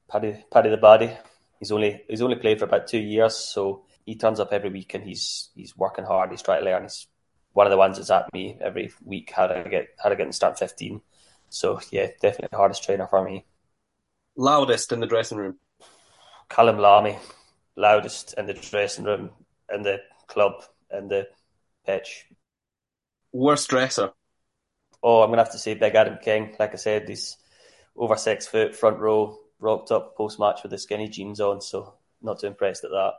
Paddy, 0.09 0.43
Paddy 0.51 0.70
the 0.70 0.78
Baddy. 0.78 1.17
He's 1.59 1.72
only 1.74 2.01
he's 2.07 2.22
only 2.22 2.38
played 2.38 2.59
for 2.59 2.65
about 2.65 2.88
two 2.88 2.99
years, 2.99 3.36
so 3.36 3.84
he 4.05 4.15
turns 4.15 4.39
up 4.39 4.53
every 4.53 4.70
week 4.70 4.93
and 4.93 5.03
he's 5.03 5.49
he's 5.53 5.76
working 5.76 6.05
hard. 6.05 6.32
He's 6.32 6.41
trying 6.41 6.63
to 6.63 6.65
learn. 6.65 6.84
He's 6.84 7.07
one 7.51 7.67
of 7.67 7.72
the 7.72 7.78
ones 7.78 7.97
that's 7.97 8.09
at 8.09 8.34
me 8.34 8.57
every 8.61 8.91
week 9.03 9.32
how 9.36 9.47
to 9.47 9.70
get 9.70 9.89
how 10.01 10.09
to 10.09 10.15
get 10.15 10.28
in 10.28 10.34
start 10.34 10.57
fifteen. 10.57 11.01
So 11.49 11.79
yeah, 11.91 12.07
definitely 12.21 12.49
the 12.51 12.57
hardest 12.57 12.83
trainer 12.83 13.07
for 13.07 13.23
me. 13.23 13.45
Loudest 14.35 14.91
in 14.91 14.99
the 14.99 15.07
dressing 15.07 15.37
room. 15.37 15.57
Callum 16.49 16.77
Lamy, 16.77 17.17
loudest 17.75 18.33
in 18.37 18.45
the 18.45 18.53
dressing 18.53 19.05
room, 19.05 19.31
in 19.73 19.83
the 19.83 19.99
club, 20.27 20.63
in 20.91 21.07
the 21.07 21.27
pitch. 21.85 22.25
Worst 23.31 23.69
dresser. 23.69 24.11
Oh, 25.03 25.21
I'm 25.21 25.29
gonna 25.29 25.43
have 25.43 25.51
to 25.51 25.59
say 25.59 25.75
Big 25.75 25.95
Adam 25.95 26.17
King. 26.23 26.55
Like 26.59 26.73
I 26.73 26.77
said, 26.77 27.07
he's 27.07 27.37
over 27.95 28.15
six 28.15 28.47
foot, 28.47 28.75
front 28.75 28.99
row, 28.99 29.37
rocked 29.59 29.91
up 29.91 30.15
post 30.15 30.39
match 30.39 30.61
with 30.63 30.71
the 30.71 30.77
skinny 30.77 31.09
jeans 31.09 31.39
on. 31.39 31.61
So 31.61 31.93
not 32.21 32.39
too 32.39 32.47
impressed 32.47 32.83
at 32.83 32.91
that. 32.91 33.13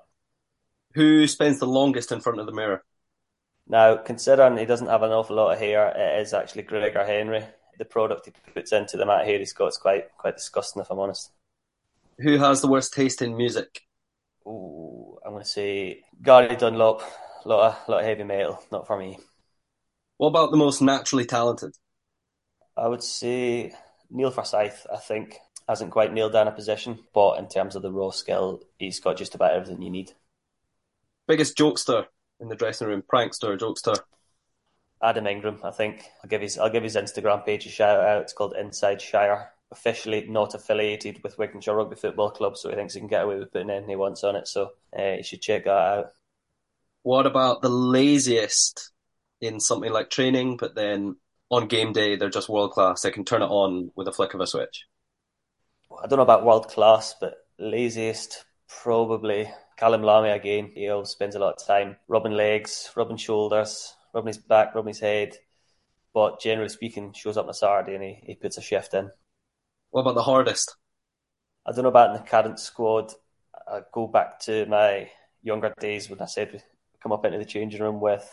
Who 0.95 1.27
spends 1.27 1.59
the 1.59 1.67
longest 1.67 2.11
in 2.11 2.21
front 2.21 2.41
of 2.41 2.47
the 2.47 2.53
mirror? 2.53 2.85
Now, 3.69 3.97
considering 3.97 4.59
he 4.59 4.67
doesn't 4.67 4.89
have 4.89 5.05
an 5.05 5.13
awful 5.13 5.37
lot 5.37 5.53
of 5.53 5.59
hair, 5.61 5.89
it 5.97 6.23
is 6.23 6.35
actually 6.35 6.63
Gregor 6.63 7.05
Henry. 7.05 7.45
The 7.81 7.87
product 7.87 8.27
he 8.27 8.53
puts 8.53 8.73
into 8.73 8.99
the 8.99 9.07
hair 9.07 9.39
he's 9.39 9.55
got 9.55 9.69
is 9.69 9.79
quite 9.79 10.15
quite 10.19 10.37
disgusting, 10.37 10.83
if 10.83 10.91
I'm 10.91 10.99
honest. 10.99 11.31
Who 12.19 12.37
has 12.37 12.61
the 12.61 12.69
worst 12.69 12.93
taste 12.93 13.23
in 13.23 13.35
music? 13.35 13.81
Ooh, 14.47 15.19
I'm 15.25 15.33
going 15.33 15.43
to 15.43 15.49
say 15.49 16.03
Gary 16.23 16.57
Dunlop. 16.57 17.01
A 17.43 17.49
lot 17.49 17.71
of, 17.71 17.89
lot 17.89 18.01
of 18.01 18.05
heavy 18.05 18.25
metal, 18.25 18.63
not 18.71 18.87
for 18.87 18.99
me. 18.99 19.19
What 20.19 20.29
about 20.29 20.51
the 20.51 20.59
most 20.59 20.83
naturally 20.83 21.25
talented? 21.25 21.75
I 22.77 22.87
would 22.87 23.03
say 23.03 23.73
Neil 24.11 24.31
Forsyth, 24.31 24.87
I 24.93 24.99
think, 24.99 25.39
hasn't 25.67 25.93
quite 25.93 26.13
nailed 26.13 26.35
down 26.35 26.49
a 26.49 26.53
position, 26.53 26.99
but 27.15 27.39
in 27.39 27.49
terms 27.49 27.77
of 27.77 27.81
the 27.81 27.91
raw 27.91 28.11
skill, 28.11 28.61
he's 28.79 29.01
got 29.01 29.17
just 29.17 29.35
about 29.35 29.55
everything 29.55 29.81
you 29.81 29.89
need. 29.89 30.13
Biggest 31.27 31.57
jokester 31.57 32.05
in 32.41 32.49
the 32.49 32.57
dressing 32.57 32.89
room, 32.89 33.03
prankster, 33.11 33.59
jokester. 33.59 33.97
Adam 35.03 35.27
Ingram, 35.27 35.61
I 35.65 35.71
think. 35.71 36.05
I'll 36.23 36.31
give 36.31 36.43
his 36.43 36.59
I'll 36.59 36.71
give 36.71 36.83
his 36.83 36.97
Instagram 36.97 37.45
page 37.45 37.67
a 37.67 37.71
shout 37.71 38.01
out. 38.01 38.23
It's 38.23 38.33
called 38.33 38.55
Inside 38.59 39.01
Shire. 39.01 39.51
Officially 39.73 40.27
not 40.29 40.55
affiliated 40.55 41.23
with 41.23 41.37
Wigtownshire 41.37 41.77
Rugby 41.77 41.95
Football 41.95 42.31
Club, 42.31 42.57
so 42.57 42.69
he 42.69 42.75
thinks 42.75 42.95
he 42.95 43.01
can 43.01 43.09
get 43.09 43.23
away 43.23 43.39
with 43.39 43.53
putting 43.53 43.71
anything 43.71 43.91
he 43.91 43.97
wants 43.97 44.25
on 44.25 44.35
it. 44.35 44.49
So 44.49 44.71
uh, 44.99 45.13
you 45.13 45.23
should 45.23 45.43
check 45.43 45.65
that 45.65 45.71
out. 45.71 46.07
What 47.03 47.27
about 47.27 47.63
the 47.63 47.69
laziest 47.69 48.91
in 49.41 49.61
something 49.61 49.93
like 49.93 50.11
training, 50.11 50.57
but 50.57 50.75
then 50.75 51.17
on 51.51 51.69
game 51.69 51.93
day 51.93 52.17
they're 52.17 52.29
just 52.29 52.49
world 52.49 52.73
class? 52.73 53.03
They 53.03 53.13
can 53.13 53.25
turn 53.25 53.43
it 53.43 53.47
on 53.47 53.93
with 53.95 54.09
a 54.09 54.13
flick 54.13 54.35
of 54.35 54.41
a 54.41 54.47
switch. 54.47 54.87
I 56.03 56.09
don't 56.09 56.17
know 56.19 56.25
about 56.25 56.45
world 56.45 56.69
class, 56.69 57.15
but 57.21 57.37
laziest 57.59 58.45
probably 58.69 59.49
Callum 59.77 60.03
Lamy 60.03 60.31
again. 60.31 60.73
He 60.75 60.89
always 60.89 61.11
spends 61.11 61.37
a 61.37 61.39
lot 61.39 61.55
of 61.61 61.67
time 61.67 61.97
rubbing 62.09 62.33
legs, 62.33 62.91
rubbing 62.97 63.17
shoulders, 63.17 63.95
rubbing 64.15 64.29
his 64.29 64.39
back, 64.39 64.75
rubbing 64.75 64.91
his 64.91 65.01
head. 65.01 65.37
But 66.13 66.41
generally 66.41 66.69
speaking, 66.69 67.13
shows 67.13 67.37
up 67.37 67.45
on 67.45 67.51
a 67.51 67.55
Saturday 67.55 67.95
and 67.95 68.05
he, 68.05 68.19
he 68.27 68.35
puts 68.35 68.59
a 68.59 68.63
shift 68.63 68.95
in. 68.95 69.11
What 69.91 70.03
about 70.03 70.15
the 70.15 70.23
hardest? 70.23 70.77
I 71.67 71.73
don't 71.73 71.83
know 71.83 71.89
about 71.89 72.11
in 72.11 72.23
the 72.23 72.29
current 72.29 72.59
squad. 72.59 73.13
I 73.69 73.81
go 73.93 74.07
back 74.07 74.41
to 74.41 74.67
my 74.67 75.11
younger 75.43 75.73
days 75.79 76.11
when 76.11 76.21
I 76.21 76.27
said 76.27 76.51
we 76.53 76.61
come 77.03 77.13
up 77.13 77.25
into 77.25 77.39
the 77.39 77.45
changing 77.45 77.81
room 77.81 78.01
with 78.01 78.29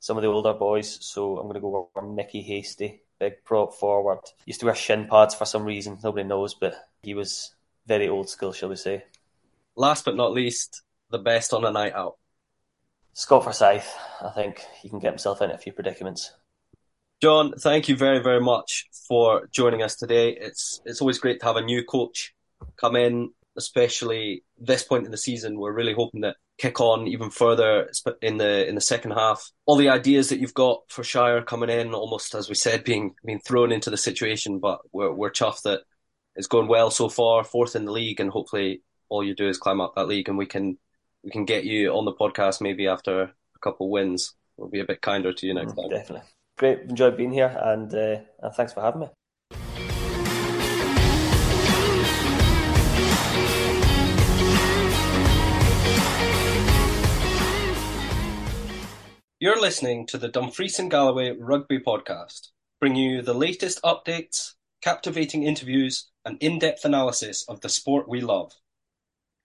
some 0.00 0.16
of 0.16 0.22
the 0.22 0.28
older 0.28 0.54
boys. 0.54 0.98
So 1.00 1.38
I'm 1.38 1.44
going 1.44 1.54
to 1.54 1.60
go 1.60 1.88
for 1.92 2.02
Mickey 2.02 2.42
Hasty, 2.42 3.02
big 3.18 3.44
prop 3.44 3.74
forward. 3.74 4.20
Used 4.44 4.60
to 4.60 4.66
wear 4.66 4.74
shin 4.74 5.06
pads 5.08 5.34
for 5.34 5.44
some 5.44 5.64
reason, 5.64 5.98
nobody 6.02 6.24
knows, 6.26 6.54
but 6.54 6.74
he 7.02 7.14
was 7.14 7.54
very 7.86 8.08
old 8.08 8.28
school, 8.28 8.52
shall 8.52 8.68
we 8.68 8.76
say. 8.76 9.04
Last 9.76 10.04
but 10.04 10.16
not 10.16 10.32
least, 10.32 10.82
the 11.10 11.18
best 11.18 11.52
on 11.52 11.64
a 11.64 11.70
night 11.70 11.94
out. 11.94 12.16
Scott 13.16 13.44
Forsyth, 13.44 13.96
I 14.20 14.28
think 14.28 14.62
he 14.82 14.90
can 14.90 14.98
get 14.98 15.12
himself 15.12 15.40
into 15.40 15.54
a 15.54 15.58
few 15.58 15.72
predicaments. 15.72 16.34
John, 17.22 17.54
thank 17.58 17.88
you 17.88 17.96
very, 17.96 18.22
very 18.22 18.42
much 18.42 18.84
for 19.08 19.48
joining 19.50 19.82
us 19.82 19.96
today. 19.96 20.36
It's 20.38 20.82
it's 20.84 21.00
always 21.00 21.18
great 21.18 21.40
to 21.40 21.46
have 21.46 21.56
a 21.56 21.62
new 21.62 21.82
coach 21.82 22.34
come 22.76 22.94
in, 22.94 23.30
especially 23.56 24.44
this 24.58 24.82
point 24.82 25.06
in 25.06 25.12
the 25.12 25.16
season. 25.16 25.58
We're 25.58 25.72
really 25.72 25.94
hoping 25.94 26.20
that 26.20 26.36
kick 26.58 26.78
on 26.78 27.06
even 27.08 27.30
further 27.30 27.90
in 28.20 28.36
the 28.36 28.68
in 28.68 28.74
the 28.74 28.82
second 28.82 29.12
half. 29.12 29.50
All 29.64 29.76
the 29.76 29.88
ideas 29.88 30.28
that 30.28 30.38
you've 30.38 30.52
got 30.52 30.82
for 30.90 31.02
Shire 31.02 31.40
coming 31.40 31.70
in, 31.70 31.94
almost 31.94 32.34
as 32.34 32.50
we 32.50 32.54
said, 32.54 32.84
being 32.84 33.14
being 33.24 33.40
thrown 33.40 33.72
into 33.72 33.88
the 33.88 33.96
situation, 33.96 34.58
but 34.58 34.80
we're 34.92 35.10
we're 35.10 35.30
chuffed 35.30 35.62
that 35.62 35.80
it's 36.34 36.48
going 36.48 36.68
well 36.68 36.90
so 36.90 37.08
far, 37.08 37.44
fourth 37.44 37.76
in 37.76 37.86
the 37.86 37.92
league, 37.92 38.20
and 38.20 38.28
hopefully 38.28 38.82
all 39.08 39.24
you 39.24 39.34
do 39.34 39.48
is 39.48 39.56
climb 39.56 39.80
up 39.80 39.94
that 39.94 40.06
league, 40.06 40.28
and 40.28 40.36
we 40.36 40.44
can 40.44 40.76
we 41.26 41.32
can 41.32 41.44
get 41.44 41.64
you 41.64 41.90
on 41.90 42.04
the 42.04 42.12
podcast 42.12 42.60
maybe 42.60 42.86
after 42.86 43.22
a 43.22 43.58
couple 43.60 43.90
wins. 43.90 44.34
We'll 44.56 44.68
be 44.68 44.78
a 44.78 44.84
bit 44.84 45.02
kinder 45.02 45.32
to 45.32 45.46
you 45.46 45.54
next 45.54 45.72
mm, 45.72 45.82
time. 45.82 45.90
Definitely. 45.90 46.28
Great, 46.56 46.82
enjoyed 46.82 47.16
being 47.16 47.32
here, 47.32 47.54
and 47.60 47.92
uh, 47.92 48.20
and 48.40 48.54
thanks 48.54 48.72
for 48.72 48.80
having 48.80 49.00
me. 49.00 49.08
You're 59.38 59.60
listening 59.60 60.06
to 60.06 60.18
the 60.18 60.28
Dumfries 60.28 60.78
and 60.78 60.90
Galloway 60.90 61.36
Rugby 61.36 61.80
Podcast, 61.80 62.50
bringing 62.80 63.10
you 63.10 63.22
the 63.22 63.34
latest 63.34 63.82
updates, 63.82 64.54
captivating 64.80 65.42
interviews, 65.42 66.08
and 66.24 66.38
in 66.40 66.60
depth 66.60 66.84
analysis 66.84 67.44
of 67.48 67.60
the 67.60 67.68
sport 67.68 68.08
we 68.08 68.20
love. 68.20 68.52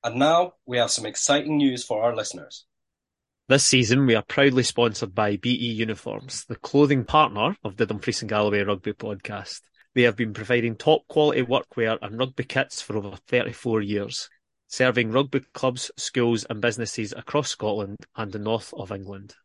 And 0.03 0.15
now 0.15 0.53
we 0.65 0.77
have 0.77 0.89
some 0.89 1.05
exciting 1.05 1.57
news 1.57 1.83
for 1.83 2.03
our 2.03 2.15
listeners. 2.15 2.65
This 3.47 3.65
season, 3.65 4.05
we 4.05 4.15
are 4.15 4.23
proudly 4.23 4.63
sponsored 4.63 5.13
by 5.13 5.35
BE 5.35 5.49
Uniforms, 5.49 6.45
the 6.45 6.55
clothing 6.55 7.05
partner 7.05 7.55
of 7.63 7.77
the 7.77 7.85
Dumfries 7.85 8.21
and 8.21 8.29
Galloway 8.29 8.61
Rugby 8.61 8.93
Podcast. 8.93 9.61
They 9.93 10.03
have 10.03 10.15
been 10.15 10.33
providing 10.33 10.75
top 10.75 11.07
quality 11.07 11.43
workwear 11.43 11.99
and 12.01 12.17
rugby 12.17 12.45
kits 12.45 12.81
for 12.81 12.97
over 12.97 13.15
34 13.27 13.81
years, 13.81 14.29
serving 14.67 15.11
rugby 15.11 15.41
clubs, 15.53 15.91
schools, 15.97 16.45
and 16.49 16.61
businesses 16.61 17.13
across 17.13 17.49
Scotland 17.49 17.97
and 18.15 18.31
the 18.31 18.39
north 18.39 18.73
of 18.73 18.91
England. 18.91 19.35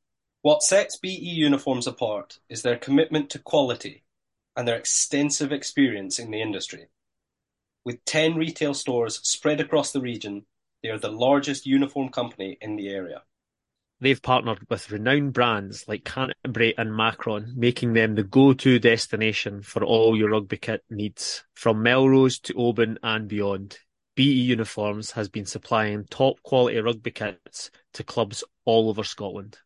What 0.43 0.63
sets 0.63 0.99
BE 0.99 1.09
Uniforms 1.09 1.89
apart 1.89 2.39
is 2.49 2.63
their 2.63 2.79
commitment 2.79 3.29
to 3.31 3.41
quality 3.41 4.05
and 4.55 4.67
their 4.67 4.77
extensive 4.77 5.53
experience 5.53 6.19
in 6.19 6.31
the 6.31 6.41
industry. 6.41 6.87
With 7.87 8.05
10 8.05 8.35
retail 8.35 8.75
stores 8.75 9.21
spread 9.23 9.61
across 9.61 9.93
the 9.93 10.01
region, 10.01 10.45
they 10.83 10.89
are 10.89 10.99
the 10.99 11.13
largest 11.13 11.67
uniform 11.67 12.09
company 12.09 12.59
in 12.61 12.75
the 12.75 12.89
area. 12.89 13.23
They've 14.01 14.21
partnered 14.21 14.59
with 14.69 14.91
renowned 14.91 15.35
brands 15.35 15.87
like 15.87 16.05
Canterbury 16.05 16.77
and 16.77 16.93
Macron, 16.93 17.53
making 17.55 17.93
them 17.93 18.17
the 18.17 18.25
go-to 18.25 18.81
destination 18.81 19.63
for 19.63 19.85
all 19.85 20.19
your 20.19 20.31
rugby 20.31 20.57
kit 20.57 20.83
needs. 20.91 21.45
From 21.55 21.85
Melrose 21.85 22.41
to 22.41 22.55
Oban 22.55 22.99
and 23.05 23.29
beyond, 23.29 23.79
BE 24.17 24.33
Uniforms 24.33 25.13
has 25.13 25.29
been 25.29 25.47
supplying 25.47 26.07
top 26.11 26.43
quality 26.43 26.79
rugby 26.79 27.13
kits 27.13 27.71
to 27.93 28.03
clubs 28.03 28.43
all 28.65 28.89
over 28.89 29.05
Scotland. 29.05 29.59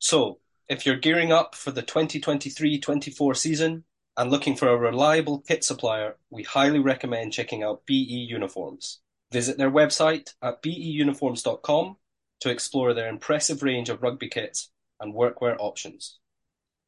So, 0.00 0.40
if 0.68 0.84
you're 0.84 0.96
gearing 0.96 1.30
up 1.30 1.54
for 1.54 1.70
the 1.70 1.84
2023-24 1.84 3.36
season, 3.36 3.84
and 4.16 4.30
looking 4.30 4.56
for 4.56 4.68
a 4.68 4.76
reliable 4.76 5.40
kit 5.40 5.64
supplier, 5.64 6.16
we 6.30 6.42
highly 6.42 6.78
recommend 6.78 7.32
checking 7.32 7.62
out 7.62 7.86
BE 7.86 8.26
Uniforms. 8.28 9.00
Visit 9.32 9.56
their 9.56 9.70
website 9.70 10.34
at 10.42 10.62
beuniforms.com 10.62 11.96
to 12.40 12.50
explore 12.50 12.92
their 12.92 13.08
impressive 13.08 13.62
range 13.62 13.88
of 13.88 14.02
rugby 14.02 14.28
kits 14.28 14.70
and 15.00 15.14
workwear 15.14 15.56
options. 15.58 16.18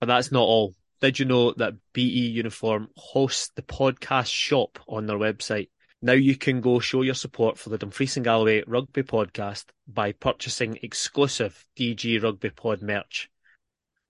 But 0.01 0.07
that's 0.07 0.31
not 0.31 0.43
all. 0.43 0.75
Did 1.01 1.19
you 1.19 1.25
know 1.25 1.53
that 1.53 1.75
BE 1.93 2.03
Uniform 2.03 2.89
hosts 2.97 3.51
the 3.55 3.63
podcast 3.63 4.31
shop 4.31 4.79
on 4.87 5.07
their 5.07 5.19
website? 5.19 5.69
Now 6.03 6.13
you 6.13 6.37
can 6.37 6.61
go 6.61 6.81
show 6.81 7.01
your 7.01 7.15
support 7.15 7.59
for 7.59 7.71
the 7.71 7.79
Dumfries 7.79 8.17
and 8.17 8.25
Galloway 8.25 8.63
Rugby 8.67 9.03
Podcast 9.03 9.65
by 9.89 10.13
purchasing 10.13 10.79
exclusive 10.83 11.65
DG 11.79 12.23
Rugby 12.23 12.51
Pod 12.51 12.83
merch. 12.83 13.31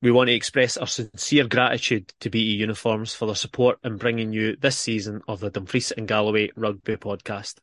We 0.05 0.11
want 0.11 0.29
to 0.29 0.35
express 0.35 0.77
our 0.77 0.87
sincere 0.87 1.49
gratitude 1.49 2.13
to 2.21 2.29
BE 2.29 2.39
Uniforms 2.39 3.15
for 3.15 3.25
their 3.25 3.35
support 3.35 3.79
in 3.83 3.97
bringing 3.97 4.35
you 4.35 4.55
this 4.55 4.77
season 4.77 5.23
of 5.27 5.41
the 5.41 5.49
Dumfries 5.49 5.93
and 5.93 6.07
Galloway 6.07 6.51
Rugby 6.57 6.97
Podcast. 6.97 7.55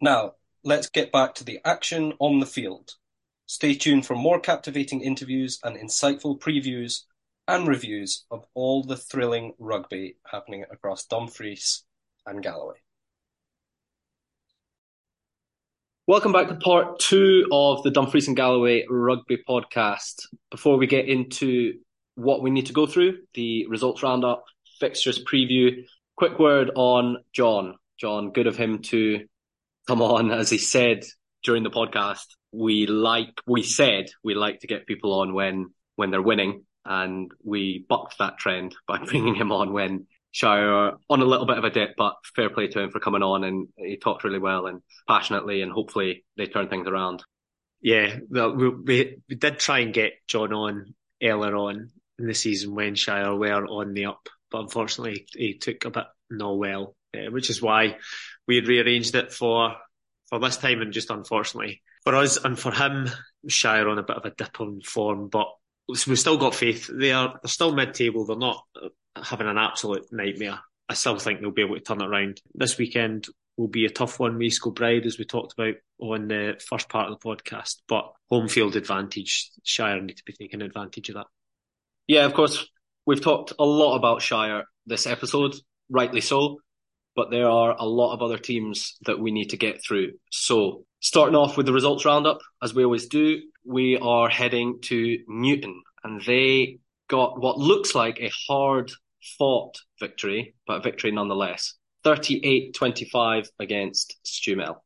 Now, 0.00 0.32
let's 0.64 0.88
get 0.88 1.12
back 1.12 1.36
to 1.36 1.44
the 1.44 1.60
action 1.64 2.14
on 2.18 2.40
the 2.40 2.46
field. 2.46 2.94
Stay 3.46 3.76
tuned 3.76 4.04
for 4.04 4.16
more 4.16 4.40
captivating 4.40 5.02
interviews 5.02 5.60
and 5.62 5.76
insightful 5.76 6.40
previews 6.40 7.02
and 7.46 7.68
reviews 7.68 8.24
of 8.32 8.44
all 8.54 8.82
the 8.82 8.96
thrilling 8.96 9.52
rugby 9.60 10.16
happening 10.32 10.64
across 10.72 11.06
Dumfries 11.06 11.84
and 12.26 12.42
Galloway. 12.42 12.83
Welcome 16.06 16.32
back 16.32 16.48
to 16.48 16.56
part 16.56 16.98
two 16.98 17.48
of 17.50 17.82
the 17.82 17.90
Dumfries 17.90 18.28
and 18.28 18.36
Galloway 18.36 18.84
Rugby 18.90 19.38
Podcast. 19.48 20.26
Before 20.50 20.76
we 20.76 20.86
get 20.86 21.08
into 21.08 21.78
what 22.14 22.42
we 22.42 22.50
need 22.50 22.66
to 22.66 22.74
go 22.74 22.86
through, 22.86 23.20
the 23.32 23.66
results 23.68 24.02
roundup, 24.02 24.44
fixtures 24.78 25.24
preview, 25.24 25.86
quick 26.14 26.38
word 26.38 26.70
on 26.74 27.24
John. 27.32 27.76
John, 27.98 28.32
good 28.32 28.46
of 28.46 28.54
him 28.54 28.82
to 28.82 29.24
come 29.88 30.02
on, 30.02 30.30
as 30.30 30.50
he 30.50 30.58
said 30.58 31.04
during 31.42 31.62
the 31.62 31.70
podcast. 31.70 32.26
we 32.52 32.86
like, 32.86 33.40
we 33.46 33.62
said 33.62 34.10
we 34.22 34.34
like 34.34 34.60
to 34.60 34.66
get 34.66 34.86
people 34.86 35.18
on 35.20 35.32
when, 35.32 35.72
when 35.96 36.10
they're 36.10 36.20
winning. 36.20 36.66
And 36.84 37.32
we 37.42 37.86
bucked 37.88 38.18
that 38.18 38.36
trend 38.36 38.76
by 38.86 38.98
bringing 39.06 39.36
him 39.36 39.52
on 39.52 39.72
when 39.72 40.06
Shire 40.34 40.94
on 41.08 41.20
a 41.22 41.24
little 41.24 41.46
bit 41.46 41.58
of 41.58 41.64
a 41.64 41.70
dip, 41.70 41.94
but 41.96 42.16
fair 42.34 42.50
play 42.50 42.66
to 42.66 42.80
him 42.80 42.90
for 42.90 42.98
coming 42.98 43.22
on 43.22 43.44
and 43.44 43.68
he 43.76 43.96
talked 43.96 44.24
really 44.24 44.40
well 44.40 44.66
and 44.66 44.82
passionately 45.06 45.62
and 45.62 45.70
hopefully 45.70 46.24
they 46.36 46.46
turn 46.46 46.68
things 46.68 46.88
around. 46.88 47.22
Yeah, 47.80 48.16
we, 48.28 48.68
we, 48.68 49.18
we 49.28 49.36
did 49.36 49.60
try 49.60 49.78
and 49.78 49.94
get 49.94 50.14
John 50.26 50.52
on 50.52 50.96
earlier 51.22 51.54
on 51.54 51.90
in 52.18 52.26
the 52.26 52.34
season 52.34 52.74
when 52.74 52.96
Shire 52.96 53.32
were 53.36 53.64
on 53.64 53.94
the 53.94 54.06
up, 54.06 54.28
but 54.50 54.62
unfortunately 54.62 55.28
he 55.32 55.56
took 55.56 55.84
a 55.84 55.90
bit 55.90 56.06
no 56.28 56.56
well, 56.56 56.96
uh, 57.16 57.30
which 57.30 57.48
is 57.48 57.62
why 57.62 57.98
we 58.48 58.60
rearranged 58.60 59.14
it 59.14 59.32
for 59.32 59.76
for 60.30 60.40
this 60.40 60.56
time 60.56 60.80
and 60.80 60.92
just 60.92 61.10
unfortunately 61.10 61.80
for 62.02 62.16
us 62.16 62.42
and 62.44 62.58
for 62.58 62.72
him, 62.72 63.08
Shire 63.46 63.88
on 63.88 64.00
a 64.00 64.02
bit 64.02 64.16
of 64.16 64.24
a 64.24 64.30
dip 64.30 64.60
on 64.60 64.80
form, 64.80 65.28
but 65.28 65.46
we've 65.88 66.18
still 66.18 66.36
got 66.36 66.54
faith. 66.54 66.90
They 66.92 67.12
are 67.12 67.38
they're 67.42 67.48
still 67.48 67.74
mid 67.74 67.94
table. 67.94 68.24
They're 68.24 68.36
not 68.36 68.64
uh, 68.80 68.88
having 69.22 69.48
an 69.48 69.58
absolute 69.58 70.06
nightmare. 70.12 70.60
I 70.88 70.94
still 70.94 71.18
think 71.18 71.40
they'll 71.40 71.50
be 71.50 71.62
able 71.62 71.76
to 71.76 71.80
turn 71.80 72.02
it 72.02 72.06
around. 72.06 72.40
This 72.54 72.78
weekend 72.78 73.26
will 73.56 73.68
be 73.68 73.86
a 73.86 73.90
tough 73.90 74.18
one, 74.18 74.40
East 74.42 74.62
Bride, 74.74 75.06
as 75.06 75.18
we 75.18 75.24
talked 75.24 75.54
about 75.54 75.74
on 75.98 76.28
the 76.28 76.60
first 76.68 76.88
part 76.88 77.10
of 77.10 77.18
the 77.18 77.26
podcast. 77.26 77.76
But 77.88 78.12
home 78.28 78.48
field 78.48 78.76
advantage, 78.76 79.50
Shire 79.62 80.00
need 80.00 80.16
to 80.16 80.24
be 80.24 80.32
taking 80.32 80.62
advantage 80.62 81.08
of 81.08 81.16
that. 81.16 81.26
Yeah, 82.06 82.24
of 82.26 82.34
course, 82.34 82.66
we've 83.06 83.22
talked 83.22 83.52
a 83.58 83.64
lot 83.64 83.96
about 83.96 84.22
Shire 84.22 84.64
this 84.86 85.06
episode, 85.06 85.54
rightly 85.88 86.20
so, 86.20 86.58
but 87.14 87.30
there 87.30 87.48
are 87.48 87.76
a 87.78 87.86
lot 87.86 88.14
of 88.14 88.22
other 88.22 88.38
teams 88.38 88.96
that 89.06 89.18
we 89.18 89.30
need 89.30 89.50
to 89.50 89.56
get 89.56 89.82
through. 89.82 90.12
So, 90.30 90.84
starting 91.00 91.36
off 91.36 91.56
with 91.56 91.66
the 91.66 91.72
results 91.72 92.04
roundup, 92.04 92.40
as 92.62 92.74
we 92.74 92.84
always 92.84 93.06
do, 93.06 93.40
we 93.64 93.98
are 93.98 94.28
heading 94.28 94.80
to 94.82 95.18
Newton, 95.28 95.82
and 96.02 96.20
they 96.24 96.78
got 97.08 97.40
what 97.40 97.58
looks 97.58 97.94
like 97.94 98.18
a 98.20 98.32
hard 98.48 98.90
fought 99.38 99.78
victory, 100.00 100.54
but 100.66 100.78
a 100.78 100.82
victory 100.82 101.10
nonetheless. 101.10 101.74
38-25 102.04 103.48
against 103.58 104.16
Stumel. 104.24 104.76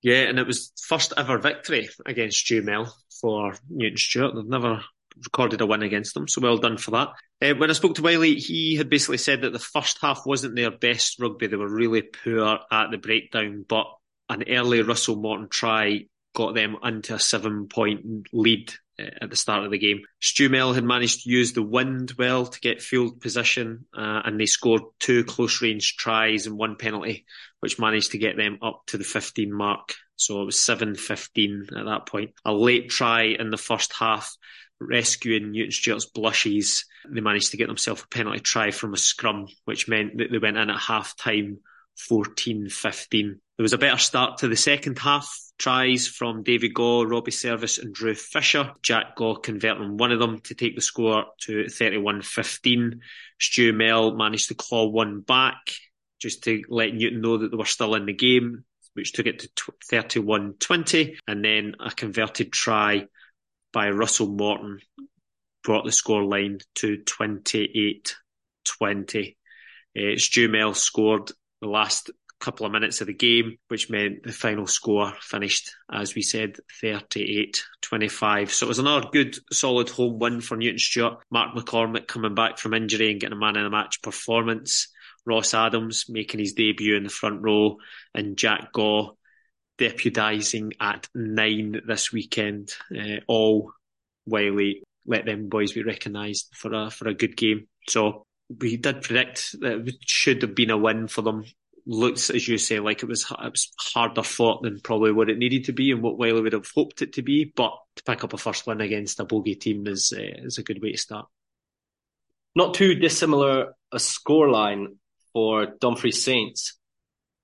Yeah, 0.00 0.22
and 0.22 0.38
it 0.38 0.46
was 0.46 0.72
first 0.88 1.12
ever 1.16 1.38
victory 1.38 1.88
against 2.06 2.44
Stumel 2.44 2.90
for 3.20 3.54
Newton 3.68 3.98
Stewart. 3.98 4.34
They've 4.34 4.44
never 4.44 4.82
recorded 5.16 5.60
a 5.60 5.66
win 5.66 5.82
against 5.82 6.14
them, 6.14 6.28
so 6.28 6.40
well 6.40 6.58
done 6.58 6.78
for 6.78 6.92
that. 6.92 7.08
Uh, 7.40 7.54
when 7.54 7.70
I 7.70 7.74
spoke 7.74 7.96
to 7.96 8.02
Wiley, 8.02 8.34
he 8.36 8.76
had 8.76 8.88
basically 8.88 9.18
said 9.18 9.42
that 9.42 9.52
the 9.52 9.58
first 9.58 9.98
half 10.00 10.26
wasn't 10.26 10.56
their 10.56 10.70
best 10.70 11.18
rugby. 11.20 11.46
They 11.46 11.56
were 11.56 11.68
really 11.68 12.02
poor 12.02 12.60
at 12.70 12.90
the 12.90 12.98
breakdown, 12.98 13.64
but 13.68 13.86
an 14.28 14.44
early 14.48 14.82
Russell 14.82 15.16
Morton 15.16 15.48
try 15.48 16.06
got 16.34 16.54
them 16.54 16.76
into 16.82 17.14
a 17.14 17.18
seven 17.18 17.68
point 17.68 18.28
lead 18.32 18.72
uh, 18.98 19.04
at 19.20 19.30
the 19.30 19.36
start 19.36 19.64
of 19.64 19.70
the 19.70 19.78
game. 19.78 20.02
Stumel 20.20 20.74
had 20.74 20.84
managed 20.84 21.24
to 21.24 21.30
use 21.30 21.52
the 21.52 21.62
wind 21.62 22.12
well 22.18 22.46
to 22.46 22.60
get 22.60 22.82
field 22.82 23.20
position, 23.20 23.86
uh, 23.96 24.22
and 24.24 24.40
they 24.40 24.46
scored 24.46 24.82
two 24.98 25.24
close 25.24 25.62
range 25.62 25.96
tries 25.96 26.46
and 26.46 26.56
one 26.56 26.76
penalty, 26.76 27.24
which 27.60 27.78
managed 27.78 28.12
to 28.12 28.18
get 28.18 28.36
them 28.36 28.58
up 28.62 28.82
to 28.86 28.98
the 28.98 29.04
15 29.04 29.52
mark. 29.52 29.94
So 30.16 30.42
it 30.42 30.46
was 30.46 30.56
7-15 30.56 31.76
at 31.76 31.86
that 31.86 32.06
point. 32.06 32.32
A 32.44 32.52
late 32.52 32.90
try 32.90 33.22
in 33.22 33.50
the 33.50 33.56
first 33.56 33.92
half, 33.92 34.36
rescuing 34.88 35.52
Newton 35.52 35.70
Stewart's 35.70 36.06
blushes. 36.06 36.84
They 37.08 37.20
managed 37.20 37.50
to 37.50 37.56
get 37.56 37.68
themselves 37.68 38.02
a 38.02 38.08
penalty 38.08 38.40
try 38.40 38.70
from 38.70 38.94
a 38.94 38.98
scrum, 38.98 39.46
which 39.64 39.88
meant 39.88 40.18
that 40.18 40.30
they 40.30 40.38
went 40.38 40.56
in 40.56 40.70
at 40.70 40.78
half 40.78 41.16
time 41.16 41.58
14-15. 42.10 43.10
There 43.10 43.62
was 43.62 43.72
a 43.72 43.78
better 43.78 43.98
start 43.98 44.38
to 44.38 44.48
the 44.48 44.56
second 44.56 44.98
half. 44.98 45.38
Tries 45.58 46.08
from 46.08 46.42
David 46.42 46.74
Gaw, 46.74 47.02
Robbie 47.02 47.30
Service 47.30 47.78
and 47.78 47.94
Drew 47.94 48.14
Fisher. 48.14 48.72
Jack 48.82 49.14
Gaw 49.14 49.36
converting 49.36 49.96
one 49.96 50.10
of 50.10 50.18
them 50.18 50.40
to 50.40 50.54
take 50.54 50.74
the 50.74 50.80
score 50.80 51.26
to 51.42 51.64
31-15. 51.64 52.98
Stu 53.38 53.72
Mel 53.72 54.16
managed 54.16 54.48
to 54.48 54.54
claw 54.54 54.86
one 54.86 55.20
back 55.20 55.74
just 56.18 56.44
to 56.44 56.62
let 56.68 56.94
Newton 56.94 57.20
know 57.20 57.38
that 57.38 57.50
they 57.50 57.56
were 57.56 57.64
still 57.64 57.94
in 57.94 58.06
the 58.06 58.12
game, 58.12 58.64
which 58.94 59.12
took 59.12 59.26
it 59.26 59.40
to 59.40 59.72
31-20. 59.92 61.16
And 61.28 61.44
then 61.44 61.76
a 61.78 61.90
converted 61.90 62.52
try 62.52 63.06
by 63.72 63.90
Russell 63.90 64.28
Morton 64.28 64.80
brought 65.62 65.84
the 65.84 65.92
score 65.92 66.24
line 66.24 66.58
to 66.76 66.98
28-20. 66.98 69.36
Uh, 69.96 70.16
Stu 70.16 70.48
Mel 70.48 70.74
scored 70.74 71.30
the 71.60 71.68
last 71.68 72.10
couple 72.40 72.66
of 72.66 72.72
minutes 72.72 73.00
of 73.00 73.06
the 73.06 73.14
game, 73.14 73.58
which 73.68 73.88
meant 73.88 74.24
the 74.24 74.32
final 74.32 74.66
score 74.66 75.12
finished, 75.20 75.70
as 75.90 76.14
we 76.14 76.22
said, 76.22 76.56
38 76.80 77.62
25. 77.82 78.52
So 78.52 78.66
it 78.66 78.68
was 78.68 78.80
another 78.80 79.08
good, 79.12 79.38
solid 79.52 79.88
home 79.88 80.18
win 80.18 80.40
for 80.40 80.56
Newton 80.56 80.78
Stewart. 80.78 81.18
Mark 81.30 81.54
McCormick 81.54 82.08
coming 82.08 82.34
back 82.34 82.58
from 82.58 82.74
injury 82.74 83.12
and 83.12 83.20
getting 83.20 83.36
a 83.36 83.40
man 83.40 83.56
in 83.56 83.62
the 83.62 83.70
match 83.70 84.02
performance. 84.02 84.88
Ross 85.24 85.54
Adams 85.54 86.06
making 86.08 86.40
his 86.40 86.54
debut 86.54 86.96
in 86.96 87.04
the 87.04 87.08
front 87.08 87.42
row, 87.42 87.76
and 88.12 88.36
Jack 88.36 88.72
Gaw 88.72 89.12
deputising 89.82 90.72
at 90.80 91.08
nine 91.14 91.80
this 91.86 92.12
weekend. 92.12 92.70
Uh, 92.96 93.18
all 93.26 93.72
Wiley 94.26 94.82
let 95.04 95.26
them 95.26 95.48
boys 95.48 95.72
be 95.72 95.82
recognised 95.82 96.48
for 96.54 96.72
a 96.72 96.90
for 96.90 97.08
a 97.08 97.14
good 97.14 97.36
game. 97.36 97.66
So 97.88 98.24
we 98.60 98.76
did 98.76 99.02
predict 99.02 99.60
that 99.60 99.88
it 99.88 99.96
should 100.06 100.42
have 100.42 100.54
been 100.54 100.70
a 100.70 100.78
win 100.78 101.08
for 101.08 101.22
them. 101.22 101.44
Looks, 101.84 102.30
as 102.30 102.46
you 102.46 102.58
say, 102.58 102.78
like 102.78 103.02
it 103.02 103.08
was, 103.08 103.28
it 103.28 103.50
was 103.50 103.72
harder 103.76 104.22
fought 104.22 104.62
than 104.62 104.78
probably 104.78 105.10
what 105.10 105.28
it 105.28 105.38
needed 105.38 105.64
to 105.64 105.72
be 105.72 105.90
and 105.90 106.00
what 106.00 106.16
Wiley 106.16 106.40
would 106.40 106.52
have 106.52 106.70
hoped 106.72 107.02
it 107.02 107.14
to 107.14 107.22
be. 107.22 107.52
But 107.56 107.72
to 107.96 108.04
pick 108.04 108.22
up 108.22 108.32
a 108.32 108.38
first 108.38 108.68
win 108.68 108.80
against 108.80 109.18
a 109.18 109.24
bogey 109.24 109.56
team 109.56 109.88
is 109.88 110.12
uh, 110.16 110.46
is 110.46 110.58
a 110.58 110.62
good 110.62 110.80
way 110.80 110.92
to 110.92 110.98
start. 110.98 111.26
Not 112.54 112.74
too 112.74 112.94
dissimilar 112.94 113.74
a 113.90 113.96
scoreline 113.96 114.98
for 115.32 115.66
Dumfries 115.80 116.22
Saints 116.22 116.78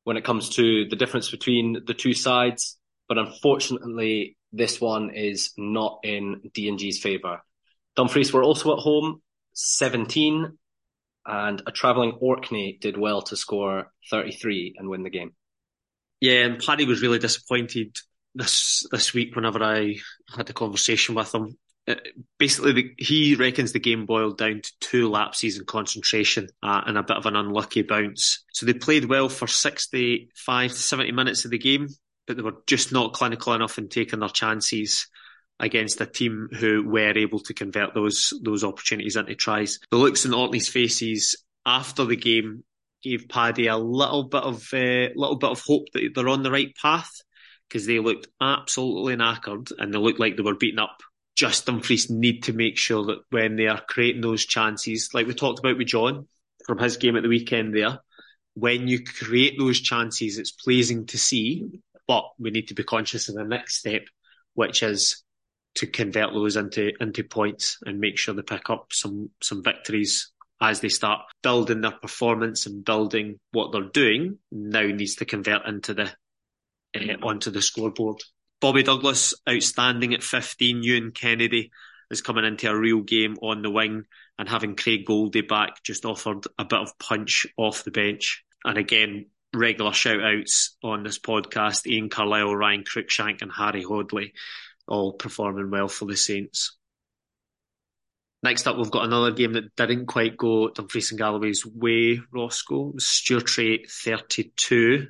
when 0.09 0.16
it 0.16 0.24
comes 0.24 0.48
to 0.48 0.86
the 0.88 0.96
difference 0.96 1.30
between 1.30 1.82
the 1.86 1.92
two 1.92 2.14
sides, 2.14 2.78
but 3.11 3.18
unfortunately, 3.18 4.38
this 4.54 4.80
one 4.80 5.11
is 5.14 5.52
not 5.59 6.00
in 6.02 6.40
D&G's 6.54 6.98
favour. 6.98 7.42
Dumfries 7.94 8.32
were 8.32 8.42
also 8.42 8.72
at 8.72 8.78
home, 8.78 9.20
17 9.52 10.56
and 11.26 11.62
a 11.66 11.72
travelling 11.72 12.12
Orkney 12.22 12.78
did 12.80 12.96
well 12.96 13.20
to 13.20 13.36
score 13.36 13.92
33 14.11 14.76
and 14.78 14.88
win 14.88 15.02
the 15.02 15.11
game. 15.11 15.32
Yeah, 16.22 16.46
and 16.46 16.59
Paddy 16.59 16.86
was 16.86 17.02
really 17.02 17.18
disappointed 17.18 17.94
this 18.34 18.86
this 18.90 19.12
week 19.12 19.36
whenever 19.36 19.62
I 19.62 19.96
had 20.34 20.48
a 20.48 20.54
conversation 20.54 21.16
with 21.16 21.34
him. 21.34 21.59
Uh, 21.89 21.95
basically, 22.39 22.72
the, 22.72 22.95
he 22.99 23.34
reckons 23.34 23.72
the 23.72 23.80
game 23.80 24.05
boiled 24.05 24.36
down 24.36 24.61
to 24.61 24.72
two 24.80 25.09
lapses 25.09 25.59
in 25.59 25.64
concentration 25.64 26.49
uh, 26.62 26.82
and 26.86 26.99
a 26.99 27.03
bit 27.03 27.16
of 27.16 27.24
an 27.24 27.36
unlucky 27.36 27.82
bounce. 27.82 28.45
So 28.53 28.66
they 28.66 28.74
played 28.74 29.07
well 29.07 29.30
for 29.30 29.47
65 29.47 30.70
to 30.70 30.76
70 30.76 31.12
minutes 31.12 31.45
of 31.47 31.51
the 31.51 31.59
game, 31.59 31.89
but 32.26 32.36
they 32.36 32.43
were 32.43 32.62
just 32.66 32.93
not 32.93 33.14
clinical 33.14 33.55
enough 33.55 33.78
in 33.78 33.89
taking 33.89 34.20
their 34.20 34.28
chances 34.28 35.07
against 35.61 36.01
a 36.01 36.07
team 36.07 36.49
who 36.53 36.84
were 36.86 37.16
able 37.16 37.41
to 37.41 37.55
convert 37.55 37.95
those 37.95 38.32
those 38.43 38.64
opportunities 38.64 39.16
into 39.16 39.34
tries. 39.34 39.78
The 39.91 39.97
looks 39.97 40.24
in 40.24 40.34
Orkney's 40.34 40.68
faces 40.68 41.43
after 41.64 42.05
the 42.05 42.16
game 42.16 42.64
gave 43.03 43.28
Paddy 43.28 43.66
a 43.66 43.76
little 43.76 44.24
bit 44.24 44.43
of 44.43 44.68
uh, 44.72 45.09
little 45.16 45.36
bit 45.36 45.51
of 45.51 45.62
hope 45.62 45.86
that 45.95 46.11
they're 46.14 46.28
on 46.28 46.43
the 46.43 46.51
right 46.51 46.74
path 46.80 47.11
because 47.68 47.86
they 47.86 47.99
looked 47.99 48.28
absolutely 48.41 49.16
knackered 49.16 49.72
and 49.78 49.93
they 49.93 49.99
looked 49.99 50.20
like 50.20 50.36
they 50.36 50.43
were 50.43 50.55
beaten 50.55 50.78
up. 50.78 51.03
Just 51.39 51.66
Dumfries 51.66 52.11
need 52.11 52.43
to 52.45 52.53
make 52.53 52.76
sure 52.76 53.05
that 53.07 53.20
when 53.30 53.55
they 53.55 53.68
are 53.68 53.80
creating 53.80 54.22
those 54.22 54.45
chances, 54.45 55.11
like 55.14 55.28
we 55.28 55.34
talked 55.34 55.61
about 55.61 55.78
with 55.78 55.86
John 55.86 56.26
from 56.66 56.78
his 56.78 56.97
game 56.97 57.16
at 57.16 57.22
the 57.22 57.28
weekend 57.28 57.76
there, 57.76 58.01
when 58.55 58.89
you 58.89 59.05
create 59.05 59.57
those 59.57 59.78
chances, 59.78 60.36
it's 60.36 60.51
pleasing 60.51 61.07
to 61.07 61.16
see, 61.16 61.80
but 62.09 62.24
we 62.41 62.51
need 62.51 62.66
to 62.68 62.74
be 62.74 62.82
conscious 62.82 63.28
of 63.28 63.36
the 63.36 63.45
next 63.45 63.76
step, 63.76 64.03
which 64.55 64.82
is 64.82 65.22
to 65.76 65.86
convert 65.86 66.32
those 66.32 66.57
into 66.57 66.91
into 67.01 67.22
points 67.22 67.78
and 67.86 68.01
make 68.01 68.18
sure 68.18 68.34
they 68.34 68.43
pick 68.43 68.68
up 68.68 68.89
some 68.91 69.30
some 69.41 69.62
victories 69.62 70.32
as 70.61 70.80
they 70.80 70.89
start 70.89 71.20
building 71.45 71.82
their 71.82 71.93
performance 71.93 72.66
and 72.66 72.84
building 72.84 73.39
what 73.53 73.70
they're 73.70 73.82
doing. 73.82 74.39
Now 74.51 74.82
needs 74.82 75.14
to 75.16 75.24
convert 75.24 75.66
into 75.68 75.95
the 75.95 76.11
uh, 76.97 77.14
onto 77.22 77.53
the 77.53 77.62
scoreboard. 77.62 78.24
Bobby 78.61 78.82
Douglas 78.82 79.34
outstanding 79.48 80.14
at 80.14 80.22
15. 80.22 80.82
Ewan 80.82 81.12
Kennedy 81.12 81.70
is 82.11 82.22
coming 82.22 82.44
into 82.44 82.68
a 82.68 82.78
real 82.78 83.00
game 83.02 83.36
on 83.42 83.62
the 83.62 83.70
wing 83.70 84.04
and 84.38 84.48
having 84.48 84.76
Craig 84.76 85.04
Goldie 85.06 85.42
back 85.42 85.82
just 85.84 86.04
offered 86.04 86.44
a 86.59 86.64
bit 86.64 86.78
of 86.78 86.98
punch 86.98 87.46
off 87.56 87.84
the 87.84 87.90
bench. 87.90 88.44
And 88.64 88.78
again, 88.78 89.26
regular 89.54 89.92
shout 89.92 90.20
outs 90.20 90.76
on 90.82 91.02
this 91.02 91.18
podcast, 91.18 91.86
Ian 91.86 92.09
Carlisle, 92.09 92.54
Ryan 92.54 92.84
Cruikshank 92.84 93.42
and 93.42 93.52
Harry 93.52 93.82
Hoadley 93.82 94.32
all 94.88 95.12
performing 95.12 95.70
well 95.70 95.88
for 95.88 96.06
the 96.06 96.16
Saints. 96.16 96.76
Next 98.42 98.66
up, 98.66 98.76
we've 98.76 98.90
got 98.90 99.04
another 99.04 99.32
game 99.32 99.54
that 99.54 99.74
didn't 99.76 100.06
quite 100.06 100.36
go 100.36 100.70
Dumfries 100.70 101.11
and 101.11 101.18
Galloway's 101.18 101.66
way, 101.66 102.20
Roscoe. 102.32 102.92
Stewartry 102.98 103.90
32, 103.90 105.09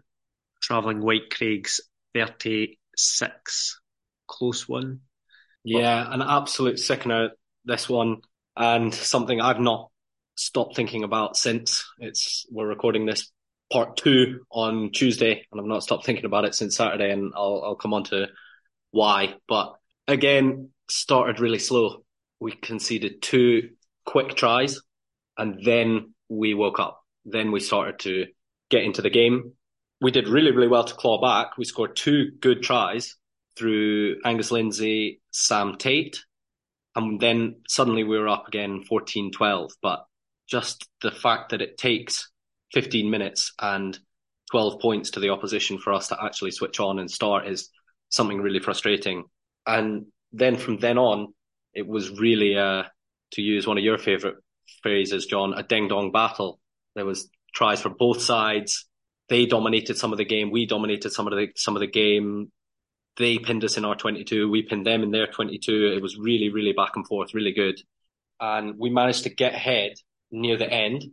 travelling 0.63 1.01
Whitecraigs 1.01 1.81
36. 2.15 2.78
Six. 2.99 3.81
Close 4.27 4.69
one. 4.69 5.01
Yeah, 5.65 6.07
an 6.13 6.23
absolute 6.23 6.79
sickener, 6.79 7.31
this 7.65 7.89
one, 7.89 8.19
and 8.57 8.95
something 8.95 9.41
I've 9.41 9.61
not 9.61 9.91
stopped 10.37 10.77
thinking 10.77 11.03
about 11.03 11.37
since 11.37 11.85
it's 11.99 12.47
we're 12.51 12.67
recording 12.67 13.07
this 13.07 13.31
part 13.73 13.97
two 13.97 14.41
on 14.51 14.91
Tuesday, 14.93 15.47
and 15.51 15.61
I've 15.61 15.67
not 15.67 15.83
stopped 15.83 16.07
thinking 16.07 16.25
about 16.25 16.45
it 16.45 16.55
since 16.55 16.77
Saturday, 16.77 17.11
and 17.11 17.33
I'll 17.37 17.63
I'll 17.65 17.77
come 17.77 17.95
on 17.95 18.05
to 18.05 18.29
why. 18.91 19.35
But 19.49 19.75
again, 20.07 20.71
started 20.89 21.41
really 21.41 21.59
slow. 21.59 22.05
We 22.41 22.53
conceded 22.53 23.23
two 23.23 23.71
quick 24.05 24.35
tries, 24.35 24.81
and 25.37 25.61
then 25.65 26.15
we 26.29 26.55
woke 26.55 26.79
up. 26.79 27.03
Then 27.25 27.53
we 27.53 27.61
started 27.61 27.99
to 28.01 28.27
get 28.71 28.85
into 28.85 29.03
the 29.03 29.11
game. 29.11 29.53
We 30.01 30.11
did 30.11 30.29
really, 30.29 30.53
really 30.53 30.69
well 30.69 30.85
to 30.85 30.95
claw 30.95 31.21
back. 31.21 31.59
We 31.59 31.65
scored 31.65 31.97
two 31.97 32.31
good 32.41 32.63
tries 32.63 33.17
through 33.57 34.17
Angus 34.25 34.51
Lindsay, 34.51 35.21
Sam 35.33 35.77
Tate, 35.77 36.25
and 36.95 37.21
then 37.21 37.57
suddenly 37.69 38.05
we 38.05 38.19
were 38.19 38.29
up 38.29 38.47
again 38.49 38.85
14 38.89 39.33
12. 39.33 39.73
But 39.83 40.05
just 40.49 40.89
the 41.03 41.11
fact 41.11 41.51
that 41.51 41.63
it 41.63 41.79
takes 41.79 42.31
15 42.73 43.11
minutes 43.11 43.53
and 43.61 43.99
12 44.51 44.81
points 44.81 45.11
to 45.11 45.21
the 45.21 45.31
opposition 45.31 45.79
for 45.79 45.93
us 45.93 46.09
to 46.09 46.23
actually 46.23 46.53
switch 46.53 46.81
on 46.81 46.99
and 46.99 47.11
start 47.11 47.47
is 47.47 47.71
something 48.09 48.41
really 48.41 48.61
frustrating. 48.61 49.25
And 49.67 50.07
then 50.33 50.57
from 50.57 50.79
then 50.79 50.99
on, 50.99 51.35
it 51.75 51.87
was 51.87 52.11
really, 52.19 52.57
uh, 52.57 52.85
to 53.33 53.43
use 53.43 53.67
one 53.67 53.79
of 53.79 53.85
your 53.85 53.99
favorite 53.99 54.37
phrases, 54.83 55.27
John, 55.27 55.53
a 55.55 55.63
ding 55.63 55.89
dong 55.89 56.13
battle. 56.13 56.59
There 56.95 57.05
was 57.05 57.29
tries 57.55 57.81
for 57.81 57.91
both 57.91 58.23
sides. 58.23 58.88
They 59.29 59.47
dominated 59.47 59.99
some 59.99 60.13
of 60.13 60.19
the 60.19 60.25
game. 60.25 60.51
We 60.51 60.67
dominated 60.67 61.11
some 61.11 61.27
of 61.27 61.33
the 61.33 61.49
some 61.57 61.77
of 61.77 61.81
the 61.81 61.87
game. 61.87 62.51
They 63.17 63.39
pinned 63.39 63.65
us 63.65 63.77
in 63.77 63.85
our 63.85 63.97
22. 63.97 64.49
We 64.49 64.63
pinned 64.63 64.87
them 64.87 65.03
in 65.03 65.11
their 65.11 65.27
22. 65.27 65.93
It 65.97 66.03
was 66.03 66.17
really, 66.17 66.51
really 66.51 66.73
back 66.73 66.93
and 66.95 67.07
forth, 67.07 67.35
really 67.35 67.53
good. 67.53 67.81
And 68.41 68.79
we 68.79 68.91
managed 68.91 69.25
to 69.25 69.31
get 69.31 69.55
ahead 69.55 69.95
near 70.31 70.57
the 70.57 70.73
end 70.73 71.05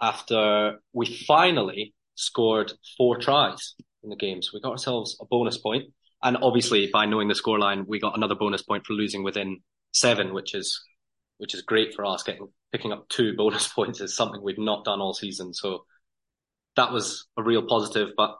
after 0.00 0.80
we 0.92 1.06
finally 1.06 1.94
scored 2.14 2.72
four 2.98 3.18
tries 3.18 3.74
in 4.02 4.10
the 4.10 4.16
game. 4.16 4.42
So 4.42 4.50
we 4.54 4.60
got 4.60 4.72
ourselves 4.72 5.16
a 5.20 5.24
bonus 5.24 5.58
point. 5.58 5.84
And 6.22 6.36
obviously 6.42 6.90
by 6.92 7.06
knowing 7.06 7.28
the 7.28 7.34
scoreline, 7.34 7.86
we 7.86 8.00
got 8.00 8.16
another 8.16 8.34
bonus 8.34 8.62
point 8.62 8.84
for 8.86 8.92
losing 8.92 9.22
within 9.22 9.60
seven, 9.92 10.34
which 10.34 10.54
is 10.54 10.82
which 11.38 11.54
is 11.54 11.62
great 11.62 11.94
for 11.94 12.04
us. 12.04 12.22
Getting 12.22 12.48
picking 12.72 12.92
up 12.92 13.08
two 13.08 13.34
bonus 13.36 13.68
points 13.68 14.00
is 14.00 14.16
something 14.16 14.42
we've 14.42 14.58
not 14.58 14.84
done 14.84 15.00
all 15.00 15.14
season. 15.14 15.54
So 15.54 15.84
that 16.76 16.92
was 16.92 17.26
a 17.36 17.42
real 17.42 17.66
positive. 17.66 18.10
But 18.16 18.36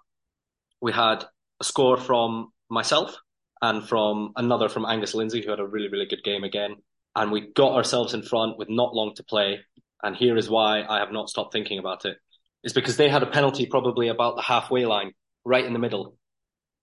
we 0.81 0.93
had 0.93 1.25
a 1.61 1.65
score 1.65 1.97
from 1.97 2.53
myself 2.71 3.17
and 3.63 3.87
from 3.87 4.33
another 4.37 4.69
from 4.69 4.87
Angus 4.87 5.15
Lindsay, 5.15 5.43
who 5.43 5.51
had 5.51 5.61
a 5.61 5.67
really, 5.67 5.89
really 5.89 6.07
good 6.07 6.23
game 6.23 6.45
again. 6.45 6.77
And 7.15 7.33
we 7.33 7.53
got 7.53 7.73
ourselves 7.73 8.15
in 8.15 8.23
front 8.23 8.59
with 8.59 8.69
not 8.69 8.95
long 8.95 9.15
to 9.17 9.25
play. 9.25 9.61
And 10.03 10.15
here 10.15 10.37
is 10.37 10.51
why 10.51 10.85
I 10.87 10.99
have 10.99 11.13
not 11.13 11.31
stopped 11.31 11.53
thinking 11.53 11.79
about 11.79 12.05
it. 12.05 12.19
Is 12.63 12.73
because 12.73 12.97
they 12.97 13.09
had 13.09 13.23
a 13.23 13.31
penalty 13.31 13.67
probably 13.67 14.09
about 14.09 14.37
the 14.37 14.43
halfway 14.43 14.87
line, 14.87 15.13
right 15.45 15.65
in 15.65 15.73
the 15.73 15.79
middle, 15.79 16.17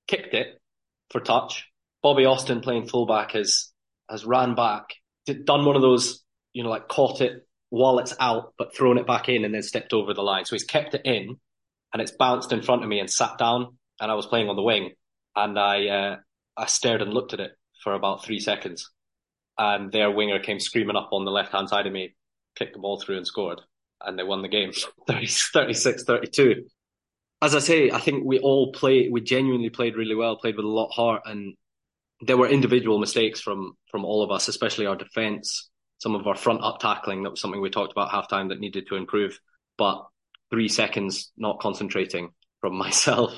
kicked 0.07 0.33
it 0.33 0.59
for 1.11 1.19
touch. 1.19 1.69
Bobby 2.01 2.25
Austin 2.25 2.61
playing 2.61 2.87
fullback 2.87 3.31
has 3.31 3.71
has 4.09 4.25
ran 4.25 4.55
back, 4.55 4.93
done 5.25 5.65
one 5.65 5.75
of 5.75 5.81
those, 5.81 6.23
you 6.53 6.63
know, 6.63 6.69
like 6.69 6.87
caught 6.87 7.21
it 7.21 7.47
while 7.73 7.97
it's 7.97 8.13
out, 8.19 8.53
but 8.59 8.75
thrown 8.75 8.99
it 8.99 9.07
back 9.07 9.29
in 9.29 9.43
and 9.43 9.51
then 9.51 9.63
stepped 9.63 9.93
over 9.93 10.13
the 10.13 10.21
line. 10.21 10.45
So 10.45 10.53
he's 10.53 10.63
kept 10.63 10.93
it 10.93 11.01
in, 11.05 11.37
and 11.91 12.01
it's 12.03 12.11
bounced 12.11 12.51
in 12.51 12.61
front 12.61 12.83
of 12.83 12.87
me 12.87 12.99
and 12.99 13.09
sat 13.09 13.39
down. 13.39 13.79
And 13.99 14.11
I 14.11 14.13
was 14.13 14.27
playing 14.27 14.47
on 14.47 14.55
the 14.55 14.61
wing, 14.61 14.91
and 15.35 15.57
I 15.57 15.87
uh, 15.87 16.17
I 16.55 16.67
stared 16.67 17.01
and 17.01 17.11
looked 17.11 17.33
at 17.33 17.39
it 17.39 17.53
for 17.83 17.95
about 17.95 18.23
three 18.23 18.39
seconds, 18.39 18.91
and 19.57 19.91
their 19.91 20.11
winger 20.11 20.37
came 20.37 20.59
screaming 20.59 20.95
up 20.95 21.09
on 21.13 21.25
the 21.25 21.31
left 21.31 21.51
hand 21.51 21.67
side 21.67 21.87
of 21.87 21.93
me, 21.93 22.13
kicked 22.55 22.73
the 22.73 22.79
ball 22.79 22.99
through 22.99 23.17
and 23.17 23.25
scored, 23.25 23.59
and 24.05 24.19
they 24.19 24.23
won 24.23 24.43
the 24.43 24.49
game 24.49 24.71
36 25.07 26.03
32. 26.03 26.65
As 27.41 27.55
I 27.55 27.59
say, 27.59 27.89
I 27.89 27.99
think 27.99 28.23
we 28.23 28.37
all 28.37 28.71
played, 28.71 29.11
we 29.11 29.19
genuinely 29.21 29.71
played 29.71 29.95
really 29.95 30.15
well, 30.15 30.37
played 30.37 30.57
with 30.57 30.65
a 30.65 30.69
lot 30.69 30.89
of 30.89 30.91
heart, 30.91 31.23
and 31.25 31.55
there 32.21 32.37
were 32.37 32.47
individual 32.47 32.99
mistakes 32.99 33.41
from 33.41 33.73
from 33.89 34.05
all 34.05 34.21
of 34.21 34.29
us, 34.29 34.47
especially 34.47 34.85
our 34.85 34.95
defence, 34.95 35.71
some 36.03 36.15
of 36.15 36.27
our 36.27 36.35
front 36.35 36.61
up 36.61 36.79
tackling. 36.79 37.23
That 37.23 37.29
was 37.31 37.39
something 37.39 37.61
we 37.61 37.69
talked 37.69 37.93
about 37.93 38.11
halftime 38.11 38.49
that 38.49 38.59
needed 38.59 38.87
to 38.89 38.95
improve. 38.95 39.39
But 39.77 40.05
three 40.49 40.67
seconds 40.67 41.31
not 41.37 41.61
concentrating 41.61 42.31
from 42.59 42.75
myself 42.77 43.33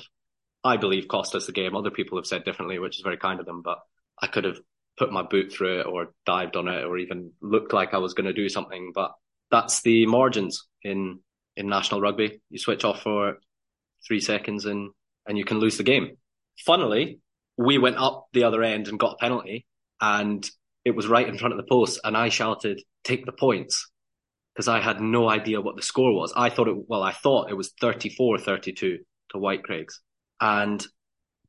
I 0.65 0.77
believe 0.77 1.07
cost 1.07 1.35
us 1.35 1.45
the 1.45 1.51
game. 1.51 1.75
Other 1.75 1.91
people 1.91 2.17
have 2.17 2.25
said 2.25 2.43
differently, 2.43 2.79
which 2.79 2.97
is 2.97 3.03
very 3.03 3.17
kind 3.17 3.39
of 3.39 3.45
them, 3.45 3.61
but 3.61 3.77
I 4.19 4.25
could 4.25 4.45
have 4.45 4.57
put 4.97 5.11
my 5.11 5.21
boot 5.21 5.53
through 5.53 5.81
it 5.81 5.85
or 5.85 6.07
dived 6.25 6.55
on 6.55 6.67
it 6.67 6.83
or 6.83 6.97
even 6.97 7.33
looked 7.39 7.71
like 7.71 7.93
I 7.93 7.99
was 7.99 8.15
going 8.15 8.25
to 8.25 8.33
do 8.33 8.49
something. 8.49 8.91
But 8.95 9.11
that's 9.51 9.83
the 9.83 10.07
margins 10.07 10.65
in, 10.81 11.19
in 11.55 11.67
national 11.67 12.01
rugby. 12.01 12.41
You 12.49 12.57
switch 12.57 12.83
off 12.83 13.03
for 13.03 13.37
three 14.07 14.19
seconds 14.19 14.65
and, 14.65 14.89
and 15.27 15.37
you 15.37 15.45
can 15.45 15.59
lose 15.59 15.77
the 15.77 15.83
game. 15.83 16.17
Funnily, 16.65 17.19
we 17.57 17.77
went 17.77 17.97
up 17.97 18.25
the 18.33 18.45
other 18.45 18.63
end 18.63 18.87
and 18.87 18.97
got 18.97 19.13
a 19.13 19.17
penalty 19.17 19.67
and 20.01 20.49
it 20.85 20.95
was 20.95 21.07
right 21.07 21.27
in 21.27 21.37
front 21.37 21.53
of 21.53 21.57
the 21.57 21.67
post 21.67 21.99
and 22.03 22.15
I 22.15 22.29
shouted, 22.29 22.81
take 23.03 23.25
the 23.25 23.31
points 23.31 23.89
because 24.53 24.67
I 24.67 24.79
had 24.79 25.01
no 25.01 25.27
idea 25.27 25.59
what 25.59 25.75
the 25.75 25.81
score 25.81 26.13
was. 26.13 26.31
I 26.37 26.49
thought 26.49 26.67
it, 26.67 26.77
well, 26.87 27.03
I 27.03 27.11
thought 27.11 27.49
it 27.49 27.55
was 27.55 27.73
34, 27.81 28.37
32 28.37 28.99
to 29.31 29.37
White 29.37 29.63
Whitecraigs. 29.63 29.95
And 30.39 30.85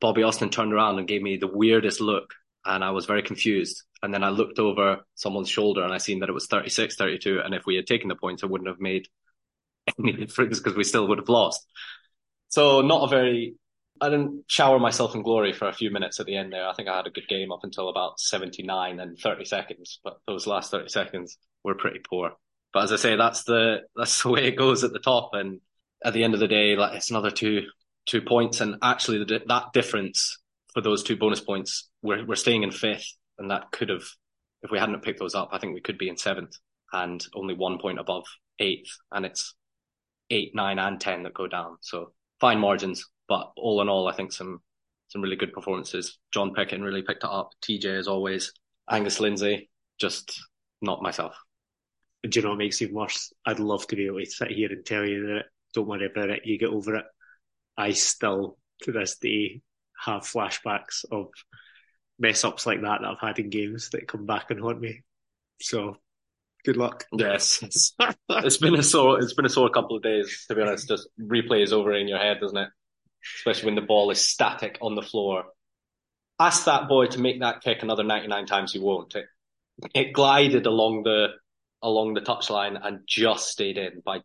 Bobby 0.00 0.22
Austin 0.22 0.50
turned 0.50 0.72
around 0.72 0.98
and 0.98 1.06
gave 1.06 1.22
me 1.22 1.36
the 1.36 1.46
weirdest 1.46 2.00
look. 2.00 2.32
And 2.64 2.82
I 2.82 2.90
was 2.90 3.06
very 3.06 3.22
confused. 3.22 3.84
And 4.02 4.12
then 4.12 4.24
I 4.24 4.30
looked 4.30 4.58
over 4.58 5.04
someone's 5.14 5.48
shoulder 5.48 5.84
and 5.84 5.92
I 5.92 5.98
seen 5.98 6.20
that 6.20 6.28
it 6.28 6.32
was 6.32 6.46
36, 6.46 6.96
32. 6.96 7.40
And 7.44 7.54
if 7.54 7.64
we 7.64 7.76
had 7.76 7.86
taken 7.86 8.08
the 8.08 8.16
points, 8.16 8.42
it 8.42 8.50
wouldn't 8.50 8.68
have 8.68 8.80
made 8.80 9.06
any 9.98 10.12
difference 10.12 10.58
because 10.58 10.76
we 10.76 10.84
still 10.84 11.06
would 11.08 11.18
have 11.18 11.28
lost. 11.28 11.64
So 12.48 12.80
not 12.80 13.04
a 13.04 13.08
very, 13.08 13.54
I 14.00 14.08
didn't 14.08 14.44
shower 14.48 14.78
myself 14.78 15.14
in 15.14 15.22
glory 15.22 15.52
for 15.52 15.68
a 15.68 15.72
few 15.72 15.90
minutes 15.90 16.20
at 16.20 16.26
the 16.26 16.36
end 16.36 16.52
there. 16.52 16.68
I 16.68 16.74
think 16.74 16.88
I 16.88 16.96
had 16.96 17.06
a 17.06 17.10
good 17.10 17.28
game 17.28 17.52
up 17.52 17.64
until 17.64 17.88
about 17.88 18.20
79 18.20 19.00
and 19.00 19.18
30 19.18 19.44
seconds, 19.44 20.00
but 20.04 20.18
those 20.26 20.46
last 20.46 20.70
30 20.70 20.88
seconds 20.88 21.38
were 21.64 21.74
pretty 21.74 22.00
poor. 22.00 22.32
But 22.72 22.84
as 22.84 22.92
I 22.92 22.96
say, 22.96 23.16
that's 23.16 23.44
the, 23.44 23.80
that's 23.94 24.22
the 24.22 24.30
way 24.30 24.46
it 24.46 24.56
goes 24.56 24.84
at 24.84 24.92
the 24.92 24.98
top. 24.98 25.30
And 25.32 25.60
at 26.04 26.12
the 26.12 26.24
end 26.24 26.34
of 26.34 26.40
the 26.40 26.48
day, 26.48 26.76
like 26.76 26.94
it's 26.94 27.10
another 27.10 27.30
two, 27.30 27.62
two 28.06 28.22
points, 28.22 28.60
and 28.60 28.76
actually 28.82 29.24
the, 29.24 29.42
that 29.46 29.72
difference 29.72 30.38
for 30.72 30.82
those 30.82 31.02
two 31.02 31.16
bonus 31.16 31.40
points, 31.40 31.88
we're 32.02 32.24
we're 32.26 32.34
staying 32.34 32.62
in 32.62 32.70
fifth, 32.70 33.14
and 33.38 33.50
that 33.50 33.72
could 33.72 33.88
have, 33.88 34.04
if 34.62 34.70
we 34.70 34.78
hadn't 34.78 35.02
picked 35.02 35.18
those 35.18 35.34
up, 35.34 35.48
I 35.52 35.58
think 35.58 35.74
we 35.74 35.80
could 35.80 35.96
be 35.96 36.10
in 36.10 36.18
seventh, 36.18 36.54
and 36.92 37.24
only 37.34 37.54
one 37.54 37.78
point 37.78 37.98
above 37.98 38.24
eighth, 38.58 38.90
and 39.10 39.24
it's 39.24 39.54
eight, 40.30 40.54
nine, 40.54 40.78
and 40.78 41.00
ten 41.00 41.22
that 41.22 41.32
go 41.32 41.46
down. 41.46 41.78
So 41.80 42.12
fine 42.40 42.58
margins, 42.58 43.06
but 43.28 43.52
all 43.56 43.80
in 43.80 43.88
all, 43.88 44.08
I 44.08 44.14
think 44.14 44.32
some 44.32 44.60
some 45.08 45.22
really 45.22 45.36
good 45.36 45.52
performances. 45.52 46.18
John 46.32 46.52
Pickin 46.52 46.82
really 46.82 47.02
picked 47.02 47.24
it 47.24 47.30
up. 47.30 47.52
TJ 47.62 47.98
as 47.98 48.08
always. 48.08 48.52
Angus 48.90 49.20
Lindsay, 49.20 49.70
just 50.00 50.40
not 50.82 51.02
myself. 51.02 51.36
Do 52.22 52.38
you 52.38 52.42
know 52.42 52.50
what 52.50 52.58
makes 52.58 52.82
it 52.82 52.92
worse? 52.92 53.32
I'd 53.44 53.60
love 53.60 53.86
to 53.88 53.96
be 53.96 54.06
able 54.06 54.20
to 54.20 54.26
sit 54.26 54.50
here 54.50 54.70
and 54.70 54.84
tell 54.84 55.04
you 55.04 55.26
that 55.28 55.44
don't 55.74 55.86
worry 55.86 56.06
about 56.06 56.30
it, 56.30 56.42
you 56.44 56.58
get 56.58 56.70
over 56.70 56.96
it. 56.96 57.04
I 57.76 57.92
still, 57.92 58.58
to 58.82 58.92
this 58.92 59.18
day, 59.18 59.60
have 59.98 60.22
flashbacks 60.22 61.04
of 61.10 61.28
mess 62.18 62.44
ups 62.44 62.66
like 62.66 62.80
that 62.82 63.00
that 63.02 63.08
I've 63.08 63.20
had 63.20 63.38
in 63.38 63.50
games 63.50 63.90
that 63.90 64.08
come 64.08 64.26
back 64.26 64.50
and 64.50 64.60
haunt 64.60 64.80
me. 64.80 65.02
So, 65.60 65.96
good 66.64 66.76
luck. 66.76 67.04
Yes, 67.12 67.62
it's, 67.62 67.94
it's 68.28 68.56
been 68.56 68.74
a 68.74 68.82
sore. 68.82 69.20
It's 69.20 69.34
been 69.34 69.44
a 69.44 69.50
sore 69.50 69.70
couple 69.70 69.96
of 69.96 70.02
days 70.02 70.46
to 70.48 70.54
be 70.54 70.62
honest. 70.62 70.88
Just 70.88 71.08
replays 71.20 71.72
over 71.72 71.92
in 71.92 72.08
your 72.08 72.18
head, 72.18 72.40
doesn't 72.40 72.58
it? 72.58 72.68
Especially 73.36 73.66
when 73.66 73.74
the 73.74 73.80
ball 73.82 74.10
is 74.10 74.26
static 74.26 74.78
on 74.80 74.94
the 74.94 75.02
floor. 75.02 75.44
Ask 76.38 76.64
that 76.66 76.88
boy 76.88 77.06
to 77.06 77.20
make 77.20 77.40
that 77.40 77.62
kick 77.62 77.82
another 77.82 78.04
ninety 78.04 78.28
nine 78.28 78.46
times, 78.46 78.72
he 78.72 78.78
won't. 78.78 79.14
It, 79.14 79.26
it 79.94 80.12
glided 80.12 80.66
along 80.66 81.02
the 81.02 81.28
along 81.82 82.14
the 82.14 82.20
touchline 82.20 82.78
and 82.82 83.00
just 83.06 83.48
stayed 83.48 83.78
in 83.78 84.02
by 84.04 84.20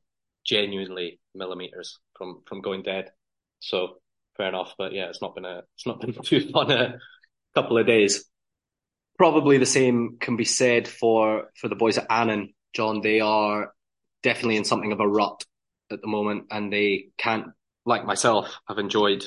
genuinely 0.46 1.20
millimeters 1.34 2.00
from 2.18 2.42
from 2.46 2.62
going 2.62 2.84
dead. 2.84 3.12
So 3.60 4.02
fair 4.38 4.50
enough. 4.50 4.76
But 4.78 4.94
yeah, 4.94 5.10
it's 5.10 5.22
not 5.22 5.36
been 5.36 5.46
a 5.46 5.64
it's 5.76 5.86
not 5.86 6.02
been 6.02 6.14
too 6.14 6.50
fun 6.52 6.72
a 6.72 7.00
couple 7.56 7.78
of 7.78 7.88
days. 7.88 8.26
Probably 9.18 9.58
the 9.58 9.66
same 9.66 10.18
can 10.20 10.36
be 10.36 10.46
said 10.46 10.88
for 10.88 11.52
for 11.56 11.68
the 11.68 11.76
boys 11.76 11.98
at 11.98 12.08
Annan, 12.10 12.54
John. 12.74 13.02
They 13.02 13.20
are 13.20 13.74
definitely 14.24 14.58
in 14.58 14.66
something 14.66 14.92
of 14.92 15.00
a 15.00 15.08
rut 15.08 15.44
at 15.92 16.02
the 16.02 16.08
moment, 16.08 16.46
and 16.52 16.72
they 16.72 17.10
can't, 17.18 17.48
like 17.86 18.06
myself, 18.06 18.58
have 18.68 18.78
enjoyed 18.78 19.26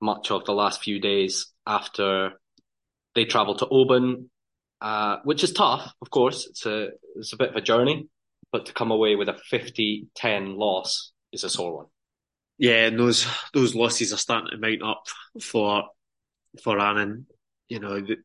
much 0.00 0.30
of 0.30 0.44
the 0.44 0.52
last 0.52 0.82
few 0.82 1.00
days 1.00 1.52
after 1.66 2.32
they 3.14 3.24
travelled 3.24 3.58
to 3.58 3.68
Oban, 3.68 4.30
uh, 4.80 5.16
which 5.24 5.42
is 5.42 5.52
tough, 5.52 5.92
of 6.02 6.10
course. 6.10 6.46
It's 6.46 6.66
a 6.66 6.88
it's 7.16 7.32
a 7.32 7.36
bit 7.36 7.50
of 7.50 7.56
a 7.56 7.60
journey, 7.60 8.08
but 8.52 8.66
to 8.66 8.72
come 8.72 8.90
away 8.90 9.16
with 9.16 9.28
a 9.28 9.36
50-10 9.50 10.56
loss 10.56 11.12
is 11.32 11.44
a 11.44 11.50
sore 11.50 11.76
one. 11.76 11.86
Yeah, 12.58 12.86
and 12.86 12.98
those 12.98 13.26
those 13.52 13.74
losses 13.74 14.12
are 14.12 14.18
starting 14.18 14.50
to 14.50 14.58
mount 14.58 14.82
up 14.82 15.04
for 15.42 15.84
for 16.62 16.78
Annan. 16.78 17.26
You 17.68 17.80
know, 17.80 18.00
the, 18.00 18.16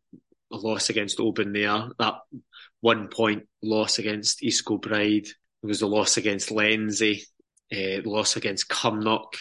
loss 0.51 0.89
against 0.89 1.19
Oban 1.19 1.53
there, 1.53 1.89
that 1.97 2.15
one 2.81 3.07
point 3.07 3.47
loss 3.63 3.99
against 3.99 4.43
East 4.43 4.65
Kilbride. 4.65 5.25
There 5.25 5.67
was 5.67 5.81
a 5.81 5.87
loss 5.87 6.17
against 6.17 6.51
Lenzie, 6.51 7.23
uh, 7.73 8.01
loss 8.03 8.35
against 8.35 8.67
Cumnock, 8.67 9.37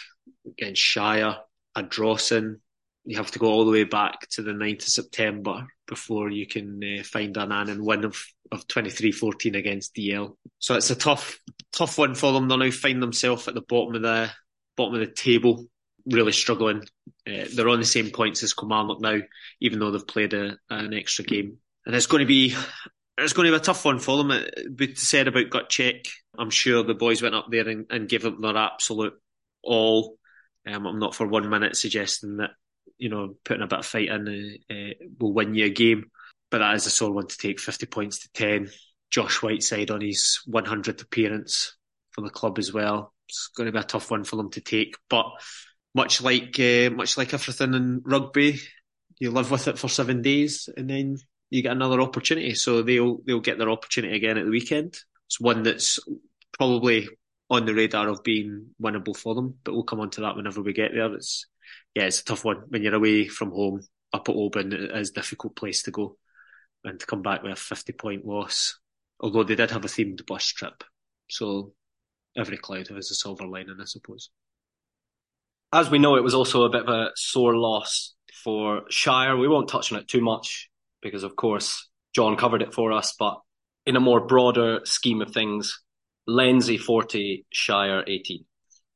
against 0.57 0.81
Shire, 0.81 1.37
Ardrossan. 1.75 2.59
You 3.05 3.17
have 3.17 3.31
to 3.31 3.39
go 3.39 3.47
all 3.47 3.65
the 3.65 3.71
way 3.71 3.83
back 3.83 4.27
to 4.31 4.43
the 4.43 4.51
9th 4.51 4.83
of 4.83 4.89
September 4.89 5.67
before 5.87 6.29
you 6.29 6.45
can 6.45 6.79
uh, 6.83 7.03
find 7.03 7.35
an 7.37 7.51
Annan 7.51 7.83
win 7.83 8.05
of, 8.05 8.23
of 8.51 8.67
23-14 8.67 9.57
against 9.57 9.95
DL. 9.95 10.35
So 10.59 10.75
it's 10.75 10.91
a 10.91 10.95
tough, 10.95 11.39
tough 11.73 11.97
one 11.97 12.13
for 12.13 12.31
them. 12.31 12.47
They'll 12.47 12.57
now 12.57 12.71
find 12.71 13.01
themselves 13.01 13.47
at 13.47 13.55
the 13.55 13.61
bottom 13.61 13.95
of 13.95 14.01
the 14.03 14.29
bottom 14.77 14.93
of 14.93 14.99
the 14.99 15.07
table, 15.07 15.65
really 16.05 16.31
struggling. 16.31 16.83
Uh, 17.27 17.45
they're 17.53 17.69
on 17.69 17.79
the 17.79 17.85
same 17.85 18.11
points 18.11 18.43
as 18.43 18.53
Kilmarnock 18.53 19.01
now, 19.01 19.19
even 19.59 19.79
though 19.79 19.91
they've 19.91 20.07
played 20.07 20.33
a, 20.33 20.57
an 20.69 20.93
extra 20.93 21.25
game. 21.25 21.57
And 21.85 21.95
it's 21.95 22.07
going 22.07 22.21
to 22.21 22.27
be 22.27 22.55
it's 23.17 23.33
going 23.33 23.45
to 23.45 23.51
be 23.51 23.57
a 23.57 23.59
tough 23.59 23.85
one 23.85 23.99
for 23.99 24.17
them. 24.17 24.31
It 24.31 24.97
said 24.97 25.27
about 25.27 25.49
gut 25.49 25.69
check. 25.69 26.05
I'm 26.37 26.49
sure 26.49 26.83
the 26.83 26.93
boys 26.93 27.21
went 27.21 27.35
up 27.35 27.47
there 27.49 27.67
and, 27.67 27.85
and 27.89 28.09
gave 28.09 28.23
them 28.23 28.41
their 28.41 28.57
absolute 28.57 29.13
all. 29.63 30.17
Um, 30.67 30.85
I'm 30.85 30.99
not 30.99 31.15
for 31.15 31.27
one 31.27 31.49
minute 31.49 31.75
suggesting 31.75 32.37
that 32.37 32.51
you 32.97 33.09
know 33.09 33.35
putting 33.43 33.63
a 33.63 33.67
bit 33.67 33.79
of 33.79 33.85
fight 33.85 34.09
in 34.09 34.59
uh, 34.69 34.73
uh, 34.73 35.07
will 35.19 35.33
win 35.33 35.55
you 35.55 35.65
a 35.65 35.69
game, 35.69 36.11
but 36.49 36.59
that 36.59 36.75
is 36.75 36.85
a 36.85 36.89
sore 36.89 37.11
one 37.11 37.27
to 37.27 37.37
take. 37.37 37.59
50 37.59 37.85
points 37.87 38.19
to 38.19 38.29
10. 38.33 38.69
Josh 39.09 39.41
Whiteside 39.41 39.91
on 39.91 40.01
his 40.01 40.39
100th 40.47 41.03
appearance 41.03 41.75
for 42.11 42.21
the 42.21 42.29
club 42.29 42.57
as 42.57 42.71
well. 42.71 43.13
It's 43.27 43.49
going 43.55 43.65
to 43.65 43.73
be 43.73 43.79
a 43.79 43.83
tough 43.83 44.09
one 44.09 44.23
for 44.23 44.37
them 44.37 44.49
to 44.51 44.61
take, 44.61 44.95
but 45.09 45.25
much 45.93 46.21
like 46.21 46.59
uh, 46.59 46.89
much 46.91 47.17
like 47.17 47.33
everything 47.33 47.73
in 47.73 48.01
rugby, 48.05 48.59
you 49.19 49.31
live 49.31 49.51
with 49.51 49.67
it 49.67 49.77
for 49.77 49.89
seven 49.89 50.21
days 50.21 50.69
and 50.75 50.89
then 50.89 51.17
you 51.49 51.61
get 51.61 51.73
another 51.73 52.01
opportunity. 52.01 52.55
So 52.55 52.81
they'll 52.81 53.19
they'll 53.25 53.41
get 53.41 53.57
their 53.57 53.69
opportunity 53.69 54.15
again 54.15 54.37
at 54.37 54.45
the 54.45 54.51
weekend. 54.51 54.97
It's 55.27 55.39
one 55.39 55.63
that's 55.63 55.99
probably 56.57 57.09
on 57.51 57.65
the 57.65 57.73
radar 57.75 58.07
of 58.07 58.23
being 58.23 58.67
winnable 58.81 59.15
for 59.15 59.35
them, 59.35 59.55
but 59.65 59.73
we'll 59.73 59.83
come 59.83 59.99
on 59.99 60.09
to 60.11 60.21
that 60.21 60.37
whenever 60.37 60.61
we 60.61 60.71
get 60.71 60.93
there. 60.93 61.13
It's 61.13 61.45
yeah, 61.93 62.05
it's 62.05 62.21
a 62.21 62.25
tough 62.25 62.45
one 62.45 62.63
when 62.69 62.81
you're 62.81 62.95
away 62.95 63.27
from 63.27 63.51
home 63.51 63.81
up 64.13 64.29
at 64.29 64.35
Oban. 64.35 64.71
It 64.71 64.95
is 64.95 65.09
a 65.09 65.13
difficult 65.13 65.57
place 65.57 65.83
to 65.83 65.91
go, 65.91 66.17
and 66.85 66.97
to 66.97 67.05
come 67.05 67.21
back 67.21 67.43
with 67.43 67.51
a 67.51 67.55
fifty 67.57 67.91
point 67.91 68.25
loss. 68.25 68.79
Although 69.19 69.43
they 69.43 69.55
did 69.55 69.69
have 69.71 69.83
a 69.83 69.89
themed 69.89 70.25
bus 70.25 70.47
trip, 70.47 70.83
so 71.29 71.73
every 72.37 72.57
cloud 72.57 72.87
has 72.87 73.11
a 73.11 73.15
silver 73.15 73.45
lining, 73.45 73.77
I 73.79 73.85
suppose. 73.85 74.29
As 75.73 75.89
we 75.89 75.99
know, 75.99 76.15
it 76.15 76.23
was 76.23 76.33
also 76.33 76.63
a 76.63 76.69
bit 76.69 76.83
of 76.83 76.89
a 76.89 77.11
sore 77.15 77.55
loss 77.55 78.15
for 78.43 78.83
Shire. 78.89 79.35
We 79.35 79.49
won't 79.49 79.69
touch 79.69 79.91
on 79.91 79.99
it 79.99 80.07
too 80.07 80.21
much 80.21 80.69
because, 81.01 81.23
of 81.23 81.35
course, 81.35 81.89
John 82.15 82.37
covered 82.37 82.61
it 82.61 82.73
for 82.73 82.93
us. 82.93 83.13
But 83.19 83.39
in 83.85 83.95
a 83.95 84.01
more 84.01 84.25
broader 84.25 84.81
scheme 84.85 85.21
of 85.21 85.33
things, 85.33 85.81
Lenzie 86.27 86.77
40, 86.77 87.45
Shire 87.51 88.03
18. 88.05 88.45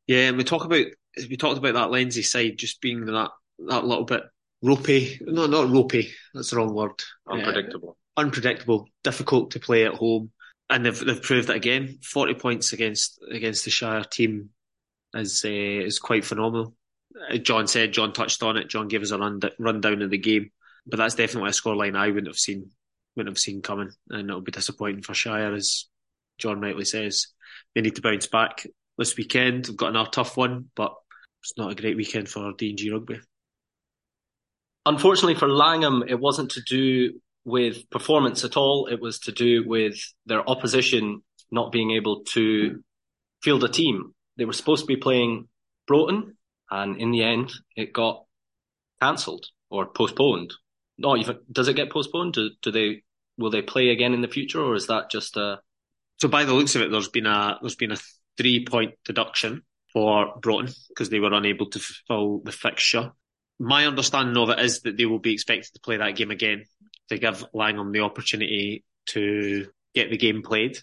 Yeah, 0.07 0.29
and 0.29 0.37
we 0.37 0.43
talk 0.43 0.65
about 0.65 0.85
we 1.29 1.37
talked 1.37 1.57
about 1.57 1.73
that 1.73 1.91
Lenzie 1.91 2.21
side 2.21 2.57
just 2.57 2.81
being 2.81 3.05
that 3.05 3.31
that 3.67 3.85
little 3.85 4.05
bit 4.05 4.23
ropey. 4.61 5.19
No, 5.21 5.47
not 5.47 5.69
ropey. 5.69 6.11
That's 6.33 6.51
the 6.51 6.57
wrong 6.57 6.73
word. 6.73 7.01
Unpredictable. 7.29 7.97
Uh, 8.17 8.21
unpredictable. 8.21 8.87
Difficult 9.03 9.51
to 9.51 9.59
play 9.59 9.85
at 9.85 9.95
home, 9.95 10.31
and 10.69 10.85
they've 10.85 10.99
they've 10.99 11.21
proved 11.21 11.49
it 11.49 11.55
again. 11.55 11.97
Forty 12.03 12.33
points 12.33 12.73
against 12.73 13.19
against 13.31 13.65
the 13.65 13.71
Shire 13.71 14.03
team 14.03 14.49
is 15.13 15.43
uh, 15.45 15.49
is 15.49 15.99
quite 15.99 16.25
phenomenal. 16.25 16.75
Uh, 17.31 17.37
John 17.37 17.67
said 17.67 17.93
John 17.93 18.13
touched 18.13 18.43
on 18.43 18.57
it. 18.57 18.69
John 18.69 18.87
gave 18.87 19.01
us 19.01 19.11
a 19.11 19.17
run 19.17 19.39
rundown 19.57 20.01
of 20.01 20.11
the 20.11 20.17
game 20.17 20.51
but 20.85 20.97
that's 20.97 21.15
definitely 21.15 21.49
a 21.49 21.53
scoreline 21.53 21.97
I 21.97 22.07
wouldn't 22.07 22.27
have 22.27 22.37
seen 22.37 22.69
wouldn't 23.15 23.35
have 23.35 23.41
seen 23.41 23.61
coming, 23.61 23.91
and 24.09 24.29
it'll 24.29 24.41
be 24.41 24.51
disappointing 24.51 25.01
for 25.01 25.13
Shire, 25.13 25.53
as 25.53 25.85
John 26.37 26.61
rightly 26.61 26.85
says. 26.85 27.27
They 27.73 27.81
need 27.81 27.95
to 27.95 28.01
bounce 28.01 28.27
back 28.27 28.65
this 28.97 29.17
weekend. 29.17 29.67
We've 29.67 29.77
got 29.77 29.89
another 29.89 30.09
tough 30.09 30.37
one, 30.37 30.69
but 30.75 30.93
it's 31.41 31.57
not 31.57 31.71
a 31.71 31.75
great 31.75 31.97
weekend 31.97 32.29
for 32.29 32.53
D&G 32.53 32.91
rugby. 32.91 33.19
Unfortunately 34.85 35.35
for 35.35 35.49
Langham, 35.49 36.03
it 36.07 36.19
wasn't 36.19 36.51
to 36.51 36.61
do 36.61 37.19
with 37.43 37.89
performance 37.89 38.43
at 38.43 38.57
all. 38.57 38.87
It 38.87 39.01
was 39.01 39.19
to 39.21 39.31
do 39.31 39.67
with 39.67 39.95
their 40.25 40.47
opposition 40.47 41.21
not 41.51 41.71
being 41.71 41.91
able 41.91 42.23
to 42.33 42.83
field 43.43 43.63
a 43.63 43.69
team. 43.69 44.13
They 44.37 44.45
were 44.45 44.53
supposed 44.53 44.83
to 44.83 44.87
be 44.87 44.97
playing 44.97 45.47
Broughton, 45.87 46.37
and 46.71 46.97
in 46.99 47.11
the 47.11 47.23
end, 47.23 47.51
it 47.75 47.93
got 47.93 48.25
cancelled 48.99 49.45
or 49.69 49.85
postponed 49.85 50.53
even 50.99 51.39
does 51.51 51.67
it 51.67 51.75
get 51.75 51.91
postponed? 51.91 52.33
Do, 52.33 52.51
do 52.61 52.71
they 52.71 53.03
will 53.37 53.51
they 53.51 53.61
play 53.61 53.89
again 53.89 54.13
in 54.13 54.21
the 54.21 54.27
future, 54.27 54.61
or 54.61 54.75
is 54.75 54.87
that 54.87 55.11
just 55.11 55.37
a? 55.37 55.59
So 56.25 56.29
by 56.29 56.43
the 56.43 56.55
looks 56.55 56.73
of 56.73 56.81
it, 56.81 56.89
there's 56.89 57.07
been 57.07 57.27
a 57.27 57.59
there's 57.61 57.75
been 57.75 57.91
a 57.91 57.99
three 58.35 58.65
point 58.65 58.95
deduction 59.05 59.61
for 59.93 60.39
Broughton 60.41 60.73
because 60.89 61.11
they 61.11 61.19
were 61.19 61.31
unable 61.31 61.69
to 61.69 61.77
fulfil 61.77 62.41
the 62.43 62.51
fixture. 62.51 63.11
My 63.59 63.85
understanding 63.85 64.35
of 64.35 64.49
it 64.49 64.59
is 64.59 64.81
that 64.81 64.97
they 64.97 65.05
will 65.05 65.19
be 65.19 65.33
expected 65.33 65.71
to 65.75 65.81
play 65.81 65.97
that 65.97 66.15
game 66.15 66.31
again 66.31 66.65
to 67.09 67.19
give 67.19 67.45
Langham 67.53 67.91
the 67.91 67.99
opportunity 67.99 68.83
to 69.09 69.67
get 69.93 70.09
the 70.09 70.17
game 70.17 70.41
played. 70.41 70.79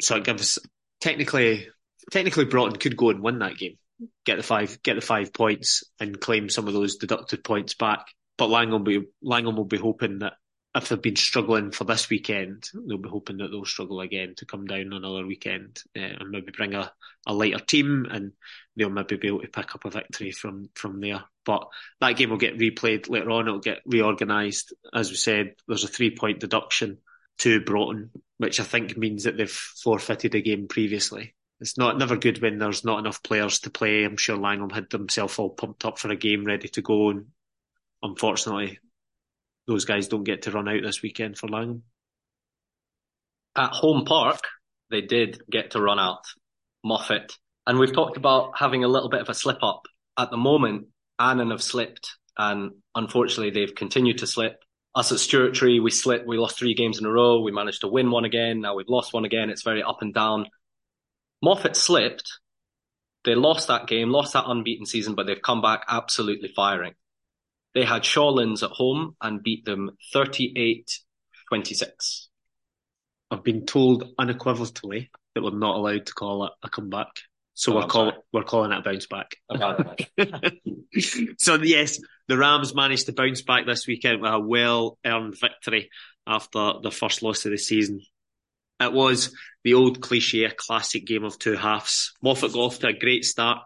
So 0.00 0.16
it 0.16 0.24
gives 0.24 0.58
technically 1.00 1.68
technically 2.10 2.46
Broughton 2.46 2.74
could 2.74 2.96
go 2.96 3.10
and 3.10 3.22
win 3.22 3.38
that 3.38 3.58
game, 3.58 3.78
get 4.26 4.36
the 4.36 4.42
five 4.42 4.82
get 4.82 4.94
the 4.94 5.00
five 5.00 5.32
points 5.32 5.84
and 6.00 6.20
claim 6.20 6.48
some 6.48 6.66
of 6.66 6.74
those 6.74 6.96
deducted 6.96 7.44
points 7.44 7.74
back. 7.74 8.06
But 8.36 8.50
Langham 8.50 8.82
will 8.82 9.00
be 9.00 9.06
Langham 9.22 9.54
will 9.54 9.64
be 9.64 9.78
hoping 9.78 10.18
that 10.18 10.32
if 10.74 10.88
they've 10.88 11.02
been 11.02 11.16
struggling 11.16 11.70
for 11.70 11.84
this 11.84 12.08
weekend, 12.08 12.70
they'll 12.86 12.96
be 12.96 13.08
hoping 13.08 13.38
that 13.38 13.50
they'll 13.50 13.64
struggle 13.64 14.00
again 14.00 14.34
to 14.36 14.46
come 14.46 14.66
down 14.66 14.92
another 14.92 15.26
weekend 15.26 15.82
uh, 15.96 16.00
and 16.00 16.30
maybe 16.30 16.50
bring 16.50 16.74
a, 16.74 16.90
a 17.26 17.34
lighter 17.34 17.58
team 17.58 18.06
and 18.10 18.32
they'll 18.76 18.88
maybe 18.88 19.16
be 19.16 19.28
able 19.28 19.40
to 19.40 19.48
pick 19.48 19.74
up 19.74 19.84
a 19.84 19.90
victory 19.90 20.30
from, 20.30 20.70
from 20.74 21.00
there. 21.00 21.24
But 21.44 21.68
that 22.00 22.16
game 22.16 22.30
will 22.30 22.38
get 22.38 22.56
replayed 22.56 23.10
later 23.10 23.30
on. 23.30 23.48
It'll 23.48 23.60
get 23.60 23.82
reorganised. 23.84 24.72
As 24.94 25.10
we 25.10 25.16
said, 25.16 25.54
there's 25.68 25.84
a 25.84 25.88
three 25.88 26.16
point 26.16 26.40
deduction 26.40 26.98
to 27.38 27.60
Broughton, 27.60 28.10
which 28.38 28.58
I 28.58 28.64
think 28.64 28.96
means 28.96 29.24
that 29.24 29.36
they've 29.36 29.50
forfeited 29.50 30.34
a 30.34 30.40
game 30.40 30.68
previously. 30.68 31.34
It's 31.60 31.76
not 31.76 31.98
never 31.98 32.16
good 32.16 32.40
when 32.40 32.58
there's 32.58 32.84
not 32.84 32.98
enough 32.98 33.22
players 33.22 33.60
to 33.60 33.70
play. 33.70 34.04
I'm 34.04 34.16
sure 34.16 34.36
Langham 34.36 34.70
had 34.70 34.88
themselves 34.90 35.38
all 35.38 35.50
pumped 35.50 35.84
up 35.84 35.98
for 35.98 36.10
a 36.10 36.16
game 36.16 36.44
ready 36.44 36.68
to 36.68 36.82
go 36.82 37.10
and 37.10 37.26
unfortunately, 38.02 38.78
those 39.66 39.84
guys 39.84 40.08
don't 40.08 40.24
get 40.24 40.42
to 40.42 40.50
run 40.50 40.68
out 40.68 40.82
this 40.82 41.02
weekend 41.02 41.38
for 41.38 41.48
Langham. 41.48 41.82
At 43.56 43.70
home 43.70 44.04
park, 44.04 44.40
they 44.90 45.02
did 45.02 45.40
get 45.50 45.72
to 45.72 45.80
run 45.80 45.98
out 45.98 46.22
Moffat. 46.84 47.36
And 47.66 47.78
we've 47.78 47.92
talked 47.92 48.16
about 48.16 48.58
having 48.58 48.84
a 48.84 48.88
little 48.88 49.08
bit 49.08 49.20
of 49.20 49.28
a 49.28 49.34
slip 49.34 49.62
up. 49.62 49.82
At 50.18 50.30
the 50.30 50.36
moment, 50.36 50.88
Annan 51.18 51.50
have 51.50 51.62
slipped, 51.62 52.16
and 52.36 52.72
unfortunately, 52.94 53.50
they've 53.50 53.74
continued 53.74 54.18
to 54.18 54.26
slip. 54.26 54.62
Us 54.94 55.12
at 55.12 55.18
Stewartry, 55.18 55.82
we 55.82 55.90
slipped. 55.90 56.26
We 56.26 56.36
lost 56.36 56.58
three 56.58 56.74
games 56.74 56.98
in 56.98 57.06
a 57.06 57.10
row. 57.10 57.40
We 57.40 57.52
managed 57.52 57.80
to 57.80 57.88
win 57.88 58.10
one 58.10 58.24
again. 58.24 58.60
Now 58.60 58.74
we've 58.74 58.88
lost 58.88 59.14
one 59.14 59.24
again. 59.24 59.48
It's 59.48 59.62
very 59.62 59.82
up 59.82 60.02
and 60.02 60.12
down. 60.12 60.46
Moffat 61.40 61.76
slipped. 61.76 62.30
They 63.24 63.34
lost 63.34 63.68
that 63.68 63.86
game, 63.86 64.10
lost 64.10 64.32
that 64.34 64.44
unbeaten 64.46 64.84
season, 64.84 65.14
but 65.14 65.26
they've 65.26 65.40
come 65.40 65.62
back 65.62 65.84
absolutely 65.88 66.48
firing. 66.54 66.94
They 67.74 67.84
had 67.84 68.02
Shawlands 68.02 68.62
at 68.62 68.70
home 68.70 69.16
and 69.20 69.42
beat 69.42 69.64
them 69.64 69.90
38 70.12 70.90
26. 71.48 72.28
I've 73.30 73.44
been 73.44 73.66
told 73.66 74.04
unequivocally 74.18 75.10
that 75.34 75.42
we're 75.42 75.50
not 75.56 75.76
allowed 75.76 76.06
to 76.06 76.12
call 76.12 76.44
it 76.46 76.52
a 76.62 76.68
comeback. 76.68 77.08
So 77.54 77.72
oh, 77.72 77.76
we're, 77.76 77.86
call, 77.86 78.12
we're 78.32 78.44
calling 78.44 78.72
it 78.72 78.78
a 78.78 78.82
bounce 78.82 79.06
back. 79.06 79.36
so, 81.38 81.54
yes, 81.62 82.00
the 82.28 82.38
Rams 82.38 82.74
managed 82.74 83.06
to 83.06 83.12
bounce 83.12 83.42
back 83.42 83.66
this 83.66 83.86
weekend 83.86 84.20
with 84.20 84.32
a 84.32 84.40
well 84.40 84.98
earned 85.04 85.38
victory 85.38 85.90
after 86.26 86.74
the 86.82 86.90
first 86.90 87.22
loss 87.22 87.44
of 87.44 87.52
the 87.52 87.58
season. 87.58 88.00
It 88.80 88.92
was 88.92 89.34
the 89.64 89.74
old 89.74 90.00
cliche, 90.00 90.44
a 90.44 90.50
classic 90.50 91.06
game 91.06 91.24
of 91.24 91.38
two 91.38 91.56
halves. 91.56 92.14
Moffat 92.22 92.52
got 92.52 92.60
off 92.60 92.78
to 92.80 92.88
a 92.88 92.92
great 92.92 93.24
start 93.24 93.58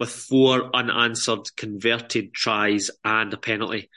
with 0.00 0.10
four 0.10 0.74
unanswered 0.74 1.54
converted 1.56 2.32
tries 2.32 2.90
and 3.04 3.32
a 3.34 3.36
penalty. 3.36 3.90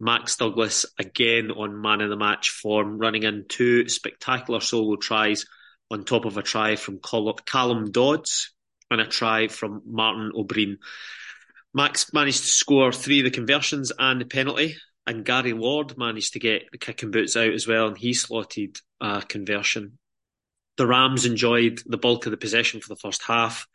Max 0.00 0.36
Douglas 0.36 0.86
again 0.98 1.50
on 1.50 1.82
man 1.82 2.00
of 2.00 2.08
the 2.08 2.16
match 2.16 2.48
form, 2.48 2.96
running 2.96 3.24
in 3.24 3.44
two 3.46 3.86
spectacular 3.90 4.60
solo 4.60 4.96
tries 4.96 5.44
on 5.90 6.04
top 6.04 6.24
of 6.24 6.38
a 6.38 6.42
try 6.42 6.76
from 6.76 6.98
Callum 7.44 7.92
Dodds 7.92 8.54
and 8.90 9.02
a 9.02 9.06
try 9.06 9.48
from 9.48 9.82
Martin 9.84 10.32
O'Brien. 10.34 10.78
Max 11.74 12.10
managed 12.14 12.40
to 12.40 12.48
score 12.48 12.90
three 12.90 13.20
of 13.20 13.24
the 13.24 13.30
conversions 13.30 13.92
and 13.96 14.18
the 14.18 14.24
penalty, 14.24 14.76
and 15.06 15.26
Gary 15.26 15.52
Lord 15.52 15.98
managed 15.98 16.32
to 16.32 16.38
get 16.38 16.70
the 16.72 16.78
kicking 16.78 17.10
boots 17.10 17.36
out 17.36 17.52
as 17.52 17.66
well, 17.68 17.88
and 17.88 17.98
he 17.98 18.14
slotted 18.14 18.78
a 18.98 19.22
conversion. 19.28 19.98
The 20.78 20.86
Rams 20.86 21.26
enjoyed 21.26 21.82
the 21.84 21.98
bulk 21.98 22.24
of 22.24 22.30
the 22.30 22.38
possession 22.38 22.80
for 22.80 22.88
the 22.88 22.96
first 22.96 23.22
half, 23.22 23.66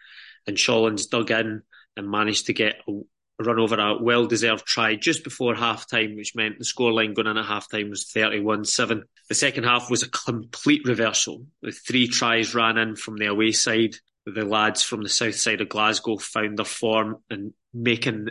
and 0.47 0.57
Shawlands 0.57 1.07
dug 1.09 1.29
in 1.29 1.61
and 1.97 2.09
managed 2.09 2.47
to 2.47 2.53
get 2.53 2.75
a, 2.87 3.01
run 3.39 3.59
over 3.59 3.75
a 3.75 4.01
well 4.01 4.25
deserved 4.25 4.65
try 4.65 4.95
just 4.95 5.23
before 5.23 5.55
half 5.55 5.89
time, 5.89 6.15
which 6.15 6.35
meant 6.35 6.57
the 6.57 6.65
scoreline 6.65 7.13
going 7.13 7.27
in 7.27 7.37
at 7.37 7.45
half 7.45 7.69
time 7.69 7.89
was 7.89 8.11
31 8.11 8.65
7. 8.65 9.03
The 9.29 9.35
second 9.35 9.65
half 9.65 9.89
was 9.89 10.03
a 10.03 10.09
complete 10.09 10.83
reversal. 10.85 11.45
The 11.61 11.71
three 11.71 12.07
tries 12.07 12.55
ran 12.55 12.77
in 12.77 12.95
from 12.95 13.17
the 13.17 13.27
away 13.27 13.51
side. 13.51 13.95
The 14.25 14.45
lads 14.45 14.81
from 14.81 15.03
the 15.03 15.09
south 15.09 15.35
side 15.35 15.61
of 15.61 15.69
Glasgow 15.69 16.17
found 16.17 16.57
their 16.57 16.65
form 16.65 17.17
and 17.29 17.53
making 17.73 18.29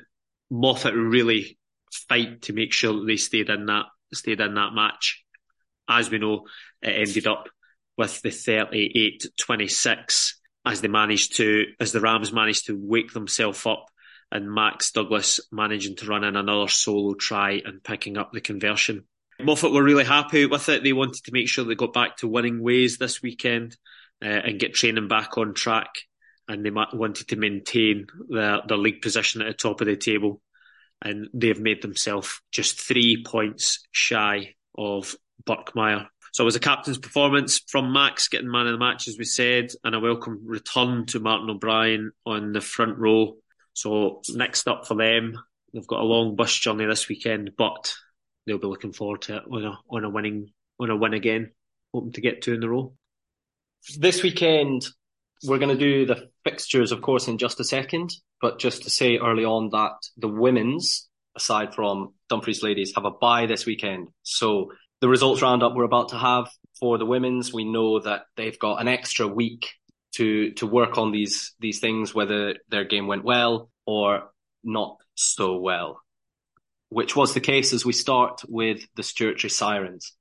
Moffat 0.51 0.95
really 0.95 1.59
fight 2.09 2.43
to 2.43 2.53
make 2.53 2.73
sure 2.73 2.95
that 2.95 3.07
they 3.07 3.17
stayed 3.17 3.49
in 3.49 3.67
that 3.67 3.87
stayed 4.13 4.41
in 4.41 4.55
that 4.55 4.75
match. 4.75 5.23
As 5.89 6.11
we 6.11 6.19
know, 6.19 6.47
it 6.83 7.09
ended 7.09 7.27
up 7.27 7.49
with 7.97 8.21
the 8.23 8.31
38-26 8.31 10.33
as 10.65 10.81
they 10.81 10.89
managed 10.89 11.37
to 11.37 11.67
as 11.79 11.93
the 11.93 12.01
Rams 12.01 12.33
managed 12.33 12.67
to 12.67 12.79
wake 12.79 13.13
themselves 13.13 13.65
up 13.67 13.87
and 14.31 14.53
Max 14.53 14.91
Douglas 14.91 15.41
managing 15.53 15.97
to 15.97 16.07
run 16.07 16.25
in 16.25 16.37
another 16.37 16.69
solo 16.69 17.15
try 17.15 17.63
and 17.65 17.83
picking 17.83 18.17
up 18.17 18.33
the 18.33 18.41
conversion. 18.41 19.05
Moffat 19.41 19.73
were 19.73 19.83
really 19.83 20.05
happy 20.05 20.47
with 20.47 20.69
it. 20.69 20.83
They 20.83 20.93
wanted 20.93 21.25
to 21.25 21.33
make 21.33 21.49
sure 21.49 21.65
they 21.65 21.75
got 21.75 21.93
back 21.93 22.19
to 22.19 22.29
winning 22.29 22.63
ways 22.63 22.99
this 22.99 23.23
weekend 23.23 23.77
uh, 24.23 24.29
and 24.29 24.61
get 24.61 24.75
training 24.75 25.09
back 25.09 25.37
on 25.39 25.55
track. 25.55 25.89
And 26.47 26.65
they 26.65 26.71
wanted 26.71 27.29
to 27.29 27.37
maintain 27.37 28.07
their, 28.29 28.61
their 28.67 28.77
league 28.77 29.03
position 29.03 29.41
at 29.41 29.47
the 29.47 29.55
top 29.55 29.81
of 29.81 29.87
the 29.87 29.97
table. 29.97 30.41
And 31.03 31.29
they've 31.33 31.59
made 31.59 31.83
themselves 31.83 32.41
just 32.53 32.81
three 32.81 33.25
points 33.25 33.87
shy 33.91 34.55
of 34.77 35.17
Birkmyre. 35.45 36.09
So 36.35 36.43
it 36.43 36.47
was 36.47 36.57
a 36.57 36.61
captain's 36.61 36.99
performance 36.99 37.61
from 37.69 37.93
Max 37.93 38.29
getting 38.29 38.51
man 38.51 38.67
of 38.67 38.73
the 38.73 38.79
match, 38.79 39.09
as 39.09 39.17
we 39.17 39.25
said, 39.25 39.71
and 39.85 39.95
a 39.95 40.01
welcome 40.01 40.43
return 40.45 41.07
to 41.07 41.21
Martin 41.21 41.49
O'Brien 41.49 42.11
on 42.27 42.53
the 42.53 42.61
front 42.61 42.99
row 42.99 43.37
so 43.75 44.23
next 44.31 44.69
up 44.69 44.87
for 44.87 44.95
them, 44.95 45.39
they've 45.73 45.87
got 45.87 46.01
a 46.01 46.05
long 46.05 46.37
bus 46.37 46.57
journey 46.57 46.87
this 46.87 47.09
weekend, 47.09 47.51
but 47.59 47.95
they'll 48.47 48.59
be 48.59 48.69
looking 48.69 48.93
forward 48.93 49.23
to 49.23 49.37
it 49.37 49.43
on 49.51 49.65
a 49.65 49.79
on 49.91 50.05
a 50.05 50.09
winning 50.09 50.53
on 50.81 50.91
a 50.91 50.97
win 50.97 51.13
again, 51.13 51.51
hoping 51.93 52.13
to 52.13 52.21
get 52.21 52.41
two 52.41 52.55
in 52.55 52.63
a 52.63 52.69
row. 52.69 52.95
This 53.99 54.23
weekend, 54.23 54.87
we're 55.45 55.59
going 55.59 55.77
to 55.77 55.85
do 55.85 56.07
the 56.07 56.31
fixtures, 56.45 56.93
of 56.93 57.03
course, 57.03 57.29
in 57.29 57.37
just 57.37 57.61
a 57.61 57.65
second. 57.65 58.15
But 58.41 58.59
just 58.59 58.85
to 58.85 58.91
say 58.91 59.19
early 59.19 59.45
on 59.45 59.71
that 59.71 59.95
the 60.17 60.29
women's, 60.29 61.09
aside 61.37 61.75
from 61.75 62.15
Dumfries 62.29 62.63
ladies, 62.63 62.93
have 62.95 63.05
a 63.05 63.11
bye 63.11 63.47
this 63.47 63.67
weekend. 63.67 64.09
So 64.23 64.71
the 65.05 65.09
results 65.11 65.43
roundup 65.43 65.75
we're 65.75 65.85
about 65.85 66.09
to 66.09 66.17
have 66.17 66.49
for 66.81 66.97
the 66.97 67.05
women's, 67.05 67.53
we 67.53 67.71
know 67.71 68.01
that 68.01 68.23
they've 68.39 68.59
got 68.59 68.81
an 68.81 68.89
extra 68.89 69.29
week 69.29 69.71
to 70.15 70.53
to 70.53 70.67
work 70.67 70.97
on 70.97 71.13
these 71.13 71.53
these 71.61 71.79
things, 71.79 72.15
whether 72.15 72.55
their 72.71 72.87
game 72.87 73.07
went 73.07 73.23
well 73.23 73.69
or 73.85 74.31
not 74.63 74.97
so 75.15 75.59
well. 75.59 76.01
Which 76.89 77.15
was 77.15 77.35
the 77.35 77.43
case 77.43 77.75
as 77.75 77.85
we 77.85 77.93
start 77.93 78.41
with 78.49 78.81
the 78.97 79.03
Stewartry 79.03 79.51
Sirens. 79.51 80.15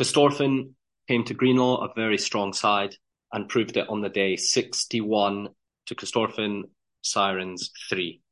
Corstorphine 0.00 0.70
came 1.06 1.24
to 1.24 1.34
Greenlaw, 1.34 1.84
a 1.84 1.92
very 1.94 2.16
strong 2.16 2.54
side, 2.54 2.96
and 3.30 3.46
proved 3.46 3.76
it 3.76 3.90
on 3.90 4.00
the 4.00 4.08
day 4.08 4.36
61 4.36 5.50
to 5.88 5.94
Corstorphine 5.94 6.62
Sirens 7.02 7.72
3. 7.90 8.22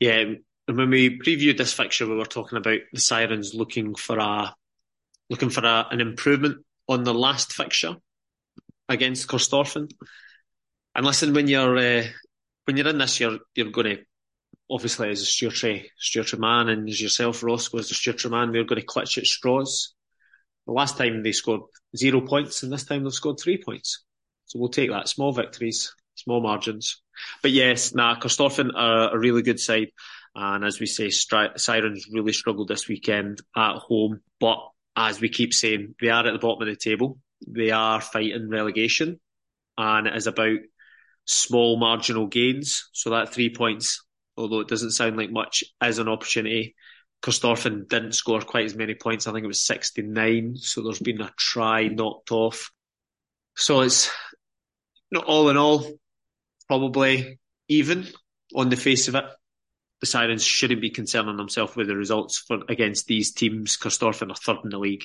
Yeah, 0.00 0.24
when 0.66 0.90
we 0.90 1.20
previewed 1.20 1.56
this 1.56 1.72
fixture, 1.72 2.08
we 2.08 2.16
were 2.16 2.24
talking 2.24 2.58
about 2.58 2.80
the 2.92 2.98
Sirens 2.98 3.54
looking 3.54 3.94
for 3.94 4.18
a 4.18 4.52
looking 5.30 5.50
for 5.50 5.64
a, 5.64 5.86
an 5.90 6.00
improvement 6.00 6.64
on 6.88 7.04
the 7.04 7.14
last 7.14 7.52
fixture 7.52 7.96
against 8.88 9.28
Corstorphine. 9.28 9.90
And 10.94 11.06
listen, 11.06 11.34
when 11.34 11.48
you're 11.48 11.76
uh, 11.76 12.04
when 12.64 12.76
you're 12.76 12.88
in 12.88 12.98
this, 12.98 13.20
you're 13.20 13.38
you're 13.54 13.70
going 13.70 13.96
to 13.96 14.02
obviously 14.70 15.10
as 15.10 15.22
a 15.22 15.24
Stewartry 15.24 15.86
Stewartry 16.00 16.38
man 16.38 16.68
and 16.68 16.88
as 16.88 17.00
yourself, 17.00 17.42
Roscoe, 17.42 17.78
as 17.78 17.90
a 17.90 17.94
Stewartry 17.94 18.30
man, 18.30 18.50
we're 18.50 18.64
going 18.64 18.80
to 18.80 18.86
clutch 18.86 19.18
at 19.18 19.26
straws. 19.26 19.94
The 20.66 20.72
last 20.72 20.98
time 20.98 21.22
they 21.22 21.32
scored 21.32 21.62
zero 21.96 22.20
points, 22.20 22.62
and 22.62 22.72
this 22.72 22.84
time 22.84 23.04
they've 23.04 23.12
scored 23.12 23.38
three 23.40 23.62
points. 23.62 24.04
So 24.46 24.58
we'll 24.58 24.68
take 24.68 24.90
that. 24.90 25.08
Small 25.08 25.32
victories, 25.32 25.94
small 26.14 26.40
margins. 26.40 27.02
But 27.42 27.52
yes, 27.52 27.94
nah, 27.94 28.18
Corstorphine 28.18 28.72
are 28.74 29.14
a 29.14 29.18
really 29.18 29.42
good 29.42 29.60
side. 29.60 29.88
And 30.34 30.64
as 30.64 30.80
we 30.80 30.86
say, 30.86 31.10
Sirens 31.10 32.06
really 32.12 32.32
struggled 32.32 32.68
this 32.68 32.88
weekend 32.88 33.40
at 33.56 33.76
home. 33.76 34.20
But 34.38 34.58
as 34.96 35.20
we 35.20 35.28
keep 35.28 35.52
saying, 35.52 35.94
they 36.00 36.08
are 36.08 36.26
at 36.26 36.32
the 36.32 36.38
bottom 36.38 36.66
of 36.66 36.68
the 36.68 36.76
table. 36.76 37.18
They 37.46 37.70
are 37.70 38.00
fighting 38.00 38.48
relegation. 38.48 39.20
And 39.76 40.06
it 40.06 40.16
is 40.16 40.26
about 40.26 40.58
small 41.26 41.76
marginal 41.78 42.26
gains. 42.26 42.88
So 42.92 43.10
that 43.10 43.34
three 43.34 43.50
points, 43.50 44.02
although 44.36 44.60
it 44.60 44.68
doesn't 44.68 44.92
sound 44.92 45.16
like 45.16 45.30
much, 45.30 45.64
is 45.84 45.98
an 45.98 46.08
opportunity. 46.08 46.74
Corstorphine 47.22 47.88
didn't 47.88 48.12
score 48.12 48.40
quite 48.40 48.64
as 48.64 48.74
many 48.74 48.94
points. 48.94 49.26
I 49.26 49.32
think 49.32 49.44
it 49.44 49.48
was 49.48 49.66
69. 49.66 50.56
So 50.56 50.82
there's 50.82 50.98
been 50.98 51.20
a 51.20 51.30
try 51.36 51.88
knocked 51.88 52.32
off. 52.32 52.70
So 53.54 53.80
it's 53.80 54.10
not 55.10 55.24
all 55.24 55.50
in 55.50 55.56
all, 55.56 55.98
probably 56.68 57.38
even 57.68 58.06
on 58.54 58.68
the 58.68 58.76
face 58.76 59.08
of 59.08 59.14
it. 59.14 59.24
The 60.00 60.06
Sirens 60.06 60.44
shouldn't 60.44 60.80
be 60.80 60.90
concerning 60.90 61.36
themselves 61.36 61.74
with 61.74 61.88
the 61.88 61.96
results 61.96 62.38
for 62.38 62.58
against 62.68 63.06
these 63.06 63.32
teams. 63.32 63.76
Corstorphine 63.76 64.30
are 64.30 64.36
third 64.36 64.58
in 64.64 64.70
the 64.70 64.78
league. 64.78 65.04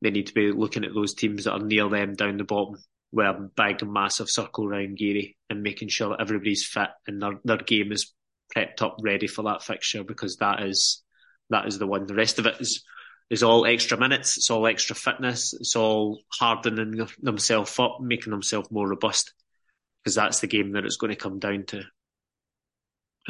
They 0.00 0.10
need 0.10 0.28
to 0.28 0.34
be 0.34 0.50
looking 0.50 0.84
at 0.84 0.94
those 0.94 1.14
teams 1.14 1.44
that 1.44 1.52
are 1.52 1.58
near 1.58 1.88
them 1.88 2.14
down 2.14 2.38
the 2.38 2.44
bottom 2.44 2.76
with 3.12 3.26
a 3.26 3.50
big, 3.54 3.86
massive 3.86 4.30
circle 4.30 4.66
around 4.66 4.96
Geary 4.96 5.36
and 5.50 5.62
making 5.62 5.88
sure 5.88 6.10
that 6.10 6.20
everybody's 6.20 6.66
fit 6.66 6.88
and 7.06 7.20
their, 7.20 7.40
their 7.44 7.58
game 7.58 7.92
is 7.92 8.14
prepped 8.54 8.82
up 8.82 8.96
ready 9.02 9.26
for 9.26 9.42
that 9.42 9.62
fixture 9.62 10.04
because 10.04 10.36
that 10.36 10.62
is 10.62 11.02
that 11.50 11.66
is 11.66 11.78
the 11.78 11.86
one. 11.86 12.06
The 12.06 12.14
rest 12.14 12.38
of 12.38 12.46
it 12.46 12.60
is 12.60 12.84
is 13.28 13.42
all 13.42 13.66
extra 13.66 13.96
minutes, 13.96 14.36
it's 14.36 14.50
all 14.50 14.66
extra 14.66 14.96
fitness, 14.96 15.52
it's 15.52 15.76
all 15.76 16.20
hardening 16.32 17.06
themselves 17.20 17.78
up, 17.78 17.98
making 18.00 18.32
themselves 18.32 18.70
more 18.70 18.88
robust 18.88 19.32
because 20.02 20.16
that's 20.16 20.40
the 20.40 20.46
game 20.46 20.72
that 20.72 20.84
it's 20.84 20.96
going 20.96 21.10
to 21.10 21.16
come 21.16 21.38
down 21.38 21.64
to. 21.66 21.84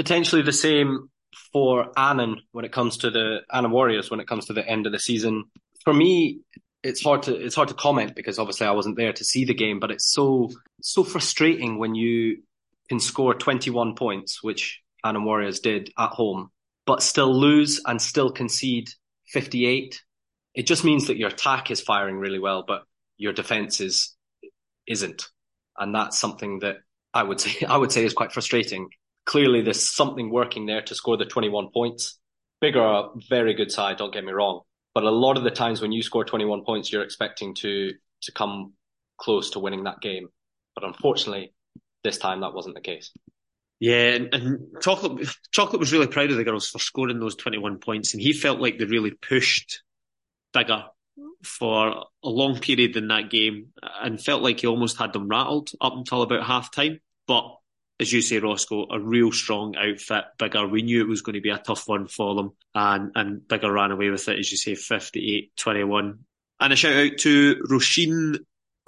Potentially 0.01 0.41
the 0.41 0.51
same 0.51 1.11
for 1.53 1.93
Annan 1.95 2.41
when 2.53 2.65
it 2.65 2.73
comes 2.73 2.97
to 2.97 3.11
the 3.11 3.41
Annan 3.53 3.71
Warriors 3.71 4.11
when 4.11 4.19
it 4.19 4.27
comes 4.27 4.47
to 4.47 4.55
the 4.55 4.67
end 4.67 4.87
of 4.87 4.93
the 4.93 4.99
season. 4.99 5.45
For 5.85 5.93
me, 5.93 6.41
it's 6.83 7.03
hard 7.03 7.25
to 7.25 7.35
it's 7.35 7.55
hard 7.55 7.69
to 7.69 7.75
comment 7.75 8.15
because 8.17 8.39
obviously 8.39 8.67
I 8.67 8.71
wasn't 8.71 8.97
there 8.97 9.13
to 9.13 9.25
see 9.27 9.45
the 9.45 9.53
game, 9.53 9.79
but 9.79 9.91
it's 9.91 10.11
so 10.11 10.51
so 10.81 11.05
frustrating 11.05 11.79
when 11.79 11.95
you 11.95 12.43
can 12.89 12.99
score 12.99 13.35
21 13.35 13.95
points, 13.95 14.43
which 14.43 14.81
Annan 15.05 15.27
Warriors 15.27 15.61
did 15.61 15.93
at 15.99 16.13
home, 16.13 16.51
but 16.87 17.03
still 17.03 17.39
lose 17.39 17.83
and 17.87 18.01
still 18.01 18.33
concede 18.33 18.89
58. 19.27 20.03
It 20.55 20.67
just 20.67 20.83
means 20.83 21.09
that 21.09 21.19
your 21.19 21.29
attack 21.29 21.71
is 21.71 21.83
firing 21.83 22.17
really 22.17 22.39
well, 22.39 22.65
but 22.67 22.85
your 23.19 23.35
defense 23.35 23.83
is 23.83 24.17
isn't, 24.87 25.27
and 25.79 25.95
that's 25.95 26.19
something 26.19 26.61
that 26.61 26.79
I 27.13 27.23
would 27.23 27.39
say 27.45 27.67
I 27.67 27.77
would 27.77 27.93
say 27.93 28.07
is 28.07 28.15
quite 28.15 28.33
frustrating. 28.33 28.89
Clearly, 29.27 29.63
there's 29.63 29.85
something 29.85 30.31
working 30.31 30.67
there 30.67 30.83
to 30.83 30.95
score 30.95 31.17
the 31.17 31.25
21 31.25 31.69
points. 31.73 32.19
Biggar, 32.63 33.17
a 33.17 33.21
very 33.29 33.55
good 33.55 33.71
side. 33.71 33.97
Don't 33.97 34.13
get 34.13 34.25
me 34.25 34.33
wrong, 34.33 34.63
but 34.95 35.05
a 35.05 35.11
lot 35.11 35.37
of 35.37 35.45
the 35.45 35.51
times 35.51 35.81
when 35.81 35.93
you 35.93 36.03
score 36.03 36.25
21 36.25 36.65
points, 36.65 36.93
you're 36.93 37.03
expecting 37.03 37.55
to 37.57 37.93
to 38.23 38.33
come 38.33 38.75
close 39.19 39.51
to 39.51 39.59
winning 39.59 39.85
that 39.85 40.01
game. 40.01 40.29
But 40.75 40.85
unfortunately, 40.85 41.55
this 42.05 42.19
time 42.19 42.41
that 42.41 42.55
wasn't 42.55 42.75
the 42.75 42.81
case. 42.81 43.13
Yeah, 43.79 44.11
and, 44.11 44.35
and 44.35 44.61
Chocolate 44.83 45.27
Chocolate 45.53 45.81
was 45.81 45.93
really 45.93 46.07
proud 46.07 46.31
of 46.31 46.37
the 46.37 46.45
girls 46.45 46.69
for 46.69 46.79
scoring 46.79 47.19
those 47.19 47.37
21 47.37 47.79
points, 47.79 48.13
and 48.13 48.23
he 48.23 48.35
felt 48.35 48.61
like 48.61 48.79
they 48.79 48.85
really 48.85 49.13
pushed 49.13 49.83
Biggar 50.55 50.85
for 51.43 52.05
a 52.23 52.29
long 52.29 52.59
period 52.59 52.97
in 52.97 53.09
that 53.09 53.31
game, 53.31 53.69
and 54.03 54.23
felt 54.23 54.43
like 54.43 54.61
he 54.61 54.67
almost 54.67 54.99
had 54.99 55.15
them 55.15 55.29
rattled 55.29 55.71
up 55.81 55.95
until 55.95 56.21
about 56.21 56.45
half 56.45 56.71
time. 56.71 57.01
But 57.27 57.57
as 58.01 58.11
you 58.11 58.23
say, 58.23 58.39
Roscoe, 58.39 58.87
a 58.91 58.99
real 58.99 59.31
strong 59.31 59.77
outfit, 59.77 60.25
Biggar. 60.39 60.71
We 60.71 60.81
knew 60.81 61.03
it 61.03 61.09
was 61.09 61.21
going 61.21 61.35
to 61.35 61.43
be 61.43 61.51
a 61.51 61.59
tough 61.59 61.87
one 61.87 62.09
for 62.09 62.35
them, 62.35 62.53
and, 62.75 63.13
and 63.15 63.43
Biggar 63.43 63.73
ran 63.73 63.91
away 63.91 64.09
with 64.09 64.27
it, 64.29 64.39
as 64.39 64.51
you 64.51 64.57
say, 64.57 64.75
58 64.75 65.55
21. 65.57 66.19
And 66.61 66.73
a 66.73 66.77
shout 66.77 66.97
out 66.97 67.19
to 67.19 67.57
Roisin 67.69 68.39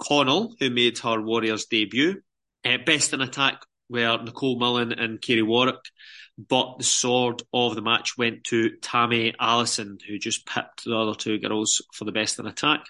Connell, 0.01 0.55
who 0.59 0.71
made 0.71 0.97
her 0.99 1.21
Warriors 1.21 1.65
debut. 1.65 2.21
Uh, 2.65 2.77
best 2.83 3.13
in 3.13 3.21
attack 3.21 3.61
were 3.87 4.17
Nicole 4.23 4.57
Mullen 4.57 4.93
and 4.93 5.21
Kerry 5.21 5.43
Warwick, 5.43 5.83
but 6.37 6.79
the 6.79 6.83
sword 6.83 7.43
of 7.53 7.75
the 7.75 7.81
match 7.83 8.17
went 8.17 8.45
to 8.45 8.77
Tammy 8.77 9.35
Allison, 9.39 9.99
who 10.07 10.17
just 10.17 10.47
pipped 10.47 10.85
the 10.85 10.97
other 10.97 11.13
two 11.13 11.37
girls 11.37 11.83
for 11.93 12.05
the 12.05 12.11
best 12.11 12.39
in 12.39 12.47
attack. 12.47 12.85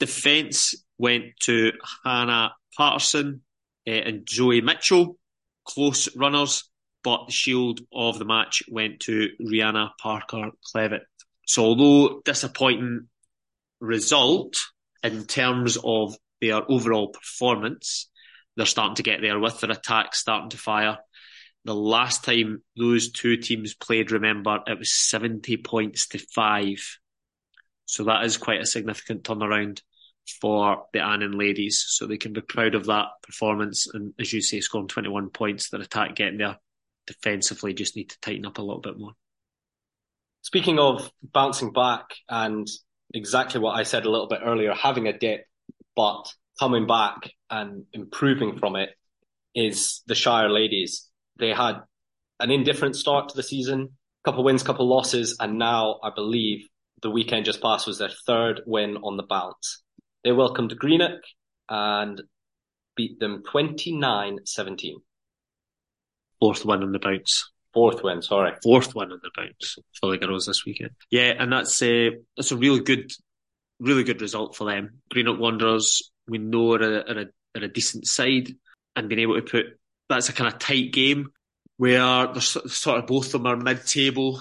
Defence 0.00 0.74
went 0.98 1.26
to 1.40 1.72
Hannah 2.04 2.54
Patterson 2.76 3.42
uh, 3.86 3.90
and 3.90 4.28
Zoe 4.28 4.60
Mitchell 4.60 5.16
close 5.64 6.14
runners, 6.16 6.68
but 7.02 7.26
the 7.26 7.32
shield 7.32 7.80
of 7.92 8.18
the 8.18 8.24
match 8.24 8.62
went 8.68 9.00
to 9.00 9.30
Rihanna 9.40 9.90
Parker 10.00 10.50
Clevitt. 10.74 11.02
So 11.46 11.64
although 11.64 12.22
disappointing 12.24 13.08
result 13.80 14.56
in 15.02 15.24
terms 15.24 15.76
of 15.82 16.16
their 16.40 16.62
overall 16.70 17.08
performance, 17.08 18.10
they're 18.56 18.66
starting 18.66 18.96
to 18.96 19.02
get 19.02 19.20
there 19.20 19.38
with 19.38 19.60
their 19.60 19.70
attack 19.70 20.14
starting 20.14 20.50
to 20.50 20.56
fire. 20.56 20.98
The 21.64 21.74
last 21.74 22.24
time 22.24 22.62
those 22.76 23.10
two 23.10 23.36
teams 23.36 23.74
played, 23.74 24.10
remember, 24.10 24.60
it 24.66 24.78
was 24.78 24.92
70 24.92 25.58
points 25.58 26.08
to 26.08 26.18
five. 26.18 26.98
So 27.86 28.04
that 28.04 28.24
is 28.24 28.36
quite 28.36 28.60
a 28.60 28.66
significant 28.66 29.24
turnaround 29.24 29.80
for 30.40 30.84
the 30.92 31.00
Annan 31.00 31.38
ladies. 31.38 31.84
So 31.86 32.06
they 32.06 32.16
can 32.16 32.32
be 32.32 32.40
proud 32.40 32.74
of 32.74 32.86
that 32.86 33.06
performance. 33.22 33.86
And 33.92 34.14
as 34.18 34.32
you 34.32 34.40
say, 34.40 34.60
scoring 34.60 34.88
21 34.88 35.30
points, 35.30 35.70
their 35.70 35.80
attack 35.80 36.16
getting 36.16 36.38
there 36.38 36.58
defensively 37.06 37.74
just 37.74 37.96
need 37.96 38.10
to 38.10 38.20
tighten 38.20 38.46
up 38.46 38.58
a 38.58 38.62
little 38.62 38.80
bit 38.80 38.98
more. 38.98 39.12
Speaking 40.42 40.78
of 40.78 41.10
bouncing 41.22 41.72
back 41.72 42.10
and 42.28 42.68
exactly 43.12 43.60
what 43.60 43.72
I 43.78 43.82
said 43.82 44.04
a 44.04 44.10
little 44.10 44.28
bit 44.28 44.40
earlier, 44.44 44.74
having 44.74 45.06
a 45.06 45.16
dip, 45.16 45.46
but 45.96 46.24
coming 46.58 46.86
back 46.86 47.30
and 47.50 47.84
improving 47.92 48.58
from 48.58 48.76
it 48.76 48.90
is 49.54 50.02
the 50.06 50.14
Shire 50.14 50.50
ladies. 50.50 51.08
They 51.38 51.50
had 51.50 51.80
an 52.40 52.50
indifferent 52.50 52.96
start 52.96 53.28
to 53.28 53.36
the 53.36 53.42
season, 53.42 53.96
couple 54.24 54.44
wins, 54.44 54.62
couple 54.62 54.88
losses, 54.88 55.36
and 55.38 55.58
now 55.58 56.00
I 56.02 56.10
believe 56.14 56.66
the 57.02 57.10
weekend 57.10 57.44
just 57.44 57.62
passed 57.62 57.86
was 57.86 57.98
their 57.98 58.10
third 58.26 58.62
win 58.66 58.96
on 58.98 59.16
the 59.16 59.22
bounce. 59.22 59.83
They 60.24 60.32
welcomed 60.32 60.76
Greenock 60.78 61.20
and 61.68 62.22
beat 62.96 63.20
them 63.20 63.42
29-17. 63.42 64.94
Fourth 66.40 66.64
win 66.64 66.82
on 66.82 66.92
the 66.92 66.98
bounce. 66.98 67.50
Fourth 67.72 68.02
win, 68.02 68.22
sorry. 68.22 68.52
Fourth 68.62 68.94
win 68.94 69.12
on 69.12 69.20
the 69.22 69.30
bounce 69.36 69.76
for 70.00 70.10
the 70.10 70.18
girls 70.18 70.46
this 70.46 70.64
weekend. 70.64 70.90
Yeah, 71.10 71.32
and 71.38 71.52
that's 71.52 71.82
a, 71.82 72.10
that's 72.36 72.52
a 72.52 72.56
really 72.56 72.80
good, 72.80 73.12
really 73.80 74.04
good 74.04 74.22
result 74.22 74.56
for 74.56 74.64
them. 74.64 75.00
Greenock 75.10 75.38
Wanderers, 75.38 76.10
we 76.26 76.38
know 76.38 76.74
are 76.74 76.82
a, 76.82 77.00
are 77.00 77.20
a, 77.20 77.26
are 77.58 77.64
a 77.64 77.68
decent 77.68 78.06
side 78.06 78.54
and 78.96 79.08
being 79.08 79.20
able 79.20 79.34
to 79.34 79.42
put, 79.42 79.66
that's 80.08 80.28
a 80.28 80.32
kind 80.32 80.52
of 80.52 80.58
tight 80.58 80.92
game 80.92 81.30
where 81.76 82.28
they're 82.28 82.40
sort 82.40 82.98
of 82.98 83.06
both 83.06 83.26
of 83.26 83.32
them 83.32 83.46
are 83.46 83.56
mid-table. 83.56 84.40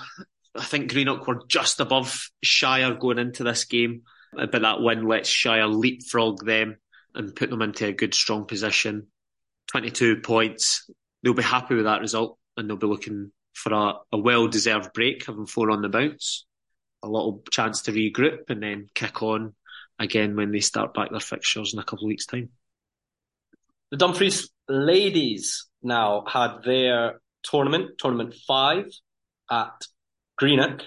I 0.56 0.64
think 0.64 0.92
Greenock 0.92 1.28
were 1.28 1.42
just 1.48 1.80
above 1.80 2.30
Shire 2.44 2.94
going 2.94 3.18
into 3.18 3.44
this 3.44 3.66
game, 3.66 4.04
but 4.36 4.62
that 4.62 4.82
win 4.82 5.08
lets 5.08 5.30
Shire 5.30 5.68
leapfrog 5.68 6.46
them 6.46 6.78
and 7.16 7.36
put 7.36 7.50
them 7.50 7.62
into 7.62 7.88
a 7.88 7.94
good, 7.94 8.14
strong 8.14 8.46
position. 8.46 9.08
22 9.68 10.18
points. 10.22 10.90
They'll 11.22 11.34
be 11.34 11.44
happy 11.44 11.76
with 11.76 11.86
that 11.86 12.02
result 12.02 12.38
and 12.58 12.70
they'll 12.70 12.78
be 12.78 12.88
looking 12.88 13.32
for 13.54 13.74
a, 13.74 13.94
a 14.12 14.18
well-deserved 14.18 14.94
break, 14.94 15.26
having 15.26 15.46
four 15.46 15.72
on 15.72 15.82
the 15.82 15.90
bounce. 15.90 16.46
A 17.04 17.08
little 17.08 17.44
chance 17.52 17.84
to 17.84 17.92
regroup 17.92 18.50
and 18.50 18.64
then 18.64 18.88
kick 18.94 19.22
on 19.22 19.54
again 20.00 20.36
when 20.36 20.52
they 20.52 20.60
start 20.60 20.94
back 20.94 21.12
their 21.12 21.20
fixtures 21.20 21.74
in 21.74 21.80
a 21.80 21.84
couple 21.84 22.06
of 22.06 22.10
weeks' 22.10 22.26
time. 22.26 22.50
The 23.92 23.98
Dumfries 23.98 24.50
ladies 24.68 25.68
now 25.84 26.24
had 26.28 26.64
their 26.64 27.22
tournament, 27.44 27.98
tournament 28.00 28.34
five 28.48 28.86
at 29.52 29.86
Greenock. 30.40 30.82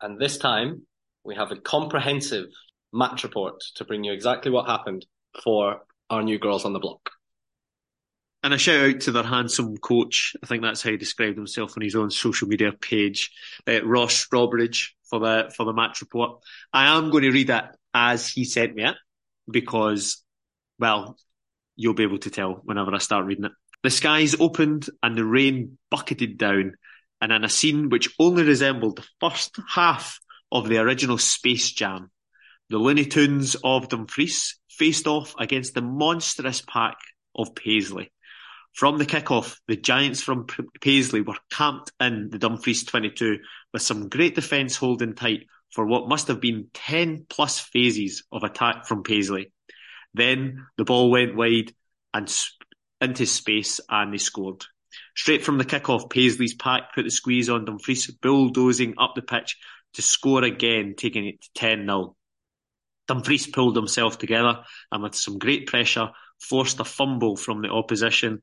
And 0.00 0.18
this 0.18 0.38
time 0.38 0.87
we 1.28 1.34
have 1.34 1.52
a 1.52 1.56
comprehensive 1.56 2.46
match 2.92 3.22
report 3.22 3.62
to 3.74 3.84
bring 3.84 4.02
you 4.02 4.12
exactly 4.12 4.50
what 4.50 4.66
happened 4.66 5.04
for 5.44 5.82
our 6.08 6.22
new 6.22 6.38
girls 6.38 6.64
on 6.64 6.72
the 6.72 6.78
block. 6.78 7.10
And 8.42 8.54
a 8.54 8.58
shout 8.58 8.88
out 8.88 9.00
to 9.02 9.12
their 9.12 9.24
handsome 9.24 9.76
coach. 9.76 10.34
I 10.42 10.46
think 10.46 10.62
that's 10.62 10.82
how 10.82 10.90
he 10.90 10.96
described 10.96 11.36
himself 11.36 11.74
on 11.76 11.82
his 11.82 11.94
own 11.94 12.10
social 12.10 12.48
media 12.48 12.72
page, 12.72 13.30
uh, 13.66 13.84
Ross 13.84 14.26
Strawbridge 14.26 14.92
for 15.04 15.20
the 15.20 15.52
for 15.54 15.66
the 15.66 15.74
match 15.74 16.00
report. 16.00 16.40
I 16.72 16.96
am 16.96 17.10
going 17.10 17.24
to 17.24 17.30
read 17.30 17.50
it 17.50 17.64
as 17.92 18.26
he 18.26 18.44
sent 18.44 18.74
me 18.74 18.84
it 18.84 18.96
because, 19.50 20.22
well, 20.78 21.18
you'll 21.76 21.94
be 21.94 22.04
able 22.04 22.18
to 22.18 22.30
tell 22.30 22.62
whenever 22.64 22.94
I 22.94 22.98
start 22.98 23.26
reading 23.26 23.44
it. 23.44 23.52
The 23.82 23.90
skies 23.90 24.40
opened 24.40 24.88
and 25.02 25.16
the 25.16 25.24
rain 25.24 25.76
bucketed 25.90 26.38
down, 26.38 26.76
and 27.20 27.32
in 27.32 27.44
a 27.44 27.50
scene 27.50 27.90
which 27.90 28.14
only 28.18 28.44
resembled 28.44 28.96
the 28.96 29.06
first 29.20 29.58
half 29.68 30.20
of 30.50 30.68
the 30.68 30.78
original 30.78 31.18
Space 31.18 31.72
Jam, 31.72 32.10
the 32.70 32.78
Looney 32.78 33.06
Tunes 33.06 33.56
of 33.62 33.88
Dumfries 33.88 34.56
faced 34.70 35.06
off 35.06 35.34
against 35.38 35.74
the 35.74 35.82
monstrous 35.82 36.62
pack 36.62 36.96
of 37.34 37.54
Paisley. 37.54 38.12
From 38.74 38.98
the 38.98 39.06
kick-off, 39.06 39.60
the 39.66 39.76
Giants 39.76 40.22
from 40.22 40.46
Paisley 40.80 41.20
were 41.20 41.38
camped 41.50 41.90
in 42.00 42.28
the 42.30 42.38
Dumfries 42.38 42.84
22 42.84 43.38
with 43.72 43.82
some 43.82 44.08
great 44.08 44.34
defence 44.34 44.76
holding 44.76 45.14
tight 45.14 45.46
for 45.72 45.84
what 45.86 46.08
must 46.08 46.28
have 46.28 46.40
been 46.40 46.68
10 46.74 47.26
plus 47.28 47.58
phases 47.58 48.24
of 48.30 48.44
attack 48.44 48.86
from 48.86 49.02
Paisley. 49.02 49.52
Then 50.14 50.66
the 50.76 50.84
ball 50.84 51.10
went 51.10 51.36
wide 51.36 51.72
and 52.14 52.32
into 53.00 53.26
space 53.26 53.80
and 53.88 54.12
they 54.12 54.18
scored. 54.18 54.64
Straight 55.16 55.44
from 55.44 55.58
the 55.58 55.64
kick-off, 55.64 56.08
Paisley's 56.08 56.54
pack 56.54 56.94
put 56.94 57.02
the 57.02 57.10
squeeze 57.10 57.48
on 57.48 57.64
Dumfries, 57.64 58.10
bulldozing 58.10 58.94
up 58.98 59.14
the 59.14 59.22
pitch 59.22 59.56
to 59.98 60.02
score 60.02 60.44
again, 60.44 60.94
taking 60.96 61.26
it 61.26 61.42
to 61.42 61.60
10-0. 61.60 62.14
Dumfries 63.08 63.48
pulled 63.48 63.74
himself 63.74 64.16
together 64.16 64.60
and 64.92 65.02
with 65.02 65.16
some 65.16 65.40
great 65.40 65.66
pressure 65.66 66.10
forced 66.38 66.78
a 66.78 66.84
fumble 66.84 67.36
from 67.36 67.62
the 67.62 67.68
opposition, 67.68 68.40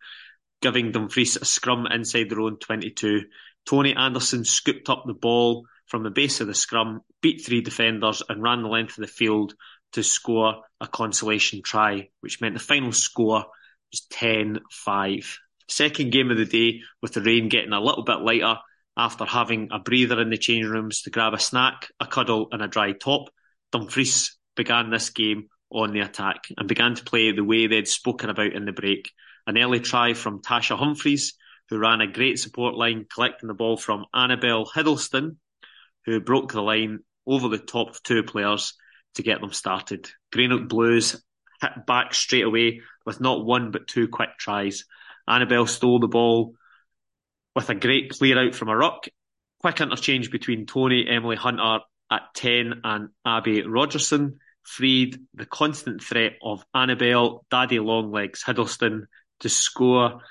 giving 0.62 0.92
Dumfries 0.92 1.38
a 1.38 1.46
scrum 1.46 1.88
inside 1.88 2.30
their 2.30 2.42
own 2.42 2.58
22. 2.58 3.22
Tony 3.66 3.96
Anderson 3.96 4.44
scooped 4.44 4.90
up 4.90 5.06
the 5.08 5.14
ball 5.14 5.66
from 5.86 6.04
the 6.04 6.10
base 6.10 6.42
of 6.42 6.48
the 6.48 6.54
scrum, 6.54 7.00
beat 7.22 7.46
three 7.46 7.62
defenders 7.62 8.22
and 8.28 8.44
ran 8.44 8.62
the 8.62 8.68
length 8.68 8.98
of 8.98 9.04
the 9.04 9.08
field 9.08 9.54
to 9.94 10.04
score 10.04 10.62
a 10.82 10.88
consolation 10.90 11.62
try, 11.64 12.10
which 12.20 12.42
meant 12.42 12.56
the 12.56 12.60
final 12.60 12.92
score 12.92 13.46
was 13.92 14.06
10-5. 14.12 15.38
Second 15.70 16.12
game 16.12 16.32
of 16.32 16.38
the 16.38 16.44
day 16.44 16.82
with 17.02 17.14
the 17.14 17.22
rain 17.22 17.48
getting 17.48 17.72
a 17.72 17.80
little 17.80 18.04
bit 18.04 18.20
lighter 18.20 18.58
after 18.98 19.26
having 19.26 19.70
a 19.72 19.80
breather 19.80 20.22
in 20.22 20.30
the 20.30 20.38
change 20.38 20.66
rooms 20.66 21.02
to 21.02 21.10
grab 21.10 21.34
a 21.34 21.40
snack, 21.40 21.90
a 22.00 22.08
cuddle 22.08 22.48
and 22.52 22.62
a 22.62 22.68
dry 22.68 22.94
top. 22.94 23.30
Dumfries 23.72 24.38
began 24.56 24.90
this 24.90 25.10
game 25.10 25.50
on 25.70 25.92
the 25.92 26.00
attack 26.00 26.46
and 26.58 26.68
began 26.68 26.96
to 26.96 27.04
play 27.04 27.32
the 27.32 27.44
way 27.44 27.68
they'd 27.68 27.88
spoken 27.88 28.30
about 28.30 28.54
in 28.54 28.66
the 28.66 28.72
break. 28.72 29.12
An 29.48 29.58
early 29.58 29.80
try 29.80 30.14
from 30.14 30.42
Tasha 30.42 30.78
Humphreys, 30.78 31.34
who 31.70 31.78
ran 31.78 32.02
a 32.02 32.12
great 32.12 32.40
support 32.40 32.76
line, 32.76 33.06
collecting 33.14 33.48
the 33.48 33.54
ball 33.54 33.78
from 33.78 34.06
Annabelle 34.14 34.66
Hiddleston, 34.66 35.38
who 36.06 36.22
broke 36.22 36.54
the 36.54 36.62
line 36.62 37.00
over 37.28 37.50
the 37.50 37.58
top 37.58 37.96
two 38.04 38.24
players 38.24 38.74
to 39.16 39.24
get 39.24 39.42
them 39.42 39.52
started. 39.52 40.10
Greenock 40.32 40.70
Blues 40.70 41.22
hit 41.62 41.86
back 41.86 42.14
straight 42.14 42.46
away 42.46 42.82
with 43.06 43.20
not 43.20 43.46
one 43.46 43.72
but 43.72 43.88
two 43.88 44.08
quick 44.08 44.38
tries. 44.38 44.86
Annabelle 45.28 45.68
stole 45.68 46.00
the 46.00 46.08
ball 46.08 46.54
with 47.56 47.70
a 47.70 47.76
great 47.76 48.10
clear 48.12 48.38
out 48.38 48.54
from 48.54 48.70
a 48.70 48.76
ruck. 48.76 49.08
Quick 49.62 49.82
interchange 49.82 50.30
between 50.30 50.66
Tony, 50.66 51.08
Emily 51.08 51.38
Hunter 51.38 51.80
at 52.12 52.22
10 52.36 52.82
and 52.84 53.10
Abby 53.26 53.64
Rogerson 53.64 54.40
freed 54.64 55.20
the 55.34 55.46
constant 55.46 56.04
threat 56.04 56.34
of 56.44 56.66
Annabelle, 56.74 57.46
Daddy 57.50 57.80
Longlegs 57.80 58.44
Hiddleston 58.44 59.06
to 59.40 59.50
score, 59.50 60.22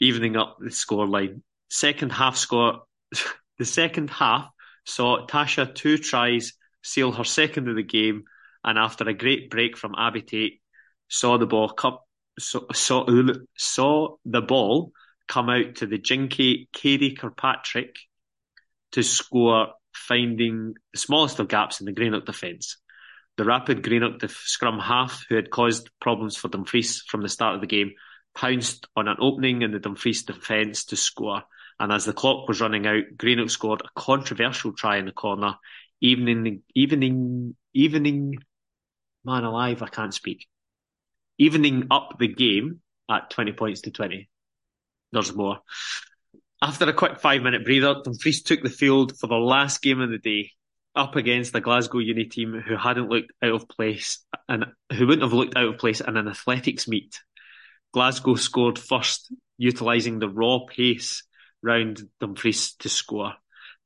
evening 0.00 0.36
up 0.36 0.56
the 0.60 0.70
scoreline. 0.70 1.42
Second 1.68 2.12
half 2.12 2.36
score, 2.36 2.82
the 3.58 3.64
second 3.64 4.10
half 4.10 4.48
saw 4.86 5.26
Tasha 5.26 5.72
two 5.74 5.98
tries 5.98 6.54
seal 6.82 7.12
her 7.12 7.24
second 7.24 7.68
of 7.68 7.76
the 7.76 7.82
game, 7.82 8.24
and 8.64 8.78
after 8.78 9.08
a 9.08 9.14
great 9.14 9.50
break 9.50 9.76
from 9.76 9.94
Abby 9.96 10.22
Tate, 10.22 10.60
saw 11.08 11.36
the 11.36 11.46
ball 11.46 11.68
come, 11.68 11.98
saw, 12.38 12.60
saw, 12.72 13.06
saw 13.56 14.16
the 14.24 14.40
ball 14.40 14.92
come 15.30 15.48
out 15.48 15.76
to 15.76 15.86
the 15.86 15.96
jinky 15.96 16.68
Katie 16.72 17.14
Kirkpatrick 17.14 17.96
to 18.92 19.02
score, 19.04 19.68
finding 19.94 20.74
the 20.92 20.98
smallest 20.98 21.38
of 21.38 21.46
gaps 21.46 21.78
in 21.78 21.86
the 21.86 21.92
Greenock 21.92 22.26
defence. 22.26 22.76
The 23.36 23.44
rapid 23.44 23.84
Greenock 23.84 24.20
scrum 24.28 24.80
half, 24.80 25.24
who 25.28 25.36
had 25.36 25.50
caused 25.50 25.88
problems 26.00 26.36
for 26.36 26.48
Dumfries 26.48 27.04
from 27.06 27.22
the 27.22 27.28
start 27.28 27.54
of 27.54 27.60
the 27.60 27.68
game, 27.68 27.92
pounced 28.34 28.88
on 28.96 29.06
an 29.06 29.18
opening 29.20 29.62
in 29.62 29.70
the 29.70 29.78
Dumfries 29.78 30.24
defence 30.24 30.86
to 30.86 30.96
score. 30.96 31.44
And 31.78 31.92
as 31.92 32.04
the 32.04 32.12
clock 32.12 32.48
was 32.48 32.60
running 32.60 32.88
out, 32.88 33.04
Greenock 33.16 33.50
scored 33.50 33.82
a 33.82 34.00
controversial 34.00 34.72
try 34.72 34.96
in 34.96 35.06
the 35.06 35.12
corner, 35.12 35.54
evening, 36.00 36.62
evening, 36.74 37.54
evening, 37.72 38.38
man 39.24 39.44
alive, 39.44 39.80
I 39.80 39.88
can't 39.88 40.12
speak. 40.12 40.48
Evening 41.38 41.86
up 41.92 42.16
the 42.18 42.28
game 42.28 42.80
at 43.08 43.30
20 43.30 43.52
points 43.52 43.82
to 43.82 43.92
20. 43.92 44.28
There's 45.12 45.34
more. 45.34 45.60
After 46.62 46.88
a 46.88 46.92
quick 46.92 47.20
five 47.20 47.42
minute 47.42 47.64
breather, 47.64 47.96
Dumfries 48.04 48.42
took 48.42 48.62
the 48.62 48.70
field 48.70 49.16
for 49.18 49.26
the 49.26 49.34
last 49.34 49.82
game 49.82 50.00
of 50.00 50.10
the 50.10 50.18
day 50.18 50.52
up 50.94 51.16
against 51.16 51.52
the 51.52 51.60
Glasgow 51.60 51.98
Uni 51.98 52.24
team 52.24 52.60
who 52.66 52.76
hadn't 52.76 53.08
looked 53.08 53.32
out 53.42 53.52
of 53.52 53.68
place 53.68 54.24
and 54.48 54.66
who 54.92 55.06
wouldn't 55.06 55.22
have 55.22 55.32
looked 55.32 55.56
out 55.56 55.66
of 55.66 55.78
place 55.78 56.00
in 56.00 56.16
an 56.16 56.28
athletics 56.28 56.88
meet. 56.88 57.20
Glasgow 57.92 58.34
scored 58.34 58.78
first, 58.78 59.32
utilising 59.58 60.18
the 60.18 60.28
raw 60.28 60.60
pace 60.68 61.24
round 61.62 62.02
Dumfries 62.20 62.74
to 62.80 62.88
score. 62.88 63.34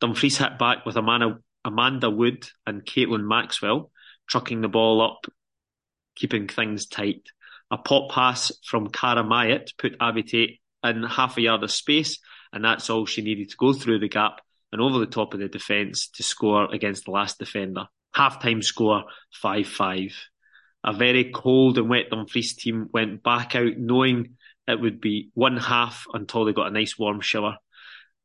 Dumfries 0.00 0.38
hit 0.38 0.58
back 0.58 0.84
with 0.84 0.96
Amanda, 0.96 1.38
Amanda 1.64 2.10
Wood 2.10 2.48
and 2.66 2.84
Caitlin 2.84 3.26
Maxwell, 3.26 3.90
trucking 4.28 4.60
the 4.60 4.68
ball 4.68 5.00
up, 5.00 5.26
keeping 6.16 6.48
things 6.48 6.86
tight. 6.86 7.28
A 7.70 7.78
pop 7.78 8.10
pass 8.10 8.52
from 8.64 8.88
Cara 8.88 9.24
Myatt 9.24 9.72
put 9.78 9.96
Abby 10.00 10.22
Tate 10.22 10.60
in 10.84 11.02
half 11.02 11.36
a 11.36 11.42
yard 11.42 11.62
of 11.62 11.70
space, 11.70 12.18
and 12.52 12.64
that's 12.64 12.90
all 12.90 13.06
she 13.06 13.22
needed 13.22 13.50
to 13.50 13.56
go 13.56 13.72
through 13.72 13.98
the 14.00 14.08
gap 14.08 14.40
and 14.72 14.80
over 14.80 14.98
the 14.98 15.06
top 15.06 15.34
of 15.34 15.40
the 15.40 15.48
defence 15.48 16.08
to 16.08 16.22
score 16.22 16.72
against 16.72 17.04
the 17.04 17.10
last 17.10 17.38
defender. 17.38 17.86
Half 18.14 18.42
time 18.42 18.62
score 18.62 19.04
5 19.32 19.66
5. 19.66 20.10
A 20.84 20.92
very 20.92 21.30
cold 21.32 21.78
and 21.78 21.88
wet 21.88 22.10
Dumfries 22.10 22.54
team 22.54 22.88
went 22.92 23.22
back 23.22 23.56
out 23.56 23.76
knowing 23.78 24.36
it 24.68 24.80
would 24.80 25.00
be 25.00 25.30
one 25.34 25.56
half 25.56 26.06
until 26.12 26.44
they 26.44 26.52
got 26.52 26.66
a 26.66 26.70
nice 26.70 26.98
warm 26.98 27.20
shower. 27.20 27.56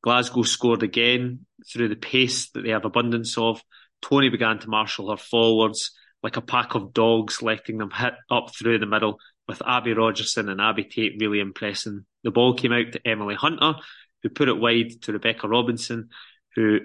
Glasgow 0.02 0.44
scored 0.44 0.84
again 0.84 1.46
through 1.72 1.90
the 1.90 1.96
pace 1.96 2.50
that 2.52 2.62
they 2.62 2.70
have 2.70 2.86
abundance 2.86 3.38
of. 3.38 3.62
Tony 4.02 4.30
began 4.30 4.60
to 4.60 4.70
marshal 4.70 5.10
her 5.10 5.18
forwards 5.18 5.92
like 6.24 6.38
a 6.38 6.42
pack 6.42 6.76
of 6.76 6.94
dogs, 6.94 7.42
letting 7.42 7.78
them 7.78 7.92
hit 7.92 8.14
up 8.30 8.54
through 8.56 8.80
the 8.80 8.86
middle, 8.86 9.20
with 9.50 9.64
Abby 9.66 9.96
Rogerson 9.96 10.48
and 10.48 10.62
Abby 10.62 10.84
Tate 10.84 11.18
really 11.20 11.40
impressing. 11.40 12.06
The 12.24 12.30
ball 12.30 12.54
came 12.54 12.72
out 12.72 12.92
to 12.92 13.02
Emily 13.04 13.34
Hunter, 13.34 13.80
who 14.22 14.30
put 14.30 14.48
it 14.48 14.60
wide 14.60 15.02
to 15.02 15.12
Rebecca 15.12 15.48
Robinson, 15.48 16.10
who 16.56 16.82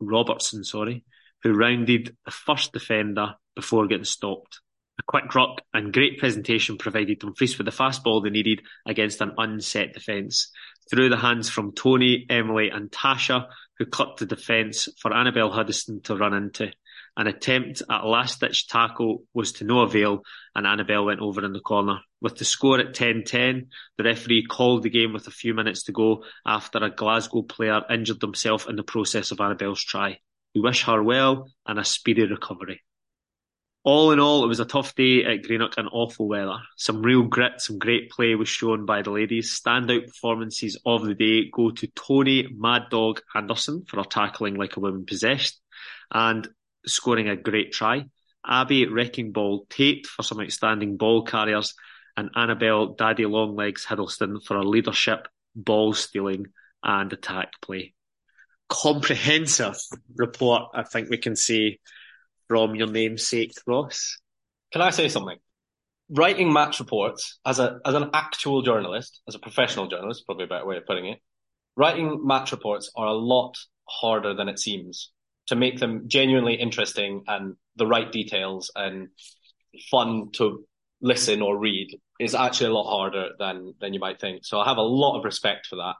Robertson, 0.00 0.64
sorry, 0.64 1.04
who 1.42 1.52
rounded 1.52 2.16
the 2.24 2.30
first 2.30 2.72
defender 2.72 3.34
before 3.54 3.86
getting 3.86 4.04
stopped. 4.04 4.60
A 4.98 5.02
quick 5.02 5.34
ruck 5.34 5.60
and 5.74 5.92
great 5.92 6.18
presentation 6.18 6.78
provided 6.78 7.18
Dumfries 7.18 7.58
with 7.58 7.66
the 7.66 7.70
fast 7.70 8.02
ball 8.02 8.22
they 8.22 8.30
needed 8.30 8.62
against 8.86 9.20
an 9.20 9.34
unset 9.36 9.92
defence. 9.92 10.50
Through 10.90 11.10
the 11.10 11.18
hands 11.18 11.50
from 11.50 11.74
Tony, 11.74 12.24
Emily, 12.30 12.70
and 12.70 12.90
Tasha, 12.90 13.46
who 13.78 13.84
cut 13.84 14.16
the 14.16 14.26
defence 14.26 14.88
for 14.98 15.14
Annabelle 15.14 15.50
Hiddleston 15.50 16.02
to 16.04 16.16
run 16.16 16.32
into. 16.32 16.72
An 17.20 17.26
attempt 17.26 17.82
at 17.90 18.00
a 18.00 18.08
last-ditch 18.08 18.66
tackle 18.68 19.24
was 19.34 19.52
to 19.52 19.64
no 19.64 19.80
avail, 19.80 20.22
and 20.54 20.66
Annabelle 20.66 21.04
went 21.04 21.20
over 21.20 21.44
in 21.44 21.52
the 21.52 21.60
corner. 21.60 21.98
With 22.22 22.38
the 22.38 22.46
score 22.46 22.80
at 22.80 22.94
10-10, 22.94 23.66
the 23.98 24.04
referee 24.04 24.46
called 24.46 24.84
the 24.84 24.88
game 24.88 25.12
with 25.12 25.26
a 25.26 25.30
few 25.30 25.52
minutes 25.52 25.82
to 25.82 25.92
go 25.92 26.24
after 26.46 26.78
a 26.78 26.88
Glasgow 26.88 27.42
player 27.42 27.82
injured 27.90 28.22
himself 28.22 28.70
in 28.70 28.76
the 28.76 28.82
process 28.82 29.32
of 29.32 29.40
Annabelle's 29.42 29.84
try. 29.84 30.16
We 30.54 30.62
wish 30.62 30.84
her 30.84 31.02
well 31.02 31.50
and 31.66 31.78
a 31.78 31.84
speedy 31.84 32.24
recovery. 32.24 32.80
All 33.84 34.12
in 34.12 34.18
all, 34.18 34.42
it 34.42 34.48
was 34.48 34.60
a 34.60 34.64
tough 34.64 34.94
day 34.94 35.22
at 35.22 35.42
Greenock 35.42 35.74
and 35.76 35.90
awful 35.92 36.26
weather. 36.26 36.56
Some 36.78 37.02
real 37.02 37.24
grit, 37.24 37.60
some 37.60 37.78
great 37.78 38.10
play 38.10 38.34
was 38.34 38.48
shown 38.48 38.86
by 38.86 39.02
the 39.02 39.10
ladies. 39.10 39.60
Standout 39.60 40.06
performances 40.06 40.80
of 40.86 41.04
the 41.04 41.14
day 41.14 41.50
go 41.52 41.70
to 41.70 41.86
Tony 41.88 42.48
Mad 42.56 42.84
Dog 42.90 43.20
Anderson 43.34 43.84
for 43.86 43.98
her 43.98 44.04
tackling 44.04 44.54
like 44.54 44.78
a 44.78 44.80
woman 44.80 45.04
possessed 45.04 45.60
and 46.10 46.48
scoring 46.86 47.28
a 47.28 47.36
great 47.36 47.72
try. 47.72 48.04
Abby 48.46 48.86
Wrecking 48.86 49.32
Ball 49.32 49.66
Tate 49.68 50.06
for 50.06 50.22
some 50.22 50.40
outstanding 50.40 50.96
ball 50.96 51.24
carriers 51.24 51.74
and 52.16 52.30
Annabelle 52.34 52.94
Daddy 52.94 53.26
Longlegs 53.26 53.84
Hiddleston 53.84 54.44
for 54.44 54.54
her 54.54 54.64
leadership, 54.64 55.28
ball 55.54 55.92
stealing 55.92 56.46
and 56.82 57.12
attack 57.12 57.52
play. 57.60 57.94
Comprehensive 58.68 59.76
report, 60.16 60.70
I 60.74 60.84
think 60.84 61.10
we 61.10 61.18
can 61.18 61.36
say 61.36 61.80
from 62.48 62.74
your 62.74 62.86
namesake, 62.86 63.52
Ross. 63.66 64.18
Can 64.72 64.82
I 64.82 64.90
say 64.90 65.08
something? 65.08 65.38
Writing 66.08 66.52
match 66.52 66.80
reports 66.80 67.38
as 67.44 67.58
a 67.58 67.78
as 67.84 67.94
an 67.94 68.10
actual 68.14 68.62
journalist, 68.62 69.20
as 69.28 69.34
a 69.34 69.38
professional 69.38 69.88
journalist, 69.88 70.24
probably 70.26 70.44
a 70.44 70.48
better 70.48 70.66
way 70.66 70.76
of 70.76 70.86
putting 70.86 71.06
it. 71.06 71.18
Writing 71.76 72.26
match 72.26 72.52
reports 72.52 72.90
are 72.96 73.06
a 73.06 73.12
lot 73.12 73.56
harder 73.88 74.34
than 74.34 74.48
it 74.48 74.58
seems 74.58 75.12
to 75.50 75.56
make 75.56 75.78
them 75.78 76.04
genuinely 76.06 76.54
interesting 76.54 77.24
and 77.26 77.56
the 77.76 77.86
right 77.86 78.10
details 78.10 78.70
and 78.74 79.08
fun 79.90 80.30
to 80.32 80.64
listen 81.02 81.42
or 81.42 81.58
read 81.58 81.88
is 82.18 82.34
actually 82.34 82.68
a 82.68 82.72
lot 82.72 82.90
harder 82.90 83.30
than 83.38 83.74
than 83.80 83.92
you 83.92 84.00
might 84.00 84.20
think. 84.20 84.44
So 84.44 84.60
I 84.60 84.68
have 84.68 84.76
a 84.76 84.82
lot 84.82 85.18
of 85.18 85.24
respect 85.24 85.66
for 85.66 85.76
that 85.76 85.94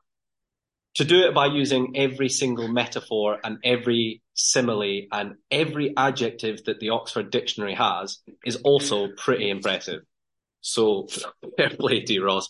to 0.94 1.04
do 1.04 1.22
it 1.22 1.34
by 1.34 1.46
using 1.46 1.94
every 1.96 2.28
single 2.28 2.68
metaphor 2.68 3.38
and 3.42 3.58
every 3.64 4.22
simile 4.34 5.02
and 5.12 5.34
every 5.50 5.94
adjective 5.96 6.64
that 6.64 6.78
the 6.80 6.90
Oxford 6.90 7.30
Dictionary 7.30 7.74
has 7.74 8.18
is 8.44 8.56
also 8.56 9.08
pretty 9.16 9.50
impressive. 9.50 10.02
So 10.60 11.08
fair 11.56 11.70
play 11.70 12.02
to 12.04 12.12
you, 12.12 12.24
Ross. 12.24 12.48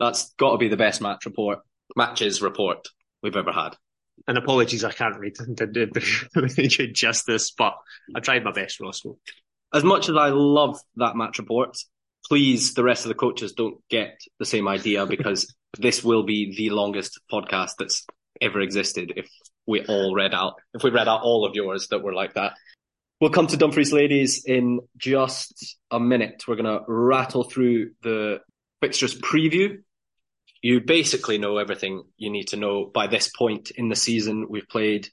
That's 0.00 0.32
got 0.34 0.52
to 0.52 0.58
be 0.58 0.68
the 0.68 0.76
best 0.76 1.00
match 1.00 1.24
report, 1.24 1.60
matches 1.96 2.42
report 2.42 2.88
we've 3.22 3.36
ever 3.36 3.52
had. 3.52 3.76
And 4.26 4.38
apologies, 4.38 4.84
I 4.84 4.92
can't 4.92 5.18
read 5.18 5.34
do 5.72 6.86
justice, 6.92 7.50
but 7.50 7.74
I 8.14 8.20
tried 8.20 8.44
my 8.44 8.52
best, 8.52 8.80
Ross. 8.80 9.02
As 9.74 9.84
much 9.84 10.08
as 10.08 10.16
I 10.16 10.28
love 10.28 10.78
that 10.96 11.16
match 11.16 11.38
report, 11.38 11.76
please, 12.26 12.74
the 12.74 12.84
rest 12.84 13.04
of 13.04 13.08
the 13.08 13.14
coaches 13.14 13.52
don't 13.52 13.78
get 13.88 14.20
the 14.38 14.44
same 14.44 14.68
idea 14.68 15.06
because 15.14 15.52
this 15.78 16.04
will 16.04 16.22
be 16.22 16.54
the 16.56 16.70
longest 16.70 17.20
podcast 17.30 17.72
that's 17.78 18.06
ever 18.40 18.60
existed 18.60 19.12
if 19.16 19.28
we 19.66 19.84
all 19.86 20.14
read 20.14 20.34
out 20.34 20.54
if 20.74 20.82
we 20.82 20.90
read 20.90 21.06
out 21.06 21.22
all 21.22 21.44
of 21.44 21.54
yours 21.54 21.88
that 21.88 22.02
were 22.02 22.12
like 22.12 22.34
that. 22.34 22.54
We'll 23.20 23.30
come 23.30 23.46
to 23.46 23.56
Dumfries 23.56 23.92
ladies 23.92 24.44
in 24.44 24.80
just 24.96 25.76
a 25.90 26.00
minute. 26.00 26.42
We're 26.48 26.56
gonna 26.56 26.80
rattle 26.88 27.44
through 27.44 27.92
the 28.02 28.40
fixtures 28.80 29.18
preview. 29.18 29.78
You 30.62 30.80
basically 30.80 31.38
know 31.38 31.58
everything 31.58 32.04
you 32.16 32.30
need 32.30 32.48
to 32.48 32.56
know 32.56 32.86
by 32.86 33.08
this 33.08 33.28
point 33.28 33.72
in 33.72 33.88
the 33.88 33.96
season. 33.96 34.46
We've 34.48 34.68
played 34.68 35.08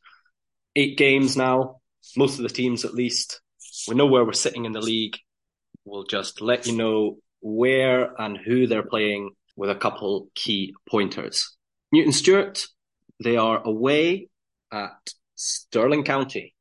eight 0.76 0.98
games 0.98 1.36
now, 1.36 1.82
most 2.16 2.38
of 2.38 2.44
the 2.44 2.54
teams 2.54 2.86
at 2.86 2.94
least. 2.94 3.42
We 3.88 3.96
know 3.96 4.06
where 4.06 4.24
we're 4.24 4.34
sitting 4.34 4.66
in 4.66 4.72
the 4.72 4.82
league. 4.82 5.18
We'll 5.86 6.04
just 6.04 6.40
let 6.40 6.68
you 6.68 6.78
know 6.78 7.18
where 7.42 8.14
and 8.22 8.38
who 8.38 8.68
they're 8.68 8.84
playing 8.84 9.32
with 9.56 9.70
a 9.70 9.76
couple 9.76 10.30
key 10.36 10.76
pointers. 10.88 11.56
Newton 11.92 12.14
Stewart, 12.14 12.66
they 13.24 13.36
are 13.36 13.62
away 13.64 14.30
at 14.72 15.10
Stirling 15.36 16.04
County. 16.04 16.54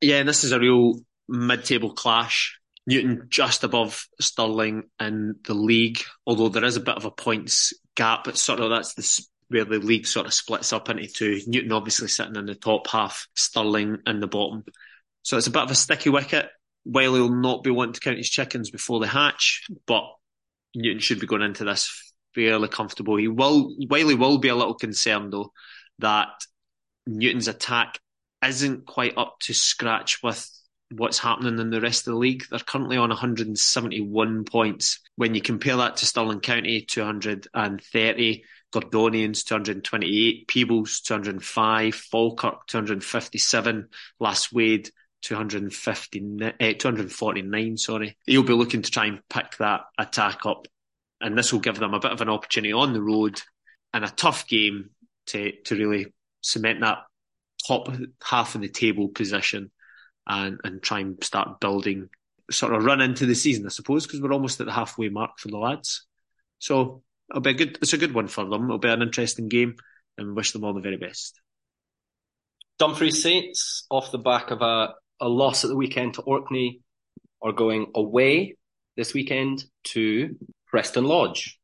Yeah, 0.00 0.16
and 0.16 0.28
this 0.28 0.44
is 0.44 0.52
a 0.52 0.58
real 0.58 0.94
mid-table 1.28 1.92
clash. 1.92 2.58
Newton 2.86 3.26
just 3.28 3.64
above 3.64 4.06
Stirling 4.20 4.84
in 4.98 5.36
the 5.44 5.54
league, 5.54 6.00
although 6.26 6.48
there 6.48 6.64
is 6.64 6.76
a 6.76 6.80
bit 6.80 6.96
of 6.96 7.04
a 7.04 7.10
points 7.10 7.72
gap. 7.94 8.26
It's 8.26 8.42
sort 8.42 8.60
of 8.60 8.70
that's 8.70 8.94
the, 8.94 9.26
where 9.48 9.64
the 9.64 9.78
league 9.78 10.06
sort 10.06 10.26
of 10.26 10.34
splits 10.34 10.72
up 10.72 10.88
into 10.88 11.06
two. 11.06 11.40
Newton 11.46 11.72
obviously 11.72 12.08
sitting 12.08 12.36
in 12.36 12.46
the 12.46 12.54
top 12.54 12.88
half, 12.88 13.28
Stirling 13.34 13.98
in 14.06 14.20
the 14.20 14.26
bottom. 14.26 14.64
So 15.22 15.36
it's 15.36 15.46
a 15.46 15.50
bit 15.52 15.62
of 15.62 15.70
a 15.70 15.74
sticky 15.74 16.10
wicket. 16.10 16.48
While 16.84 17.14
he'll 17.14 17.34
not 17.34 17.62
be 17.62 17.70
wanting 17.70 17.92
to 17.92 18.00
count 18.00 18.16
his 18.16 18.30
chickens 18.30 18.70
before 18.70 19.00
they 19.00 19.06
hatch, 19.06 19.66
but 19.86 20.04
Newton 20.74 21.00
should 21.00 21.20
be 21.20 21.26
going 21.26 21.42
into 21.42 21.64
this 21.64 22.12
fairly 22.34 22.68
comfortable. 22.68 23.16
He 23.16 23.28
will, 23.28 23.74
while 23.86 24.08
he 24.08 24.14
will 24.14 24.38
be 24.38 24.48
a 24.48 24.54
little 24.54 24.74
concerned 24.74 25.32
though, 25.32 25.52
that 25.98 26.28
Newton's 27.06 27.48
attack 27.48 27.98
isn't 28.44 28.86
quite 28.86 29.18
up 29.18 29.36
to 29.40 29.52
scratch 29.52 30.22
with 30.22 30.48
what's 30.90 31.18
happening 31.18 31.58
in 31.58 31.70
the 31.70 31.80
rest 31.80 32.06
of 32.06 32.12
the 32.12 32.18
league. 32.18 32.44
They're 32.50 32.58
currently 32.58 32.96
on 32.96 33.10
171 33.10 34.44
points. 34.44 35.00
When 35.16 35.34
you 35.34 35.40
compare 35.40 35.76
that 35.76 35.98
to 35.98 36.06
Stirling 36.06 36.40
County, 36.40 36.82
230, 36.82 38.44
Gordonians 38.72 39.44
228, 39.44 40.48
Peebles 40.48 41.00
205, 41.00 41.94
Falkirk 41.94 42.66
257, 42.66 43.88
Lasswade 44.20 44.90
250, 45.22 46.38
uh, 46.42 46.72
249, 46.78 47.76
sorry. 47.76 48.16
He'll 48.26 48.42
be 48.42 48.52
looking 48.52 48.82
to 48.82 48.90
try 48.90 49.06
and 49.06 49.20
pick 49.28 49.56
that 49.58 49.82
attack 49.98 50.46
up. 50.46 50.66
And 51.20 51.36
this 51.36 51.52
will 51.52 51.60
give 51.60 51.78
them 51.78 51.94
a 51.94 52.00
bit 52.00 52.12
of 52.12 52.22
an 52.22 52.30
opportunity 52.30 52.72
on 52.72 52.94
the 52.94 53.02
road 53.02 53.40
and 53.92 54.04
a 54.04 54.08
tough 54.08 54.46
game 54.46 54.90
to, 55.26 55.52
to 55.64 55.76
really 55.76 56.06
cement 56.40 56.80
that 56.80 56.98
top 57.66 57.88
half 58.22 58.54
of 58.54 58.62
the 58.62 58.68
table 58.68 59.08
position 59.08 59.70
and, 60.30 60.60
and 60.64 60.82
try 60.82 61.00
and 61.00 61.22
start 61.22 61.60
building, 61.60 62.08
sort 62.50 62.72
of 62.72 62.84
run 62.84 63.00
into 63.00 63.26
the 63.26 63.34
season, 63.34 63.66
I 63.66 63.70
suppose, 63.70 64.06
because 64.06 64.20
we're 64.20 64.32
almost 64.32 64.60
at 64.60 64.66
the 64.66 64.72
halfway 64.72 65.08
mark 65.08 65.38
for 65.38 65.48
the 65.48 65.58
lads. 65.58 66.06
So 66.58 67.02
it'll 67.30 67.42
be 67.42 67.50
a 67.50 67.54
good, 67.54 67.78
it's 67.82 67.92
a 67.92 67.98
good 67.98 68.14
one 68.14 68.28
for 68.28 68.44
them. 68.44 68.64
It'll 68.64 68.78
be 68.78 68.88
an 68.88 69.02
interesting 69.02 69.48
game 69.48 69.76
and 70.16 70.36
wish 70.36 70.52
them 70.52 70.64
all 70.64 70.74
the 70.74 70.80
very 70.80 70.96
best. 70.96 71.40
Dumfries 72.78 73.22
Saints 73.22 73.86
off 73.90 74.12
the 74.12 74.18
back 74.18 74.50
of 74.50 74.62
a 74.62 74.94
a 75.20 75.28
loss 75.28 75.64
at 75.64 75.68
the 75.68 75.76
weekend 75.76 76.14
to 76.14 76.22
Orkney 76.22 76.80
are 77.42 77.52
going 77.52 77.92
away 77.94 78.56
this 78.96 79.14
weekend 79.14 79.64
to 79.84 80.36
Preston 80.66 81.04
Lodge. 81.04 81.58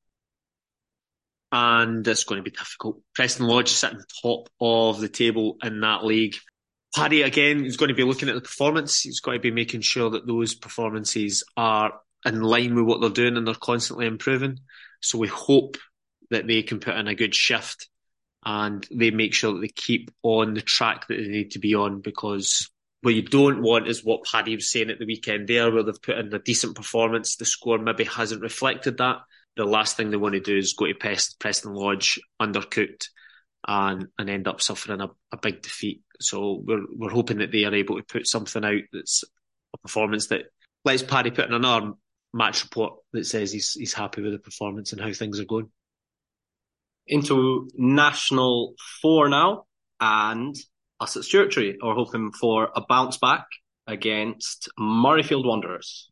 And 1.53 2.07
it's 2.07 2.25
going 2.25 2.39
to 2.39 2.51
be 2.51 2.55
difficult. 2.55 3.01
Preston 3.15 3.47
Lodge 3.47 3.71
sitting 3.71 4.01
top 4.23 4.49
of 4.61 5.01
the 5.01 5.09
table 5.09 5.57
in 5.63 5.81
that 5.81 6.05
league. 6.05 6.35
Paddy, 6.95 7.23
again, 7.23 7.65
is 7.65 7.77
going 7.77 7.89
to 7.89 7.95
be 7.95 8.05
looking 8.05 8.29
at 8.29 8.35
the 8.35 8.41
performance. 8.41 9.01
He's 9.01 9.21
got 9.21 9.33
to 9.33 9.39
be 9.39 9.51
making 9.51 9.83
sure 9.83 10.11
that 10.11 10.27
those 10.27 10.55
performances 10.55 11.45
are 11.57 11.93
in 12.25 12.41
line 12.43 12.75
with 12.75 12.85
what 12.85 13.01
they're 13.01 13.11
doing 13.11 13.37
and 13.37 13.47
they're 13.47 13.55
constantly 13.55 14.07
improving. 14.07 14.61
So 15.01 15.19
we 15.19 15.29
hope 15.29 15.77
that 16.31 16.47
they 16.47 16.63
can 16.63 16.81
put 16.81 16.97
in 16.97 17.09
a 17.09 17.15
good 17.15 17.35
shift 17.35 17.89
and 18.45 18.87
they 18.91 19.11
make 19.11 19.35
sure 19.35 19.53
that 19.53 19.61
they 19.61 19.69
keep 19.69 20.11
on 20.23 20.55
the 20.55 20.63
track 20.63 21.09
that 21.09 21.17
they 21.17 21.29
need 21.29 21.53
to 21.53 21.59
be 21.59 21.75
on 21.75 22.01
because 22.01 22.71
what 23.03 23.15
you 23.15 23.23
don't 23.23 23.63
want 23.63 23.89
is 23.89 24.05
what 24.05 24.25
Paddy 24.25 24.55
was 24.55 24.71
saying 24.71 24.91
at 24.91 24.99
the 24.99 25.07
weekend 25.07 25.47
there, 25.47 25.71
where 25.71 25.83
they've 25.83 26.01
put 26.01 26.19
in 26.19 26.33
a 26.35 26.39
decent 26.39 26.75
performance. 26.75 27.37
The 27.37 27.45
score 27.45 27.79
maybe 27.79 28.05
hasn't 28.05 28.43
reflected 28.43 28.99
that. 28.99 29.19
the 29.57 29.65
last 29.65 29.97
thing 29.97 30.11
they 30.11 30.17
want 30.17 30.35
to 30.35 30.41
do 30.41 30.57
is 30.57 30.75
go 30.75 30.87
to 30.87 30.95
Preston 31.39 31.75
Lodge 31.75 32.19
undercooked 32.41 33.09
and 33.67 34.09
and 34.19 34.31
end 34.31 34.49
up 34.49 34.61
suffering 34.61 35.01
a, 35.01 35.11
a 35.33 35.37
big 35.37 35.63
defeat. 35.63 36.03
So 36.21 36.63
we're 36.65 36.85
we're 36.95 37.11
hoping 37.11 37.39
that 37.39 37.53
they 37.53 37.65
are 37.65 37.75
able 37.75 37.97
to 37.97 38.03
put 38.03 38.27
something 38.27 38.65
out 38.65 38.83
that's 38.93 39.25
a 39.75 39.79
performance 39.79 40.29
that 40.29 40.47
lets 40.85 41.03
Paddy 41.03 41.31
put 41.31 41.49
in 41.49 41.55
another 41.55 41.93
match 42.33 42.63
report 42.63 42.95
that 43.13 43.27
says 43.27 43.53
he's 43.53 43.73
he's 43.73 43.95
happy 43.95 44.23
with 44.23 44.33
the 44.33 44.39
performance 44.39 44.93
and 44.93 45.01
how 45.01 45.13
things 45.13 45.41
are 45.41 45.45
going. 45.45 45.71
Into 47.07 47.69
National 47.77 48.75
Four 49.01 49.29
now, 49.29 49.65
and 50.01 50.57
us 51.01 51.17
at 51.17 51.23
Stewartry 51.23 51.77
are 51.83 51.95
hoping 51.95 52.33
for 52.33 52.71
a 52.75 52.83
bounce 52.89 53.19
back 53.19 53.47
against 53.87 54.69
Murrayfield 54.79 55.47
Wanderers. 55.47 56.11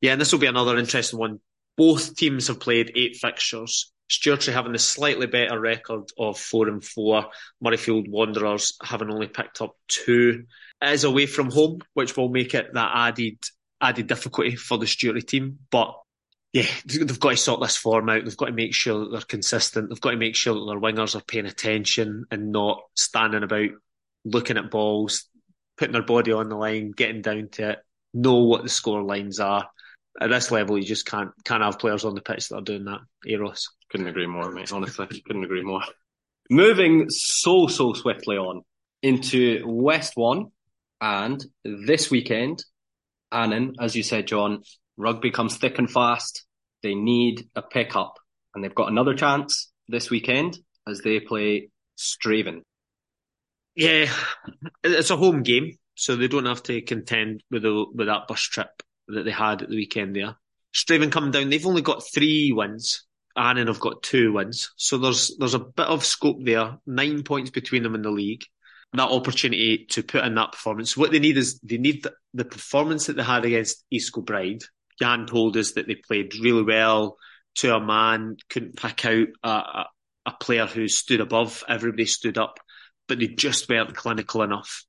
Yeah, 0.00 0.12
and 0.12 0.20
this 0.20 0.32
will 0.32 0.40
be 0.40 0.46
another 0.46 0.78
interesting 0.78 1.18
one. 1.18 1.40
Both 1.76 2.16
teams 2.16 2.48
have 2.48 2.60
played 2.60 2.92
eight 2.94 3.16
fixtures. 3.16 3.91
Stewartry 4.12 4.52
having 4.52 4.72
the 4.72 4.78
slightly 4.78 5.26
better 5.26 5.58
record 5.58 6.10
of 6.18 6.38
four 6.38 6.68
and 6.68 6.84
four. 6.84 7.30
Murrayfield 7.64 8.10
Wanderers 8.10 8.76
having 8.82 9.10
only 9.10 9.26
picked 9.26 9.62
up 9.62 9.76
two. 9.88 10.44
Is 10.82 11.04
away 11.04 11.26
from 11.26 11.50
home, 11.50 11.80
which 11.94 12.16
will 12.16 12.28
make 12.28 12.54
it 12.54 12.74
that 12.74 12.90
added 12.94 13.38
added 13.80 14.08
difficulty 14.08 14.56
for 14.56 14.76
the 14.76 14.86
Stewartry 14.86 15.26
team. 15.26 15.60
But 15.70 15.94
yeah, 16.52 16.66
they've 16.84 17.18
got 17.18 17.30
to 17.30 17.36
sort 17.36 17.60
this 17.62 17.76
form 17.76 18.10
out. 18.10 18.24
They've 18.24 18.36
got 18.36 18.46
to 18.46 18.52
make 18.52 18.74
sure 18.74 19.00
that 19.00 19.12
they're 19.12 19.20
consistent. 19.22 19.88
They've 19.88 20.00
got 20.00 20.10
to 20.10 20.16
make 20.16 20.36
sure 20.36 20.54
that 20.54 20.66
their 20.66 20.80
wingers 20.80 21.16
are 21.16 21.22
paying 21.22 21.46
attention 21.46 22.26
and 22.30 22.52
not 22.52 22.82
standing 22.94 23.42
about 23.42 23.70
looking 24.24 24.58
at 24.58 24.70
balls, 24.70 25.26
putting 25.78 25.92
their 25.92 26.02
body 26.02 26.32
on 26.32 26.48
the 26.48 26.56
line, 26.56 26.90
getting 26.90 27.22
down 27.22 27.48
to 27.52 27.70
it, 27.70 27.78
know 28.12 28.44
what 28.44 28.62
the 28.62 28.68
score 28.68 29.02
lines 29.02 29.40
are. 29.40 29.68
At 30.20 30.30
this 30.30 30.50
level, 30.50 30.78
you 30.78 30.84
just 30.84 31.06
can't 31.06 31.30
can't 31.44 31.62
have 31.62 31.78
players 31.78 32.04
on 32.04 32.14
the 32.14 32.20
pitch 32.20 32.48
that 32.48 32.56
are 32.56 32.62
doing 32.62 32.84
that. 32.84 33.00
Eros. 33.26 33.70
Couldn't 33.90 34.08
agree 34.08 34.26
more, 34.26 34.50
mate. 34.52 34.72
Honestly, 34.72 35.06
couldn't 35.26 35.44
agree 35.44 35.62
more. 35.62 35.82
Moving 36.50 37.06
so 37.08 37.66
so 37.66 37.94
swiftly 37.94 38.36
on 38.36 38.62
into 39.02 39.62
West 39.66 40.12
One, 40.14 40.46
and 41.00 41.44
this 41.64 42.10
weekend, 42.10 42.64
Annan, 43.30 43.74
as 43.80 43.96
you 43.96 44.02
said, 44.02 44.26
John, 44.26 44.62
rugby 44.96 45.30
comes 45.30 45.56
thick 45.56 45.78
and 45.78 45.90
fast. 45.90 46.44
They 46.82 46.94
need 46.94 47.48
a 47.54 47.62
pickup, 47.62 48.18
and 48.54 48.62
they've 48.62 48.74
got 48.74 48.90
another 48.90 49.14
chance 49.14 49.72
this 49.88 50.10
weekend 50.10 50.58
as 50.86 51.00
they 51.00 51.20
play 51.20 51.70
Strathaven. 51.98 52.62
Yeah, 53.74 54.12
it's 54.84 55.10
a 55.10 55.16
home 55.16 55.42
game, 55.42 55.78
so 55.94 56.16
they 56.16 56.28
don't 56.28 56.46
have 56.46 56.62
to 56.64 56.82
contend 56.82 57.42
with 57.50 57.62
the, 57.62 57.86
with 57.94 58.08
that 58.08 58.26
bus 58.28 58.42
trip 58.42 58.68
that 59.08 59.24
they 59.24 59.30
had 59.30 59.62
at 59.62 59.68
the 59.68 59.76
weekend 59.76 60.16
there. 60.16 60.36
Strathaven 60.74 61.12
coming 61.12 61.30
down, 61.30 61.50
they've 61.50 61.66
only 61.66 61.82
got 61.82 62.04
three 62.12 62.52
wins. 62.52 63.04
Annan 63.36 63.68
have 63.68 63.80
got 63.80 64.02
two 64.02 64.32
wins, 64.34 64.72
so 64.76 64.98
there's 64.98 65.34
there's 65.38 65.54
a 65.54 65.58
bit 65.58 65.86
of 65.86 66.04
scope 66.04 66.44
there. 66.44 66.76
Nine 66.86 67.22
points 67.22 67.50
between 67.50 67.82
them 67.82 67.94
in 67.94 68.02
the 68.02 68.10
league. 68.10 68.44
That 68.92 69.08
opportunity 69.08 69.86
to 69.92 70.02
put 70.02 70.24
in 70.24 70.34
that 70.34 70.52
performance. 70.52 70.98
What 70.98 71.12
they 71.12 71.18
need 71.18 71.38
is 71.38 71.58
they 71.60 71.78
need 71.78 72.02
the, 72.02 72.12
the 72.34 72.44
performance 72.44 73.06
that 73.06 73.16
they 73.16 73.22
had 73.22 73.46
against 73.46 73.82
East 73.90 74.12
Kilbride 74.12 74.64
Jan 75.00 75.26
told 75.26 75.56
us 75.56 75.72
that 75.72 75.86
they 75.86 75.96
played 75.96 76.34
really 76.36 76.62
well 76.62 77.18
to 77.56 77.74
a 77.74 77.80
man, 77.80 78.36
couldn't 78.48 78.76
pick 78.76 79.04
out 79.04 79.28
a, 79.42 79.48
a, 79.48 79.86
a 80.26 80.32
player 80.40 80.66
who 80.66 80.88
stood 80.88 81.20
above, 81.20 81.64
everybody 81.68 82.06
stood 82.06 82.38
up, 82.38 82.58
but 83.08 83.18
they 83.18 83.26
just 83.26 83.68
weren't 83.68 83.96
clinical 83.96 84.42
enough. 84.42 84.84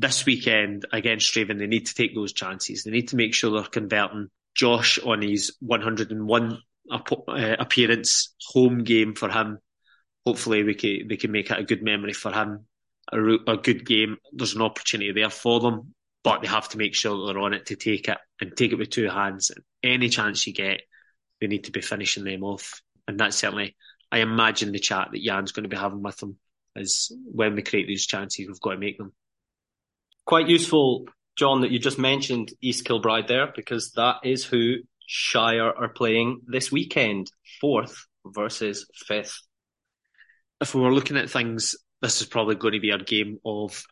This 0.00 0.24
weekend 0.24 0.86
against 0.92 1.34
Strathaven, 1.34 1.58
they 1.58 1.66
need 1.66 1.86
to 1.86 1.94
take 1.94 2.14
those 2.14 2.32
chances. 2.32 2.84
They 2.84 2.90
need 2.90 3.08
to 3.08 3.16
make 3.16 3.34
sure 3.34 3.50
they're 3.50 3.68
converting 3.68 4.28
Josh 4.54 4.98
on 4.98 5.22
his 5.22 5.56
101 5.60 6.62
uh, 6.90 7.56
appearance 7.58 8.34
home 8.46 8.84
game 8.84 9.14
for 9.14 9.28
him. 9.28 9.58
Hopefully, 10.24 10.62
we 10.62 10.74
can, 10.74 11.08
they 11.08 11.16
can 11.16 11.32
make 11.32 11.50
it 11.50 11.58
a 11.58 11.64
good 11.64 11.82
memory 11.82 12.12
for 12.12 12.32
him, 12.32 12.66
a, 13.12 13.18
a 13.48 13.56
good 13.56 13.84
game. 13.84 14.16
There's 14.32 14.54
an 14.54 14.62
opportunity 14.62 15.12
there 15.12 15.30
for 15.30 15.60
them 15.60 15.94
but 16.28 16.42
they 16.42 16.48
have 16.48 16.68
to 16.68 16.76
make 16.78 16.94
sure 16.94 17.26
they're 17.26 17.38
on 17.38 17.54
it 17.54 17.66
to 17.66 17.76
take 17.76 18.08
it 18.08 18.18
and 18.40 18.56
take 18.56 18.72
it 18.72 18.78
with 18.78 18.90
two 18.90 19.08
hands. 19.08 19.50
Any 19.82 20.08
chance 20.08 20.46
you 20.46 20.52
get, 20.52 20.82
they 21.40 21.46
need 21.46 21.64
to 21.64 21.72
be 21.72 21.80
finishing 21.80 22.24
them 22.24 22.42
off. 22.42 22.82
And 23.06 23.18
that's 23.18 23.36
certainly, 23.36 23.76
I 24.10 24.18
imagine 24.18 24.72
the 24.72 24.78
chat 24.78 25.08
that 25.12 25.22
Jan's 25.22 25.52
going 25.52 25.62
to 25.62 25.68
be 25.68 25.76
having 25.76 26.02
with 26.02 26.18
them 26.18 26.36
is 26.76 27.10
when 27.24 27.54
we 27.54 27.62
create 27.62 27.86
these 27.86 28.06
chances, 28.06 28.46
we've 28.46 28.60
got 28.60 28.72
to 28.72 28.78
make 28.78 28.98
them. 28.98 29.12
Quite 30.28 30.48
useful, 30.48 31.06
John, 31.36 31.62
that 31.62 31.72
you 31.72 31.80
just 31.80 31.98
mentioned 31.98 32.52
East 32.62 32.84
Kilbride 32.84 33.26
there, 33.26 33.50
because 33.56 33.90
that 33.96 34.18
is 34.22 34.44
who 34.44 34.76
Shire 35.06 35.72
are 35.72 35.88
playing 35.88 36.42
this 36.46 36.70
weekend, 36.70 37.32
fourth 37.60 38.06
versus 38.24 38.86
fifth. 38.94 39.40
If 40.60 40.74
we 40.74 40.82
were 40.82 40.94
looking 40.94 41.16
at 41.16 41.30
things, 41.30 41.74
this 42.00 42.20
is 42.20 42.28
probably 42.28 42.54
going 42.54 42.74
to 42.74 42.80
be 42.80 42.92
our 42.92 42.98
game 42.98 43.38
of 43.44 43.82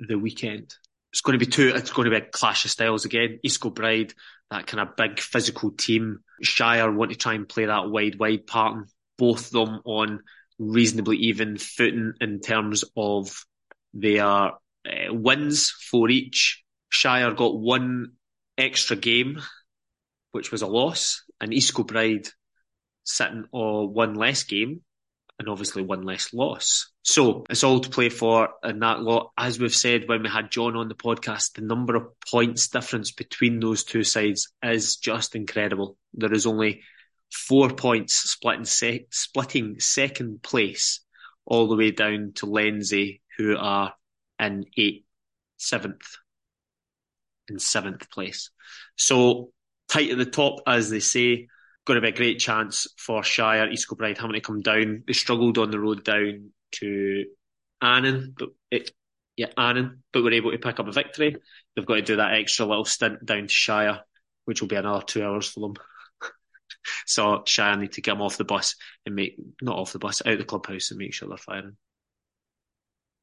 the 0.00 0.18
weekend 0.18 0.74
it's 1.16 1.22
going 1.22 1.38
to 1.38 1.42
be 1.42 1.50
two. 1.50 1.72
It's 1.74 1.92
going 1.92 2.04
to 2.04 2.10
be 2.10 2.26
a 2.26 2.30
clash 2.30 2.66
of 2.66 2.70
styles 2.70 3.06
again. 3.06 3.40
East 3.42 3.62
Kilbride, 3.62 4.12
that 4.50 4.66
kind 4.66 4.86
of 4.86 4.96
big 4.96 5.18
physical 5.18 5.70
team. 5.70 6.18
Shire 6.42 6.92
want 6.92 7.10
to 7.10 7.16
try 7.16 7.32
and 7.32 7.48
play 7.48 7.64
that 7.64 7.88
wide, 7.88 8.18
wide 8.18 8.46
pattern. 8.46 8.84
Both 9.16 9.48
them 9.48 9.80
on 9.86 10.20
reasonably 10.58 11.16
even 11.16 11.56
footing 11.56 12.12
in 12.20 12.40
terms 12.40 12.84
of 12.98 13.46
their 13.94 14.50
uh, 14.86 15.12
wins 15.12 15.70
for 15.70 16.08
each. 16.08 16.62
Shire 16.88 17.32
got 17.32 17.58
one 17.58 18.12
extra 18.56 18.96
game, 18.96 19.40
which 20.32 20.50
was 20.52 20.62
a 20.62 20.66
loss, 20.66 21.24
and 21.40 21.52
East 21.52 21.74
Kilbride 21.74 22.28
sitting 23.04 23.44
on 23.52 23.92
one 23.92 24.14
less 24.14 24.44
game, 24.44 24.82
and 25.38 25.48
obviously 25.48 25.82
one 25.82 26.02
less 26.02 26.32
loss. 26.32 26.90
So 27.02 27.44
it's 27.50 27.64
all 27.64 27.80
to 27.80 27.90
play 27.90 28.08
for 28.08 28.50
in 28.64 28.80
that 28.80 29.00
lot. 29.00 29.30
As 29.36 29.58
we've 29.58 29.74
said 29.74 30.08
when 30.08 30.22
we 30.22 30.28
had 30.28 30.50
John 30.50 30.76
on 30.76 30.88
the 30.88 30.94
podcast, 30.94 31.54
the 31.54 31.62
number 31.62 31.94
of 31.94 32.08
points 32.30 32.68
difference 32.68 33.12
between 33.12 33.60
those 33.60 33.84
two 33.84 34.02
sides 34.02 34.52
is 34.62 34.96
just 34.96 35.36
incredible. 35.36 35.96
There 36.14 36.32
is 36.32 36.46
only 36.46 36.82
four 37.30 37.70
points 37.70 38.14
splitting, 38.14 38.64
se- 38.64 39.06
splitting 39.10 39.78
second 39.80 40.42
place 40.42 41.00
all 41.44 41.68
the 41.68 41.76
way 41.76 41.90
down 41.92 42.32
to 42.36 42.46
Lenzie, 42.46 43.22
who 43.36 43.56
are 43.56 43.94
in 44.38 44.66
eighth, 44.76 45.04
seventh, 45.56 46.16
in 47.48 47.58
seventh 47.58 48.10
place. 48.10 48.50
So 48.96 49.52
tight 49.88 50.10
at 50.10 50.18
the 50.18 50.26
top, 50.26 50.60
as 50.66 50.90
they 50.90 51.00
say 51.00 51.48
going 51.86 51.96
to 51.96 52.02
be 52.02 52.08
a 52.08 52.12
great 52.12 52.40
chance 52.40 52.88
for 52.98 53.22
Shire, 53.22 53.70
East 53.70 53.88
Kilbride 53.88 54.18
having 54.18 54.34
to 54.34 54.40
come 54.40 54.60
down. 54.60 55.04
They 55.06 55.12
struggled 55.12 55.56
on 55.56 55.70
the 55.70 55.80
road 55.80 56.04
down 56.04 56.50
to 56.72 57.24
Annan, 57.80 58.34
but 58.36 58.48
it, 58.70 58.90
yeah, 59.36 59.52
Annan, 59.56 60.02
but 60.12 60.22
were 60.22 60.32
able 60.32 60.50
to 60.50 60.58
pick 60.58 60.80
up 60.80 60.88
a 60.88 60.92
victory. 60.92 61.36
They've 61.74 61.86
got 61.86 61.94
to 61.94 62.02
do 62.02 62.16
that 62.16 62.34
extra 62.34 62.66
little 62.66 62.84
stint 62.84 63.24
down 63.24 63.42
to 63.42 63.48
Shire, 63.48 64.00
which 64.44 64.60
will 64.60 64.68
be 64.68 64.76
another 64.76 65.04
two 65.04 65.24
hours 65.24 65.48
for 65.48 65.60
them. 65.60 65.74
so 67.06 67.44
Shire 67.46 67.76
need 67.76 67.92
to 67.92 68.00
get 68.00 68.12
them 68.12 68.22
off 68.22 68.36
the 68.36 68.44
bus 68.44 68.74
and 69.06 69.14
make, 69.14 69.36
not 69.62 69.78
off 69.78 69.92
the 69.92 70.00
bus, 70.00 70.22
out 70.26 70.38
the 70.38 70.44
clubhouse 70.44 70.90
and 70.90 70.98
make 70.98 71.14
sure 71.14 71.28
they're 71.28 71.38
firing. 71.38 71.76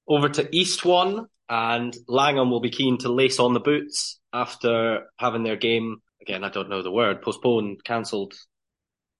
Over 0.07 0.29
to 0.29 0.55
East 0.55 0.83
One, 0.85 1.27
and 1.49 1.95
Langham 2.07 2.51
will 2.51 2.61
be 2.61 2.69
keen 2.69 2.97
to 2.99 3.11
lace 3.11 3.39
on 3.39 3.53
the 3.53 3.59
boots 3.59 4.19
after 4.31 5.09
having 5.17 5.43
their 5.43 5.55
game 5.55 6.01
again, 6.23 6.43
I 6.43 6.49
don't 6.49 6.69
know 6.69 6.81
the 6.81 6.91
word, 6.91 7.21
postponed, 7.21 7.83
cancelled 7.83 8.33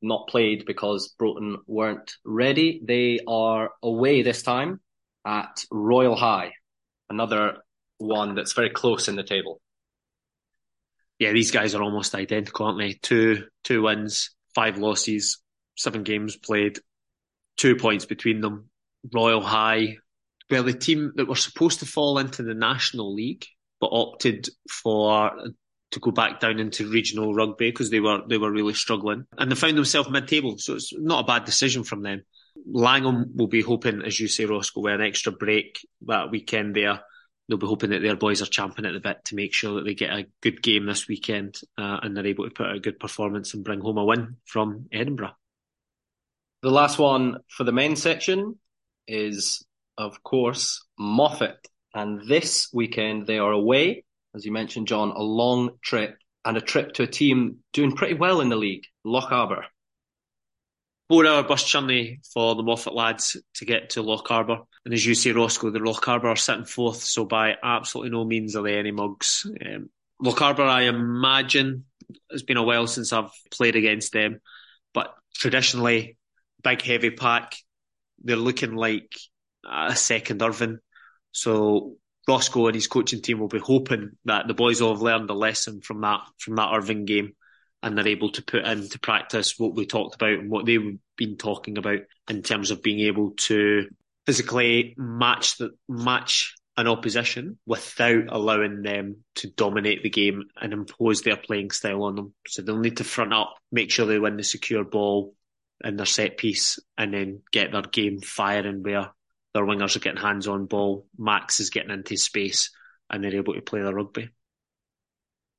not 0.01 0.27
played 0.27 0.65
because 0.65 1.13
Broughton 1.19 1.57
weren't 1.67 2.13
ready. 2.25 2.81
They 2.85 3.19
are 3.27 3.71
away 3.81 4.21
this 4.21 4.41
time 4.41 4.79
at 5.25 5.63
Royal 5.71 6.15
High, 6.15 6.53
another 7.09 7.57
one 7.97 8.35
that's 8.35 8.53
very 8.53 8.69
close 8.69 9.07
in 9.07 9.15
the 9.15 9.23
table. 9.23 9.61
Yeah, 11.19 11.31
these 11.31 11.51
guys 11.51 11.75
are 11.75 11.83
almost 11.83 12.15
identical, 12.15 12.65
aren't 12.65 12.79
they? 12.79 12.93
Two 12.93 13.45
two 13.63 13.83
wins, 13.83 14.31
five 14.55 14.77
losses, 14.77 15.39
seven 15.75 16.03
games 16.03 16.35
played, 16.35 16.79
two 17.57 17.75
points 17.75 18.05
between 18.05 18.41
them. 18.41 18.69
Royal 19.13 19.41
High, 19.41 19.97
well, 20.49 20.63
the 20.63 20.73
team 20.73 21.13
that 21.15 21.27
were 21.27 21.35
supposed 21.35 21.79
to 21.79 21.85
fall 21.85 22.19
into 22.19 22.43
the 22.43 22.53
National 22.53 23.13
League 23.13 23.45
but 23.79 23.89
opted 23.91 24.47
for 24.69 25.31
to 25.91 25.99
go 25.99 26.11
back 26.11 26.39
down 26.39 26.59
into 26.59 26.89
regional 26.89 27.33
rugby 27.33 27.69
because 27.69 27.89
they 27.89 27.99
were 27.99 28.21
they 28.27 28.37
were 28.37 28.51
really 28.51 28.73
struggling. 28.73 29.25
And 29.37 29.51
they 29.51 29.55
found 29.55 29.77
themselves 29.77 30.09
mid-table 30.09 30.57
so 30.57 30.75
it's 30.75 30.93
not 30.97 31.23
a 31.23 31.27
bad 31.27 31.45
decision 31.45 31.83
from 31.83 32.01
them. 32.01 32.23
Langham 32.65 33.31
will 33.35 33.47
be 33.47 33.61
hoping 33.61 34.01
as 34.01 34.19
you 34.19 34.27
say 34.27 34.45
Roscoe 34.45 34.81
with 34.81 34.93
an 34.93 35.01
extra 35.01 35.31
break 35.31 35.85
that 36.07 36.31
weekend 36.31 36.75
there. 36.75 37.01
They'll 37.47 37.57
be 37.57 37.67
hoping 37.67 37.89
that 37.89 38.01
their 38.01 38.15
boys 38.15 38.41
are 38.41 38.45
champing 38.45 38.85
at 38.85 38.93
the 38.93 39.01
bit 39.01 39.25
to 39.25 39.35
make 39.35 39.53
sure 39.53 39.75
that 39.75 39.85
they 39.85 39.95
get 39.95 40.11
a 40.11 40.27
good 40.41 40.63
game 40.63 40.85
this 40.85 41.09
weekend 41.09 41.59
uh, 41.77 41.99
and 42.01 42.15
they're 42.15 42.25
able 42.25 42.45
to 42.45 42.53
put 42.53 42.71
a 42.71 42.79
good 42.79 42.99
performance 43.01 43.53
and 43.53 43.65
bring 43.65 43.81
home 43.81 43.97
a 43.97 44.05
win 44.05 44.37
from 44.45 44.87
Edinburgh. 44.93 45.35
The 46.61 46.71
last 46.71 46.97
one 46.97 47.39
for 47.49 47.65
the 47.65 47.73
men's 47.73 48.01
section 48.01 48.57
is 49.09 49.65
of 49.97 50.23
course 50.23 50.85
Moffat 50.97 51.67
and 51.93 52.27
this 52.27 52.69
weekend 52.73 53.27
they 53.27 53.39
are 53.39 53.51
away 53.51 54.03
as 54.35 54.45
you 54.45 54.51
mentioned, 54.51 54.87
John, 54.87 55.11
a 55.11 55.21
long 55.21 55.77
trip 55.81 56.17
and 56.43 56.57
a 56.57 56.61
trip 56.61 56.93
to 56.93 57.03
a 57.03 57.07
team 57.07 57.59
doing 57.71 57.95
pretty 57.95 58.15
well 58.15 58.41
in 58.41 58.49
the 58.49 58.55
league, 58.55 58.85
Lochaber. 59.05 59.63
Four 61.09 61.27
hour 61.27 61.43
bus 61.43 61.63
journey 61.63 62.19
for 62.33 62.55
the 62.55 62.63
Moffat 62.63 62.95
lads 62.95 63.37
to 63.55 63.65
get 63.65 63.91
to 63.91 64.03
Lochaber. 64.03 64.65
And 64.85 64.93
as 64.93 65.05
you 65.05 65.13
say, 65.13 65.31
Roscoe, 65.31 65.69
the 65.69 65.79
Lochaber 65.79 66.25
are 66.25 66.35
sitting 66.35 66.65
fourth, 66.65 67.01
so 67.01 67.25
by 67.25 67.55
absolutely 67.61 68.11
no 68.11 68.25
means 68.25 68.55
are 68.55 68.63
they 68.63 68.77
any 68.77 68.91
mugs. 68.91 69.45
Um, 69.63 69.89
Lochaber, 70.21 70.67
I 70.67 70.83
imagine, 70.83 71.85
it's 72.31 72.43
been 72.43 72.57
a 72.57 72.63
while 72.63 72.87
since 72.87 73.13
I've 73.13 73.31
played 73.51 73.75
against 73.75 74.13
them, 74.13 74.39
but 74.93 75.13
traditionally, 75.35 76.17
big 76.63 76.81
heavy 76.81 77.11
pack, 77.11 77.55
they're 78.23 78.35
looking 78.35 78.75
like 78.75 79.11
a 79.69 79.95
second 79.95 80.41
Irvine. 80.41 80.79
So 81.31 81.97
Roscoe 82.27 82.67
and 82.67 82.75
his 82.75 82.87
coaching 82.87 83.21
team 83.21 83.39
will 83.39 83.47
be 83.47 83.59
hoping 83.59 84.11
that 84.25 84.47
the 84.47 84.53
boys 84.53 84.81
will 84.81 84.93
have 84.93 85.01
learned 85.01 85.29
a 85.29 85.33
lesson 85.33 85.81
from 85.81 86.01
that 86.01 86.21
from 86.37 86.55
that 86.55 86.73
Irvine 86.73 87.05
game 87.05 87.33
and 87.81 87.97
they're 87.97 88.07
able 88.07 88.31
to 88.31 88.41
put 88.41 88.65
into 88.65 88.97
practice 88.99 89.59
what 89.59 89.75
we 89.75 89.85
talked 89.85 90.15
about 90.15 90.39
and 90.39 90.49
what 90.49 90.65
they've 90.65 90.97
been 91.17 91.35
talking 91.35 91.77
about 91.77 91.99
in 92.29 92.41
terms 92.41 92.71
of 92.71 92.81
being 92.81 93.01
able 93.01 93.31
to 93.31 93.87
physically 94.25 94.95
match 94.97 95.57
the 95.57 95.71
match 95.89 96.55
an 96.77 96.87
opposition 96.87 97.59
without 97.67 98.23
allowing 98.29 98.81
them 98.81 99.17
to 99.35 99.47
dominate 99.51 100.01
the 100.01 100.09
game 100.09 100.45
and 100.59 100.73
impose 100.73 101.21
their 101.21 101.37
playing 101.37 101.69
style 101.69 102.03
on 102.03 102.15
them. 102.15 102.33
So 102.47 102.61
they'll 102.61 102.79
need 102.79 102.97
to 102.97 103.03
front 103.03 103.31
up, 103.31 103.55
make 103.71 103.91
sure 103.91 104.07
they 104.07 104.17
win 104.17 104.37
the 104.37 104.43
secure 104.43 104.83
ball 104.83 105.35
in 105.83 105.97
their 105.97 106.07
set 106.07 106.37
piece, 106.37 106.79
and 106.97 107.13
then 107.13 107.41
get 107.51 107.71
their 107.71 107.83
game 107.83 108.21
firing 108.21 108.81
where 108.81 109.11
their 109.53 109.63
wingers 109.63 109.95
are 109.95 109.99
getting 109.99 110.21
hands 110.21 110.47
on 110.47 110.65
ball, 110.65 111.05
Max 111.17 111.59
is 111.59 111.69
getting 111.69 111.91
into 111.91 112.17
space, 112.17 112.71
and 113.09 113.23
they're 113.23 113.35
able 113.35 113.53
to 113.53 113.61
play 113.61 113.81
the 113.81 113.93
rugby. 113.93 114.29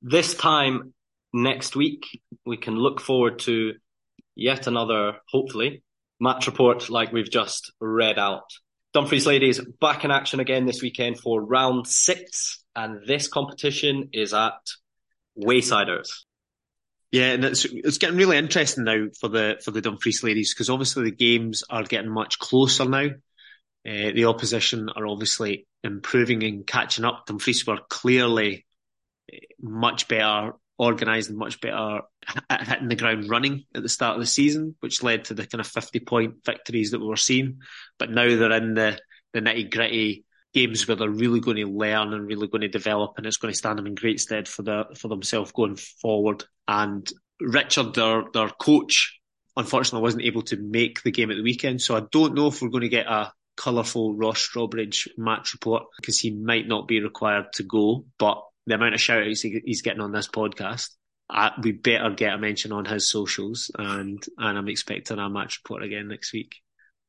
This 0.01 0.33
time 0.33 0.93
next 1.33 1.75
week, 1.75 2.21
we 2.45 2.57
can 2.57 2.75
look 2.75 3.01
forward 3.01 3.39
to 3.39 3.73
yet 4.35 4.67
another, 4.67 5.17
hopefully, 5.29 5.83
match 6.19 6.47
report 6.47 6.89
like 6.89 7.11
we've 7.11 7.31
just 7.31 7.71
read 7.79 8.19
out. 8.19 8.49
Dumfries 8.93 9.25
ladies 9.25 9.59
back 9.81 10.05
in 10.05 10.11
action 10.11 10.39
again 10.39 10.65
this 10.65 10.81
weekend 10.81 11.19
for 11.19 11.41
round 11.41 11.87
six, 11.87 12.63
and 12.75 13.05
this 13.07 13.27
competition 13.27 14.09
is 14.13 14.33
at 14.33 14.53
Waysiders. 15.37 16.09
Yeah, 17.11 17.31
and 17.31 17.45
it's 17.45 17.65
it's 17.65 17.97
getting 17.97 18.17
really 18.17 18.37
interesting 18.37 18.83
now 18.83 19.07
for 19.19 19.29
the 19.29 19.59
for 19.63 19.71
the 19.71 19.81
Dumfries 19.81 20.23
ladies 20.23 20.53
because 20.53 20.69
obviously 20.69 21.03
the 21.05 21.15
games 21.15 21.63
are 21.69 21.83
getting 21.83 22.11
much 22.11 22.39
closer 22.39 22.85
now. 22.85 23.09
Uh, 23.85 24.11
the 24.11 24.25
opposition 24.25 24.89
are 24.89 25.05
obviously 25.05 25.67
improving 25.83 26.43
and 26.43 26.65
catching 26.65 27.05
up. 27.05 27.25
Dumfries 27.27 27.67
were 27.67 27.79
clearly 27.89 28.65
much 29.61 30.07
better 30.07 30.53
organised 30.79 31.29
and 31.29 31.37
much 31.37 31.61
better 31.61 32.01
at 32.49 32.67
hitting 32.67 32.89
the 32.89 32.95
ground 32.95 33.29
running 33.29 33.63
at 33.73 33.83
the 33.83 33.89
start 33.89 34.15
of 34.15 34.21
the 34.21 34.25
season, 34.25 34.75
which 34.79 35.03
led 35.03 35.25
to 35.25 35.33
the 35.33 35.45
kind 35.45 35.61
of 35.61 35.67
50 35.67 35.99
point 36.01 36.35
victories 36.45 36.91
that 36.91 36.99
we 36.99 37.07
were 37.07 37.15
seeing. 37.15 37.59
But 37.97 38.11
now 38.11 38.27
they're 38.27 38.51
in 38.51 38.73
the, 38.73 38.99
the 39.33 39.41
nitty 39.41 39.71
gritty 39.71 40.25
games 40.53 40.87
where 40.87 40.95
they're 40.95 41.09
really 41.09 41.39
going 41.39 41.57
to 41.57 41.67
learn 41.67 42.13
and 42.13 42.27
really 42.27 42.47
going 42.47 42.61
to 42.61 42.67
develop 42.67 43.13
and 43.17 43.25
it's 43.25 43.37
going 43.37 43.51
to 43.51 43.57
stand 43.57 43.77
them 43.77 43.87
in 43.87 43.95
great 43.95 44.19
stead 44.19 44.47
for 44.47 44.63
the, 44.63 44.85
for 44.97 45.07
themselves 45.09 45.51
going 45.51 45.75
forward. 45.75 46.43
And 46.67 47.09
Richard, 47.39 47.93
their, 47.93 48.23
their 48.33 48.49
coach, 48.49 49.19
unfortunately 49.57 50.01
wasn't 50.01 50.23
able 50.23 50.41
to 50.43 50.57
make 50.57 51.03
the 51.03 51.11
game 51.11 51.31
at 51.31 51.37
the 51.37 51.43
weekend. 51.43 51.81
So 51.81 51.95
I 51.95 52.03
don't 52.11 52.35
know 52.35 52.47
if 52.47 52.61
we're 52.61 52.69
going 52.69 52.81
to 52.81 52.89
get 52.89 53.07
a 53.07 53.31
colourful 53.55 54.15
Ross 54.15 54.39
Strawbridge 54.39 55.07
match 55.17 55.53
report 55.53 55.83
because 55.97 56.19
he 56.19 56.31
might 56.31 56.67
not 56.67 56.87
be 56.87 57.01
required 57.01 57.53
to 57.53 57.63
go, 57.63 58.05
but 58.17 58.41
the 58.65 58.75
amount 58.75 58.95
of 58.95 59.01
shout 59.01 59.27
outs 59.27 59.41
he's 59.41 59.81
getting 59.81 60.01
on 60.01 60.11
this 60.11 60.27
podcast, 60.27 60.89
I, 61.29 61.51
we 61.61 61.71
better 61.71 62.11
get 62.11 62.33
a 62.33 62.37
mention 62.37 62.71
on 62.71 62.85
his 62.85 63.09
socials, 63.09 63.71
and 63.77 64.23
and 64.37 64.57
I'm 64.57 64.67
expecting 64.67 65.19
a 65.19 65.29
match 65.29 65.61
report 65.63 65.83
again 65.83 66.07
next 66.07 66.33
week 66.33 66.55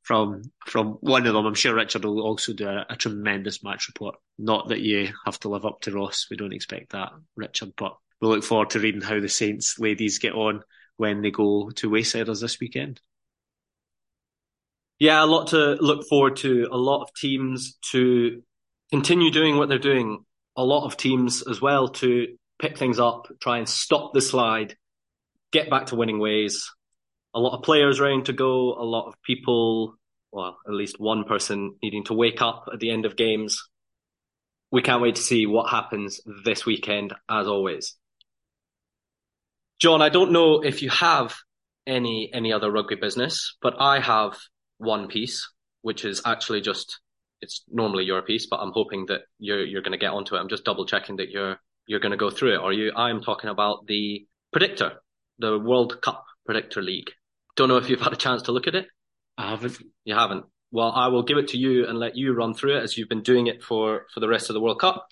from 0.02 0.42
from 0.64 0.98
one 1.00 1.26
of 1.26 1.34
them. 1.34 1.46
I'm 1.46 1.54
sure 1.54 1.74
Richard 1.74 2.04
will 2.04 2.20
also 2.20 2.52
do 2.52 2.68
a, 2.68 2.86
a, 2.88 2.96
tremendous 2.96 3.62
match 3.62 3.88
report. 3.88 4.16
Not 4.38 4.68
that 4.68 4.80
you 4.80 5.12
have 5.24 5.38
to 5.40 5.48
live 5.48 5.66
up 5.66 5.80
to 5.82 5.92
Ross. 5.92 6.28
We 6.30 6.36
don't 6.36 6.54
expect 6.54 6.92
that, 6.92 7.10
Richard, 7.34 7.72
but 7.76 7.96
we 8.20 8.28
look 8.28 8.44
forward 8.44 8.70
to 8.70 8.80
reading 8.80 9.02
how 9.02 9.20
the 9.20 9.28
Saints 9.28 9.78
ladies 9.78 10.18
get 10.18 10.32
on 10.32 10.62
when 10.96 11.22
they 11.22 11.30
go 11.30 11.70
to 11.70 11.90
Waysiders 11.90 12.40
this 12.40 12.60
weekend. 12.60 13.00
Yeah, 14.98 15.22
a 15.22 15.26
lot 15.26 15.48
to 15.48 15.74
look 15.74 16.08
forward 16.08 16.36
to. 16.38 16.68
A 16.70 16.76
lot 16.76 17.02
of 17.02 17.14
teams 17.14 17.76
to 17.90 18.42
continue 18.90 19.30
doing 19.30 19.56
what 19.56 19.68
they're 19.68 19.78
doing 19.78 20.24
a 20.56 20.64
lot 20.64 20.86
of 20.86 20.96
teams 20.96 21.42
as 21.46 21.60
well 21.60 21.88
to 21.88 22.36
pick 22.58 22.78
things 22.78 22.98
up, 22.98 23.28
try 23.40 23.58
and 23.58 23.68
stop 23.68 24.14
the 24.14 24.22
slide, 24.22 24.76
get 25.52 25.68
back 25.68 25.86
to 25.86 25.96
winning 25.96 26.18
ways. 26.18 26.70
A 27.34 27.40
lot 27.40 27.56
of 27.56 27.62
players 27.62 28.00
around 28.00 28.26
to 28.26 28.32
go, 28.32 28.72
a 28.72 28.82
lot 28.82 29.06
of 29.08 29.14
people, 29.22 29.94
well, 30.32 30.56
at 30.66 30.72
least 30.72 30.98
one 30.98 31.24
person 31.24 31.76
needing 31.82 32.04
to 32.04 32.14
wake 32.14 32.40
up 32.40 32.64
at 32.72 32.80
the 32.80 32.90
end 32.90 33.04
of 33.04 33.16
games. 33.16 33.62
We 34.72 34.82
can't 34.82 35.02
wait 35.02 35.16
to 35.16 35.22
see 35.22 35.46
what 35.46 35.70
happens 35.70 36.20
this 36.44 36.64
weekend, 36.64 37.14
as 37.28 37.46
always. 37.46 37.94
John, 39.78 40.00
I 40.00 40.08
don't 40.08 40.32
know 40.32 40.62
if 40.62 40.82
you 40.82 40.88
have 40.88 41.34
any 41.86 42.30
any 42.32 42.52
other 42.52 42.70
rugby 42.70 42.96
business, 42.96 43.56
but 43.60 43.74
I 43.78 44.00
have 44.00 44.36
one 44.78 45.08
piece, 45.08 45.48
which 45.82 46.04
is 46.04 46.22
actually 46.24 46.60
just 46.60 47.00
it's 47.40 47.64
normally 47.68 48.04
your 48.04 48.22
piece, 48.22 48.46
but 48.46 48.60
I'm 48.60 48.72
hoping 48.72 49.06
that 49.06 49.22
you're 49.38 49.64
you're 49.64 49.82
going 49.82 49.92
to 49.92 49.98
get 49.98 50.12
onto 50.12 50.34
it. 50.34 50.38
I'm 50.38 50.48
just 50.48 50.64
double 50.64 50.86
checking 50.86 51.16
that 51.16 51.30
you're 51.30 51.56
you're 51.86 52.00
going 52.00 52.12
to 52.12 52.16
go 52.16 52.30
through 52.30 52.54
it. 52.54 52.60
Are 52.60 52.72
you? 52.72 52.92
I'm 52.96 53.20
talking 53.22 53.50
about 53.50 53.86
the 53.86 54.26
predictor, 54.52 55.02
the 55.38 55.58
World 55.58 56.00
Cup 56.02 56.24
Predictor 56.44 56.82
League. 56.82 57.10
Don't 57.56 57.68
know 57.68 57.76
if 57.76 57.88
you've 57.88 58.00
had 58.00 58.12
a 58.12 58.16
chance 58.16 58.42
to 58.42 58.52
look 58.52 58.66
at 58.66 58.74
it. 58.74 58.86
I 59.38 59.50
haven't. 59.50 59.78
You 60.04 60.14
haven't. 60.14 60.44
Well, 60.72 60.92
I 60.92 61.08
will 61.08 61.22
give 61.22 61.38
it 61.38 61.48
to 61.48 61.58
you 61.58 61.86
and 61.86 61.98
let 61.98 62.16
you 62.16 62.32
run 62.32 62.54
through 62.54 62.78
it 62.78 62.82
as 62.82 62.98
you've 62.98 63.08
been 63.08 63.22
doing 63.22 63.46
it 63.46 63.62
for 63.62 64.06
for 64.12 64.20
the 64.20 64.28
rest 64.28 64.50
of 64.50 64.54
the 64.54 64.60
World 64.60 64.80
Cup, 64.80 65.06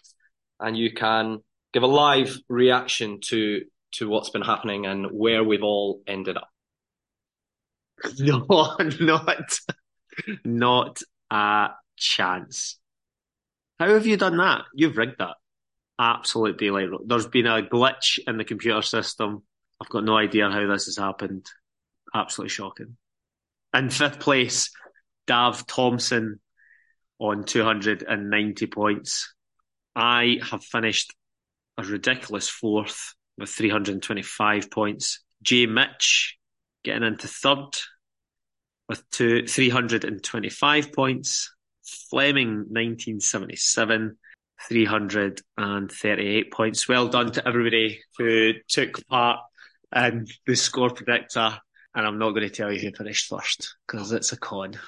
and 0.61 0.77
you 0.77 0.93
can 0.93 1.39
give 1.73 1.83
a 1.83 1.89
live 1.89 2.37
reaction 2.49 3.21
to 3.27 3.63
to 3.93 4.09
what's 4.09 4.31
been 4.31 4.43
happening 4.43 4.87
and 4.87 5.07
where 5.13 5.45
we've 5.45 5.63
all 5.63 6.03
ended 6.07 6.37
up. 6.37 6.49
No, 8.19 8.77
not 9.01 9.59
not 10.45 11.01
uh 11.31 11.69
chance. 11.97 12.79
How 13.79 13.89
have 13.89 14.07
you 14.07 14.17
done 14.17 14.37
that? 14.37 14.63
You've 14.75 14.97
rigged 14.97 15.19
that. 15.19 15.37
Absolute 15.99 16.59
daylight. 16.59 16.89
There's 17.07 17.27
been 17.27 17.47
a 17.47 17.63
glitch 17.63 18.19
in 18.27 18.37
the 18.37 18.45
computer 18.45 18.83
system. 18.83 19.43
I've 19.81 19.89
got 19.89 20.05
no 20.05 20.17
idea 20.17 20.51
how 20.51 20.67
this 20.67 20.87
has 20.87 20.97
happened. 20.97 21.47
Absolutely 22.15 22.51
shocking. 22.51 22.97
In 23.75 23.91
fifth 23.91 24.21
place, 24.21 24.71
Dav 25.27 25.67
Thompson 25.67 26.41
on 27.19 27.45
290 27.45 28.67
points. 28.67 29.35
I 29.97 30.39
have 30.51 30.65
finished 30.65 31.15
a 31.79 31.83
ridiculous 31.83 32.49
fourth 32.49 33.15
with 33.39 33.51
325 33.51 34.71
points. 34.71 35.21
Jay 35.43 35.67
Mitch 35.67 36.37
getting 36.85 37.03
into 37.03 37.27
third 37.27 37.77
with 38.89 39.09
two, 39.11 39.47
325 39.47 40.93
points. 40.93 41.51
Fleming, 42.11 42.65
1977, 42.71 44.17
338 44.69 46.53
points. 46.53 46.89
Well 46.89 47.09
done 47.09 47.33
to 47.33 47.47
everybody 47.47 48.01
who 48.17 48.55
took 48.69 49.07
part 49.07 49.41
in 49.95 50.27
the 50.47 50.57
score 50.57 50.91
predictor. 50.91 51.59
And 51.95 52.07
I'm 52.07 52.19
not 52.19 52.31
going 52.31 52.49
to 52.49 52.55
tell 52.55 52.73
you 52.73 52.81
who 52.81 52.91
finished 52.93 53.29
first 53.29 53.77
because 53.87 54.13
it's 54.13 54.33
a 54.33 54.39
con. 54.39 54.79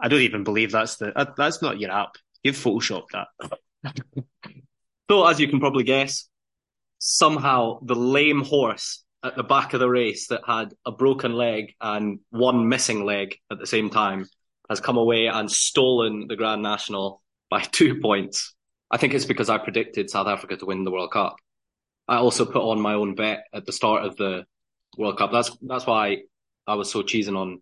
I 0.00 0.08
don't 0.08 0.20
even 0.20 0.44
believe 0.44 0.70
that's 0.72 0.96
the 0.96 1.12
uh, 1.18 1.26
that's 1.36 1.60
not 1.60 1.78
your 1.78 1.90
app. 1.90 2.16
You've 2.42 2.56
photoshopped 2.56 3.10
that. 3.12 3.28
so, 5.10 5.26
as 5.26 5.38
you 5.40 5.48
can 5.48 5.60
probably 5.60 5.84
guess, 5.84 6.26
somehow 6.98 7.80
the 7.82 7.96
lame 7.96 8.42
horse 8.42 9.04
at 9.22 9.36
the 9.36 9.42
back 9.42 9.74
of 9.74 9.80
the 9.80 9.88
race 9.88 10.28
that 10.28 10.42
had 10.46 10.72
a 10.86 10.92
broken 10.92 11.34
leg 11.34 11.74
and 11.80 12.20
one 12.30 12.68
missing 12.68 13.04
leg 13.04 13.36
at 13.50 13.58
the 13.58 13.66
same 13.66 13.90
time 13.90 14.26
has 14.68 14.80
come 14.80 14.96
away 14.96 15.26
and 15.26 15.50
stolen 15.50 16.26
the 16.28 16.36
Grand 16.36 16.62
National 16.62 17.22
by 17.50 17.60
two 17.72 18.00
points. 18.00 18.54
I 18.90 18.96
think 18.96 19.14
it's 19.14 19.24
because 19.24 19.50
I 19.50 19.58
predicted 19.58 20.10
South 20.10 20.26
Africa 20.26 20.56
to 20.56 20.66
win 20.66 20.84
the 20.84 20.90
World 20.90 21.12
Cup. 21.12 21.36
I 22.08 22.16
also 22.16 22.44
put 22.44 22.62
on 22.62 22.80
my 22.80 22.94
own 22.94 23.14
bet 23.14 23.44
at 23.52 23.66
the 23.66 23.72
start 23.72 24.04
of 24.04 24.16
the 24.16 24.44
World 24.96 25.18
Cup. 25.18 25.30
That's 25.32 25.56
that's 25.62 25.86
why 25.86 26.22
I 26.66 26.74
was 26.74 26.90
so 26.90 27.02
cheesing 27.02 27.36
on 27.36 27.60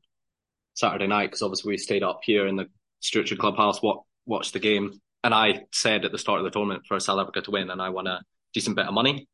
Saturday 0.75 1.07
night 1.07 1.27
because 1.27 1.43
obviously 1.43 1.71
we 1.71 1.79
stayed 1.79 2.03
up 2.03 2.21
here 2.23 2.47
in 2.47 2.57
the 2.57 2.67
Sturridge 3.03 3.37
Clubhouse, 3.37 3.83
what 3.83 4.03
watched 4.27 4.53
the 4.53 4.59
game, 4.59 5.01
and 5.23 5.35
I 5.35 5.65
said 5.73 6.05
at 6.05 6.13
the 6.13 6.19
start 6.19 6.39
of 6.39 6.45
the 6.45 6.51
tournament 6.51 6.85
for 6.87 6.99
South 7.01 7.19
Africa 7.19 7.43
to 7.43 7.51
win, 7.51 7.71
and 7.71 7.83
I 7.83 7.91
won 7.91 8.07
a 8.07 8.23
decent 8.55 8.77
bit 8.77 8.87
of 8.87 8.95
money. 8.95 9.29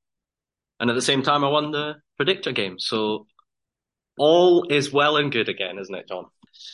And 0.81 0.91
at 0.91 0.95
the 0.95 1.03
same 1.03 1.23
time, 1.23 1.45
I 1.45 1.49
won 1.49 1.71
the 1.71 1.97
predictor 2.17 2.53
game. 2.53 2.79
So 2.79 3.27
all 4.19 4.67
is 4.71 4.93
well 4.93 5.17
and 5.17 5.33
good 5.33 5.49
again, 5.49 5.79
isn't 5.79 5.95
it, 5.95 6.09
John? 6.09 6.27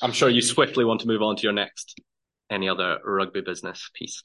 I'm 0.03 0.12
sure 0.12 0.29
you 0.29 0.43
swiftly 0.43 0.85
want 0.85 1.01
to 1.01 1.07
move 1.07 1.23
on 1.23 1.37
to 1.37 1.43
your 1.43 1.53
next 1.53 1.99
any 2.51 2.69
other 2.69 2.99
rugby 3.05 3.41
business 3.41 3.89
piece. 3.95 4.23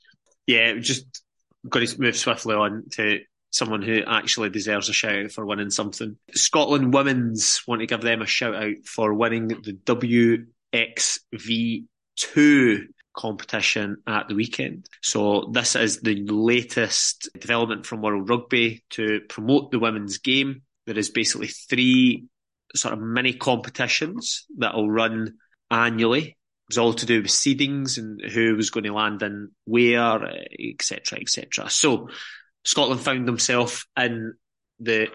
Yeah, 0.47 0.73
just 0.79 1.23
got 1.67 1.85
to 1.85 2.01
move 2.01 2.17
swiftly 2.17 2.55
on 2.55 2.85
to 2.93 3.19
someone 3.51 3.81
who 3.81 4.01
actually 4.05 4.49
deserves 4.49 4.89
a 4.89 4.93
shout 4.93 5.25
out 5.25 5.31
for 5.31 5.45
winning 5.45 5.69
something. 5.69 6.17
Scotland 6.33 6.93
Women's 6.93 7.61
want 7.65 7.79
to 7.79 7.87
give 7.87 8.01
them 8.01 8.21
a 8.21 8.25
shout 8.25 8.55
out 8.55 8.75
for 8.85 9.13
winning 9.13 9.47
the 9.47 10.45
WXV2 10.73 12.87
competition 13.15 13.97
at 14.05 14.27
the 14.27 14.35
weekend. 14.35 14.89
So 15.01 15.49
this 15.53 15.77
is 15.77 16.01
the 16.01 16.25
latest 16.25 17.29
development 17.39 17.85
from 17.85 18.01
World 18.01 18.29
Rugby 18.29 18.83
to 18.91 19.21
promote 19.29 19.71
the 19.71 19.79
women's 19.79 20.17
game. 20.17 20.63
There 20.85 20.97
is 20.97 21.09
basically 21.09 21.47
three 21.47 22.25
sort 22.75 22.93
of 22.93 22.99
mini 22.99 23.33
competitions 23.33 24.45
that 24.57 24.75
will 24.75 24.89
run 24.89 25.35
annually. 25.71 26.37
It's 26.69 26.77
all 26.77 26.93
to 26.93 27.05
do 27.05 27.21
with 27.21 27.31
seedings 27.31 27.97
and 27.97 28.21
who 28.21 28.55
was 28.55 28.71
going 28.71 28.85
to 28.85 28.93
land 28.93 29.21
in 29.21 29.51
where, 29.65 30.19
etc., 30.59 31.19
etc. 31.19 31.69
So 31.69 32.09
Scotland 32.63 33.01
found 33.01 33.27
themselves 33.27 33.85
in 33.97 34.33
the 34.79 35.09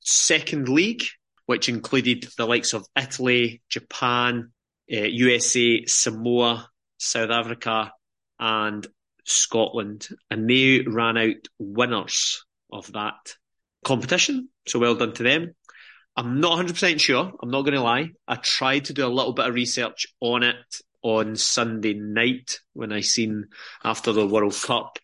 second 0.00 0.68
league, 0.68 1.02
which 1.46 1.68
included 1.68 2.28
the 2.36 2.46
likes 2.46 2.74
of 2.74 2.86
Italy, 2.94 3.62
Japan, 3.70 4.52
uh, 4.92 4.96
USA, 4.96 5.84
Samoa, 5.86 6.68
South 6.98 7.30
Africa, 7.30 7.92
and 8.38 8.86
Scotland. 9.24 10.08
And 10.30 10.48
they 10.48 10.82
ran 10.86 11.16
out 11.16 11.48
winners 11.58 12.44
of 12.70 12.92
that 12.92 13.34
competition. 13.84 14.48
So 14.66 14.78
well 14.78 14.94
done 14.94 15.12
to 15.14 15.22
them. 15.22 15.54
I'm 16.16 16.40
not 16.40 16.58
100% 16.58 17.00
sure. 17.00 17.32
I'm 17.40 17.50
not 17.50 17.62
going 17.62 17.74
to 17.74 17.80
lie. 17.80 18.10
I 18.26 18.36
tried 18.36 18.86
to 18.86 18.92
do 18.92 19.06
a 19.06 19.08
little 19.08 19.32
bit 19.32 19.46
of 19.46 19.54
research 19.54 20.08
on 20.20 20.42
it 20.42 20.56
on 21.02 21.36
Sunday 21.36 21.94
night 21.94 22.58
when 22.72 22.92
I 22.92 23.00
seen 23.00 23.46
after 23.84 24.12
the 24.12 24.26
World 24.26 24.60
Cup 24.60 24.98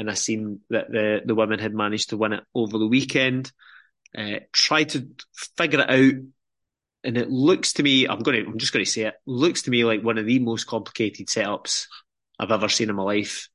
and 0.00 0.10
I 0.10 0.14
seen 0.14 0.60
that 0.70 0.90
the, 0.90 1.20
the 1.26 1.34
women 1.34 1.58
had 1.58 1.74
managed 1.74 2.10
to 2.10 2.16
win 2.16 2.32
it 2.32 2.42
over 2.54 2.78
the 2.78 2.86
weekend. 2.86 3.52
Uh, 4.16 4.38
tried 4.50 4.88
to 4.90 5.08
figure 5.58 5.80
it 5.80 5.90
out, 5.90 6.22
and 7.04 7.18
it 7.18 7.30
looks 7.30 7.74
to 7.74 7.82
me, 7.82 8.06
I'm 8.06 8.20
going 8.20 8.42
to, 8.42 8.50
I'm 8.50 8.58
just 8.58 8.72
going 8.72 8.84
to 8.84 8.90
say 8.90 9.02
it, 9.02 9.14
looks 9.26 9.62
to 9.62 9.70
me 9.70 9.84
like 9.84 10.02
one 10.02 10.16
of 10.16 10.24
the 10.24 10.38
most 10.38 10.66
complicated 10.66 11.26
setups 11.26 11.86
I've 12.38 12.50
ever 12.50 12.70
seen 12.70 12.88
in 12.88 12.96
my 12.96 13.02
life. 13.02 13.49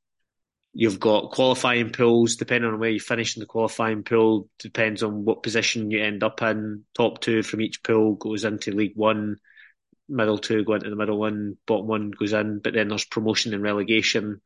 You've 0.77 0.99
got 0.99 1.31
qualifying 1.31 1.91
pools, 1.91 2.35
depending 2.35 2.69
on 2.69 2.79
where 2.79 2.89
you 2.89 2.99
finish 2.99 3.37
in 3.37 3.39
the 3.39 3.45
qualifying 3.45 4.03
pool, 4.03 4.49
depends 4.59 5.03
on 5.03 5.23
what 5.23 5.41
position 5.41 5.89
you 5.89 6.03
end 6.03 6.21
up 6.21 6.41
in. 6.41 6.83
Top 6.93 7.21
two 7.21 7.43
from 7.43 7.61
each 7.61 7.81
pool 7.81 8.15
goes 8.15 8.43
into 8.43 8.71
League 8.71 8.97
One, 8.97 9.37
middle 10.09 10.37
two 10.37 10.65
go 10.65 10.73
into 10.73 10.89
the 10.89 10.97
middle 10.97 11.17
one, 11.17 11.57
bottom 11.65 11.87
one 11.87 12.11
goes 12.11 12.33
in, 12.33 12.59
but 12.59 12.73
then 12.73 12.89
there's 12.89 13.05
promotion 13.05 13.53
and 13.53 13.63
relegation 13.63 14.41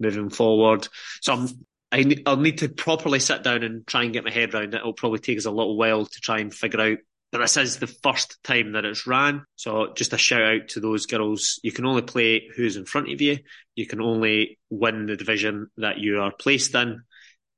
moving 0.00 0.30
forward. 0.30 0.88
So 1.22 1.32
I'm, 1.32 1.48
I, 1.92 2.22
will 2.26 2.38
need 2.38 2.58
to 2.58 2.68
properly 2.68 3.20
sit 3.20 3.44
down 3.44 3.62
and 3.62 3.86
try 3.86 4.02
and 4.02 4.12
get 4.12 4.24
my 4.24 4.32
head 4.32 4.52
around 4.52 4.74
it. 4.74 4.78
It'll 4.78 4.92
probably 4.94 5.20
take 5.20 5.38
us 5.38 5.46
a 5.46 5.50
little 5.52 5.76
while 5.76 6.06
to 6.06 6.20
try 6.20 6.40
and 6.40 6.52
figure 6.52 6.80
out. 6.80 6.98
But 7.30 7.38
this 7.38 7.56
is 7.58 7.76
the 7.76 7.86
first 7.86 8.42
time 8.42 8.72
that 8.72 8.86
it's 8.86 9.06
ran. 9.06 9.44
So 9.56 9.92
just 9.94 10.14
a 10.14 10.18
shout 10.18 10.42
out 10.42 10.68
to 10.68 10.80
those 10.80 11.06
girls. 11.06 11.60
You 11.62 11.72
can 11.72 11.84
only 11.84 12.02
play 12.02 12.48
who's 12.56 12.76
in 12.76 12.86
front 12.86 13.12
of 13.12 13.20
you. 13.20 13.38
You 13.74 13.86
can 13.86 14.00
only 14.00 14.58
win 14.70 15.06
the 15.06 15.16
division 15.16 15.68
that 15.76 15.98
you 15.98 16.20
are 16.20 16.32
placed 16.32 16.74
in. 16.74 17.02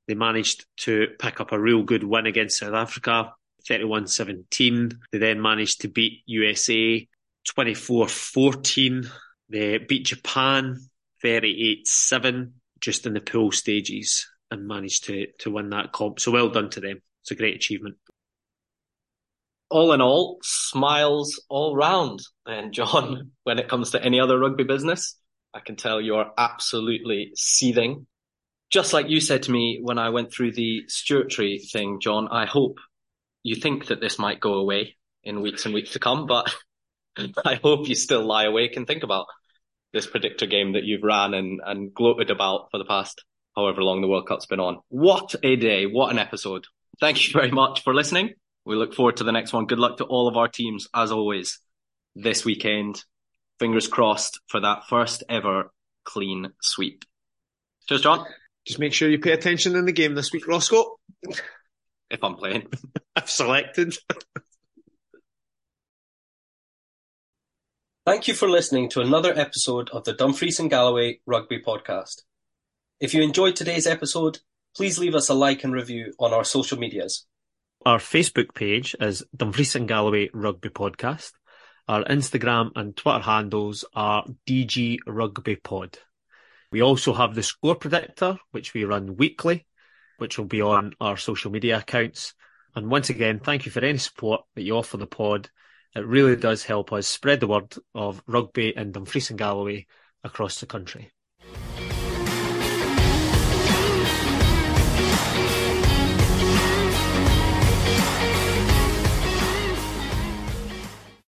They 0.07 0.15
managed 0.15 0.65
to 0.81 1.07
pick 1.19 1.39
up 1.39 1.53
a 1.53 1.59
real 1.59 1.83
good 1.83 2.03
win 2.03 2.25
against 2.25 2.57
South 2.59 2.73
Africa, 2.73 3.33
31-17. 3.69 4.93
They 5.11 5.17
then 5.17 5.41
managed 5.41 5.81
to 5.81 5.87
beat 5.87 6.23
USA 6.25 7.07
24-14. 7.57 9.07
They 9.49 9.77
beat 9.77 10.05
Japan 10.05 10.79
38 11.21 11.87
7 11.87 12.53
just 12.81 13.05
in 13.05 13.13
the 13.13 13.21
pool 13.21 13.51
stages 13.51 14.27
and 14.49 14.67
managed 14.67 15.05
to, 15.05 15.27
to 15.39 15.51
win 15.51 15.69
that 15.69 15.93
comp. 15.93 16.19
So 16.19 16.31
well 16.31 16.49
done 16.49 16.69
to 16.71 16.81
them. 16.81 17.01
It's 17.21 17.31
a 17.31 17.35
great 17.35 17.55
achievement. 17.55 17.95
All 19.71 19.93
in 19.93 20.01
all, 20.01 20.37
smiles 20.43 21.41
all 21.49 21.75
round. 21.75 22.21
And 22.45 22.73
John, 22.73 23.31
when 23.43 23.57
it 23.57 23.69
comes 23.69 23.91
to 23.91 24.03
any 24.03 24.19
other 24.19 24.37
rugby 24.37 24.65
business, 24.65 25.17
I 25.53 25.61
can 25.61 25.77
tell 25.77 26.01
you're 26.01 26.31
absolutely 26.37 27.31
seething. 27.35 28.05
Just 28.69 28.93
like 28.93 29.09
you 29.09 29.19
said 29.19 29.43
to 29.43 29.51
me 29.51 29.79
when 29.81 29.97
I 29.97 30.09
went 30.09 30.31
through 30.31 30.53
the 30.53 30.83
Stewartry 30.87 31.59
thing, 31.71 31.99
John, 32.01 32.27
I 32.29 32.45
hope 32.45 32.77
you 33.43 33.55
think 33.55 33.87
that 33.87 33.99
this 33.99 34.19
might 34.19 34.39
go 34.39 34.55
away 34.55 34.97
in 35.23 35.41
weeks 35.41 35.65
and 35.65 35.73
weeks 35.73 35.91
to 35.91 35.99
come, 35.99 36.25
but 36.27 36.53
I 37.45 37.55
hope 37.55 37.87
you 37.87 37.95
still 37.95 38.25
lie 38.25 38.45
awake 38.45 38.77
and 38.77 38.85
think 38.85 39.03
about 39.03 39.25
this 39.93 40.07
predictor 40.07 40.45
game 40.45 40.73
that 40.73 40.83
you've 40.83 41.03
ran 41.03 41.33
and, 41.33 41.59
and 41.65 41.93
gloated 41.93 42.29
about 42.29 42.67
for 42.71 42.77
the 42.77 42.85
past 42.85 43.23
however 43.55 43.81
long 43.81 44.01
the 44.01 44.07
World 44.07 44.27
Cup's 44.27 44.45
been 44.45 44.59
on. 44.59 44.79
What 44.89 45.35
a 45.43 45.55
day. 45.55 45.85
What 45.85 46.11
an 46.11 46.19
episode. 46.19 46.65
Thank 46.99 47.27
you 47.27 47.33
very 47.33 47.51
much 47.51 47.83
for 47.83 47.93
listening. 47.93 48.35
We 48.65 48.75
look 48.75 48.93
forward 48.93 49.17
to 49.17 49.23
the 49.23 49.31
next 49.31 49.53
one. 49.53 49.65
Good 49.65 49.79
luck 49.79 49.97
to 49.97 50.05
all 50.05 50.27
of 50.27 50.37
our 50.37 50.47
teams, 50.47 50.87
as 50.93 51.11
always, 51.11 51.59
this 52.15 52.45
weekend. 52.45 53.03
Fingers 53.59 53.87
crossed 53.87 54.39
for 54.47 54.59
that 54.59 54.87
first 54.87 55.23
ever 55.29 55.71
clean 56.03 56.51
sweep. 56.61 57.05
Cheers, 57.87 58.01
John. 58.01 58.25
Just 58.65 58.79
make 58.79 58.93
sure 58.93 59.09
you 59.09 59.19
pay 59.19 59.31
attention 59.31 59.75
in 59.75 59.85
the 59.85 59.91
game 59.91 60.15
this 60.15 60.31
week, 60.31 60.47
Roscoe. 60.47 60.97
if 62.09 62.23
I'm 62.23 62.35
playing. 62.35 62.67
I've 63.15 63.29
selected. 63.29 63.97
Thank 68.05 68.27
you 68.27 68.33
for 68.33 68.49
listening 68.49 68.89
to 68.89 69.01
another 69.01 69.31
episode 69.37 69.89
of 69.91 70.03
the 70.05 70.13
Dumfries 70.13 70.59
and 70.59 70.69
Galloway 70.69 71.19
Rugby 71.25 71.61
Podcast. 71.61 72.23
If 72.99 73.13
you 73.13 73.21
enjoyed 73.21 73.55
today's 73.55 73.87
episode, 73.87 74.39
please 74.75 74.97
leave 74.97 75.15
us 75.15 75.29
a 75.29 75.33
like 75.33 75.63
and 75.63 75.73
review 75.73 76.13
on 76.19 76.33
our 76.33 76.43
social 76.43 76.77
medias. 76.77 77.25
Our 77.85 77.97
Facebook 77.97 78.53
page 78.53 78.95
is 78.99 79.23
Dumfries 79.35 79.75
and 79.75 79.87
Galloway 79.87 80.29
Rugby 80.33 80.69
Podcast. 80.69 81.31
Our 81.87 82.03
Instagram 82.03 82.71
and 82.75 82.95
Twitter 82.95 83.19
handles 83.19 83.85
are 83.95 84.25
DG 84.47 84.99
Rugby 85.07 85.55
Pod. 85.55 85.97
We 86.71 86.81
also 86.81 87.13
have 87.13 87.35
the 87.35 87.43
score 87.43 87.75
predictor, 87.75 88.37
which 88.51 88.73
we 88.73 88.85
run 88.85 89.17
weekly, 89.17 89.65
which 90.17 90.37
will 90.37 90.45
be 90.45 90.61
on 90.61 90.93
our 91.01 91.17
social 91.17 91.51
media 91.51 91.77
accounts. 91.77 92.33
And 92.75 92.89
once 92.89 93.09
again, 93.09 93.39
thank 93.39 93.65
you 93.65 93.71
for 93.71 93.83
any 93.83 93.97
support 93.97 94.41
that 94.55 94.63
you 94.63 94.77
offer 94.77 94.97
the 94.97 95.07
pod 95.07 95.49
it 95.93 96.05
really 96.05 96.35
does 96.35 96.63
help 96.63 96.93
us 96.93 97.07
spread 97.07 97.41
the 97.41 97.47
word 97.47 97.75
of 97.93 98.23
rugby 98.25 98.75
in 98.75 98.91
Dumfries 98.91 99.29
and 99.29 99.39
Galloway 99.39 99.87
across 100.23 100.59
the 100.59 100.65
country. 100.65 101.11